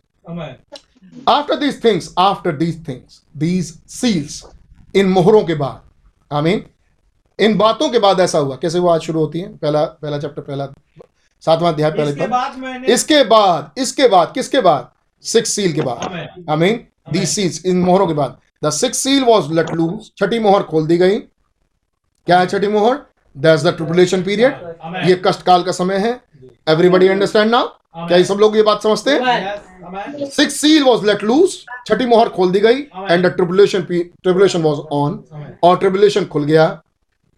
[1.28, 4.42] After these things after these things these seals
[4.94, 6.64] इन मोहरों के बाद आई मीन
[7.38, 9.48] इन बातों के बाद ऐसा हुआ कैसे वो आज शुरू होती है?
[9.48, 10.66] पहला पहला चैप्टर पहला
[11.42, 14.90] सातवां अध्याय पहले इसके बाद इसके बाद इसके बाद किसके बाद?
[15.24, 16.80] सिक्स सील के बाद। आई मीन
[17.12, 20.86] दी सील्स इन मोहरों के बाद। The six seal was let loose छठी मोहर खोल
[20.86, 22.98] दी गई। क्या है छठी मोहर?
[23.36, 24.52] That's the tribulation period.
[25.08, 26.20] ये कष्टकाल का समय है।
[26.68, 27.66] एवरीबडी अंडरस्टैंड नाउ
[27.98, 30.28] क्या ये सब लोग ये बात समझते हैं?
[30.30, 34.80] Six seal was let loose छठी मोहर खोल दी गई। And the tribulation tribulation was
[34.92, 36.66] on और ट्रिबुलेशन खुल गया।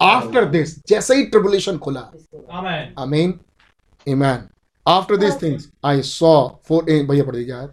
[0.02, 2.98] आफ्टर दिस जैसे ही ट्रिबुलेशन खुला। Amen.
[2.98, 3.38] I mean
[4.06, 4.48] amen
[4.86, 6.34] after this things I saw
[6.68, 7.68] four भैया पढ़ दीजिए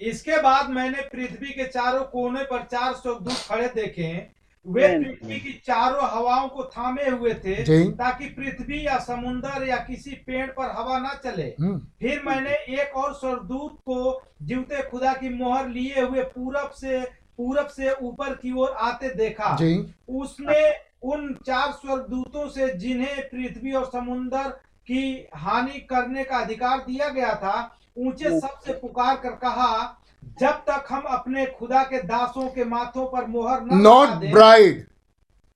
[0.00, 4.08] इसके बाद मैंने पृथ्वी के चारों कोने पर चार स्वर्गदूत खड़े देखे।
[4.66, 7.54] वे पृथ्वी की चारों हवाओं को थामे हुए थे
[7.92, 12.96] ताकि पृथ्वी या समुन्दर या किसी पेड़ पर हवा न चले। हम्म, फिर मैंने एक
[12.96, 17.00] और स्वर्गदूत को जीवते खुदा की मोहर लिए हुए पूरब से
[17.38, 19.56] पूरब से ऊपर की ओर आते देखा।
[20.08, 20.60] उसने
[21.04, 24.48] उन चार स्वर्गदूतों से जिन्हें पृथ्वी और समुन्दर
[24.88, 25.02] की
[25.34, 27.56] हानि करने का अधिकार दिया गया था
[27.98, 30.00] ऊँचे शब्द से पुकार कर कहा
[30.40, 34.86] जब तक हम अपने खुदा के दासों के माथों पर मोहर नॉट ब्राइड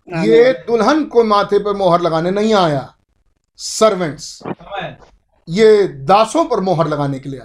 [0.09, 2.95] ये दुल्हन को माथे पर मोहर लगाने नहीं आया।
[3.59, 4.43] सर्वेंट्स
[5.49, 7.41] ये दासों पर मोहर लगाने के लिए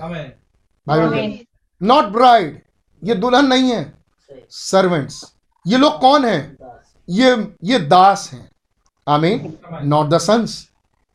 [1.82, 2.62] नॉट ब्राइड
[3.02, 3.82] ये दुल्हन नहीं है।
[4.52, 5.24] सर्वेंट्स
[5.66, 6.58] ये लोग कौन हैं?
[7.08, 8.50] ये ये दास हैं।
[9.08, 10.68] आमीन। नॉट द सन्स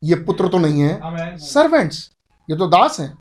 [0.02, 2.10] ये पुत्र तो नहीं है। सर्वेंट्स
[2.48, 3.16] ये तो दास हैं।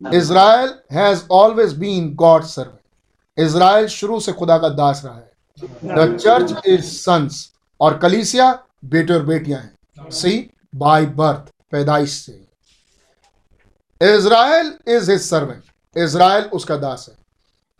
[0.00, 2.78] Israel has always been God servant
[3.38, 5.30] Israel शुरू से खुदा का दास रहा है।
[5.86, 8.52] द चर्च इज़ सन्स और कलीसिया
[8.84, 12.32] बेटे और बेटियाँ हैं। सी बाय बर्थ पैदाइश से।
[14.00, 15.62] Israel is his servant
[15.96, 17.14] Israel उसका दास है।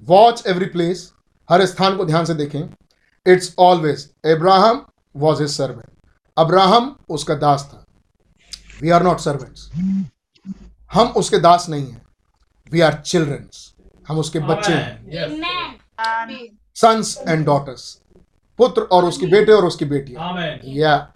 [0.02, 1.10] वॉच एवरी प्लेस
[1.48, 2.62] हर स्थान को ध्यान से देखें।
[3.26, 4.84] It's always Abraham
[5.16, 5.88] was his servant
[6.36, 7.84] Abraham उसका दास था.
[8.82, 9.70] वी आर नॉट सर्वेंट्स
[10.90, 12.02] हम उसके दास नहीं हैं.
[12.72, 13.72] वी आर चिल्ड्रंस
[14.08, 15.26] हम उसके बच्चे हैं.
[16.76, 17.96] सन्स एंड डॉटर्स
[18.58, 20.30] पुत्र और उसके बेटे और उसकी बेटियाँ.
[20.30, 21.12] Amen, या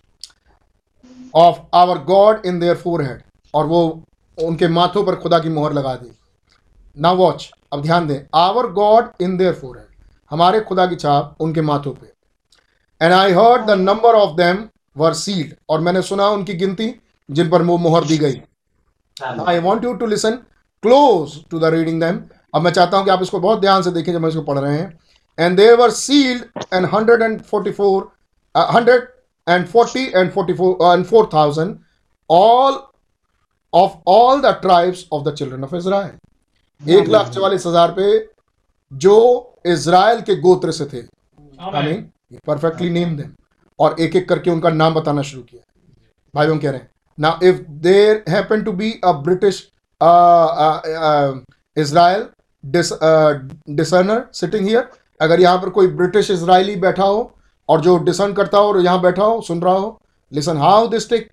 [1.34, 3.22] of our God in their forehead
[3.54, 3.82] और वो
[4.38, 6.10] उनके माथों पर खुदा की मोहर लगा दी.
[6.96, 8.20] ना वॉच अब ध्यान दें.
[8.34, 9.86] Our God in their forehead
[10.34, 12.12] हमारे खुदा की छाप उनके माथों पे।
[13.00, 14.64] And I heard the number of them
[14.96, 16.94] were sealed और मैंने सुना उनकी गिनती
[17.28, 18.40] जिन पर वो मोहर दी गई।
[19.46, 20.36] I want you to listen
[20.82, 22.20] close to the reading them
[22.54, 24.58] अब मैं चाहता हूँ कि आप इसको बहुत ध्यान से देखें जब मैं इसको पढ़
[24.58, 24.98] रहे हैं।
[25.38, 28.10] And they were sealed and hundred and forty four
[28.54, 29.08] hundred
[29.46, 31.76] and forty and forty four and four thousand
[32.30, 32.78] all
[33.72, 38.12] of all the tribes of the children of Israel एक लाख चवालीस हज़ार पे
[38.94, 39.14] जो
[39.66, 42.02] इज़राइल के गोत्र से थे। Amen,
[42.46, 43.32] परफेक्टली नेम देम
[43.78, 45.62] और एक एक करके उनका नाम बताना शुरू किया।
[46.34, 49.60] भाई हम कह रहे हैं now if there happen to be a British
[51.76, 52.26] Israel
[52.64, 54.88] discerner sitting here
[55.20, 57.30] अगर यहाँ पर कोई ब्रिटिश इसराइली बैठा हो
[57.68, 60.00] और जो डिसर्न करता हो और यहाँ बैठा हो सुन रहा हो
[60.32, 61.28] listen how this take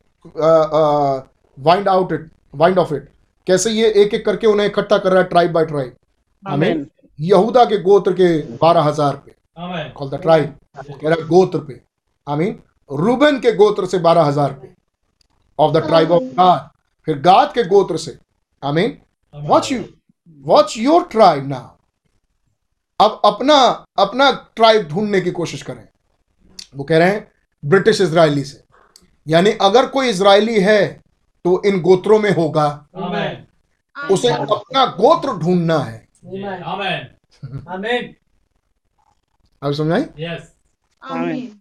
[1.57, 3.09] wind out it wind off it
[3.47, 5.95] कैसे ये एक एक करके उन्हें इकट्ठा कर रहा है ट्राइब बाय ट्राइब
[6.43, 6.89] Amen.
[7.21, 8.27] यहूदा के गोत्र के
[8.57, 9.31] बारह हज़ार पे
[9.91, 11.81] कॉल द ट्राइब कह रहा गोत्र पे।
[12.27, 12.59] आई मीन
[12.89, 14.73] रूबन के गोत्र से बारह हज़ार पे।
[15.59, 16.69] ऑफ़ द ट्राइब ऑफ़ गाद
[17.07, 18.17] फिर गाद के गोत्र से।
[18.63, 18.97] I mean
[19.33, 19.83] watch you
[20.45, 21.69] watch your tribe now
[22.99, 23.55] अब अपना
[23.99, 25.87] अपना ट्राइब ढूँढने की कोशिश करें।
[26.75, 27.27] वो कह रहे हैं
[27.63, 28.63] ब्रिटिश इसराइली से।
[29.27, 30.87] यानी अगर कोई इसराइली है
[31.45, 32.67] तो इन गोत्रों में होगा।
[33.95, 38.13] उसे अपना गोत्र ढूंढना है। आमेन आमीन
[39.61, 40.51] अब समझाई यस
[41.01, 41.59] आमीन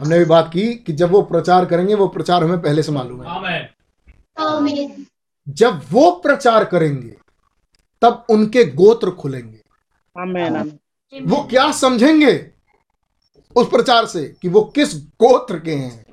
[0.00, 3.22] हमने भी बात की कि जब वो प्रचार करेंगे वो प्रचार हमें पहले से मालूम
[3.22, 3.66] है। आमेन
[4.38, 5.06] आमीन
[5.46, 7.16] जब वो प्रचार करेंगे
[8.02, 9.60] तब उनके गोत्र खुलेंगे।
[10.16, 12.34] आमीन आमीन वो क्या समझेंगे
[13.56, 16.04] उस प्रचार से कि वो किस गोत्र के हैं?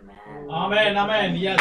[0.53, 1.59] Amen amen yes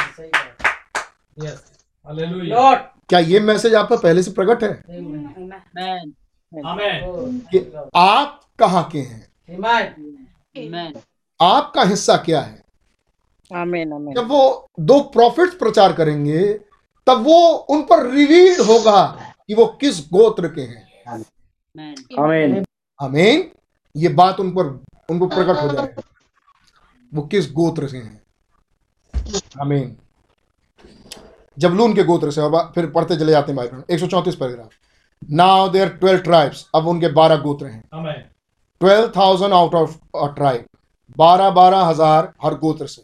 [1.38, 1.64] yes
[2.06, 2.74] hallelujah
[3.08, 4.70] क्या ये मैसेज आप पर पहले से प्रकट है?
[4.70, 6.12] आमीन आमेन
[6.52, 7.58] कि
[7.96, 9.26] आप कहाँ के हैं?
[11.40, 12.62] आपका हिस्सा क्या है?
[13.50, 16.42] आमीन आमीन जब वो दो प्रॉफिट्स प्रचार करेंगे
[17.06, 17.38] तब वो
[17.70, 19.04] उन पर रिवील होगा
[19.48, 20.86] कि वो किस गोत्र के हैं।
[22.18, 22.64] आमीन
[23.00, 23.50] आमीन
[23.96, 24.64] ये बात उन पर
[25.10, 26.02] उनको प्रकट हो जाएगा
[27.12, 28.20] वो किस गोत्र से हैं?
[29.60, 29.96] आमीन
[31.56, 34.70] जबलून के गोत्र से अब फिर पढ़ते चले जाते हैं बाइबल एक सौ चौंतीस paragraph.
[35.22, 37.82] Now there twelve tribes अब उनके बारह गोत्र हैं।
[38.80, 40.64] Twelve thousand out of tribe
[41.18, 43.02] बारह बारह हज़ार हर गोत्र से।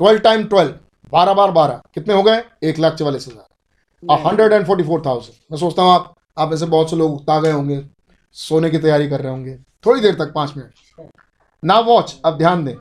[0.00, 0.74] ट्वेल्व टाइम ट्वेल्व
[1.12, 2.42] बारह बार बारह। कितने हो गए?
[2.62, 6.66] एक लाख चवालीस हज़ार। Hundred and forty four thousand मैं सोचता हूँ आप आप ऐसे
[6.66, 7.82] बहुत से लोग उगता गए होंगे
[8.36, 11.08] सोने की तैयारी कर रहे होंगे। थोड़ी देर तक पाँच मिनट।
[11.62, 12.74] ना वॉच अब ध्यान दें।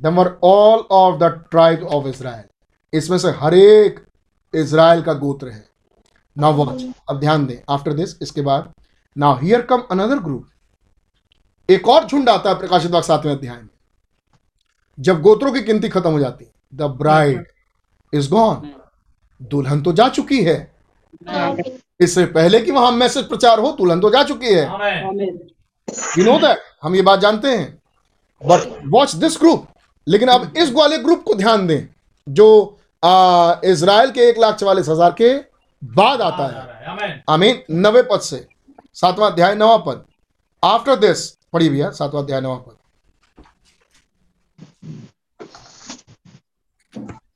[0.00, 2.44] दमर all of the tribe of Israel
[2.92, 4.00] इसमें से हर एक
[4.54, 5.64] इसराइल का गोत्र है।
[6.36, 8.72] नाउ वॉच अब ध्यान दें। आफ्टर दिस इसके बाद
[9.16, 10.46] now here come another group
[11.68, 13.68] एक और झुंड आता है प्रकाशित वाक्य सातवें अध्याय में।
[14.98, 17.46] जब गोत्रों की गिनती खत्म हो जाती है द ब्राइड
[18.12, 18.70] इज़ गॉन
[19.40, 20.56] दुल्हन तो जा चुकी है।
[22.00, 24.64] इससे पहले कि वहाँ मैसेज प्रचार हो दुल्हन तो जा चुकी है।
[26.18, 27.72] यू नो दैट हम ये बात जानते हैं।
[28.42, 29.66] बट वॉच दिस ग्रुप
[30.06, 31.88] लेकिन अब इस वाले ग्रुप को ध्यान दें
[32.26, 32.46] जो
[33.66, 35.34] इसराइल के एक लाख चवालीस हज़ार के
[35.84, 38.46] बाद आता है। आमेन। नवे पद से।
[38.94, 40.04] सातवां अध्याय नवा पद।
[40.62, 42.76] आफ्टर दिस पढ़िए भैया सातवां अध्याय नवा पद।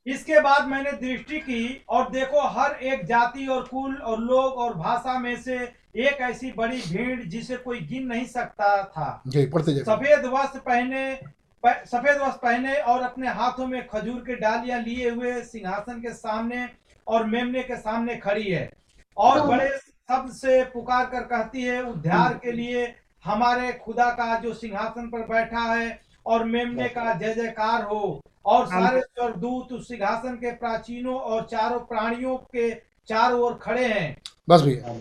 [0.07, 4.75] इसके बाद मैंने दृष्टि की और देखो हर एक जाति और कुल और लोग और
[4.75, 5.57] भाषा में से
[5.99, 10.59] एक ऐसी बड़ी भीड़ जिसे कोई गिन नहीं सकता था। जी पढ़ते जाइए। सफ़ेद वस्त्र
[10.60, 11.20] पहने
[11.65, 16.68] सफ़ेद वस्त्र पहने और अपने हाथों में खजूर के डालियाँ लिए हुए सिंहासन के सामने
[17.09, 18.70] और मेमने के सामने खड़ी है।
[19.17, 22.87] और बड़े शब्द से पुकार कर कहती है उद्धार के लिए
[23.25, 28.67] हमारे खुदा का जो सिंहासन पर बैठा है और मेमने का जय जयकार हो। और
[28.67, 32.70] सारे स्वर्गदूत उस सिंहासन के प्राचीनों और चारों प्राणियों के
[33.09, 34.17] चारों ओर खड़े हैं।
[34.49, 34.97] बस भैया।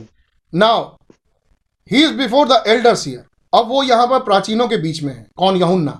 [0.53, 0.84] Now
[1.92, 5.26] he is before the elders here अब वो यहाँ पर प्राचीनों के बीच में है।
[5.38, 5.56] कौन?
[5.56, 6.00] यहुन्ना।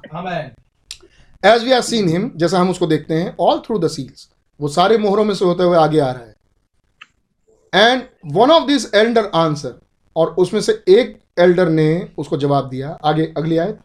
[1.44, 4.30] As we are seen him जैसा हम उसको देखते हैं ऑल थ्रू द सील्स
[4.60, 6.36] वो सारे मोहरों में से होते हुए आगे आ रहा है।
[7.74, 9.80] And one of this elder answer
[10.16, 13.80] और उसमें से एक एल्डर ने उसको जवाब दिया। आगे अगली आयत।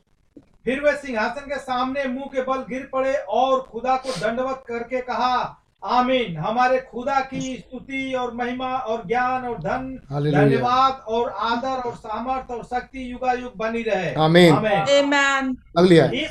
[0.65, 5.01] फिर वे सिंहासन के सामने मुँह के बल गिर पड़े और खुदा को दंडवत करके
[5.01, 11.89] कहा आमीन हमारे खुदा की स्तुति और महिमा और ज्ञान और धन धन्यवाद और आदर
[11.89, 16.31] और सामर्थ और शक्ति युगा युग बनी रहे। आमीन। आमीन अगली आयत। इस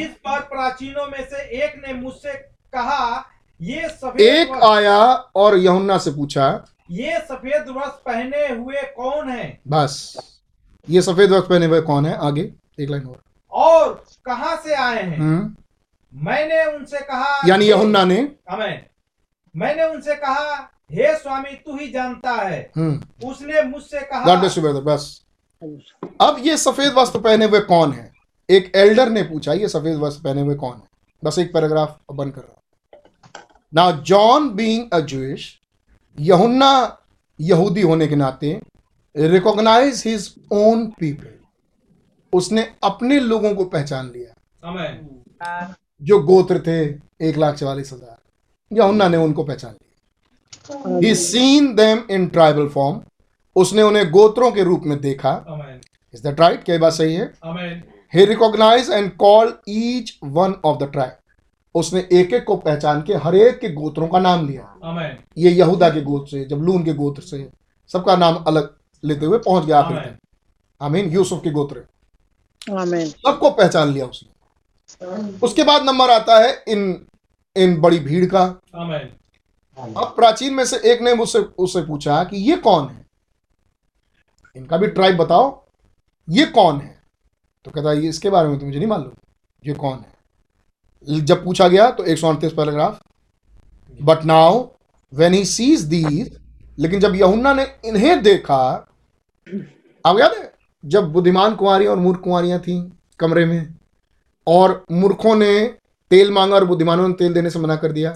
[0.00, 2.32] इस पर प्राचीनों में से एक ने मुझसे
[2.72, 3.26] कहा
[3.62, 9.60] ये सफ़ेद एक आया और यहुन्ना से पूछा ये सफ़ेद वस्त्र पहने हुए कौन है?
[9.68, 10.16] बस।
[10.88, 12.16] ये सफ़ेद वस्त्र पहने हुए कौन है?
[12.16, 13.22] आगे एक लाइन और।
[13.52, 15.18] और कहाँ से आए हैं?
[15.18, 15.56] हम्म,
[16.14, 18.86] मैंने उनसे कहा यानी यहुन्ना ने। हमें
[19.56, 25.24] मैंने उनसे कहा हे स्वामी तू ही जानता है। हम्म। उसने मुझसे कहा बस।
[26.20, 28.12] अब ये सफ़ेद वस्त्र पहने हुए कौन है?
[28.50, 30.82] एक एल्डर ने पूछा ये सफ़ेद वस्त्र पहने हुए कौन है?
[31.24, 32.59] बस एक पैराग्राफ बंद कर रहा
[33.72, 35.42] now John being a Jewish
[36.18, 36.72] यहुन्ना
[37.38, 38.60] यहूदी होने के नाते
[39.14, 41.34] रिकॉग्नाइज हिज ओन पीपल
[42.32, 46.80] उसने अपने लोगों को पहचान लिया। जो गोत्र थे
[47.28, 48.18] एक लाख चवालीस हज़ार
[48.70, 53.00] यहुन्ना ने उनको पहचान लिया। He seen them in tribal form
[53.56, 55.32] उसने उन्हें गोत्रों के रूप में देखा।
[56.14, 57.32] इज़ दैट राइट क्या बात सही है?
[58.12, 61.18] He recognized and called each one of the tribe.
[61.74, 64.74] उसने एक एक को पहचान के हर एक के गोत्रों का नाम लिया।
[65.38, 67.50] ये यहूदा के गोत्र से जबलून के गोत्र से
[67.90, 70.18] सबका नाम अलग लेते हुए पहुँच गया आखिर आमीन। तक।
[70.80, 71.84] आमीन यूसुफ के गोत्र।
[73.06, 74.30] सबको पहचान लिया उसने।
[75.42, 77.06] उसके बाद नंबर आता है इन
[77.56, 78.42] इन बड़ी भीड़ का।
[79.96, 83.06] अब प्राचीन में से एक ने मुझसे उससे पूछा कि ये कौन है?
[84.56, 85.64] इनका भी ट्राइब बताओ
[86.28, 87.02] ये कौन है?
[87.64, 89.12] तो कहता है इसके बारे में तो मुझे नहीं मालूम
[89.66, 90.09] ये कौन है?
[91.06, 93.00] जब पूछा गया तो एक सौ अड़तीस paragraph.
[94.00, 94.64] But now
[95.12, 96.38] when he sees these
[96.78, 98.62] लेकिन जब यहुन्ना ने इन्हें देखा
[100.04, 100.52] अब याद है?
[100.84, 102.80] जब बुद्धिमान कुंवारियाँ और मूर्ख कुंवारियाँ थी
[103.20, 103.74] कमरे में
[104.46, 105.52] और मूर्खों ने
[106.10, 108.10] तेल मांगा और बुद्धिमानों ने तेल देने से मना कर दिया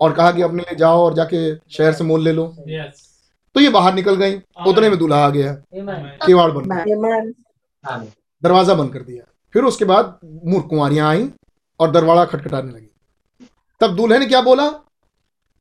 [0.00, 2.46] और कहा कि अपने लिए जाओ और जाके शहर से मोल ले लो।
[3.56, 4.34] तो ये बाहर निकल गई
[4.66, 5.52] उतने में दूल्हा आ गया।
[6.26, 7.34] किवाड़ बंद
[8.42, 11.28] दरवाज़ा बंद कर दिया। फिर उसके बाद मूर्ख कुंवारियाँ आई
[11.80, 12.90] और दरवाज़ा खटखटाने लगी।
[13.80, 14.64] तब दूल्हे ने क्या बोला?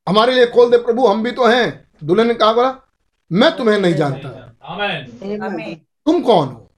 [0.08, 2.75] हमारे लिए खोल दे प्रभु हम भी तो हैं। दूल्हे ने कहा बोला
[3.32, 4.30] मैं तुम्हें नहीं जानता।
[6.06, 6.69] तुम कौन हो?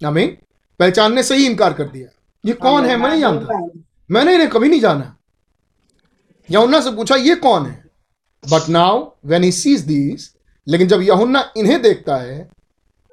[0.00, 0.36] आमीन।
[0.80, 2.08] पहचानने से ही इनकार कर दिया।
[2.44, 2.96] ये कौन है?
[2.96, 3.58] मैं नहीं जानता।
[4.10, 5.14] मैंने इन्हें कभी नहीं जाना।
[6.48, 7.84] यमुना से पूछा ये कौन है?
[8.44, 10.30] But now when he sees these
[10.66, 12.38] लेकिन जब यहुन्ना इन्हें देखता है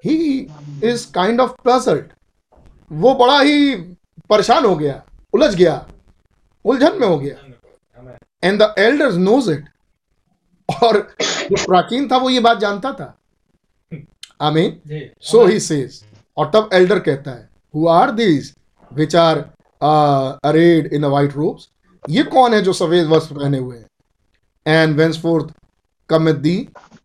[0.03, 0.15] he
[0.83, 2.13] is kind of puzzled
[2.91, 3.75] वो बड़ा ही
[4.29, 5.01] परेशान हो गया
[5.33, 5.85] उलझ गया
[6.65, 7.35] उलझन में हो गया।
[8.43, 9.69] And the elders knows it
[10.69, 13.17] और जो प्राचीन था वो ये बात जानता था।
[14.41, 14.79] आमीन
[15.21, 16.03] सो ही सेज
[16.37, 18.53] और तब एल्डर कहता है who are these
[18.91, 19.37] which are
[19.81, 21.69] arrayed in white robes
[22.09, 23.85] ये कौन है जो सफ़ेद वस्त्र पहने हुए हैं?
[24.65, 25.53] And whence forth
[26.09, 26.57] come they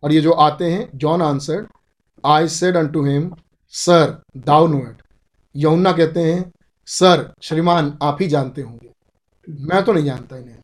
[0.03, 1.67] और ये जो आते हैं John answered
[2.23, 3.31] I said unto him
[3.73, 5.01] sir thou knowest
[5.55, 6.51] Yamuna कहते हैं
[6.91, 8.89] सर श्रीमान आप ही जानते होंगे।
[9.49, 10.57] मैं तो नहीं जानता इन्हें।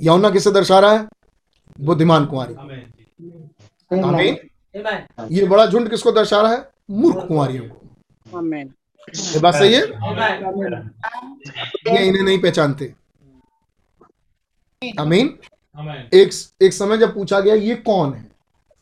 [0.00, 1.08] यमुना किसे दर्शा रहा है?
[1.80, 2.54] बुद्धिमान कुमारी
[4.00, 4.36] आमीन।
[5.30, 6.70] ये बड़ा झुंड किसको दर्शा रहा है?
[6.90, 7.76] मूर्ख कुमारियों को।
[9.16, 9.82] ये बात सही है?
[11.94, 12.94] ये इन्हें नहीं पहचानते।
[14.98, 15.38] अमीन
[16.14, 16.30] एक
[16.62, 18.30] एक समय जब पूछा गया ये कौन है?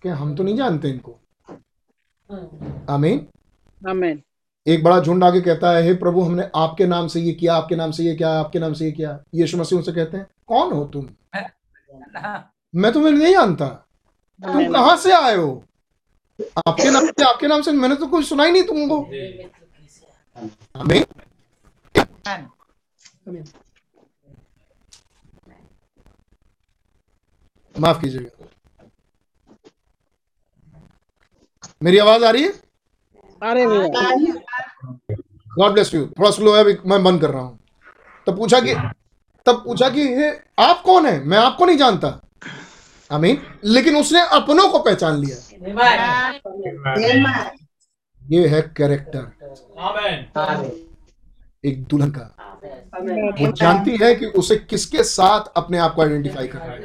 [0.02, 1.18] कि हम तो नहीं जानते इनको?
[2.88, 3.26] अमीन
[3.86, 4.18] Amen.
[4.66, 7.76] एक बड़ा झुंड आगे कहता है हे प्रभु हमने आपके नाम से ये किया आपके
[7.76, 10.72] नाम से ये किया आपके नाम से ये किया। यीशु मसीह उनसे कहते हैं कौन
[10.72, 11.08] हो तुम?
[12.74, 13.66] मैं तुम्हें नहीं जानता।
[14.40, 15.64] तुम कहाँ से आए हो?
[16.68, 19.00] आपके नाम से आपके नाम से मैंने तो कुछ सुना ही नहीं तुमको।
[27.76, 28.48] माफ़ कीजिएगा।
[31.82, 32.52] मेरी आवाज़ आ रही है?
[33.44, 33.64] अरे
[35.58, 37.58] गॉड ब्लेस यू थोड़ा स्लो है मैं बंद कर रहा हूँ।
[38.26, 38.74] तब पूछा कि
[39.46, 41.24] तब पूछा कि हे आप कौन है?
[41.24, 42.20] मैं आपको नहीं जानता।
[43.10, 45.36] आमीन। लेकिन उसने अपनों को पहचान लिया।
[48.22, 49.32] ये है कैरेक्टर
[51.64, 52.30] एक दुल्हन का।
[53.40, 56.80] वो जानती है कि उसे किसके साथ अपने आप को आइडेंटिफाई करना है।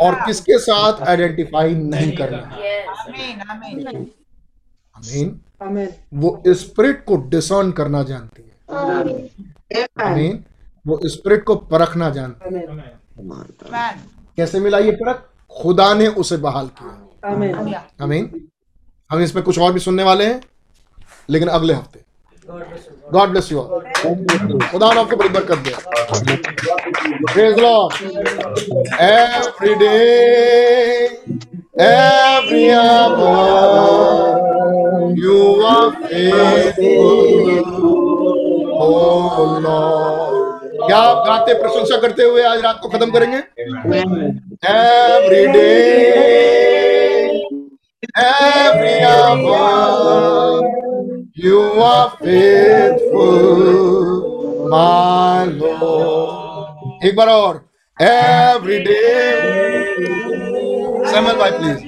[0.00, 2.78] और किसके साथ आइडेंटिफाई नहीं करना है।
[5.00, 5.28] आमीन
[6.14, 8.52] वो स्पिरिट को डिसर्न करना जानती है।
[10.02, 10.44] आमीन
[10.86, 12.60] वो स्पिरिट को परखना जानती है।
[14.36, 15.26] कैसे मिला ये परख?
[15.52, 18.48] खुदा ने उसे बहाल किया। आमीन
[19.10, 20.40] हम इसमें कुछ और भी सुनने वाले हैं
[21.30, 22.00] लेकिन अगले हफ़्ते।
[23.12, 25.74] गॉड ब्लेस यू खुदा ने आपको बड़ी बरकत दे।
[27.32, 27.92] Praise Lord
[29.00, 29.96] every day
[31.74, 33.44] every hour
[35.18, 37.50] you are faithful
[38.78, 38.90] O
[39.60, 43.38] Lord क्या आप गाते प्रशंसा करते हुए आज रात को खत्म करेंगे
[44.70, 45.68] every day
[48.16, 50.62] every hour.
[51.36, 53.40] You are faithful,
[54.68, 57.04] my Lord.
[57.04, 57.64] एक बार और
[57.98, 60.49] every day.
[61.10, 61.82] Samuel, by please.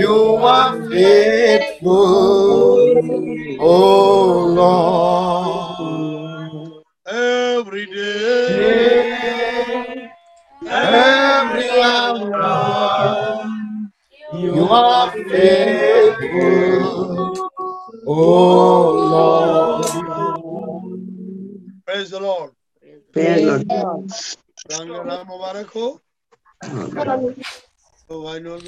[0.00, 1.96] You are faithful,
[3.60, 4.95] oh Lord.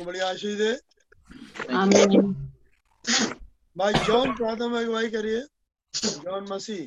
[0.08, 0.72] बड़ी आशीष दे
[3.76, 5.40] भाई जॉन प्रार्थना में अगुवाई करिए।
[5.94, 6.86] जॉन मसीह।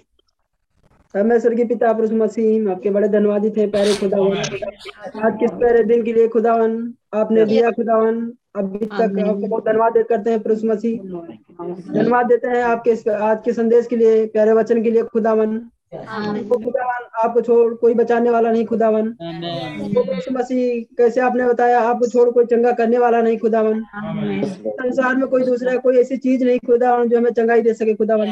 [1.14, 6.04] परमेश्वर के पिता पुरुष मसीह आपके बड़े धन्यवादित हैं प्यारे खुदावन। आज किस प्यारे दिन
[6.04, 6.74] के लिए खुदावन?
[7.14, 8.18] आपने दिया खुदावन।
[8.56, 10.98] अभी तक आपको बहुत धन्यवाद करते हैं पुरुष मसीह।
[11.94, 15.58] धन्यवाद देते हैं आपके आज के संदेश के लिए प्यारे वचन के लिए खुदावन।
[15.94, 19.08] वो खुदावन आपको छोड़ कोई बचाने वाला नहीं खुदावन।
[19.96, 23.84] वो मसीह कैसे आपने बताया आपको छोड़ कोई चंगा करने वाला नहीं खुदावन।
[24.68, 28.28] संसार में कोई दूसरा कोई ऐसी चीज़ नहीं खुदावन जो हमें चंगाई दे सके खुदावन।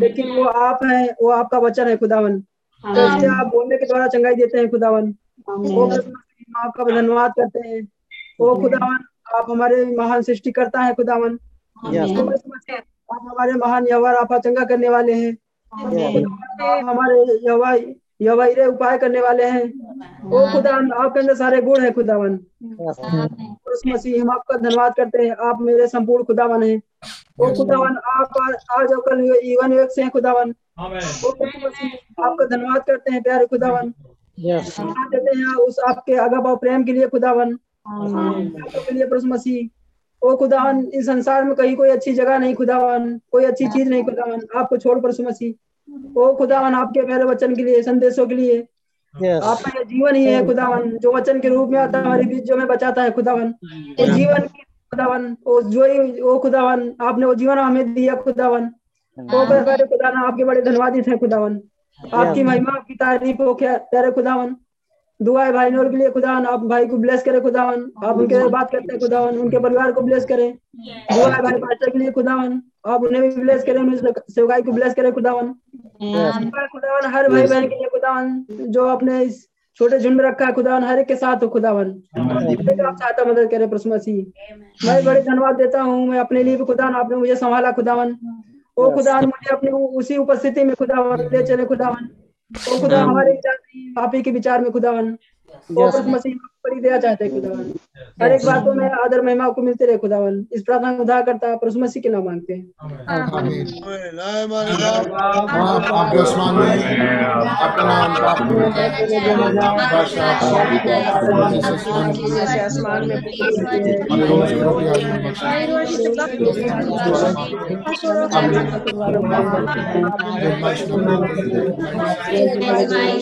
[0.00, 4.34] लेकिन वो आप हैं वो आपका वचन है खुदावन। तो आप बोलने के द्वारा चंगाई
[4.34, 5.14] देते हैं खुदावन।
[5.48, 5.86] वो
[6.56, 7.88] आपका धन्यवाद करते हैं।
[8.40, 8.98] ओ खुदावन
[9.34, 11.38] आप हमारे महान सृष्टिकर्ता है खुदावन।
[13.12, 15.36] आप हमारे महान यहोवा आपा चंगा करने वाले हैं।
[15.72, 17.20] हमारे
[18.20, 19.62] यहोवा इरे उपाय करने वाले हैं।
[20.24, 22.38] ओ खुदावन आपके अंदर सारे गुण है खुदावन।
[23.86, 26.82] मसीह हम आपका धन्यवाद करते हैं। आप मेरे संपूर्ण खुदावन हैं।
[27.40, 28.38] ओ खुदावन आप
[28.78, 30.54] आज और कल ईवन एक से हैं खुदावन।
[32.24, 33.92] आपका धन्यवाद करते हैं प्यारे खुदावन।
[35.10, 37.58] देते हैं उस आपके आगा भाव प्रेम के लिए खुदावन।
[38.78, 39.81] के लिए प्रभु मसीह।
[40.22, 44.02] ओ खुदावन इस संसार में कहीं कोई अच्छी जगह नहीं खुदावन कोई अच्छी चीज़ नहीं
[44.04, 48.68] खुदावन आपको छोड़ पर मसीह। ओ खुदावन आपके पहले वचन के लिए संदेशों के लिए।
[49.14, 49.42] Yes.
[49.42, 52.44] आपका ये जीवन ही है खुदावन जो वचन के रूप में आता है हमारे बीच
[52.44, 53.48] जो हमें बचाता है खुदावन।
[54.00, 58.70] वो जीवन की खुदावन वो जो ही वो खुदावन आपने वो जीवन हमें दिया खुदावन।
[59.18, 61.60] ओ खुदावन आपके बड़े धन्यवादित है खुदावन।
[62.00, 64.56] आपकी महिमा आपकी तारीफ़ हो क्या प्यारे खुदावन।
[65.24, 68.34] दुआ है भाई नौर के लिए खुदावन आप भाई को ब्लेस करें खुदावन आप उनके
[68.34, 70.52] साथ बात करते हैं खुदावन उनके परिवार को ब्लेस करें।
[71.12, 74.72] दुआ है भाई पास्टर के लिए खुदावन आप उन्हें भी ब्लेस करें उन्हें सेवकाई को
[74.72, 75.54] ब्लेस करें खुदावन
[76.72, 79.46] खुदावन हर भाई बहन के लिए खुदावन जो अपने इस
[79.80, 81.90] छोटे झुंड में रखा है खुदावन हर एक के साथ हो खुदावन
[82.86, 84.24] आप चाहता मदद करें प्रसु मसीह।
[84.86, 88.16] मैं बड़े धन्यवाद देता हूँ मैं अपने लिए भी खुदावन आपने मुझे संभाला खुदावन
[88.76, 92.08] ओ खुदावन मुझे अपनी उसी उपस्थिति में खुदावन ले चले खुदावन
[92.54, 95.16] ओ खुदा हमारे विचार नहीं पापी के विचार में खुदावन
[95.78, 96.34] ओ मसीह
[96.64, 97.72] बड़ी दया चाहते हैं खुदावन।
[98.22, 101.56] हर एक बातों में आदर महिमा आपको मिलते रहे खुदावन। इस प्रार्थना को उद्धार करता
[101.56, 102.66] प्रभु मसीह के नाम मांगते हैं।
[103.08, 103.66] आमीन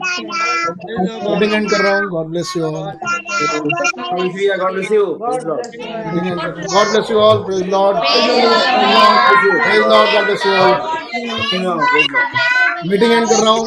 [1.19, 1.39] all.
[1.39, 5.03] Meeting end कर रहा हूँ God bless you all God bless you.
[5.25, 5.67] Praise Lord.
[6.14, 10.75] Meeting end कर God bless you all praise Lord praise Lord God bless you all
[11.11, 11.83] Praise Lord.
[11.91, 12.88] Praise Lord.
[12.88, 13.65] Meeting end कर रहा हूँ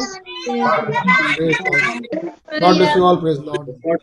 [2.59, 3.97] God bless you all praise Lord